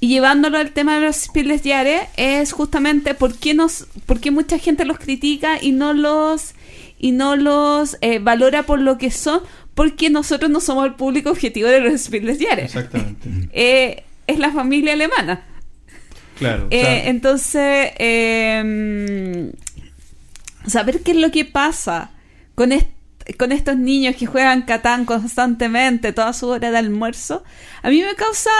Y 0.00 0.08
llevándolo 0.08 0.58
al 0.58 0.70
tema 0.72 0.98
de 1.00 1.06
los 1.06 1.16
Spieles 1.16 1.62
Diares, 1.62 2.02
es 2.16 2.52
justamente 2.52 3.14
por 3.14 3.34
qué, 3.36 3.54
nos, 3.54 3.86
por 4.06 4.20
qué 4.20 4.30
mucha 4.30 4.58
gente 4.58 4.84
los 4.84 4.98
critica 4.98 5.58
y 5.60 5.72
no 5.72 5.92
los, 5.92 6.54
y 7.00 7.10
no 7.12 7.34
los 7.34 7.96
eh, 8.00 8.20
valora 8.20 8.62
por 8.64 8.78
lo 8.80 8.96
que 8.98 9.10
son, 9.10 9.40
porque 9.74 10.08
nosotros 10.10 10.50
no 10.50 10.60
somos 10.60 10.86
el 10.86 10.94
público 10.94 11.30
objetivo 11.30 11.68
de 11.68 11.80
los 11.80 12.00
Spieles 12.02 12.38
Diares. 12.38 12.66
Exactamente. 12.66 13.28
Eh, 13.52 14.04
es 14.28 14.38
la 14.38 14.52
familia 14.52 14.92
alemana. 14.92 15.46
Claro. 16.38 16.68
Eh, 16.70 17.02
entonces, 17.06 17.90
eh, 17.98 19.52
saber 20.66 21.00
qué 21.02 21.12
es 21.12 21.16
lo 21.18 21.30
que 21.30 21.44
pasa 21.44 22.10
con, 22.54 22.70
con 23.38 23.52
estos 23.52 23.76
niños 23.76 24.16
que 24.16 24.26
juegan 24.26 24.62
Catán 24.62 25.04
constantemente, 25.04 26.12
toda 26.12 26.32
su 26.32 26.48
hora 26.48 26.70
de 26.70 26.78
almuerzo, 26.78 27.42
a 27.82 27.90
mí 27.90 28.02
me 28.02 28.14
causa 28.14 28.50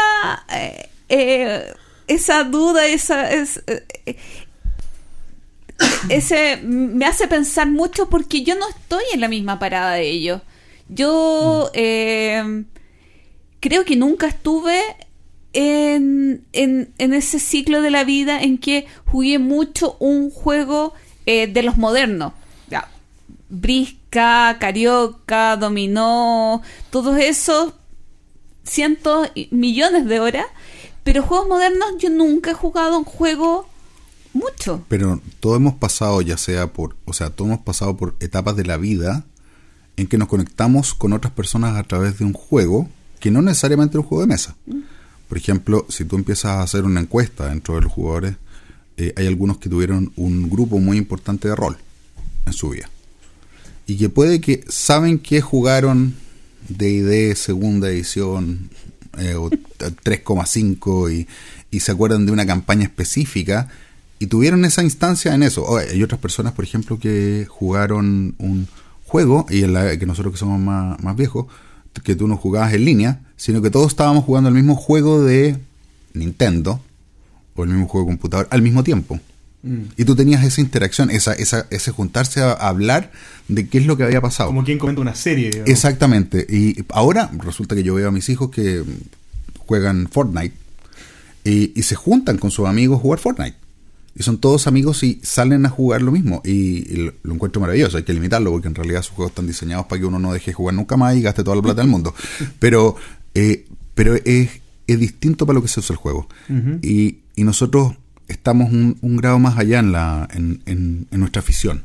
eh, 0.54 0.88
eh, 1.08 1.72
esa 2.06 2.44
duda, 2.44 2.86
esa, 2.86 3.30
es- 3.32 3.62
eh, 3.66 4.16
ese 6.08 6.58
me 6.62 7.04
hace 7.06 7.28
pensar 7.28 7.68
mucho 7.68 8.08
porque 8.08 8.42
yo 8.42 8.54
no 8.56 8.68
estoy 8.68 9.04
en 9.12 9.20
la 9.20 9.28
misma 9.28 9.58
parada 9.58 9.92
de 9.94 10.08
ellos. 10.08 10.42
Yo 10.88 11.70
eh, 11.74 12.64
creo 13.60 13.84
que 13.84 13.94
nunca 13.96 14.26
estuve 14.28 14.80
en, 16.58 16.92
en, 16.98 17.14
ese 17.14 17.38
ciclo 17.38 17.82
de 17.82 17.90
la 17.90 18.02
vida 18.02 18.42
en 18.42 18.58
que 18.58 18.86
jugué 19.06 19.38
mucho 19.38 19.96
un 20.00 20.30
juego 20.30 20.92
eh, 21.24 21.46
de 21.46 21.62
los 21.62 21.76
modernos. 21.76 22.32
Ya, 22.68 22.88
Brisca, 23.48 24.56
Carioca, 24.58 25.56
Dominó, 25.56 26.62
todos 26.90 27.16
esos 27.18 27.74
cientos 28.64 29.30
y 29.36 29.48
millones 29.52 30.06
de 30.06 30.18
horas. 30.18 30.46
Pero 31.04 31.22
juegos 31.22 31.48
modernos 31.48 31.96
yo 31.98 32.10
nunca 32.10 32.50
he 32.50 32.54
jugado 32.54 32.98
un 32.98 33.04
juego 33.04 33.68
mucho. 34.32 34.84
Pero 34.88 35.20
todos 35.38 35.56
hemos 35.56 35.74
pasado, 35.74 36.20
ya 36.22 36.36
sea 36.36 36.72
por, 36.72 36.96
o 37.04 37.12
sea, 37.12 37.30
todos 37.30 37.50
hemos 37.50 37.64
pasado 37.64 37.96
por 37.96 38.16
etapas 38.18 38.56
de 38.56 38.64
la 38.64 38.76
vida 38.76 39.24
en 39.96 40.08
que 40.08 40.18
nos 40.18 40.28
conectamos 40.28 40.92
con 40.92 41.12
otras 41.12 41.32
personas 41.32 41.76
a 41.76 41.84
través 41.84 42.18
de 42.18 42.24
un 42.24 42.32
juego 42.32 42.88
que 43.20 43.30
no 43.30 43.42
necesariamente 43.42 43.96
es 43.96 44.02
un 44.02 44.08
juego 44.08 44.22
de 44.22 44.28
mesa. 44.28 44.56
Por 45.28 45.38
ejemplo, 45.38 45.86
si 45.88 46.04
tú 46.04 46.16
empiezas 46.16 46.52
a 46.52 46.62
hacer 46.62 46.84
una 46.84 47.00
encuesta 47.00 47.48
dentro 47.48 47.74
de 47.74 47.82
los 47.82 47.92
jugadores, 47.92 48.36
eh, 48.96 49.12
hay 49.16 49.26
algunos 49.26 49.58
que 49.58 49.68
tuvieron 49.68 50.12
un 50.16 50.48
grupo 50.48 50.78
muy 50.78 50.96
importante 50.96 51.48
de 51.48 51.54
rol 51.54 51.76
en 52.46 52.52
su 52.52 52.70
vida. 52.70 52.88
Y 53.86 53.96
que 53.96 54.08
puede 54.08 54.40
que 54.40 54.64
saben 54.68 55.18
que 55.18 55.40
jugaron 55.40 56.14
D&D 56.68 57.34
segunda 57.36 57.88
edición 57.88 58.70
eh, 59.18 59.34
o 59.34 59.50
3,5 59.78 61.12
y, 61.12 61.28
y 61.70 61.80
se 61.80 61.92
acuerdan 61.92 62.26
de 62.26 62.32
una 62.32 62.46
campaña 62.46 62.84
específica 62.84 63.68
y 64.18 64.26
tuvieron 64.26 64.64
esa 64.64 64.82
instancia 64.82 65.34
en 65.34 65.42
eso. 65.42 65.76
Hay 65.76 66.02
otras 66.02 66.20
personas, 66.20 66.52
por 66.52 66.64
ejemplo, 66.64 66.98
que 66.98 67.46
jugaron 67.48 68.34
un 68.38 68.66
juego 69.04 69.46
y 69.48 69.62
en 69.62 69.74
la 69.74 69.96
que 69.96 70.06
nosotros 70.06 70.32
que 70.32 70.38
somos 70.38 70.58
más, 70.58 71.02
más 71.02 71.16
viejos, 71.16 71.46
que 72.02 72.14
tú 72.16 72.28
no 72.28 72.36
jugabas 72.36 72.74
en 72.74 72.84
línea, 72.84 73.20
sino 73.38 73.62
que 73.62 73.70
todos 73.70 73.86
estábamos 73.92 74.24
jugando 74.24 74.50
el 74.50 74.54
mismo 74.54 74.74
juego 74.76 75.24
de 75.24 75.56
Nintendo 76.12 76.82
o 77.54 77.62
el 77.64 77.70
mismo 77.70 77.88
juego 77.88 78.06
de 78.06 78.10
computador 78.12 78.48
al 78.50 78.60
mismo 78.60 78.84
tiempo. 78.84 79.18
mm, 79.62 79.82
Y 79.96 80.04
tú 80.04 80.14
tenías 80.14 80.44
esa 80.44 80.60
interacción, 80.60 81.10
esa, 81.10 81.32
esa, 81.32 81.66
ese 81.70 81.90
juntarse 81.92 82.40
a, 82.42 82.52
hablar 82.52 83.10
de 83.46 83.68
qué 83.68 83.78
es 83.78 83.86
lo 83.86 83.96
que 83.96 84.02
había 84.02 84.20
pasado. 84.20 84.50
como 84.50 84.64
quien 84.64 84.78
comenta 84.78 85.00
una 85.00 85.14
serie. 85.14 85.50
digamos. 85.50 85.70
Exactamente. 85.70 86.44
Y 86.48 86.84
ahora 86.90 87.30
resulta 87.38 87.74
que 87.74 87.82
yo 87.82 87.94
veo 87.94 88.08
a 88.08 88.12
mis 88.12 88.28
hijos 88.28 88.50
que 88.50 88.82
juegan 89.60 90.08
Fortnite 90.10 90.54
y, 91.44 91.72
y 91.78 91.82
se 91.84 91.94
juntan 91.94 92.38
con 92.38 92.50
sus 92.50 92.66
amigos 92.66 92.98
a 92.98 93.02
jugar 93.02 93.18
Fortnite. 93.20 93.56
Y 94.16 94.24
son 94.24 94.38
todos 94.38 94.66
amigos 94.66 95.04
y 95.04 95.20
salen 95.22 95.64
a 95.64 95.68
jugar 95.68 96.02
lo 96.02 96.10
mismo. 96.10 96.42
Y, 96.44 96.92
y 96.92 96.96
lo, 96.96 97.12
lo 97.22 97.34
encuentro 97.34 97.60
maravilloso. 97.60 97.98
Hay 97.98 98.02
que 98.02 98.12
limitarlo 98.12 98.50
porque 98.50 98.66
en 98.66 98.74
realidad 98.74 99.02
sus 99.02 99.12
juegos 99.12 99.30
están 99.30 99.46
diseñados 99.46 99.86
para 99.86 100.00
que 100.00 100.06
uno 100.06 100.18
no 100.18 100.32
deje 100.32 100.50
de 100.50 100.54
jugar 100.54 100.74
nunca 100.74 100.96
más 100.96 101.14
y 101.14 101.22
gaste 101.22 101.44
toda 101.44 101.54
la 101.54 101.62
plata 101.62 101.82
del 101.82 101.90
mundo. 101.90 102.12
Pero, 102.58 102.96
eh, 103.38 103.66
pero 103.94 104.14
es, 104.14 104.48
es 104.86 104.98
distinto 105.00 105.46
para 105.46 105.56
lo 105.56 105.62
que 105.62 105.68
se 105.68 105.80
usa 105.80 105.94
el 105.94 105.98
juego. 105.98 106.28
Y, 106.82 107.18
y 107.36 107.44
nosotros 107.44 107.94
estamos 108.28 108.70
un, 108.72 108.96
un 109.00 109.16
grado 109.16 109.38
más 109.38 109.58
allá 109.58 109.78
en, 109.80 109.92
la, 109.92 110.28
en, 110.32 110.62
en- 110.66 111.06
en 111.10 111.20
nuestra 111.20 111.40
afición. 111.40 111.82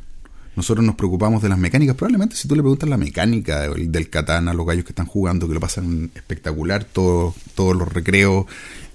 Nosotros 0.55 0.85
nos 0.85 0.95
preocupamos 0.95 1.41
de 1.41 1.49
las 1.49 1.57
mecánicas. 1.57 1.95
Probablemente 1.95 2.35
si 2.35 2.47
tú 2.47 2.55
le 2.55 2.61
preguntas 2.61 2.87
la 2.87 2.97
mecánica 2.97 3.61
del, 3.61 3.91
del 3.91 4.09
Catán 4.09 4.47
a 4.47 4.53
los 4.53 4.65
gallos 4.67 4.83
que 4.85 4.91
están 4.91 5.07
jugando, 5.07 5.47
que 5.47 5.53
lo 5.55 5.59
pasan 5.59 6.11
espectacular 6.15 6.83
todo- 6.85 7.33
todos 7.55 7.75
los 7.75 7.91
recreos 7.91 8.45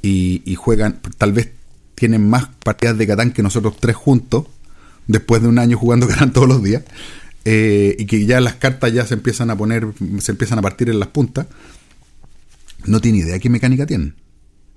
y, 0.03 0.43
y 0.45 0.55
juegan, 0.55 1.01
tal 1.19 1.33
vez 1.33 1.51
tienen 1.97 2.29
más 2.29 2.47
partidas 2.63 2.97
de 2.97 3.07
Catán 3.09 3.33
que 3.33 3.43
nosotros 3.43 3.77
tres 3.81 3.97
juntos, 3.97 4.45
después 5.09 5.43
de 5.43 5.49
un 5.49 5.59
año 5.59 5.77
jugando 5.77 6.07
Catán 6.13 6.33
todos 6.33 6.47
los 6.49 6.63
días, 6.63 6.85
eh, 7.45 7.97
y 7.99 8.05
que 8.07 8.25
ya 8.27 8.41
las 8.41 8.55
cartas 8.55 8.93
ya 8.93 9.05
se 9.07 9.15
empiezan 9.15 9.51
a 9.51 9.57
poner, 9.57 9.87
se 10.21 10.31
empiezan 10.33 10.59
a 10.61 10.63
partir 10.63 10.89
en 10.91 11.01
las 11.01 11.09
puntas, 11.09 11.47
no 12.87 13.01
tiene 13.01 13.19
idea 13.19 13.39
qué 13.39 13.51
mecánica 13.51 13.87
tienen. 13.87 14.15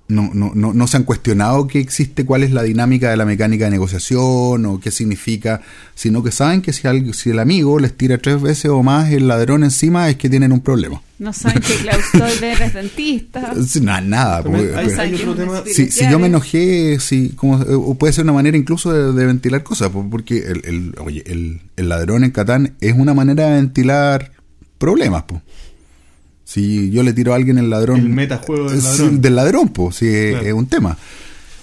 No, 0.07 0.30
no, 0.34 0.52
no, 0.53 0.73
no 0.73 0.88
se 0.88 0.98
han 0.98 1.03
cuestionado 1.03 1.68
qué 1.68 1.80
existe, 1.80 2.26
cuál 2.26 2.44
es 2.44 2.52
la 2.52 2.64
dinámica 2.64 3.10
de 3.10 3.15
la 3.15 3.23
mecánica 3.23 3.64
de 3.65 3.72
negociación 3.72 4.65
o 4.65 4.78
qué 4.82 4.91
significa, 4.91 5.61
sino 5.95 6.22
que 6.22 6.32
saben 6.34 6.61
que 6.61 6.73
si, 6.73 6.86
al- 6.86 7.14
si 7.14 7.30
el 7.30 7.40
amigo 7.40 7.80
les 7.80 7.95
tira 7.95 8.18
tres 8.18 8.41
veces 8.41 8.72
o 8.72 8.84
más 8.84 9.10
el 9.14 9.30
ladrón 9.30 9.64
encima 9.64 10.10
es 10.10 10.18
que 10.18 10.30
tienen 10.30 10.52
un 10.52 10.60
problema. 10.60 11.02
No 11.18 11.32
saben 11.32 11.61
que 11.61 11.76
Claustolver 11.76 12.61
es 12.61 12.73
dentista. 12.73 13.53
Nada. 13.82 14.44
También 14.44 14.65
porque- 14.68 14.80
hay- 14.80 14.86
pero- 14.88 15.02
hay 15.02 15.14
otro 15.15 15.36
tema- 15.36 15.64
si, 15.65 15.90
si 15.91 16.10
yo 16.10 16.19
me 16.19 16.28
enojé, 16.28 16.98
si, 16.99 17.30
como, 17.30 17.61
eh, 17.61 17.68
o 17.69 17.95
puede 17.95 18.11
ser 18.11 18.26
una 18.26 18.34
manera 18.34 18.57
incluso 18.57 18.91
de, 18.91 19.14
de 19.18 19.26
ventilar 19.26 19.64
cosas, 19.64 19.91
po- 19.91 20.06
porque 20.10 20.40
el, 20.40 20.61
el, 20.65 20.95
oye, 20.99 21.23
el, 21.26 21.61
el 21.78 21.88
ladrón 21.88 22.26
en 22.26 22.32
Catán 22.32 22.76
es 22.82 22.94
una 22.98 23.14
manera 23.14 23.45
de 23.45 23.52
ventilar 23.53 24.34
problemas. 24.78 25.23
Po. 25.23 25.41
Si 26.52 26.91
yo 26.91 27.02
le 27.03 27.14
tiro 27.14 27.32
a 27.32 27.38
alguien 27.38 27.57
el 27.57 27.69
ladrón... 27.69 27.98
El 28.02 28.10
metajuego 28.10 28.69
del 28.69 28.84
ladrón. 28.84 29.22
Del 29.22 29.36
ladrón, 29.38 29.69
pues, 29.69 29.95
sí, 29.95 30.07
es- 30.07 30.32
Claro. 30.32 30.48
es 30.48 30.53
un 30.53 30.65
tema. 30.65 30.98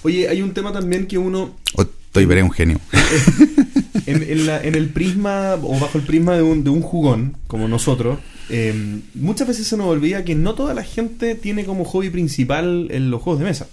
Oye, 0.01 0.27
hay 0.27 0.41
un 0.41 0.51
tema 0.51 0.71
también 0.71 1.05
que 1.05 1.17
uno 1.19 1.55
O 1.75 1.81
estoy 1.83 2.25
veré 2.25 2.41
un 2.41 2.49
genio. 2.51 2.79
en, 4.07 4.23
en 4.23 4.45
la- 4.47 4.63
en 4.63 4.73
el 4.75 4.89
prisma 4.89 5.55
o 5.61 5.79
bajo 5.79 5.97
el 5.99 6.03
prisma 6.05 6.35
de 6.35 6.41
un, 6.41 6.63
de 6.63 6.69
un 6.71 6.81
jugón 6.81 7.37
como 7.47 7.67
nosotros, 7.67 8.17
eh, 8.49 8.73
muchas 9.13 9.47
veces 9.47 9.67
se 9.67 9.77
nos 9.77 9.87
olvida 9.87 10.23
que 10.25 10.33
no 10.35 10.55
toda 10.55 10.73
la 10.73 10.83
gente 10.83 11.35
tiene 11.35 11.65
como 11.65 11.85
hobby 11.85 12.09
principal 12.09 12.87
en 12.89 13.11
los 13.11 13.21
juegos 13.21 13.39
de 13.41 13.45
mesa. 13.45 13.67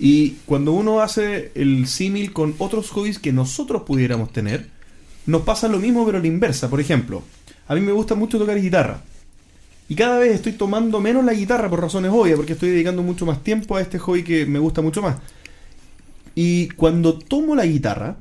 Y 0.00 0.36
cuando 0.46 0.72
uno 0.72 1.00
hace 1.00 1.50
el 1.56 1.86
símil 1.88 2.32
con 2.32 2.54
otros 2.58 2.88
hobbies 2.90 3.18
que 3.18 3.32
nosotros 3.32 3.82
pudiéramos 3.82 4.32
tener, 4.32 4.68
nos 5.26 5.42
pasa 5.42 5.68
lo 5.68 5.78
mismo 5.78 6.06
pero 6.06 6.18
a 6.18 6.20
la 6.20 6.26
inversa. 6.26 6.70
Por 6.70 6.80
ejemplo, 6.80 7.22
a 7.66 7.74
mí 7.74 7.80
me 7.82 7.92
gusta 7.92 8.14
mucho 8.14 8.38
tocar 8.38 8.58
guitarra. 8.60 9.02
Y 9.88 9.94
cada 9.94 10.18
vez 10.18 10.34
estoy 10.34 10.52
tomando 10.52 11.00
menos 11.00 11.24
la 11.24 11.32
guitarra 11.32 11.70
por 11.70 11.80
razones 11.80 12.10
obvias, 12.12 12.36
porque 12.36 12.52
estoy 12.52 12.70
dedicando 12.70 13.02
mucho 13.02 13.24
más 13.24 13.42
tiempo 13.42 13.76
a 13.76 13.80
este 13.80 13.98
hobby 13.98 14.22
que 14.22 14.44
me 14.44 14.58
gusta 14.58 14.82
mucho 14.82 15.00
más. 15.00 15.16
Y 16.34 16.68
cuando 16.68 17.18
tomo 17.18 17.54
la 17.56 17.64
guitarra, 17.64 18.18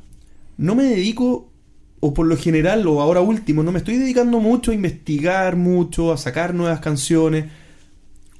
no 0.55 0.75
me 0.75 0.85
dedico, 0.85 1.51
o 1.99 2.13
por 2.13 2.25
lo 2.25 2.37
general, 2.37 2.87
o 2.87 3.01
ahora 3.01 3.19
último, 3.19 3.63
no 3.63 3.73
me 3.73 3.79
estoy 3.79 3.97
dedicando 3.97 4.39
mucho 4.39 4.71
a 4.71 4.75
investigar 4.75 5.57
mucho, 5.57 6.13
a 6.13 6.17
sacar 6.17 6.53
nuevas 6.53 6.79
canciones. 6.79 7.45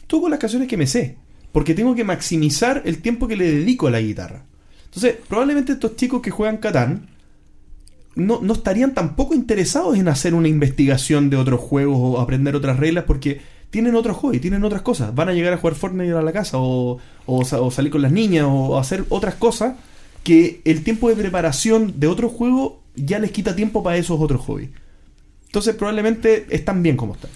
Toco 0.08 0.30
las 0.30 0.40
canciones 0.40 0.70
que 0.70 0.78
me 0.78 0.88
sé, 0.88 1.18
porque 1.52 1.74
tengo 1.74 1.96
que 1.96 2.06
maximizar 2.06 2.82
el 2.86 3.02
tiempo 3.02 3.28
que 3.28 3.36
le 3.36 3.52
dedico 3.52 3.88
a 3.88 3.92
la 3.92 4.00
guitarra. 4.00 4.46
Entonces, 4.86 5.18
probablemente 5.28 5.74
estos 5.74 5.98
chicos 5.98 6.22
que 6.22 6.32
juegan 6.32 6.58
Catán 6.58 7.08
no, 8.18 8.40
no 8.42 8.54
estarían 8.54 8.94
tampoco 8.94 9.34
interesados 9.34 9.98
en 9.98 10.08
hacer 10.10 10.34
una 10.34 10.48
investigación 10.48 11.30
de 11.30 11.38
otros 11.38 11.60
juegos 11.62 11.98
o 12.00 12.20
aprender 12.20 12.56
otras 12.56 12.78
reglas 12.78 13.06
porque 13.06 13.40
tienen 13.70 13.96
otro 13.96 14.14
hobby, 14.14 14.40
tienen 14.40 14.64
otras 14.64 14.82
cosas. 14.82 15.14
Van 15.16 15.30
a 15.30 15.34
llegar 15.34 15.54
a 15.54 15.58
jugar 15.58 15.76
Fortnite 15.76 16.12
a 16.14 16.22
la 16.22 16.32
casa 16.34 16.58
o, 16.58 16.98
o 17.26 17.46
sa- 17.46 17.62
o 17.62 17.70
salir 17.72 17.92
con 17.92 18.02
las 18.02 18.12
niñas 18.12 18.46
o 18.50 18.78
hacer 18.78 19.06
otras 19.10 19.36
cosas 19.36 19.76
que 20.24 20.62
el 20.66 20.84
tiempo 20.84 21.10
de 21.10 21.16
preparación 21.16 22.00
de 22.00 22.08
otro 22.08 22.30
juego 22.30 22.82
ya 22.96 23.20
les 23.20 23.32
quita 23.32 23.56
tiempo 23.56 23.84
para 23.84 23.98
esos 23.98 24.20
otros 24.20 24.42
hobbies. 24.42 24.70
Entonces 25.46 25.76
probablemente 25.76 26.46
están 26.50 26.84
bien 26.84 26.98
como 26.98 27.14
están. 27.14 27.32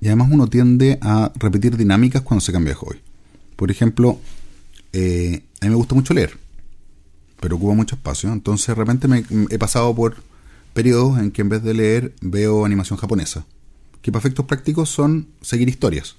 Y 0.00 0.06
además 0.08 0.28
uno 0.32 0.48
tiende 0.48 0.98
a 1.00 1.30
repetir 1.36 1.76
dinámicas 1.76 2.22
cuando 2.22 2.40
se 2.40 2.52
cambia 2.52 2.70
de 2.72 2.76
hobby. 2.76 2.98
Por 3.54 3.70
ejemplo, 3.70 4.18
eh, 4.92 5.42
a 5.60 5.66
mí 5.66 5.70
me 5.70 5.76
gusta 5.76 5.94
mucho 5.94 6.12
leer, 6.14 6.32
pero 7.42 7.56
ocupa 7.56 7.74
mucho 7.74 7.96
espacio. 7.96 8.32
Entonces 8.32 8.68
de 8.68 8.74
repente 8.74 9.08
me, 9.08 9.24
he 9.50 9.58
pasado 9.58 9.92
por 9.94 10.16
periodos 10.72 11.18
en 11.18 11.32
que 11.32 11.42
en 11.42 11.48
vez 11.48 11.62
de 11.62 11.74
leer 11.74 12.14
veo 12.22 12.64
animación 12.64 12.96
japonesa, 12.96 13.44
que 14.00 14.12
para 14.12 14.20
efectos 14.20 14.46
prácticos 14.46 14.88
son 14.88 15.26
seguir 15.42 15.68
historias. 15.68 16.16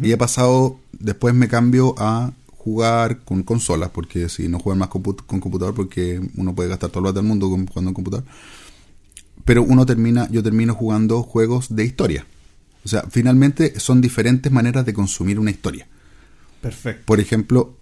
Y 0.00 0.12
he 0.12 0.16
pasado, 0.16 0.78
después 0.92 1.34
me 1.34 1.48
cambio 1.48 1.96
a 1.98 2.32
jugar 2.56 3.22
con 3.24 3.42
consolas, 3.42 3.90
porque 3.90 4.28
si 4.28 4.46
no 4.46 4.60
juegan 4.60 4.78
más 4.78 4.88
con 4.88 5.40
computador, 5.40 5.74
porque 5.74 6.20
uno 6.36 6.54
puede 6.54 6.68
gastar 6.68 6.90
todo 6.90 7.08
el 7.08 7.12
del 7.12 7.24
mundo 7.24 7.48
jugando 7.48 7.88
en 7.88 7.94
computador. 7.94 8.24
Pero 9.44 9.64
uno 9.64 9.84
termina, 9.86 10.28
yo 10.30 10.44
termino 10.44 10.76
jugando 10.76 11.24
juegos 11.24 11.74
de 11.74 11.84
historia. 11.84 12.24
O 12.84 12.88
sea, 12.88 13.02
finalmente 13.10 13.80
son 13.80 14.00
diferentes 14.00 14.52
maneras 14.52 14.86
de 14.86 14.94
consumir 14.94 15.40
una 15.40 15.50
historia. 15.50 15.88
Perfecto. 16.60 17.02
Por 17.06 17.18
ejemplo, 17.18 17.74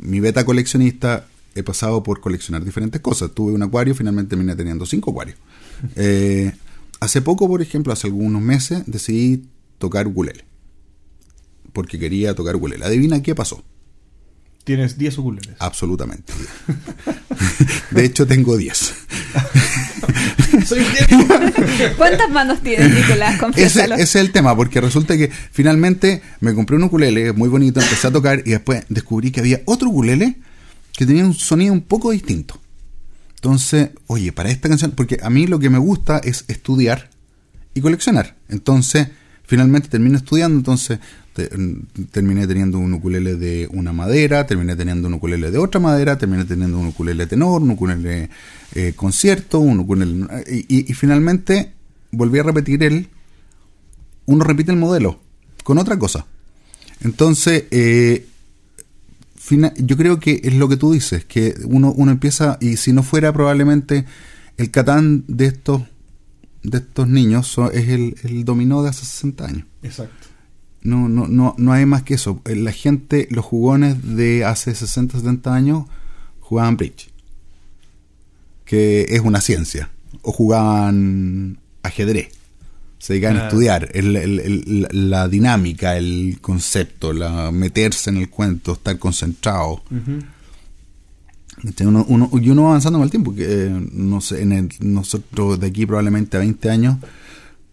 mi 0.00 0.20
beta 0.20 0.44
coleccionista 0.44 1.26
he 1.58 1.62
pasado 1.62 2.02
por 2.02 2.20
coleccionar 2.20 2.64
diferentes 2.64 3.00
cosas. 3.00 3.32
Tuve 3.32 3.52
un 3.52 3.62
acuario, 3.62 3.94
finalmente 3.94 4.30
terminé 4.30 4.54
teniendo 4.56 4.86
cinco 4.86 5.10
acuarios. 5.10 5.38
Eh, 5.96 6.52
hace 7.00 7.22
poco, 7.22 7.48
por 7.48 7.62
ejemplo, 7.62 7.92
hace 7.92 8.06
algunos 8.06 8.42
meses, 8.42 8.82
decidí 8.86 9.48
tocar 9.78 10.06
ukulele. 10.06 10.44
Porque 11.72 11.98
quería 11.98 12.34
tocar 12.34 12.56
ukulele. 12.56 12.84
Adivina 12.84 13.22
qué 13.22 13.34
pasó. 13.34 13.62
Tienes 14.64 14.98
10 14.98 15.18
ukuleles. 15.18 15.56
Absolutamente. 15.60 16.32
De 17.90 18.04
hecho, 18.04 18.26
tengo 18.26 18.56
10. 18.56 18.94
Soy 20.66 20.80
un 20.80 20.84
genio. 20.84 21.26
¿Cuántas 21.96 22.28
manos 22.30 22.60
tienes, 22.60 22.92
Nicolás? 22.92 23.40
Ese 23.56 23.88
es 23.96 24.16
el 24.16 24.30
tema, 24.30 24.54
porque 24.54 24.82
resulta 24.82 25.16
que 25.16 25.30
finalmente 25.30 26.20
me 26.40 26.52
compré 26.54 26.76
un 26.76 26.84
ukulele 26.84 27.32
muy 27.32 27.48
bonito, 27.48 27.80
empecé 27.80 28.08
a 28.08 28.10
tocar 28.10 28.42
y 28.44 28.50
después 28.50 28.84
descubrí 28.90 29.30
que 29.30 29.40
había 29.40 29.62
otro 29.64 29.88
ukulele 29.88 30.36
que 30.98 31.06
tenía 31.06 31.24
un 31.24 31.32
sonido 31.34 31.72
un 31.72 31.82
poco 31.82 32.10
distinto. 32.10 32.60
Entonces, 33.36 33.90
oye, 34.08 34.32
para 34.32 34.50
esta 34.50 34.68
canción, 34.68 34.90
porque 34.96 35.20
a 35.22 35.30
mí 35.30 35.46
lo 35.46 35.60
que 35.60 35.70
me 35.70 35.78
gusta 35.78 36.18
es 36.18 36.44
estudiar 36.48 37.08
y 37.72 37.80
coleccionar. 37.80 38.34
Entonces, 38.48 39.06
finalmente 39.44 39.88
termino 39.88 40.16
estudiando, 40.18 40.58
entonces 40.58 40.98
te- 41.34 41.48
terminé 42.10 42.48
teniendo 42.48 42.80
un 42.80 42.94
ukulele 42.94 43.36
de 43.36 43.68
una 43.72 43.92
madera, 43.92 44.44
terminé 44.48 44.74
teniendo 44.74 45.06
un 45.06 45.14
ukulele 45.14 45.52
de 45.52 45.58
otra 45.58 45.78
madera, 45.78 46.18
terminé 46.18 46.44
teniendo 46.46 46.80
un 46.80 46.88
ukulele 46.88 47.28
tenor, 47.28 47.62
un 47.62 47.70
ukulele 47.70 48.28
eh, 48.74 48.92
concierto, 48.96 49.60
un 49.60 49.78
ukulele... 49.78 50.26
Y, 50.50 50.78
y- 50.78 50.90
y 50.90 50.94
finalmente 50.94 51.74
volví 52.10 52.40
a 52.40 52.42
repetir 52.42 52.82
el... 52.82 53.06
Uno 54.26 54.42
repite 54.42 54.72
el 54.72 54.78
modelo 54.78 55.20
con 55.62 55.78
otra 55.78 55.96
cosa. 55.96 56.26
Entonces, 57.02 57.66
eh, 57.70 58.26
fina- 59.48 59.72
yo 59.76 59.96
creo 59.96 60.20
que 60.20 60.40
es 60.44 60.54
lo 60.54 60.68
que 60.68 60.76
tú 60.76 60.92
dices, 60.92 61.24
que 61.24 61.54
uno, 61.64 61.92
uno 61.96 62.10
empieza, 62.12 62.58
y 62.60 62.76
si 62.76 62.92
no 62.92 63.02
fuera 63.02 63.32
probablemente 63.32 64.04
el 64.56 64.70
Catán 64.70 65.24
de 65.26 65.46
estos 65.46 65.82
de 66.64 66.78
estos 66.78 67.08
niños 67.08 67.46
so- 67.46 67.70
es 67.70 67.88
el, 67.88 68.16
el 68.24 68.44
dominó 68.44 68.82
de 68.82 68.90
hace 68.90 69.06
60 69.06 69.46
años. 69.46 69.64
Exacto. 69.82 70.26
No, 70.82 71.08
no, 71.08 71.26
no, 71.28 71.54
no 71.56 71.72
hay 71.72 71.86
más 71.86 72.02
que 72.02 72.14
eso. 72.14 72.42
Eh, 72.44 72.56
La 72.56 72.72
gente, 72.72 73.26
los 73.30 73.44
jugones 73.44 74.16
de 74.16 74.44
hace 74.44 74.74
60, 74.74 75.18
70 75.18 75.54
años 75.54 75.84
jugaban 76.40 76.76
bridge, 76.76 77.10
que 78.64 79.06
es 79.10 79.20
una 79.20 79.40
ciencia, 79.40 79.90
o 80.22 80.32
jugaban 80.32 81.58
ajedrez. 81.82 82.28
Se 82.98 83.12
dedicaban 83.12 83.36
a 83.36 83.40
Claro. 83.40 83.48
estudiar 83.50 83.88
el- 83.94 84.16
el- 84.16 84.38
el- 84.90 85.10
la- 85.10 85.28
dinámica, 85.28 85.96
el 85.96 86.38
concepto, 86.40 87.12
la 87.12 87.50
meterse 87.52 88.10
en 88.10 88.16
el 88.18 88.28
cuento, 88.28 88.72
estar 88.72 88.98
concentrado. 88.98 89.82
Ujú. 89.90 90.18
¿Cachai? 91.62 91.86
Uno, 91.86 92.04
uno- 92.08 92.30
y 92.40 92.50
uno 92.50 92.62
va 92.64 92.68
avanzando 92.70 92.98
con 92.98 93.04
el 93.04 93.10
tiempo. 93.10 93.34
Que, 93.34 93.44
eh, 93.66 93.88
no 93.92 94.20
sé, 94.20 94.42
en 94.42 94.52
el- 94.52 94.68
nosotros 94.80 95.58
de 95.60 95.66
aquí 95.68 95.86
probablemente 95.86 96.36
a 96.36 96.40
20 96.40 96.70
años, 96.70 96.96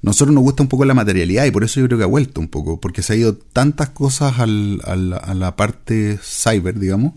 nosotros 0.02 0.34
nos 0.34 0.44
gusta 0.44 0.64
un 0.64 0.70
poco 0.70 0.86
la 0.86 0.94
materialidad 0.94 1.46
y 1.46 1.52
por 1.52 1.64
eso 1.64 1.80
yo 1.80 1.88
creo 1.88 1.98
que 1.98 2.04
ha 2.04 2.08
vuelto 2.08 2.40
un 2.42 2.48
poco, 2.48 2.80
porque 2.80 3.02
se 3.02 3.14
ha 3.14 3.16
ido 3.16 3.36
tantas 3.36 3.90
cosas 3.90 4.40
al- 4.40 4.82
al- 4.86 5.14
a 5.14 5.34
la 5.34 5.56
parte 5.56 6.20
cyber, 6.22 6.80
digamos, 6.80 7.14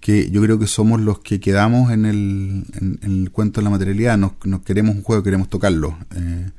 que 0.00 0.30
yo 0.30 0.40
creo 0.42 0.58
que 0.58 0.66
somos 0.66 1.00
los 1.00 1.20
que 1.20 1.40
quedamos 1.40 1.90
en 1.92 2.06
el, 2.06 2.64
en, 2.80 2.98
en 3.02 3.22
el 3.22 3.30
cuento 3.30 3.60
de 3.60 3.64
la 3.64 3.70
materialidad, 3.70 4.16
nos, 4.16 4.32
nos 4.44 4.62
queremos 4.62 4.94
un 4.96 5.02
juego, 5.02 5.22
queremos 5.22 5.48
tocarlo. 5.50 5.96
eh, 6.14 6.50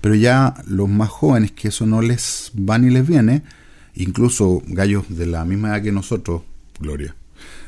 pero 0.00 0.14
ya 0.14 0.54
los 0.66 0.88
más 0.88 1.08
jóvenes 1.08 1.52
que 1.52 1.68
eso 1.68 1.86
no 1.86 2.02
les 2.02 2.52
va 2.56 2.78
ni 2.78 2.90
les 2.90 3.06
viene, 3.06 3.42
incluso 3.94 4.62
gallos 4.66 5.04
de 5.08 5.26
la 5.26 5.44
misma 5.44 5.68
edad 5.68 5.82
que 5.82 5.92
nosotros, 5.92 6.42
Gloria, 6.80 7.14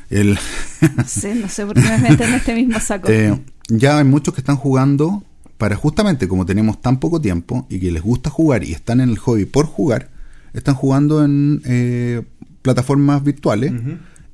el, 0.09 0.37
No 0.97 1.03
sé, 1.05 1.35
no 1.35 1.49
sé 1.49 1.65
por 1.65 1.75
qué 1.75 1.81
me 1.81 2.09
meten 2.09 2.29
en 2.29 2.35
este 2.35 2.55
mismo 2.55 2.79
saco. 2.79 3.07
eh, 3.11 3.39
ya 3.67 3.97
hay 3.97 4.03
muchos 4.03 4.33
que 4.33 4.41
están 4.41 4.57
jugando 4.57 5.23
para 5.57 5.75
justamente 5.75 6.27
como 6.27 6.45
tenemos 6.45 6.81
tan 6.81 6.99
poco 6.99 7.19
tiempo 7.19 7.67
y 7.69 7.79
que 7.79 7.91
les 7.91 8.01
gusta 8.01 8.29
jugar 8.29 8.63
y 8.63 8.71
están 8.71 9.01
en 9.01 9.09
el 9.09 9.17
hobby 9.17 9.45
por 9.45 9.65
jugar, 9.65 10.09
están 10.53 10.73
jugando 10.73 11.23
en 11.23 11.61
eh, 11.65 12.23
plataformas 12.61 13.23
virtuales 13.23 13.73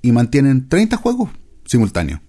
y 0.02 0.12
mantienen 0.12 0.70
30 0.70 0.98
juegos 0.98 1.30
simultáneos. 1.66 2.20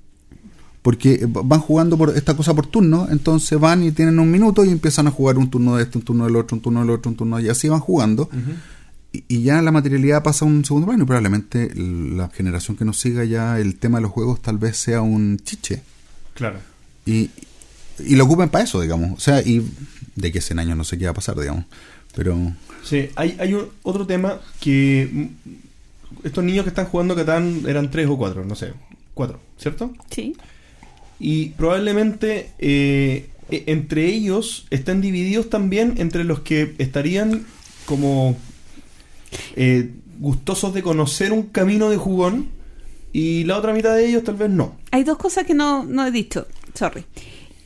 Porque 0.87 1.27
van 1.29 1.59
jugando 1.59 1.99
por 1.99 2.11
esta 2.17 2.37
cosa 2.37 2.55
por 2.55 2.69
turno, 2.69 3.09
entonces 3.11 3.59
van 3.59 3.83
y 3.83 3.91
tienen 3.91 4.21
un 4.21 4.31
minuto 4.31 4.65
y 4.65 4.69
empiezan 4.71 5.09
a 5.09 5.11
jugar 5.11 5.37
un 5.37 5.51
turno 5.51 5.75
de 5.75 5.83
este, 5.83 5.99
un 5.99 6.05
turno 6.05 6.27
del 6.27 6.37
otro, 6.37 6.55
un 6.57 6.63
turno 6.63 6.79
del 6.79 6.91
otro, 6.91 7.11
un 7.11 7.17
turno 7.17 7.41
y 7.41 7.49
así 7.49 7.69
van 7.69 7.81
jugando. 7.81 8.29
y, 9.13 9.25
y 9.27 9.43
ya 9.43 9.61
la 9.63 9.73
materialidad 9.73 10.23
pasa 10.23 10.45
a 10.45 10.49
un 10.49 10.65
segundo 10.65 10.87
plano 10.87 11.03
y 11.03 11.07
probablemente 11.07 11.73
la 11.75 12.29
generación 12.29 12.77
que 12.77 12.85
nos 12.85 13.01
siga 13.01 13.25
ya 13.25 13.59
el 13.59 13.75
tema 13.75 13.99
de 13.99 14.03
los 14.03 14.13
juegos 14.13 14.41
tal 14.41 14.59
vez 14.59 14.77
sea 14.77 15.01
un 15.03 15.41
chiche 15.43 15.83
Claro. 16.35 16.59
y, 17.05 17.31
y 17.99 18.15
lo 18.15 18.25
ocupen 18.25 18.49
para 18.51 18.63
eso, 18.63 18.81
digamos. 18.81 19.11
O 19.17 19.21
sea, 19.21 19.43
y 19.43 19.67
de 20.15 20.31
que 20.31 20.41
100 20.41 20.61
años 20.61 20.77
no 20.77 20.85
sé 20.85 20.97
qué 20.99 21.07
va 21.07 21.11
a 21.11 21.15
pasar, 21.15 21.37
digamos. 21.41 21.65
Pero 22.15 22.37
Sí, 22.85 23.09
hay, 23.17 23.37
hay 23.41 23.55
un- 23.55 23.67
otro 23.83 24.07
tema 24.07 24.39
que 24.61 25.31
estos 26.23 26.45
niños 26.45 26.63
que 26.63 26.69
están 26.69 26.87
jugando 26.87 27.17
Catán 27.17 27.63
eran 27.67 27.91
tres 27.91 28.07
o 28.09 28.17
cuatro, 28.17 28.45
no 28.45 28.55
sé, 28.55 28.73
cuatro, 29.15 29.41
¿cierto? 29.59 29.93
Sí. 30.11 30.37
Y 31.19 31.51
probablemente 31.51 32.51
eh, 32.59 33.29
e- 33.51 33.65
entre 33.67 34.07
ellos 34.07 34.67
estén 34.71 35.01
divididos 35.01 35.49
también 35.51 35.95
entre 35.99 36.25
los 36.25 36.41
que 36.41 36.75
estarían 36.79 37.47
como 37.87 38.37
eh, 39.55 39.91
gustosos 40.19 40.75
de 40.75 40.83
conocer 40.83 41.33
un 41.33 41.45
camino 41.45 41.91
de 41.91 41.97
jugón 41.97 42.49
y 43.13 43.45
la 43.45 43.57
otra 43.59 43.73
mitad 43.73 43.95
de 43.95 44.07
ellos 44.09 44.25
tal 44.25 44.35
vez 44.37 44.51
no. 44.51 44.77
Hay 44.91 45.05
dos 45.05 45.17
cosas 45.19 45.45
que 45.47 45.55
no, 45.55 45.85
no 45.85 46.07
he 46.07 46.11
dicho. 46.11 46.47
Sorry. 46.75 47.05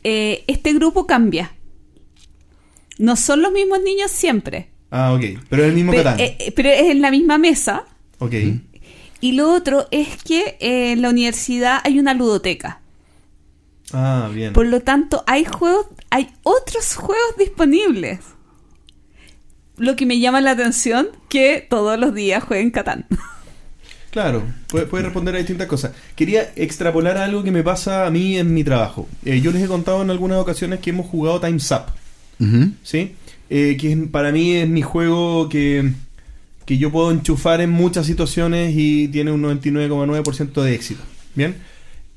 Eh, 0.04 0.44
este 0.46 0.72
grupo 0.72 1.06
cambia. 1.06 1.52
No 2.98 3.16
son 3.16 3.42
los 3.42 3.52
mismos 3.52 3.80
niños 3.82 4.10
siempre. 4.10 4.68
Ah, 4.90 5.12
ok, 5.12 5.40
pero 5.48 5.62
es 5.62 5.68
el 5.70 5.74
mismo 5.74 5.92
Catán. 5.92 6.20
eh, 6.20 6.36
eh, 6.38 6.52
pero 6.52 6.68
es 6.68 6.90
en 6.90 7.00
la 7.00 7.10
misma 7.10 7.38
mesa. 7.38 7.84
ok, 8.18 8.34
Y 9.20 9.32
lo 9.32 9.52
otro 9.52 9.86
es 9.90 10.08
que 10.24 10.56
en 10.60 11.00
la 11.02 11.10
universidad 11.10 11.80
hay 11.84 11.98
una 11.98 12.14
ludoteca. 12.14 12.79
Ah, 13.92 14.28
bien. 14.32 14.52
Por 14.52 14.66
lo 14.66 14.80
tanto, 14.80 15.22
hay 15.26 15.44
juegos, 15.44 15.86
hay 16.10 16.28
otros 16.42 16.94
juegos 16.94 17.36
disponibles. 17.38 18.20
Lo 19.76 19.96
que 19.96 20.04
me 20.06 20.18
llama 20.20 20.40
la 20.40 20.50
atención 20.52 21.08
que 21.28 21.66
todos 21.68 21.98
los 21.98 22.14
días 22.14 22.42
jueguen 22.44 22.70
Catán. 22.70 23.06
Claro, 24.10 24.42
puede, 24.66 24.86
puede 24.86 25.04
responder 25.04 25.36
a 25.36 25.38
distintas 25.38 25.68
cosas. 25.68 25.92
Quería 26.16 26.50
extrapolar 26.56 27.16
algo 27.16 27.44
que 27.44 27.52
me 27.52 27.62
pasa 27.62 28.06
a 28.06 28.10
mí 28.10 28.36
en 28.38 28.52
mi 28.52 28.64
trabajo. 28.64 29.08
Eh, 29.24 29.40
yo 29.40 29.52
les 29.52 29.62
he 29.62 29.68
contado 29.68 30.02
en 30.02 30.10
algunas 30.10 30.38
ocasiones 30.40 30.80
que 30.80 30.90
hemos 30.90 31.06
jugado 31.06 31.40
Time's 31.40 31.70
Up, 31.70 31.92
¿sí? 32.82 33.14
Eh, 33.50 33.76
que 33.80 33.92
es- 33.92 34.08
para 34.10 34.32
mí 34.32 34.56
es 34.56 34.68
mi 34.68 34.82
juego 34.82 35.48
que, 35.48 35.92
que 36.66 36.76
yo 36.76 36.90
puedo 36.90 37.12
enchufar 37.12 37.60
en 37.60 37.70
muchas 37.70 38.04
situaciones 38.04 38.74
y 38.76 39.06
tiene 39.06 39.30
un 39.30 39.42
99,9% 39.42 40.60
de 40.60 40.74
éxito. 40.74 41.02
¿Bien? 41.36 41.54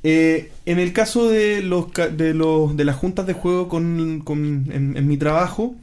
Eh, 0.03 0.51
en 0.65 0.79
el 0.79 0.91
caso 0.91 1.29
de 1.29 1.61
los 1.61 1.87
de 2.17 2.33
los 2.33 2.75
de 2.75 2.83
las 2.85 2.97
juntas 2.97 3.25
de 3.25 3.33
juego 3.33 3.69
con, 3.69 4.21
con- 4.25 4.67
en, 4.71 4.97
en 4.97 5.07
mi 5.07 5.15
trabajo, 5.17 5.75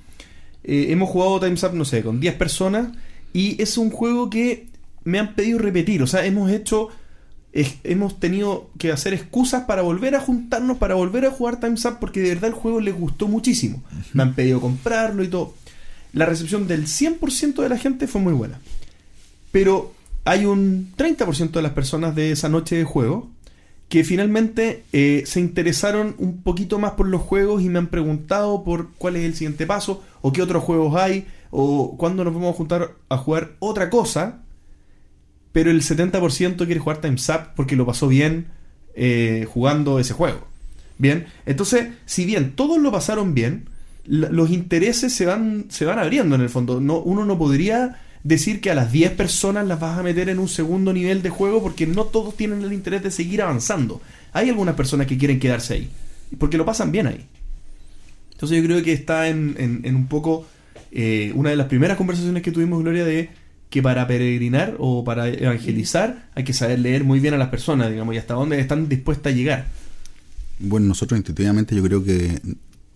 eh, 0.63 0.87
hemos 0.91 1.09
jugado 1.09 1.41
Time's 1.41 1.63
Up, 1.63 1.73
no 1.75 1.85
sé, 1.87 2.03
con 2.03 2.21
10 2.21 2.35
personas 2.35 2.89
y 3.33 3.61
es 3.63 3.79
un 3.79 3.91
juego 3.91 4.29
que 4.29 4.67
me 5.05 5.19
han 5.19 5.35
pedido 5.35 5.59
repetir. 5.59 6.03
O 6.03 6.07
sea, 6.07 6.27
hemos 6.27 6.51
hecho, 6.51 6.89
es- 7.55 7.77
hemos 7.83 8.21
tenido 8.21 8.69
que 8.79 8.93
hacer 8.93 9.15
excusas 9.15 9.65
para 9.65 9.81
volver 9.81 10.15
a 10.15 10.21
juntarnos, 10.21 10.77
para 10.77 10.95
volver 10.97 11.25
a 11.25 11.31
jugar 11.31 11.59
Time's 11.59 11.85
Up, 11.87 11.97
porque 11.99 12.21
de 12.21 12.29
verdad 12.31 12.49
el 12.51 12.55
juego 12.55 12.81
les 12.81 12.95
gustó 12.95 13.27
muchísimo. 13.27 13.83
Me 14.13 14.23
han 14.23 14.35
pedido 14.35 14.61
comprarlo 14.61 15.25
y 15.25 15.29
todo. 15.29 15.55
La 16.13 16.27
recepción 16.27 16.67
del 16.69 16.87
100% 16.89 17.63
de 17.63 17.69
la 17.71 17.79
gente 17.79 18.07
fue 18.07 18.21
muy 18.21 18.35
buena. 18.35 18.61
Pero 19.53 19.95
hay 20.25 20.45
un 20.45 20.93
30% 20.97 21.53
de 21.53 21.63
las 21.63 21.73
personas 21.73 22.15
de 22.15 22.33
esa 22.33 22.49
noche 22.51 22.77
de 22.77 22.85
juego 22.85 23.31
que 23.91 24.05
finalmente 24.05 24.85
eh, 24.93 25.25
se 25.27 25.41
interesaron 25.41 26.15
un 26.19 26.43
poquito 26.43 26.79
más 26.79 26.93
por 26.93 27.09
los 27.09 27.23
juegos 27.23 27.61
y 27.61 27.69
me 27.69 27.81
han 27.81 27.89
preguntado 27.89 28.63
por 28.63 28.93
cuál 28.93 29.17
es 29.17 29.25
el 29.25 29.35
siguiente 29.35 29.67
paso, 29.67 30.05
o 30.23 30.33
qué 30.33 30.43
otros 30.43 30.63
juegos 30.63 30.95
hay, 30.95 31.27
o 31.51 31.97
cuándo 31.97 32.23
nos 32.23 32.33
vamos 32.33 32.55
a 32.55 32.57
juntar 32.57 32.93
a 33.09 33.17
jugar 33.17 33.57
otra 33.59 33.91
cosa. 33.91 34.43
Pero 35.51 35.73
el 35.73 35.83
70% 35.83 36.65
quiere 36.67 36.79
jugar 36.79 37.01
Time's 37.01 37.29
Up 37.31 37.55
porque 37.57 37.75
lo 37.75 37.85
pasó 37.85 38.07
bien 38.07 38.47
eh, 38.95 39.49
jugando 39.53 39.99
ese 39.99 40.15
juego. 40.15 40.47
Bien, 40.97 41.27
entonces, 41.45 41.89
si 42.07 42.25
bien 42.25 42.53
todos 42.53 42.81
lo 42.81 42.93
pasaron 42.93 43.35
bien, 43.35 43.71
los 44.05 44.51
intereses 44.51 45.13
se 45.13 45.27
van, 45.27 45.67
se 45.69 45.85
van 45.85 45.99
abriendo 45.99 46.37
en 46.37 46.43
el 46.43 46.49
fondo. 46.49 46.81
No, 46.81 47.01
uno 47.01 47.25
no 47.25 47.37
podría 47.37 48.01
decir 48.23 48.61
que 48.61 48.71
a 48.71 48.75
las 48.75 48.93
10 48.93 49.13
personas 49.13 49.67
las 49.67 49.81
vas 49.81 49.99
a 49.99 50.03
meter 50.03 50.29
en 50.29 50.39
un 50.39 50.49
segundo 50.49 50.93
nivel 50.93 51.23
de 51.23 51.31
juego 51.31 51.63
porque 51.63 51.87
no 51.87 52.05
todos 52.05 52.37
tienen 52.37 52.63
el 52.63 52.73
interés 52.73 53.03
de 53.03 53.11
seguir 53.11 53.43
avanzando. 53.43 54.01
Hay 54.33 54.49
algunas 54.49 54.75
personas 54.75 55.07
que 55.07 55.17
quieren 55.19 55.41
quedarse 55.41 55.75
ahí, 55.75 55.91
porque 56.39 56.57
lo 56.59 56.65
pasan 56.65 56.93
bien 56.93 57.07
ahí. 57.07 57.25
Entonces 58.33 58.59
yo 58.59 58.65
creo 58.65 58.83
que 58.83 58.93
está 58.93 59.29
en, 59.29 59.83
en- 59.85 59.95
un 59.97 60.07
poco 60.07 60.47
eh, 60.93 61.33
una 61.35 61.51
de 61.51 61.57
las 61.57 61.67
primeras 61.67 61.97
conversaciones 61.97 62.43
que 62.43 62.53
tuvimos, 62.53 62.83
Gloria, 62.83 63.05
de 63.05 63.31
que 63.69 63.83
para 63.83 64.07
peregrinar 64.07 64.75
o 64.79 65.05
para 65.05 65.29
evangelizar 65.29 66.29
hay 66.35 66.43
que 66.45 66.53
saber 66.53 66.81
leer 66.81 67.05
muy 67.05 67.21
bien 67.21 67.35
a 67.35 67.39
las 67.39 67.49
personas, 67.49 67.91
digamos, 67.91 68.15
y 68.15 68.19
hasta 68.19 68.35
dónde 68.35 68.59
están 68.59 68.89
dispuestas 68.89 69.33
a 69.33 69.37
llegar. 69.37 69.67
Bueno, 70.59 70.87
nosotros 70.89 71.19
intuitivamente 71.19 71.75
yo 71.77 71.83
creo 71.83 72.03
que 72.03 72.41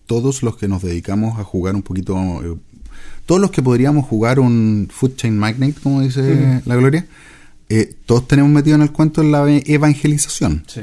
todos 0.05 0.43
los 0.43 0.57
que 0.57 0.67
nos 0.67 0.81
dedicamos 0.83 1.39
a 1.39 1.43
jugar 1.43 1.75
un 1.75 1.81
poquito, 1.81 2.15
eh, 2.43 2.55
todos 3.25 3.41
los 3.41 3.51
que 3.51 3.61
podríamos 3.61 4.05
jugar 4.05 4.39
un 4.39 4.87
Food 4.91 5.15
Chain 5.15 5.37
Magnate, 5.37 5.75
como 5.81 6.01
dice 6.01 6.61
la 6.65 6.75
Gloria, 6.75 7.05
eh, 7.69 7.95
todos 8.05 8.27
tenemos 8.27 8.51
metido 8.51 8.75
en 8.75 8.83
el 8.83 8.91
cuento 8.91 9.23
la 9.23 9.49
e- 9.51 9.63
evangelización. 9.65 10.63
Sí. 10.67 10.81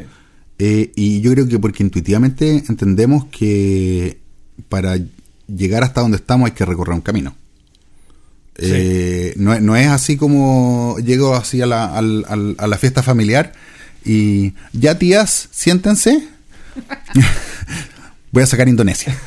Eh, 0.59 0.93
y 0.97 1.21
yo 1.21 1.33
creo 1.33 1.47
que 1.49 1.59
porque 1.59 1.83
intuitivamente 1.83 2.65
entendemos 2.69 3.27
que 3.27 4.19
para 4.69 4.99
llegar 5.49 5.83
hasta 5.85 6.01
donde 6.01 6.17
estamos 6.19 6.47
hay 6.47 6.53
que 6.53 6.65
recorrer 6.65 6.95
un 6.95 7.01
camino. 7.01 7.35
Eh, 8.59 9.33
no, 9.37 9.55
es- 9.55 9.63
no 9.63 9.77
es 9.77 9.87
así 9.89 10.17
como 10.17 10.97
llego 11.05 11.35
así 11.35 11.61
a 11.63 11.67
la, 11.67 11.85
al- 11.97 12.55
a 12.59 12.67
la 12.67 12.79
fiesta 12.79 13.03
familiar 13.03 13.53
y 14.05 14.53
ya 14.73 14.99
tías, 14.99 15.49
siéntense. 15.53 16.29
Voy 18.33 18.43
a 18.43 18.47
sacar 18.47 18.69
Indonesia. 18.69 19.17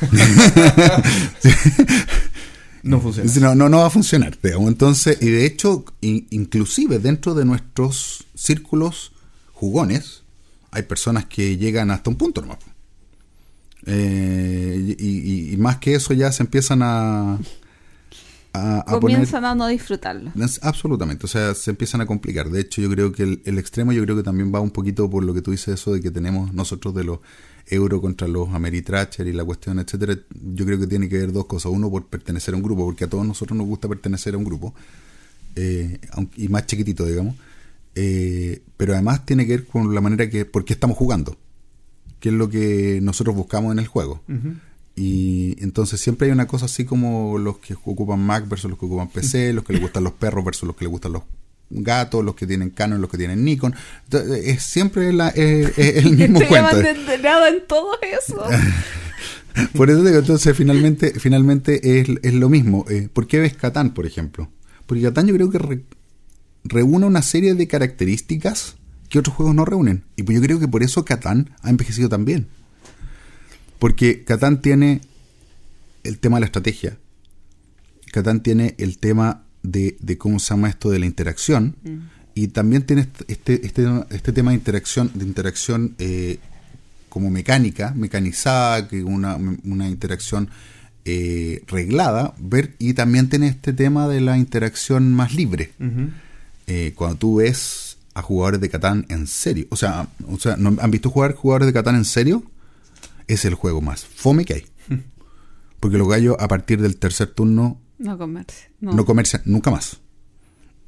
No 2.86 3.00
funciona. 3.00 3.30
No, 3.40 3.54
no, 3.54 3.68
no 3.68 3.78
va 3.78 3.86
a 3.86 3.90
funcionar. 3.90 4.38
digamos. 4.42 4.68
Entonces, 4.68 5.18
y 5.20 5.26
de 5.30 5.44
hecho, 5.46 5.84
in- 6.00 6.26
inclusive 6.30 6.98
dentro 6.98 7.34
de 7.34 7.44
nuestros 7.44 8.24
círculos 8.34 9.12
jugones, 9.52 10.22
hay 10.70 10.82
personas 10.82 11.26
que 11.26 11.56
llegan 11.56 11.90
hasta 11.90 12.10
un 12.10 12.16
punto 12.16 12.40
nomás. 12.42 12.58
Eh, 13.86 14.96
y, 14.98 15.04
y- 15.06 15.52
y 15.52 15.56
más 15.56 15.76
que 15.78 15.94
eso 15.94 16.12
ya 16.12 16.32
se 16.32 16.42
empiezan 16.42 16.82
a, 16.82 17.34
a, 18.52 18.78
a 18.80 18.84
poner... 18.84 19.00
Comienzan 19.00 19.44
a 19.44 19.54
no 19.54 19.66
disfrutarlo. 19.68 20.32
Absolutamente, 20.62 21.26
o 21.26 21.28
sea, 21.28 21.54
se 21.54 21.70
empiezan 21.70 22.00
a 22.00 22.06
complicar. 22.06 22.50
De 22.50 22.60
hecho, 22.60 22.82
yo 22.82 22.90
creo 22.90 23.12
que 23.12 23.22
el, 23.22 23.42
el 23.44 23.58
extremo, 23.58 23.92
yo 23.92 24.02
creo 24.02 24.16
que 24.16 24.22
también 24.22 24.52
va 24.54 24.60
un 24.60 24.70
poquito 24.70 25.08
por 25.08 25.22
lo 25.24 25.32
que 25.34 25.42
tú 25.42 25.50
dices, 25.52 25.68
eso 25.80 25.92
de 25.92 26.00
que 26.00 26.10
tenemos 26.10 26.52
nosotros 26.52 26.94
de 26.94 27.04
los 27.04 27.20
euro 27.68 28.00
contra 28.00 28.28
los 28.28 28.48
Ameritracher 28.50 29.26
y 29.26 29.32
la 29.32 29.44
cuestión, 29.44 29.78
etcétera. 29.78 30.16
Yo 30.54 30.64
creo 30.66 30.78
que 30.78 30.86
tiene 30.86 31.08
que 31.08 31.18
ver 31.18 31.32
dos 31.32 31.46
cosas. 31.46 31.72
Uno, 31.72 31.90
por 31.90 32.06
pertenecer 32.06 32.54
a 32.54 32.56
un 32.56 32.62
grupo, 32.62 32.84
porque 32.84 33.04
a 33.04 33.08
todos 33.08 33.26
nosotros 33.26 33.56
nos 33.56 33.66
gusta 33.66 33.88
pertenecer 33.88 34.34
a 34.34 34.38
un 34.38 34.44
grupo, 34.44 34.74
eh, 35.56 35.98
aunque- 36.12 36.42
y 36.42 36.48
más 36.48 36.66
chiquitito, 36.66 37.04
digamos. 37.06 37.34
Eh, 37.94 38.62
pero 38.76 38.92
además 38.92 39.24
tiene 39.26 39.46
que 39.46 39.52
ver 39.56 39.66
con 39.66 39.94
la 39.94 40.00
manera 40.00 40.28
que, 40.28 40.44
por 40.44 40.64
qué 40.64 40.74
estamos 40.74 40.96
jugando, 40.96 41.36
que 42.20 42.28
es 42.28 42.34
lo 42.34 42.48
que 42.48 43.00
nosotros 43.02 43.34
buscamos 43.34 43.72
en 43.72 43.78
el 43.78 43.86
juego. 43.86 44.22
Y 44.94 45.56
entonces 45.62 46.00
siempre 46.00 46.26
hay 46.26 46.32
una 46.32 46.46
cosa 46.46 46.66
así 46.66 46.84
como 46.86 47.36
los 47.38 47.58
que 47.58 47.74
ocupan 47.74 48.20
Mac 48.20 48.48
versus 48.48 48.70
los 48.70 48.78
que 48.78 48.86
ocupan 48.86 49.08
PC, 49.08 49.52
los 49.52 49.64
que 49.64 49.72
les 49.74 49.82
gustan 49.82 50.04
los 50.04 50.12
perros 50.14 50.44
versus 50.44 50.66
los 50.66 50.74
que 50.76 50.84
les 50.86 50.90
gustan 50.90 51.12
los 51.12 51.22
gatos, 51.70 52.24
los 52.24 52.34
que 52.36 52.46
tienen 52.46 52.70
Canon, 52.70 53.00
los 53.00 53.10
que 53.10 53.18
tienen 53.18 53.44
Nikon. 53.44 53.74
Entonces, 54.04 54.46
es 54.46 54.62
siempre 54.62 55.12
la- 55.12 55.32
eh, 55.34 55.72
es 55.76 55.96
el 56.04 56.10
mismo 56.16 56.40
Estoy 56.40 56.46
cuento. 56.48 56.68
abandonado 56.76 57.46
en 57.46 57.66
todo 57.66 57.98
eso. 58.02 58.42
Por 59.74 59.88
eso 59.90 60.04
digo, 60.04 60.18
entonces 60.18 60.54
finalmente, 60.56 61.18
finalmente 61.18 62.00
es, 62.00 62.08
es 62.22 62.34
lo 62.34 62.48
mismo. 62.50 62.84
Eh, 62.90 63.08
¿Por 63.12 63.26
qué 63.26 63.38
ves 63.40 63.54
Catán, 63.54 63.94
por 63.94 64.04
ejemplo? 64.04 64.50
Porque 64.84 65.02
Catán 65.02 65.26
yo 65.26 65.34
creo 65.34 65.48
que 65.50 65.58
re- 65.58 65.84
reúne 66.64 67.06
una 67.06 67.22
serie 67.22 67.54
de 67.54 67.66
características 67.66 68.76
que 69.08 69.18
otros 69.18 69.34
juegos 69.34 69.54
no 69.54 69.64
reúnen. 69.64 70.04
Y 70.14 70.24
pues 70.24 70.36
yo 70.36 70.42
creo 70.42 70.60
que 70.60 70.68
por 70.68 70.82
eso 70.82 71.06
Catán 71.06 71.54
ha 71.62 71.70
envejecido 71.70 72.10
tan 72.10 72.26
bien. 72.26 72.48
Porque 73.78 74.24
Catán 74.24 74.60
tiene 74.60 75.00
el 76.04 76.18
tema 76.18 76.36
de 76.36 76.40
la 76.40 76.46
estrategia. 76.46 76.98
Catán 78.12 78.42
tiene 78.42 78.74
el 78.76 78.98
tema 78.98 79.45
de, 79.66 79.96
de 80.00 80.18
cómo 80.18 80.38
se 80.38 80.54
llama 80.54 80.68
esto 80.68 80.90
de 80.90 80.98
la 80.98 81.06
interacción. 81.06 81.76
Y 82.34 82.48
también 82.48 82.82
tiene 82.82 83.08
este, 83.28 83.66
este, 83.66 83.88
este 84.10 84.32
tema 84.32 84.50
de 84.50 84.56
interacción, 84.56 85.10
de 85.14 85.24
interacción 85.24 85.94
eh, 85.98 86.38
como 87.08 87.30
mecánica, 87.30 87.92
mecanizada, 87.96 88.88
que 88.88 89.02
una, 89.02 89.36
una 89.36 89.88
interacción 89.88 90.50
eh, 91.04 91.62
reglada, 91.66 92.34
ver, 92.38 92.74
y 92.78 92.94
también 92.94 93.28
tiene 93.28 93.48
este 93.48 93.72
tema 93.72 94.08
de 94.08 94.20
la 94.20 94.36
interacción 94.36 95.12
más 95.14 95.34
libre. 95.34 95.72
Eh, 96.66 96.92
cuando 96.94 97.16
tú 97.16 97.36
ves 97.36 97.96
a 98.12 98.22
jugadores 98.22 98.60
de 98.60 98.68
Catán 98.68 99.06
en 99.08 99.26
serio, 99.26 99.66
o 99.70 99.76
sea, 99.76 100.08
o 100.26 100.38
sea 100.38 100.56
¿no 100.56 100.76
¿han 100.80 100.90
visto 100.90 101.10
jugar 101.10 101.34
jugadores 101.34 101.66
de 101.66 101.72
Catán 101.72 101.94
en 101.94 102.04
serio? 102.04 102.42
Es 103.28 103.44
el 103.44 103.54
juego 103.54 103.80
más 103.80 104.04
fome 104.04 104.44
que 104.44 104.54
hay. 104.54 104.66
Porque 105.80 105.96
los 105.96 106.08
gallos 106.08 106.36
a 106.38 106.48
partir 106.48 106.82
del 106.82 106.96
tercer 106.96 107.28
turno 107.28 107.80
No 107.98 108.18
comerse. 108.18 108.68
No. 108.80 108.92
no 108.92 109.04
comercian 109.04 109.42
nunca 109.44 109.70
más. 109.70 109.98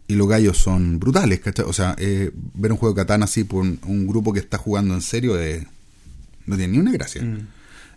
Y 0.06 0.14
los 0.14 0.28
gallos 0.28 0.56
son 0.59 0.98
brutales, 0.98 1.40
¿cachai? 1.40 1.66
O 1.66 1.72
sea, 1.72 1.94
eh, 1.98 2.30
ver 2.55 2.72
un 2.72 2.78
juego 2.78 2.94
de 2.94 3.02
Catán 3.02 3.22
así 3.22 3.44
por 3.44 3.62
un, 3.62 3.78
un 3.86 4.06
grupo 4.06 4.32
que 4.32 4.40
está 4.40 4.56
jugando 4.56 4.94
en 4.94 5.02
serio 5.02 5.39
eh, 5.40 5.66
no 6.47 6.56
tiene 6.56 6.72
ni 6.72 6.78
una 6.78 6.93
gracia. 6.93 7.22
Mm. 7.22 7.47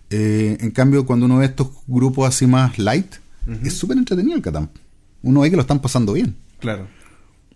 Eh, 0.10 0.58
en 0.60 0.72
cambio, 0.72 1.06
cuando 1.06 1.26
uno 1.26 1.38
ve 1.38 1.46
estos 1.46 1.70
grupos 1.88 2.28
así 2.28 2.46
más 2.46 2.78
light, 2.78 3.16
es 3.64 3.74
súper 3.74 3.98
entretenido 3.98 4.36
el 4.36 4.42
Catán. 4.42 4.70
Uno 5.24 5.42
ve 5.42 5.50
que 5.50 5.56
lo 5.56 5.62
están 5.62 5.80
pasando 5.80 6.14
bien. 6.14 6.36
Claro. 6.60 6.88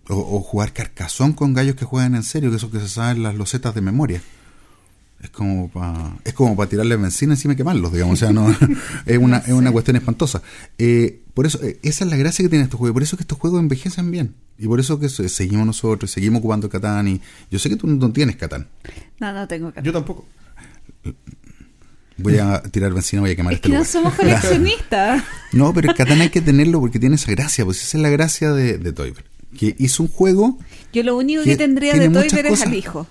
O, 0.07 0.15
o 0.15 0.41
jugar 0.41 0.71
carcazón 0.71 1.33
con 1.33 1.53
gallos 1.53 1.75
que 1.75 1.85
juegan 1.85 2.15
en 2.15 2.23
serio, 2.23 2.49
que 2.49 2.55
esos 2.55 2.71
que 2.71 2.79
se 2.79 2.87
saben 2.87 3.23
las 3.23 3.35
losetas 3.35 3.75
de 3.75 3.81
memoria. 3.81 4.21
Es 5.25 5.31
como 5.31 5.69
para 5.69 6.15
es 6.23 6.33
como 6.33 6.55
para 6.55 6.69
tirarles 6.69 7.01
benzina 7.01 7.33
encima 7.33 7.53
y 7.53 7.57
quemarlos, 7.57 7.91
digamos. 7.91 8.13
O 8.13 8.25
sea, 8.25 8.31
no, 8.31 8.49
es, 9.05 9.17
una, 9.17 9.37
es 9.39 9.49
una 9.53 9.71
cuestión 9.71 9.97
espantosa. 9.97 10.41
Eh, 10.77 11.21
por 11.33 11.45
eso, 11.45 11.61
eh, 11.63 11.79
esa 11.83 12.03
es 12.05 12.09
la 12.11 12.17
gracia 12.17 12.43
que 12.43 12.49
tiene 12.49 12.63
estos 12.63 12.77
juegos. 12.79 12.93
Por 12.93 13.03
eso 13.03 13.15
es 13.15 13.17
que 13.17 13.23
estos 13.23 13.37
juegos 13.39 13.59
envejecen 13.59 14.11
bien. 14.11 14.35
Y 14.57 14.67
por 14.67 14.79
eso 14.79 14.99
que 14.99 15.09
se- 15.09 15.27
seguimos 15.29 15.65
nosotros, 15.65 16.09
y 16.11 16.13
seguimos 16.13 16.39
ocupando 16.39 16.69
Catán. 16.69 17.07
Y 17.07 17.21
yo 17.51 17.59
sé 17.59 17.69
que 17.69 17.75
tú 17.75 17.87
no 17.87 18.11
tienes 18.13 18.35
Catán. 18.37 18.67
No, 19.19 19.33
no 19.33 19.47
tengo 19.47 19.73
que 19.73 19.81
Yo 19.83 19.91
tampoco. 19.91 20.25
Voy 22.17 22.37
a 22.37 22.61
tirar 22.63 22.93
benzina, 22.93 23.21
voy 23.21 23.31
a 23.31 23.35
quemar 23.35 23.51
Es 23.53 23.57
este 23.57 23.67
que 23.67 23.73
no 23.73 23.79
lugar. 23.79 23.91
somos 23.91 24.13
coleccionistas. 24.13 25.23
No, 25.51 25.73
pero 25.73 25.89
el 25.89 25.95
Catán 25.95 26.19
hay 26.21 26.29
que 26.29 26.41
tenerlo 26.41 26.79
porque 26.81 26.99
tiene 26.99 27.15
esa 27.15 27.31
gracia. 27.31 27.63
Pues 27.65 27.81
esa 27.81 27.97
es 27.97 28.01
la 28.01 28.09
gracia 28.09 28.51
de, 28.51 28.77
de 28.77 28.91
Toiber. 28.91 29.23
Que 29.57 29.73
hizo 29.79 30.03
un 30.03 30.09
juego. 30.09 30.59
Yo 30.91 31.01
lo 31.03 31.15
único 31.17 31.43
Que 31.43 31.51
que 31.51 31.57
tendría 31.57 31.93
de 31.93 32.09
Toiber 32.09 32.45
es 32.47 32.61
al 32.61 32.73
hijo. 32.73 33.07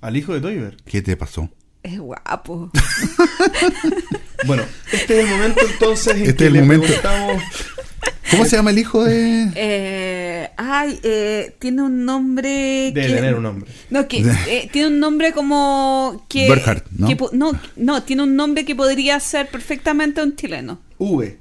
Al 0.00 0.16
hijo 0.16 0.32
de 0.34 0.40
Toiber. 0.40 0.76
¿Qué 0.84 1.02
te 1.02 1.16
pasó? 1.16 1.48
Es 1.82 1.98
guapo. 1.98 2.70
Bueno, 4.46 4.62
este 4.92 5.18
es 5.20 5.24
el 5.24 5.30
momento 5.36 5.60
entonces 5.68 6.14
en 6.14 6.22
Este 6.22 6.34
que 6.36 6.44
es 6.44 6.46
el 6.48 6.52
le 6.52 6.60
momento. 6.60 6.86
preguntamos... 6.86 7.42
¿Cómo 8.30 8.44
se 8.44 8.56
llama 8.56 8.70
el 8.70 8.78
hijo 8.78 9.02
de.? 9.04 9.50
Eh, 9.56 10.50
ay, 10.56 11.00
eh, 11.02 11.56
tiene 11.58 11.82
un 11.82 12.04
nombre. 12.04 12.92
Debe 12.94 13.06
que- 13.08 13.14
tener 13.14 13.34
un 13.34 13.42
nombre. 13.42 13.70
No, 13.90 14.06
que 14.06 14.18
eh, 14.46 14.68
tiene 14.70 14.88
un 14.88 15.00
nombre 15.00 15.32
como 15.32 16.24
que. 16.28 16.46
Berhard, 16.48 16.82
¿no? 16.92 17.08
que 17.08 17.16
no, 17.32 17.52
no, 17.76 18.02
tiene 18.02 18.22
un 18.24 18.36
nombre 18.36 18.64
que 18.66 18.76
podría 18.76 19.18
ser 19.18 19.48
perfectamente 19.48 20.22
un 20.22 20.36
chileno. 20.36 20.78
V. 20.98 21.38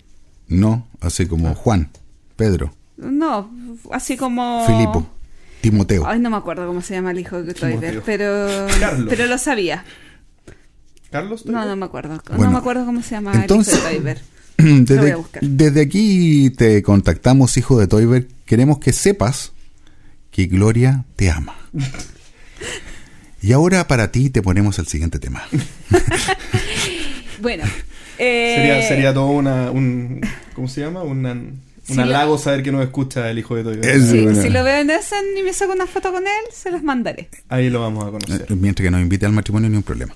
No, 0.48 0.88
así 1.02 1.26
como 1.28 1.54
Juan, 1.56 1.92
Pedro, 2.38 2.74
No, 2.96 3.52
así 3.92 4.16
como. 4.18 4.66
Filipo, 4.66 5.08
Timoteo. 5.62 6.06
Ay, 6.08 6.20
no 6.20 6.30
me 6.30 6.38
acuerdo 6.38 6.68
cómo 6.68 6.82
se 6.82 6.94
llama 6.94 7.12
el 7.12 7.20
hijo 7.20 7.42
de. 7.44 7.54
Toiber, 7.54 8.02
pero. 8.06 8.48
Carlos. 8.80 9.08
Pero 9.10 9.26
lo 9.28 9.38
sabía. 9.38 9.84
¿Carlos? 11.12 11.46
No, 11.46 11.66
no 11.66 11.76
me 11.76 11.86
acuerdo. 11.86 12.22
Bueno, 12.30 12.46
no 12.46 12.52
me 12.52 12.58
acuerdo 12.58 12.86
cómo 12.86 13.02
se 13.02 13.12
llama 13.12 13.32
entonces- 13.34 13.74
el 13.74 13.80
hijo 13.80 13.88
de 13.90 13.96
Toiber. 13.96 14.22
Lo 14.58 14.66
voy 14.66 14.82
Desde, 14.86 15.12
a 15.12 15.16
buscar. 15.18 15.42
desde 15.44 15.82
aquí 15.82 16.50
te 16.50 16.82
contactamos, 16.82 17.56
hijo 17.58 17.80
de 17.80 17.88
Toiber. 17.88 18.28
Queremos 18.46 18.80
que 18.80 18.92
sepas 18.92 19.52
que 20.32 20.48
Gloria 20.48 21.06
te 21.16 21.30
ama. 21.30 21.56
Y 23.42 23.52
ahora 23.52 23.88
para 23.88 24.12
ti 24.12 24.30
te 24.32 24.42
ponemos 24.42 24.80
el 24.80 24.88
siguiente 24.88 25.20
tema. 25.20 25.44
Bueno. 27.42 27.64
eh, 28.18 28.54
Sería, 28.58 28.88
sería 28.88 29.14
todo 29.14 29.28
una, 29.28 29.70
un... 29.72 30.22
¿Cómo 30.56 30.68
se 30.68 30.82
llama? 30.82 31.04
Una, 31.04 31.38
un 31.90 31.96
Si 31.96 31.96
lo- 31.96 32.04
halago 32.04 32.38
saber 32.38 32.64
que 32.64 32.72
nos 32.72 32.84
escucha 32.84 33.30
el 33.30 33.40
hijo 33.40 33.56
de 33.56 34.00
sí, 34.00 34.24
bueno. 34.24 34.42
Si 34.42 34.50
lo 34.50 34.64
veo 34.64 34.78
en 34.82 34.90
Essen 34.90 35.24
y 35.40 35.44
me 35.44 35.54
saco 35.54 35.74
una 35.74 35.88
foto 35.88 36.12
con 36.12 36.24
él, 36.24 36.44
se 36.54 36.70
las 36.72 36.84
mandaré. 36.84 37.30
Ahí 37.50 37.70
lo 37.70 37.82
vamos 37.82 38.04
a 38.06 38.12
conocer. 38.12 38.46
Eh, 38.50 38.56
Mientras 38.56 38.84
que 38.86 38.92
nos 38.92 39.02
invite 39.02 39.26
al 39.26 39.32
matrimonio, 39.32 39.70
ni 39.70 39.78
un 39.78 39.84
problema. 39.84 40.14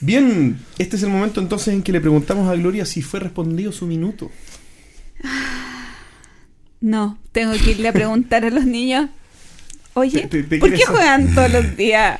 Bien, 0.00 0.58
este 0.78 0.96
es 0.96 1.02
el 1.04 1.10
momento 1.10 1.40
entonces 1.40 1.74
en 1.74 1.82
que 1.82 1.92
le 1.92 2.00
preguntamos 2.00 2.48
a 2.50 2.54
Gloria 2.56 2.84
si 2.84 3.02
fue 3.02 3.20
respondido 3.20 3.70
su 3.72 3.86
minuto. 3.86 4.30
No, 6.80 7.18
tengo 7.30 7.52
que 7.52 7.70
irle 7.72 7.88
a 7.88 7.92
preguntar 7.92 8.44
a 8.44 8.50
los 8.50 8.64
niños. 8.64 9.08
Oye, 9.94 10.22
Te- 10.22 10.42
te- 10.42 10.42
te 10.44 10.58
¿por 10.58 10.72
qué 10.72 10.84
juegan 10.86 11.34
todos 11.34 11.52
los 11.52 11.76
días 11.76 12.18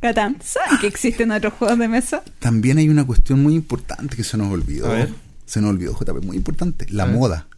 Catán? 0.00 0.36
¿Saben 0.44 0.78
que 0.80 0.86
existen 0.86 1.30
otros 1.32 1.54
juegos 1.54 1.78
de 1.78 1.88
mesa? 1.88 2.22
También 2.38 2.78
hay 2.78 2.88
una 2.88 3.04
cuestión 3.04 3.42
muy 3.42 3.54
importante 3.54 4.14
que 4.16 4.22
se 4.24 4.36
nos 4.36 4.52
olvidó. 4.52 4.86
A 4.90 4.94
ver. 4.94 5.08
Se 5.46 5.60
nos 5.60 5.70
olvidó, 5.70 5.92
JP, 5.98 6.24
muy 6.24 6.36
importante. 6.36 6.86
La 6.90 7.06
moda. 7.06 7.48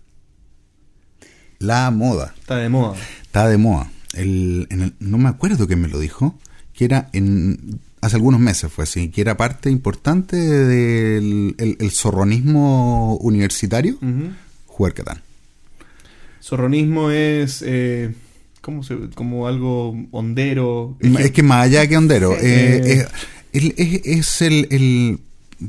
La 1.58 1.90
moda. 1.90 2.34
Está 2.38 2.56
de 2.56 2.68
moda. 2.68 2.96
Está 3.22 3.48
de 3.48 3.56
moda. 3.58 3.90
El, 4.14 4.66
en 4.70 4.82
el- 4.82 4.94
no 5.00 5.18
me 5.18 5.28
acuerdo 5.28 5.66
quién 5.66 5.80
me 5.80 5.88
lo 5.88 5.98
dijo, 5.98 6.38
que 6.72 6.84
era 6.84 7.08
en 7.12 7.80
hace 8.00 8.16
algunos 8.16 8.38
meses 8.40 8.70
fue 8.70 8.84
así, 8.84 9.08
que 9.08 9.22
era 9.22 9.36
parte 9.36 9.70
importante 9.70 10.36
del 10.36 11.54
el, 11.58 11.76
el 11.80 11.90
zorronismo 11.90 13.16
universitario, 13.16 13.98
jugar 14.66 14.92
Catán. 14.92 15.22
Zorronismo 16.42 17.10
es 17.10 17.62
eh, 17.66 18.12
¿cómo 18.60 18.82
se- 18.82 19.08
como 19.14 19.46
algo 19.46 19.96
hondero. 20.10 20.96
Es 21.00 21.30
que 21.30 21.42
más 21.42 21.64
allá 21.64 21.86
que 21.86 21.96
hondero, 21.96 22.34
eh, 22.34 23.00
Eh. 23.00 23.06
es, 23.52 23.64
es- 23.76 24.00
es 24.04 24.42
el, 24.42 24.68
el- 24.70 25.18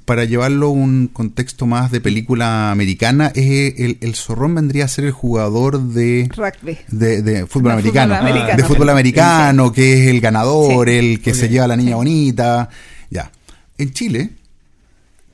para 0.06 0.26
llevarlo 0.26 0.68
a 0.68 0.72
un 0.72 1.08
contexto 1.08 1.66
más 1.66 1.92
de 1.92 2.02
película 2.02 2.72
americana, 2.72 3.32
es 3.36 3.80
el, 3.80 3.98
el 4.02 4.16
zorrón 4.16 4.56
vendría 4.56 4.86
a 4.86 4.88
ser 4.88 5.06
el 5.06 5.12
jugador 5.12 5.82
de, 5.82 6.30
Rugby. 6.36 6.78
de, 6.90 7.22
de 7.22 7.46
fútbol 7.46 7.72
De 7.72 7.80
americano, 7.80 8.16
fútbol 8.16 8.30
americano. 8.30 8.58
de 8.58 8.64
fútbol 8.68 8.90
americano, 8.90 9.72
que 9.72 9.94
es 10.02 10.08
el 10.10 10.22
ganador, 10.22 10.88
Sí. 10.90 10.96
el 10.96 11.22
que 11.22 11.34
se 11.34 11.50
lleva 11.50 11.66
a 11.66 11.68
la 11.70 11.78
niña 11.78 11.92
Sí. 11.92 11.96
bonita, 11.96 12.70
ya. 13.10 13.32
En 13.78 13.92
Chile, 13.94 14.32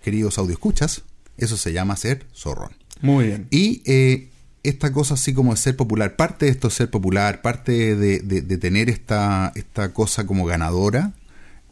queridos 0.04 0.38
audio 0.38 0.54
escuchas, 0.54 1.02
eso 1.38 1.58
se 1.58 1.74
llama 1.74 1.96
ser 1.96 2.26
zorrón. 2.34 2.72
Muy 3.02 3.26
bien. 3.28 3.48
Y 3.50 3.82
eh, 3.86 4.30
esta 4.64 4.92
cosa 4.94 5.16
así 5.16 5.34
como 5.34 5.52
de 5.54 5.58
ser 5.58 5.76
popular, 5.76 6.16
parte 6.16 6.46
de 6.46 6.52
esto 6.52 6.68
es 6.68 6.76
ser 6.76 6.90
popular, 6.90 7.42
parte 7.42 7.96
de, 7.96 8.20
de- 8.20 8.42
de 8.42 8.58
tener 8.58 8.90
esta, 8.90 9.52
esta 9.56 9.94
cosa 9.94 10.26
como 10.28 10.46
ganadora, 10.46 11.14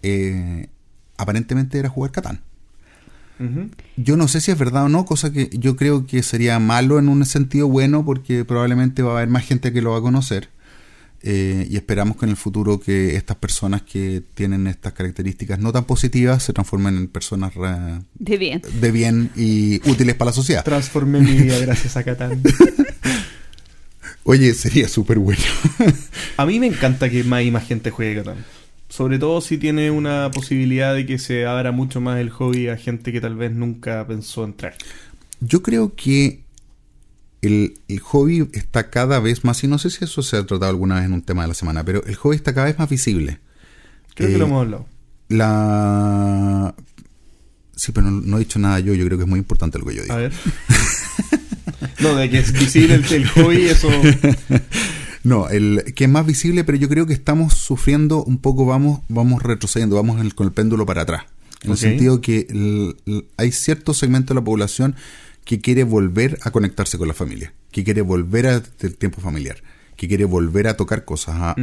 eh, 0.02 0.68
aparentemente 1.18 1.78
era 1.78 1.90
jugar 1.90 2.12
Catán. 2.12 2.42
Yo 3.98 4.18
no 4.18 4.28
sé 4.28 4.42
si 4.42 4.52
es 4.52 4.58
verdad 4.58 4.86
o 4.86 4.90
no, 4.90 5.06
cosa 5.06 5.32
que 5.32 5.50
yo 5.54 5.76
creo 5.76 6.06
que 6.06 6.24
sería 6.24 6.60
malo 6.60 7.00
en 7.00 7.08
un 7.10 7.26
sentido 7.26 7.68
bueno 7.68 8.04
porque 8.06 8.44
probablemente 8.46 9.02
va 9.02 9.12
a 9.14 9.18
haber 9.18 9.30
más 9.30 9.46
gente 9.46 9.72
que 9.74 9.82
lo 9.82 9.92
va 9.92 9.98
a 10.00 10.02
conocer. 10.02 10.50
Eh, 11.22 11.68
y 11.70 11.76
esperamos 11.76 12.16
que 12.16 12.24
en 12.26 12.30
el 12.32 12.38
futuro 12.38 12.80
que 12.80 13.18
estas 13.18 13.36
personas 13.36 13.82
que 13.82 14.24
tienen 14.36 14.68
estas 14.68 14.94
características 14.94 15.60
no 15.60 15.74
tan 15.74 15.84
positivas 15.84 16.44
se 16.44 16.54
transformen 16.54 16.96
en 16.96 17.08
personas 17.10 17.54
re- 17.56 18.00
De 18.16 18.38
bien. 18.38 18.62
de 18.80 18.92
bien 18.92 19.30
y 19.36 19.82
útiles 19.90 20.16
para 20.16 20.30
la 20.30 20.34
sociedad. 20.36 20.64
Transformé 20.64 21.20
mi 21.20 21.34
vida 21.34 21.60
gracias 21.60 21.98
a 21.98 22.04
Catán. 22.04 22.42
Oye, 24.24 24.54
sería 24.54 24.88
súper 24.88 25.18
bueno. 25.20 25.42
A 26.38 26.46
mí 26.46 26.60
me 26.60 26.68
encanta 26.68 27.10
que 27.10 27.24
más 27.24 27.44
y 27.44 27.52
más 27.52 27.66
gente 27.68 27.90
juegue 27.90 28.16
Catán. 28.24 28.46
Sobre 28.90 29.20
todo 29.20 29.40
si 29.42 29.58
tiene 29.58 29.92
una 29.92 30.32
posibilidad 30.32 30.94
de 30.96 31.06
que 31.06 31.20
se 31.20 31.46
abra 31.46 31.72
mucho 31.72 32.02
más 32.02 32.20
el 32.20 32.30
hobby 32.32 32.68
a 32.70 32.76
gente 32.78 33.12
que 33.12 33.22
tal 33.22 33.36
vez 33.36 33.52
nunca 33.52 34.06
pensó 34.08 34.44
entrar. 34.44 34.74
Yo 35.40 35.62
creo 35.62 35.94
que 35.96 36.42
el, 37.42 37.76
el 37.88 38.00
hobby 38.00 38.50
está 38.54 38.90
cada 38.90 39.20
vez 39.20 39.44
más, 39.46 39.64
y 39.64 39.68
no 39.68 39.78
sé 39.78 39.90
si 39.92 40.04
eso 40.04 40.22
se 40.24 40.38
ha 40.38 40.46
tratado 40.46 40.72
alguna 40.72 40.96
vez 40.96 41.06
en 41.06 41.14
un 41.14 41.22
tema 41.22 41.44
de 41.44 41.50
la 41.50 41.54
semana, 41.54 41.84
pero 41.86 42.04
el 42.06 42.16
hobby 42.16 42.36
está 42.36 42.54
cada 42.54 42.66
vez 42.68 42.78
más 42.80 42.90
visible. 42.90 43.40
Creo 44.16 44.30
Eh, 44.30 44.32
que 44.34 44.38
lo 44.40 44.46
hemos 44.46 44.62
hablado. 44.66 44.88
La... 45.30 46.74
Sí, 47.76 47.92
pero 47.94 48.10
no, 48.10 48.20
no 48.22 48.36
he 48.38 48.40
dicho 48.40 48.60
nada 48.60 48.80
yo, 48.80 48.94
yo 48.94 49.06
creo 49.06 49.18
que 49.18 49.24
es 49.24 49.30
muy 49.30 49.40
importante 49.40 49.78
lo 49.80 49.86
que 49.86 49.96
yo 49.96 50.02
digo. 50.02 50.14
A 50.14 50.18
ver. 50.18 50.34
no, 52.00 52.16
de 52.16 52.30
que 52.30 52.40
es 52.40 52.52
visible 52.52 52.96
el, 52.96 53.06
el 53.14 53.28
hobby, 53.30 53.62
eso. 53.68 53.90
No, 55.30 55.48
el 55.50 55.94
que 55.96 56.06
es 56.06 56.10
más 56.10 56.26
visible, 56.26 56.64
pero 56.64 56.78
yo 56.78 56.90
creo 56.90 57.06
que 57.06 57.14
estamos 57.14 57.54
sufriendo 57.54 58.24
un 58.24 58.38
poco, 58.40 58.66
vamos, 58.66 59.02
vamos 59.10 59.42
retrocediendo, 59.44 59.96
vamos 59.96 60.20
el- 60.22 60.36
con 60.36 60.48
el 60.48 60.54
péndulo 60.54 60.86
para 60.86 61.04
atrás. 61.04 61.24
En 61.62 61.72
el 61.72 61.78
sentido 61.90 62.22
que 62.22 62.48
el- 62.50 62.96
el- 63.06 63.26
hay 63.38 63.52
cierto 63.52 63.94
segmento 63.94 64.34
de 64.34 64.40
la 64.40 64.44
población 64.46 64.96
que 65.46 65.60
quiere 65.60 65.84
volver 65.84 66.38
a 66.44 66.52
conectarse 66.52 66.98
con 66.98 67.08
la 67.08 67.14
familia, 67.14 67.54
que 67.72 67.84
quiere 67.84 68.02
volver 68.02 68.48
al 68.48 68.64
tiempo 68.98 69.20
familiar, 69.20 69.58
que 69.98 70.08
quiere 70.08 70.24
volver 70.24 70.68
a 70.68 70.78
tocar 70.78 71.04
cosas, 71.06 71.36
a, 71.38 71.56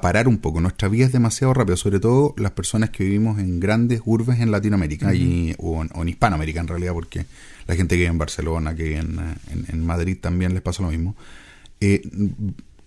parar 0.00 0.26
un 0.26 0.38
poco. 0.38 0.60
Nuestra 0.60 0.88
vida 0.88 1.06
es 1.06 1.12
demasiado 1.12 1.54
rápida, 1.54 1.76
sobre 1.76 2.00
todo 2.00 2.34
las 2.36 2.50
personas 2.52 2.90
que 2.90 3.04
vivimos 3.04 3.38
en 3.38 3.60
grandes 3.60 4.00
urbes 4.04 4.40
en 4.40 4.50
Latinoamérica 4.50 5.14
y, 5.14 5.54
o, 5.58 5.82
en, 5.82 5.90
o 5.94 6.02
en 6.02 6.08
Hispanoamérica 6.08 6.60
en 6.60 6.66
realidad, 6.68 6.92
porque 6.94 7.26
la 7.68 7.76
gente 7.76 7.94
que 7.94 8.00
vive 8.00 8.10
en 8.10 8.18
Barcelona, 8.18 8.74
que 8.74 8.82
vive 8.82 8.98
en, 8.98 9.18
en- 9.52 9.66
en 9.68 9.86
Madrid 9.86 10.16
también 10.20 10.54
les 10.54 10.62
pasa 10.62 10.82
lo 10.82 10.90
mismo. 10.90 11.14
Eh, 11.80 12.02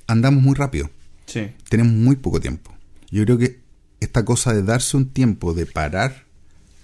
andamos 0.07 0.41
muy 0.43 0.55
rápido 0.55 0.89
Sí. 1.25 1.47
tenemos 1.69 1.93
muy 1.93 2.15
poco 2.15 2.39
tiempo. 2.39 2.73
Yo 3.11 3.23
creo 3.25 3.37
que 3.37 3.59
esta 3.99 4.23
cosa 4.25 4.53
de 4.53 4.63
darse 4.63 4.95
un 4.97 5.09
tiempo 5.09 5.53
de 5.53 5.65
parar 5.65 6.23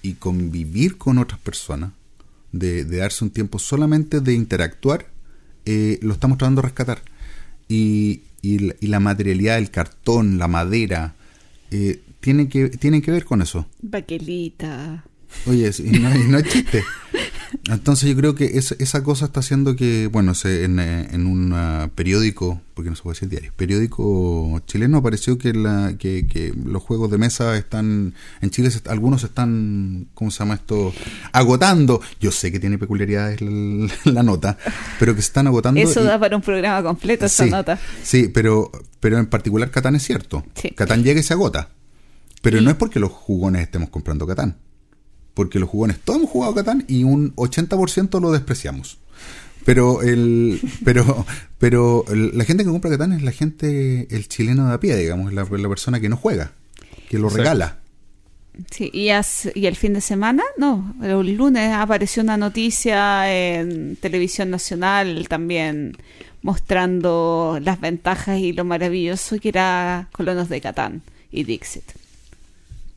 y 0.01 0.13
convivir 0.13 0.97
con 0.97 1.17
otras 1.17 1.39
personas, 1.39 1.91
de, 2.51 2.83
de 2.85 2.97
darse 2.97 3.23
un 3.23 3.29
tiempo 3.31 3.57
solamente 3.59 4.19
de 4.19 4.33
interactuar, 4.33 5.07
eh, 5.65 5.97
lo 6.01 6.13
estamos 6.13 6.37
tratando 6.37 6.61
de 6.61 6.67
rescatar. 6.67 7.01
Y, 7.69 8.21
y 8.41 8.59
la- 8.59 8.75
y 8.81 8.87
la 8.87 8.99
materialidad, 8.99 9.57
el 9.57 9.71
cartón, 9.71 10.37
la 10.37 10.47
madera, 10.49 11.15
eh, 11.71 12.01
tiene 12.19 12.49
que, 12.49 12.67
tienen 12.69 13.01
que 13.01 13.11
ver 13.11 13.23
con 13.25 13.41
eso. 13.41 13.65
Baquelita. 13.81 15.05
Oye, 15.45 15.71
y 15.79 15.99
no, 15.99 16.15
y 16.15 16.23
no 16.27 16.37
es 16.37 16.47
chiste. 16.49 16.83
Entonces 17.69 18.09
yo 18.09 18.15
creo 18.15 18.33
que 18.35 18.45
es- 18.57 18.75
esa 18.79 19.03
cosa 19.03 19.25
está 19.25 19.39
haciendo 19.41 19.75
que, 19.75 20.07
bueno, 20.07 20.33
se- 20.33 20.63
en, 20.63 20.79
eh, 20.79 21.07
en 21.11 21.27
un 21.27 21.53
ah, 21.53 21.89
periódico, 21.93 22.59
porque 22.73 22.89
no 22.89 22.95
se 22.95 23.03
puede 23.03 23.13
decir 23.15 23.29
diario, 23.29 23.51
periódico 23.55 24.59
chileno 24.65 24.97
apareció 24.97 25.37
que, 25.37 25.53
la, 25.53 25.93
que, 25.99 26.25
que 26.27 26.53
los 26.65 26.81
juegos 26.81 27.11
de 27.11 27.19
mesa 27.19 27.55
están, 27.55 28.15
en 28.41 28.49
Chile 28.49 28.71
se- 28.71 28.81
algunos 28.89 29.23
están, 29.23 30.07
¿cómo 30.15 30.31
se 30.31 30.39
llama 30.39 30.55
esto? 30.55 30.93
Agotando. 31.31 32.01
Yo 32.19 32.31
sé 32.31 32.51
que 32.51 32.59
tiene 32.59 32.77
peculiaridades 32.79 33.39
la, 33.41 33.87
la 34.05 34.23
nota, 34.23 34.57
pero 34.99 35.15
que 35.15 35.21
se 35.21 35.27
están 35.27 35.45
agotando. 35.47 35.79
Eso 35.79 36.01
y- 36.01 36.05
da 36.05 36.19
para 36.19 36.35
un 36.35 36.41
programa 36.41 36.81
completo 36.81 37.25
esa 37.27 37.43
sí, 37.45 37.51
nota. 37.51 37.79
Sí, 38.01 38.29
pero, 38.33 38.71
pero 38.99 39.19
en 39.19 39.27
particular 39.27 39.69
Catán 39.69 39.95
es 39.95 40.03
cierto. 40.03 40.43
Sí. 40.55 40.71
Catán 40.71 41.03
llega 41.03 41.19
y 41.19 41.23
se 41.23 41.33
agota. 41.33 41.69
Pero 42.41 42.59
no 42.61 42.71
es 42.71 42.75
porque 42.75 42.99
los 42.99 43.11
jugones 43.11 43.61
estemos 43.61 43.89
comprando 43.89 44.27
Catán. 44.27 44.57
Porque 45.33 45.59
los 45.59 45.69
jugones 45.69 45.99
todos 45.99 46.19
hemos 46.19 46.31
jugado 46.31 46.53
Catán 46.53 46.85
y 46.87 47.03
un 47.03 47.35
80% 47.35 48.21
lo 48.21 48.31
despreciamos. 48.31 48.99
Pero 49.65 50.01
el 50.01 50.59
pero 50.85 51.25
pero 51.57 52.05
la 52.09 52.43
gente 52.43 52.63
que 52.63 52.69
compra 52.69 52.91
Catán 52.91 53.13
es 53.13 53.21
la 53.21 53.31
gente 53.31 54.07
el 54.15 54.27
chileno 54.27 54.67
de 54.67 54.73
a 54.73 54.79
pie, 54.79 54.95
digamos, 54.95 55.33
la, 55.33 55.43
la 55.43 55.69
persona 55.69 55.99
que 55.99 56.09
no 56.09 56.17
juega, 56.17 56.51
que 57.09 57.17
lo 57.17 57.27
Exacto. 57.27 57.37
regala. 57.37 57.79
Sí, 58.69 58.91
y, 58.93 59.07
y 59.07 59.65
el 59.65 59.75
fin 59.75 59.93
de 59.93 60.01
semana, 60.01 60.43
no, 60.57 60.95
el 61.01 61.35
lunes 61.35 61.73
apareció 61.73 62.21
una 62.21 62.37
noticia 62.37 63.33
en 63.33 63.95
televisión 63.95 64.51
nacional 64.51 65.27
también 65.27 65.97
mostrando 66.43 67.57
las 67.61 67.79
ventajas 67.81 68.37
y 68.39 68.53
lo 68.53 68.63
maravilloso 68.63 69.39
que 69.39 69.49
era 69.49 70.09
Colonos 70.11 70.49
de 70.49 70.61
Catán 70.61 71.01
y 71.31 71.45
Dixit. 71.45 71.83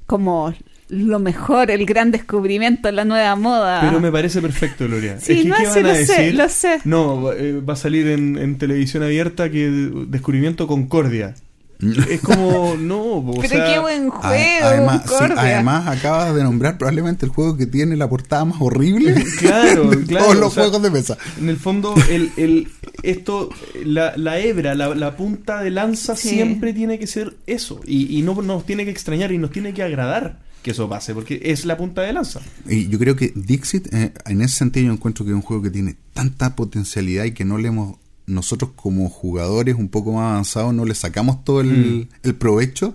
Como 0.07 0.53
lo 0.89 1.19
mejor, 1.19 1.71
el 1.71 1.85
gran 1.85 2.11
descubrimiento, 2.13 2.91
la 2.93 3.05
nueva 3.05 3.35
moda. 3.37 3.81
Pero 3.81 4.01
me 4.01 4.13
parece 4.13 4.41
perfecto, 4.41 4.87
Gloria. 4.87 5.19
Sí, 5.21 5.33
es 5.33 5.43
que, 5.43 5.49
no, 5.49 5.57
¿qué 5.57 5.67
sí, 5.67 5.83
van 5.83 5.87
a 5.87 5.89
lo 5.89 5.95
sé, 5.95 6.01
decir? 6.01 6.35
lo 6.35 6.49
sé. 6.49 6.81
No, 6.85 7.33
eh, 7.33 7.61
va 7.61 7.73
a 7.73 7.77
salir 7.77 8.07
en, 8.09 8.39
en 8.39 8.57
televisión 8.59 9.03
abierta 9.03 9.51
que 9.51 9.69
Descubrimiento 10.09 10.67
Concordia. 10.67 11.35
Es 12.09 12.21
como, 12.23 12.75
no, 12.79 13.03
o 13.03 13.35
Pero 13.43 13.49
sea, 13.49 13.67
qué 13.67 13.79
buen 13.79 14.09
juego, 14.09 14.67
además, 14.67 15.03
sí, 15.07 15.25
además 15.37 15.87
acabas 15.87 16.35
de 16.35 16.43
nombrar 16.43 16.79
probablemente 16.79 17.27
el 17.27 17.33
juego 17.33 17.55
que 17.59 17.67
tiene 17.67 17.97
la 17.97 18.09
portada 18.09 18.47
más 18.47 18.57
horrible 18.61 19.15
Claro, 19.39 19.91
de 19.91 20.05
claro, 20.05 20.25
todos 20.25 20.37
los 20.39 20.47
o 20.47 20.51
sea, 20.53 20.63
juegos 20.63 20.83
de 20.83 20.91
mesa. 20.91 21.19
En 21.39 21.51
el 21.51 21.59
fondo, 21.59 21.95
el, 22.09 22.33
el, 22.39 22.69
esto, 23.03 23.51
la, 23.85 24.15
la 24.17 24.39
hebra, 24.39 24.75
la, 24.75 24.95
la 24.95 25.17
punta 25.17 25.63
de 25.63 25.71
lanza 25.71 26.17
Sí. 26.17 26.31
siempre 26.31 26.73
tiene 26.73 26.99
que 26.99 27.07
ser 27.07 27.35
eso. 27.47 27.81
Y, 27.87 28.19
y 28.19 28.23
no 28.23 28.41
nos 28.41 28.65
tiene 28.65 28.87
que 28.87 28.91
extrañar 28.91 29.31
y 29.33 29.37
nos 29.37 29.51
tiene 29.51 29.75
que 29.75 29.83
agradar 29.83 30.46
que 30.67 30.73
eso 30.73 30.89
pase, 30.89 31.15
porque 31.15 31.41
es 31.45 31.65
la 31.65 31.77
punta 31.79 32.03
de 32.03 32.13
lanza. 32.13 32.41
Y 32.69 32.89
yo 32.89 32.99
creo 32.99 33.15
que 33.15 33.33
Dixit, 33.35 33.87
eh, 33.95 34.13
en 34.27 34.41
ese 34.43 34.57
sentido, 34.57 34.87
yo 34.89 34.93
encuentro 34.93 35.25
que 35.25 35.31
es 35.31 35.35
un 35.37 35.43
juego 35.43 35.63
que 35.63 35.71
tiene 35.71 35.95
tanta 36.13 36.57
potencialidad 36.57 37.25
y 37.25 37.31
que 37.31 37.45
no 37.45 37.57
le 37.57 37.69
hemos, 37.69 37.97
nosotros 38.27 38.73
como 38.75 39.09
jugadores 39.09 39.77
un 39.77 39.89
poco 39.89 40.13
más 40.13 40.33
avanzados, 40.33 40.75
no 40.75 40.85
le 40.85 40.95
sacamos 40.97 41.45
todo 41.45 41.61
el, 41.61 41.69
Mm. 41.69 42.09
el 42.25 42.35
provecho 42.35 42.95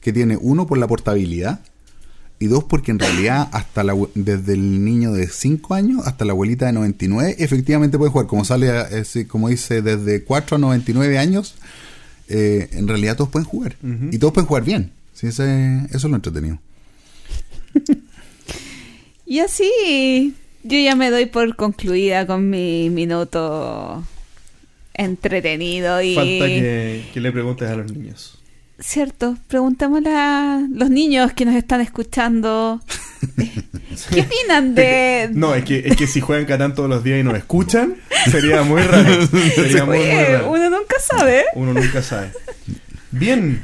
que 0.00 0.14
tiene, 0.14 0.38
uno, 0.40 0.66
por 0.66 0.78
la 0.78 0.86
portabilidad, 0.88 1.60
y 2.38 2.46
dos, 2.46 2.64
porque 2.64 2.90
en 2.90 2.98
realidad, 2.98 3.50
hasta 3.52 3.84
la, 3.84 3.94
desde 4.14 4.54
el 4.54 4.82
niño 4.82 5.12
de 5.12 5.28
5 5.28 5.74
años 5.74 6.06
hasta 6.06 6.24
la 6.24 6.32
abuelita 6.32 6.64
de 6.64 6.72
99, 6.72 7.36
efectivamente 7.38 7.98
puede 7.98 8.10
jugar. 8.10 8.26
Como 8.28 8.46
sale, 8.46 8.66
eh, 8.70 9.26
como 9.28 9.50
dice, 9.50 9.82
desde 9.82 10.24
4 10.24 10.56
a 10.56 10.58
99 10.58 11.18
años, 11.18 11.54
eh, 12.28 12.70
en 12.72 12.88
realidad 12.88 13.16
todos 13.16 13.28
pueden 13.28 13.46
jugar. 13.46 13.76
Y 14.10 14.16
todos 14.16 14.32
pueden 14.32 14.46
jugar 14.48 14.64
bien. 14.64 14.90
Sí, 15.12 15.26
ese- 15.26 15.84
eso 15.90 15.96
es 15.98 16.04
lo 16.04 16.16
entretenido. 16.16 16.58
Y 19.26 19.38
así 19.38 20.34
yo 20.64 20.76
ya 20.76 20.96
me 20.96 21.08
doy 21.08 21.26
por 21.26 21.54
concluida 21.54 22.26
con 22.26 22.50
mi 22.50 22.90
minuto 22.90 24.04
entretenido 24.92 26.02
y 26.02 26.16
Falta 26.16 26.46
que, 26.46 27.04
que 27.14 27.20
le 27.20 27.30
preguntes 27.30 27.70
a 27.70 27.76
los 27.76 27.92
niños. 27.92 28.40
Cierto, 28.80 29.36
preguntémosle 29.46 30.10
a 30.10 30.66
los 30.72 30.90
niños 30.90 31.32
que 31.34 31.44
nos 31.44 31.54
están 31.54 31.80
escuchando. 31.80 32.80
¿Qué 34.10 34.22
opinan 34.22 34.74
de.? 34.74 35.28
No, 35.32 35.54
es 35.54 35.64
que, 35.64 35.78
es 35.86 35.96
que 35.96 36.06
si 36.06 36.20
juegan 36.20 36.46
Catán 36.46 36.74
todos 36.74 36.88
los 36.88 37.04
días 37.04 37.20
y 37.20 37.22
nos 37.22 37.36
escuchan, 37.36 37.96
sería 38.30 38.62
muy 38.62 38.82
raro. 38.82 39.26
Sería 39.54 39.84
muy, 39.84 39.98
muy 39.98 40.06
raro. 40.06 40.50
uno 40.50 40.70
nunca 40.70 40.96
sabe. 40.98 41.44
Uno 41.54 41.74
nunca 41.74 42.02
sabe. 42.02 42.32
Bien. 43.10 43.62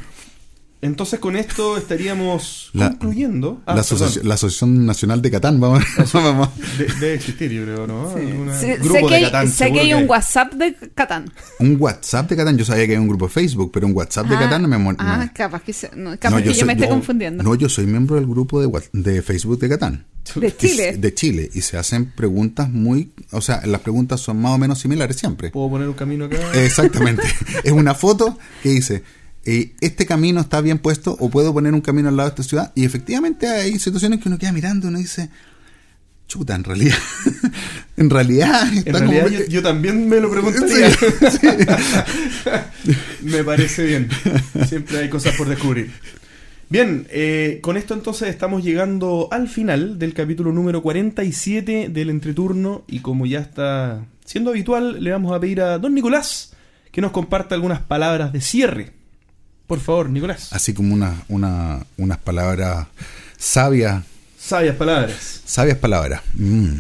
Entonces 0.86 1.18
con 1.20 1.36
esto 1.36 1.76
estaríamos 1.76 2.70
La- 2.72 2.90
concluyendo. 2.90 3.60
Ah, 3.66 3.74
la, 3.74 3.82
perdón. 3.82 4.08
asoci- 4.08 4.22
la 4.22 4.34
Asociación 4.34 4.86
Nacional 4.86 5.20
de 5.22 5.30
Catán, 5.30 5.60
vamos, 5.60 5.82
vamos. 6.12 6.48
De- 6.78 6.86
debe 7.00 7.14
existir, 7.14 7.50
yo 7.50 7.64
creo, 7.64 7.86
¿no? 7.86 8.14
Sí, 8.14 8.66
grupo 8.78 8.94
sé 8.94 9.00
que 9.02 9.08
de 9.08 9.14
hay, 9.16 9.22
Catán, 9.24 9.48
sé 9.48 9.52
que 9.52 9.56
seguro 9.64 9.80
hay 9.82 9.88
que 9.88 9.94
un 9.94 10.00
hay. 10.02 10.06
WhatsApp 10.06 10.52
de 10.54 10.76
Catán. 10.94 11.32
Un 11.58 11.76
WhatsApp 11.78 12.30
de 12.30 12.36
Catán, 12.36 12.56
yo 12.56 12.64
sabía 12.64 12.86
que 12.86 12.92
había 12.92 13.00
un 13.02 13.08
grupo 13.08 13.26
de 13.26 13.32
Facebook, 13.32 13.70
pero 13.72 13.86
un 13.86 13.92
WhatsApp 13.94 14.26
de 14.26 14.36
Ah, 14.36 14.40
Catán 14.40 14.62
no 14.62 14.68
me... 14.68 14.94
Ah, 14.98 15.16
me- 15.18 15.32
capaz 15.32 15.62
que, 15.62 15.72
se- 15.72 15.90
no, 15.96 16.10
capaz 16.18 16.30
No, 16.30 16.36
que 16.42 16.48
yo, 16.48 16.54
soy- 16.54 16.64
me 16.66 16.72
esté 16.74 16.88
confundiendo. 16.88 17.42
No, 17.42 17.54
yo 17.54 17.68
soy 17.68 17.86
miembro 17.86 18.16
del 18.16 18.26
grupo 18.26 18.60
de, 18.60 18.70
de 18.92 19.22
Facebook 19.22 19.58
de 19.58 19.68
Catán. 19.68 20.04
de 20.34 20.56
Chile. 20.56 20.96
de 20.96 21.14
Chile. 21.14 21.50
Y 21.54 21.60
se 21.62 21.76
hacen 21.78 22.10
preguntas 22.12 22.70
muy... 22.70 23.12
O 23.32 23.40
sea, 23.40 23.64
las 23.66 23.80
preguntas 23.80 24.20
son 24.20 24.40
más 24.40 24.52
o 24.52 24.58
menos 24.58 24.78
similares 24.80 25.16
siempre. 25.16 25.50
¿Puedo 25.50 25.70
poner 25.70 25.88
un 25.88 25.94
camino 25.94 26.26
acá? 26.26 26.36
Exactamente. 26.54 27.22
es 27.64 27.72
una 27.72 27.94
foto 27.94 28.38
que 28.62 28.70
dice, 28.70 29.02
eh, 29.46 29.74
este 29.80 30.04
camino 30.06 30.40
está 30.40 30.60
bien 30.60 30.78
puesto 30.78 31.16
o 31.18 31.30
puedo 31.30 31.54
poner 31.54 31.72
un 31.72 31.80
camino 31.80 32.08
al 32.08 32.16
lado 32.16 32.28
de 32.28 32.32
esta 32.34 32.42
ciudad. 32.42 32.72
Y 32.74 32.84
efectivamente 32.84 33.46
hay 33.48 33.78
situaciones 33.78 34.20
que 34.20 34.28
uno 34.28 34.38
queda 34.38 34.52
mirando 34.52 34.86
y 34.86 34.90
uno 34.90 34.98
dice, 34.98 35.30
chuta, 36.26 36.54
en 36.56 36.64
realidad, 36.64 36.98
en 37.96 38.10
realidad... 38.10 38.68
En 38.84 38.92
realidad 38.92 39.24
como- 39.26 39.38
yo, 39.38 39.46
yo 39.46 39.62
también 39.62 40.08
me 40.08 40.20
lo 40.20 40.30
preguntaría. 40.30 40.90
me 43.22 43.44
parece 43.44 43.84
bien. 43.86 44.08
Siempre 44.68 44.98
hay 44.98 45.08
cosas 45.08 45.34
por 45.36 45.48
descubrir. 45.48 45.90
Bien, 46.68 47.06
eh, 47.10 47.60
con 47.62 47.76
esto 47.76 47.94
entonces 47.94 48.28
estamos 48.28 48.64
llegando 48.64 49.28
al 49.30 49.48
final 49.48 50.00
del 50.00 50.14
capítulo 50.14 50.52
número 50.52 50.82
47 50.82 51.90
del 51.90 52.10
entreturno 52.10 52.82
y 52.88 52.98
como 53.00 53.24
ya 53.24 53.38
está 53.38 54.04
siendo 54.24 54.50
habitual, 54.50 55.02
le 55.02 55.12
vamos 55.12 55.32
a 55.32 55.38
pedir 55.38 55.60
a 55.60 55.78
don 55.78 55.94
Nicolás 55.94 56.52
que 56.90 57.00
nos 57.00 57.12
comparta 57.12 57.54
algunas 57.54 57.80
palabras 57.82 58.32
de 58.32 58.40
cierre. 58.40 58.95
Por 59.66 59.80
favor, 59.80 60.10
Nicolás. 60.10 60.52
Así 60.52 60.72
como 60.74 60.94
una, 60.94 61.24
una- 61.28 61.84
unas 61.96 62.18
palabras 62.18 62.86
sabias, 63.36 64.04
Sabias 64.38 64.76
palabras. 64.76 65.40
sabias 65.44 65.78
palabras. 65.78 66.22
Mm. 66.34 66.76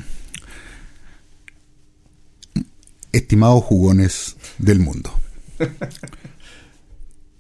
Estimados 3.12 3.64
jugones 3.64 4.36
del 4.58 4.78
mundo. 4.80 5.12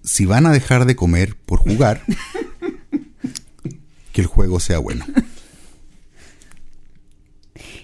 Si 0.02 0.24
van 0.24 0.46
a 0.46 0.52
dejar 0.52 0.84
de 0.84 0.94
comer 0.94 1.34
por 1.34 1.58
jugar, 1.58 2.00
que 4.12 4.20
el 4.20 4.28
juego 4.28 4.60
sea 4.60 4.78
bueno. 4.78 5.04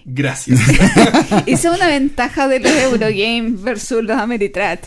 Gracias. 0.04 0.60
Esa 1.46 1.70
es 1.72 1.76
una 1.76 1.88
ventaja 1.88 2.46
de 2.46 2.60
los 2.60 2.70
Eurogames 2.70 3.60
versus 3.60 4.04
los 4.04 4.16
Ameritrash. 4.16 4.78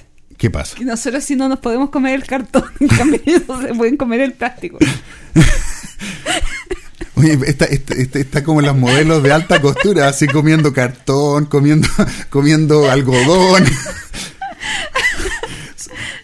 ¿Qué 0.46 0.52
pasa? 0.52 0.76
Que 0.78 0.86
nosotros 0.86 1.24
si 1.24 1.36
no 1.36 1.50
nos 1.50 1.58
podemos 1.58 1.90
comer 1.90 2.14
el 2.14 2.24
cartón, 2.24 2.66
en 2.80 2.88
cambio 2.88 3.20
ellos 3.26 3.42
se 3.68 3.74
pueden 3.74 3.98
comer 3.98 4.22
el 4.22 4.34
plástico. 4.34 4.78
Oye, 7.16 7.40
está, 7.48 7.66
está, 7.66 7.96
está- 7.96 8.20
está 8.20 8.44
como 8.44 8.60
en 8.60 8.68
los 8.68 8.78
modelos 8.78 9.24
de 9.24 9.32
alta 9.32 9.60
costura, 9.60 10.08
así 10.08 10.28
comiendo 10.28 10.72
cartón, 10.72 11.48
comiendo, 11.48 11.88
comiendo 12.30 12.92
algodón. 12.92 13.64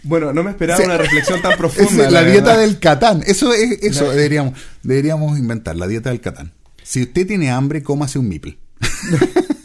Bueno, 0.04 0.32
no 0.34 0.44
me 0.44 0.52
esperaba 0.52 0.78
Sí. 0.80 0.86
una 0.86 0.98
reflexión 0.98 1.42
tan 1.42 1.54
Es 1.54 1.58
profunda. 1.58 2.12
la, 2.12 2.22
dieta 2.24 2.42
verdad. 2.52 2.60
del 2.62 2.78
Catán. 2.80 3.24
Eso 3.26 3.52
es, 3.54 3.80
eso 3.82 4.04
La- 4.06 4.12
deberíamos, 4.14 4.54
deberíamos 4.84 5.40
inventar, 5.40 5.76
la 5.78 5.88
dieta 5.88 6.12
del 6.12 6.22
Catán. 6.22 6.52
Si 6.84 7.02
usted 7.02 7.26
tiene 7.26 7.50
hambre, 7.50 7.82
cómase 7.82 8.20
un 8.20 8.30
meeple. 8.30 8.60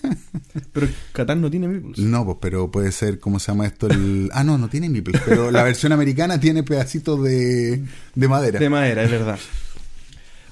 Pero 0.73 0.89
Catán 1.13 1.41
no 1.41 1.51
tiene 1.51 1.69
meeples. 1.69 1.99
No, 1.99 2.25
pues, 2.25 2.39
pero 2.41 2.71
puede 2.71 2.93
ser, 2.93 3.19
¿cómo 3.21 3.39
se 3.39 3.53
llama 3.53 3.67
esto? 3.67 3.89
El... 3.89 4.31
Ah, 4.33 4.45
no, 4.45 4.59
no 4.59 4.69
tiene 4.69 4.89
meeples, 4.89 5.21
pero 5.25 5.51
la 5.51 5.63
versión 5.63 5.93
americana 5.93 6.39
tiene 6.41 6.63
pedacitos 6.63 7.23
de, 7.23 7.83
de 8.15 8.29
madera. 8.29 8.59
De 8.59 8.69
madera, 8.69 9.03
es 9.05 9.11
verdad. 9.11 9.39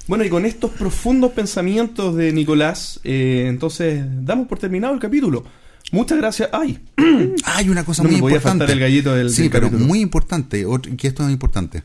Bueno, 0.07 0.23
y 0.23 0.29
con 0.29 0.45
estos 0.45 0.71
profundos 0.71 1.31
pensamientos 1.31 2.15
de 2.15 2.31
Nicolás, 2.31 2.99
eh, 3.03 3.45
entonces 3.47 4.03
damos 4.21 4.47
por 4.47 4.59
terminado 4.59 4.93
el 4.93 4.99
capítulo. 4.99 5.43
Muchas 5.91 6.17
gracias. 6.17 6.49
¡Ay! 6.53 6.79
Hay 7.45 7.69
una 7.69 7.83
cosa 7.85 8.03
No 8.03 8.09
muy 8.09 8.15
me 8.17 8.21
podía 8.21 8.35
importante. 8.37 8.59
faltar 8.65 8.73
el 8.75 8.79
gallito 8.79 9.15
del- 9.15 9.29
Sí, 9.31 9.43
del 9.43 9.51
pero 9.51 9.67
capítulo. 9.67 9.87
muy 9.87 9.99
importante, 10.01 10.65
otro- 10.65 10.95
que 10.95 11.07
esto 11.07 11.23
es 11.25 11.31
importante. 11.31 11.83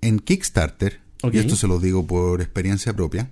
En 0.00 0.18
Kickstarter, 0.20 1.00
y 1.32 1.38
esto 1.38 1.56
se 1.56 1.66
lo 1.66 1.80
digo 1.80 2.06
por 2.06 2.40
experiencia 2.40 2.92
propia, 2.94 3.30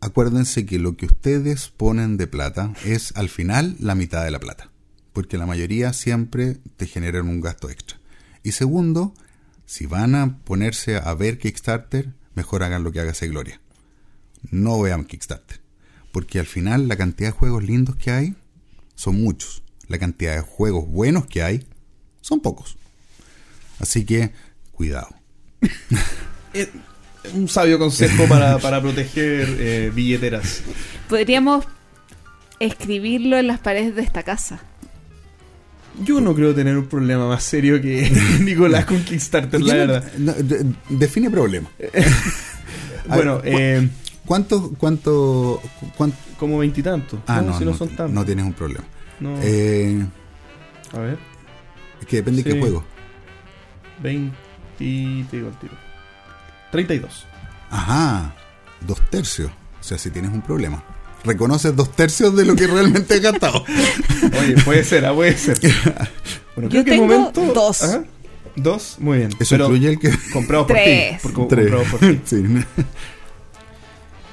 acuérdense 0.00 0.66
que 0.66 0.78
lo 0.78 0.96
que 0.96 1.06
ustedes 1.06 1.68
ponen 1.68 2.16
de 2.16 2.26
plata 2.26 2.72
es 2.84 3.12
al 3.16 3.28
final 3.28 3.76
la 3.78 3.94
mitad 3.94 4.24
de 4.24 4.30
la 4.30 4.40
plata. 4.40 4.70
Porque 5.12 5.38
la 5.38 5.46
mayoría 5.46 5.92
siempre 5.92 6.58
te 6.76 6.86
generan 6.86 7.28
un 7.28 7.40
gasto 7.40 7.70
extra. 7.70 7.98
Y 8.42 8.52
segundo, 8.52 9.14
si 9.66 9.86
van 9.86 10.14
a 10.14 10.38
ponerse 10.44 10.96
a 10.96 11.12
ver 11.14 11.38
Kickstarter, 11.38 12.14
mejor 12.34 12.62
hagan 12.62 12.84
lo 12.84 12.92
que 12.92 13.00
haga 13.00 13.12
Gloria. 13.22 13.60
No 14.50 14.80
vean 14.80 15.04
Kickstarter. 15.04 15.60
Porque 16.12 16.38
al 16.38 16.46
final 16.46 16.88
la 16.88 16.96
cantidad 16.96 17.28
de 17.28 17.38
juegos 17.38 17.64
lindos 17.64 17.96
que 17.96 18.10
hay 18.10 18.36
son 18.94 19.20
muchos. 19.20 19.62
La 19.88 19.98
cantidad 19.98 20.34
de 20.34 20.40
juegos 20.40 20.88
buenos 20.88 21.26
que 21.26 21.42
hay 21.42 21.66
son 22.20 22.40
pocos. 22.40 22.78
Así 23.78 24.04
que, 24.04 24.32
cuidado. 24.72 25.08
Un 27.34 27.48
sabio 27.48 27.78
consejo 27.78 28.24
para, 28.28 28.58
para 28.58 28.80
proteger 28.80 29.48
eh, 29.58 29.92
billeteras. 29.94 30.62
Podríamos 31.08 31.64
escribirlo 32.60 33.36
en 33.38 33.46
las 33.46 33.58
paredes 33.58 33.94
de 33.94 34.02
esta 34.02 34.22
casa. 34.22 34.60
Yo 36.04 36.20
no 36.20 36.34
creo 36.34 36.54
tener 36.54 36.76
un 36.76 36.86
problema 36.86 37.26
más 37.28 37.42
serio 37.42 37.82
que 37.82 38.10
Nicolás 38.40 38.84
con 38.84 39.02
Kickstarter, 39.02 39.60
la 39.60 39.74
no- 39.74 39.78
verdad. 39.80 40.12
no, 40.18 40.32
de- 40.32 40.66
define 40.88 41.30
problema. 41.30 41.68
Bueno, 43.08 43.40
ver, 43.40 43.52
eh, 43.54 43.88
¿Cuánto, 44.26 44.74
cuánto, 44.76 45.62
cuánto? 45.96 46.16
como 46.38 46.58
veintitantos. 46.58 47.18
Ah, 47.26 47.40
no, 47.40 47.56
si 47.58 47.64
no, 47.64 47.70
no 47.70 47.76
son 47.78 47.88
tantos. 47.88 48.10
no 48.10 48.22
tienes 48.24 48.44
un 48.44 48.52
problema. 48.52 48.84
No. 49.18 49.34
Eh, 49.42 50.04
A 50.92 50.98
ver, 50.98 51.18
es 52.02 52.06
que 52.06 52.16
depende 52.16 52.42
de 52.42 52.50
Sí. 52.50 52.54
qué 52.54 52.60
juego. 52.60 52.84
20. 54.02 54.36
Te 54.76 54.84
digo 54.84 55.48
el 55.48 55.56
tiro. 55.58 55.72
32. 56.70 57.26
Ajá, 57.70 58.34
dos 58.86 59.00
tercios. 59.10 59.50
O 59.80 59.82
sea, 59.82 59.98
si 59.98 60.10
tienes 60.10 60.30
un 60.32 60.42
problema. 60.42 60.82
Reconoces 61.24 61.74
dos 61.74 61.90
tercios 61.96 62.34
de 62.36 62.44
lo 62.44 62.54
que 62.54 62.66
realmente 62.66 63.14
has 63.14 63.20
gastado. 63.20 63.64
Oye, 64.40 64.54
puede 64.64 64.84
ser, 64.84 65.04
ah, 65.06 65.12
puede 65.14 65.36
ser. 65.36 65.58
Bueno, 66.54 66.70
Yo 66.70 66.84
que 66.84 66.90
tengo 66.90 67.06
momento. 67.06 67.40
dos. 67.54 67.82
Ajá. 67.84 68.02
Dos, 68.56 68.96
muy 68.98 69.18
bien. 69.18 69.30
Eso 69.38 69.54
incluye 69.54 69.90
el 69.90 69.98
que... 70.00 70.10
comprados 70.32 70.66
por 70.66 70.74
Tres. 70.76 71.12
ti. 71.12 71.22
por 71.22 71.32
co- 71.32 71.46
Tres. 71.46 71.70
comprados 71.70 71.88
por 71.88 72.00
ti. 72.00 72.20
Sí. 72.24 72.44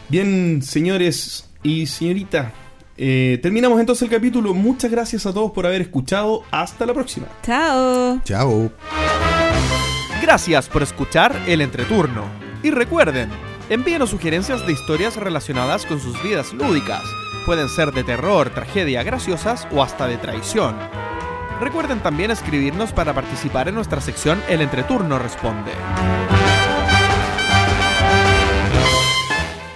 Bien, 0.10 0.62
señores 0.64 1.46
y 1.64 1.86
señorita. 1.86 2.52
eh, 2.98 3.40
terminamos 3.44 3.80
entonces 3.80 4.04
el 4.04 4.10
capítulo. 4.10 4.54
Muchas 4.56 4.90
gracias 4.90 5.26
a 5.28 5.34
todos 5.34 5.52
por 5.52 5.66
haber 5.68 5.82
escuchado. 5.82 6.44
Hasta 6.52 6.86
la 6.88 6.94
próxima. 6.96 7.28
Chao. 7.44 8.20
Chao. 8.24 8.72
Gracias 10.26 10.68
por 10.70 10.82
escuchar 10.82 11.40
el 11.46 11.62
entreturno. 11.62 12.26
Y 12.64 12.72
recuerden, 12.72 13.30
envíenos 13.70 14.10
sugerencias 14.10 14.66
de 14.66 14.74
historias 14.74 15.18
relacionadas 15.18 15.86
con 15.86 16.00
sus 16.00 16.20
vidas 16.24 16.52
lúdicas. 16.52 17.04
Pueden 17.46 17.70
ser 17.70 17.92
de 17.92 18.04
terror, 18.04 18.50
tragedia, 18.50 19.04
graciosas 19.04 19.68
o 19.72 19.84
hasta 19.84 20.08
de 20.08 20.18
traición. 20.18 20.76
Recuerden 21.62 22.00
también 22.00 22.32
escribirnos 22.32 22.92
para 22.92 23.14
participar 23.14 23.68
en 23.68 23.76
nuestra 23.76 24.02
sección 24.02 24.42
El 24.50 24.62
Entreturno 24.62 25.20
Responde. 25.20 25.74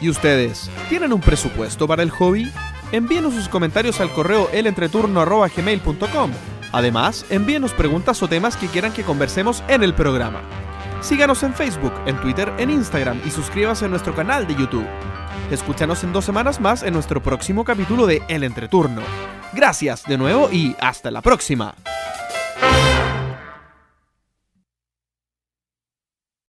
¿Y 0.02 0.10
ustedes? 0.10 0.72
¿Tienen 0.90 1.14
un 1.14 1.22
presupuesto 1.22 1.88
para 1.88 2.02
el 2.02 2.10
hobby? 2.10 2.52
Envíenos 2.92 3.36
sus 3.36 3.50
comentarios 3.50 4.02
al 4.02 4.12
correo 4.12 4.50
elentreturno.gmail.com. 4.52 6.32
Además, 6.72 7.26
envíenos 7.30 7.74
preguntas 7.74 8.22
o 8.22 8.28
temas 8.28 8.56
que 8.56 8.68
quieran 8.68 8.94
que 8.94 9.04
conversemos 9.04 9.64
en 9.68 9.84
el 9.84 9.94
programa. 9.94 10.42
Síganos 11.02 11.44
en 11.44 11.54
Facebook, 11.54 11.94
en 12.06 12.20
Twitter, 12.22 12.52
en 12.58 12.70
Instagram 12.70 13.22
y 13.26 13.32
suscríbanse 13.32 13.86
a 13.86 13.88
nuestro 13.88 14.14
canal 14.14 14.46
de 14.48 14.56
YouTube. 14.56 14.88
Escúchanos 15.50 16.04
en 16.04 16.14
dos 16.14 16.26
semanas 16.26 16.60
más 16.60 16.84
en 16.84 16.94
nuestro 16.94 17.24
próximo 17.24 17.64
capítulo 17.64 18.06
de 18.06 18.22
El 18.28 18.44
Entreturno. 18.44 19.02
Gracias 19.54 20.04
de 20.04 20.18
nuevo 20.18 20.50
y 20.52 20.76
hasta 20.80 21.10
la 21.10 21.22
próxima. 21.22 21.74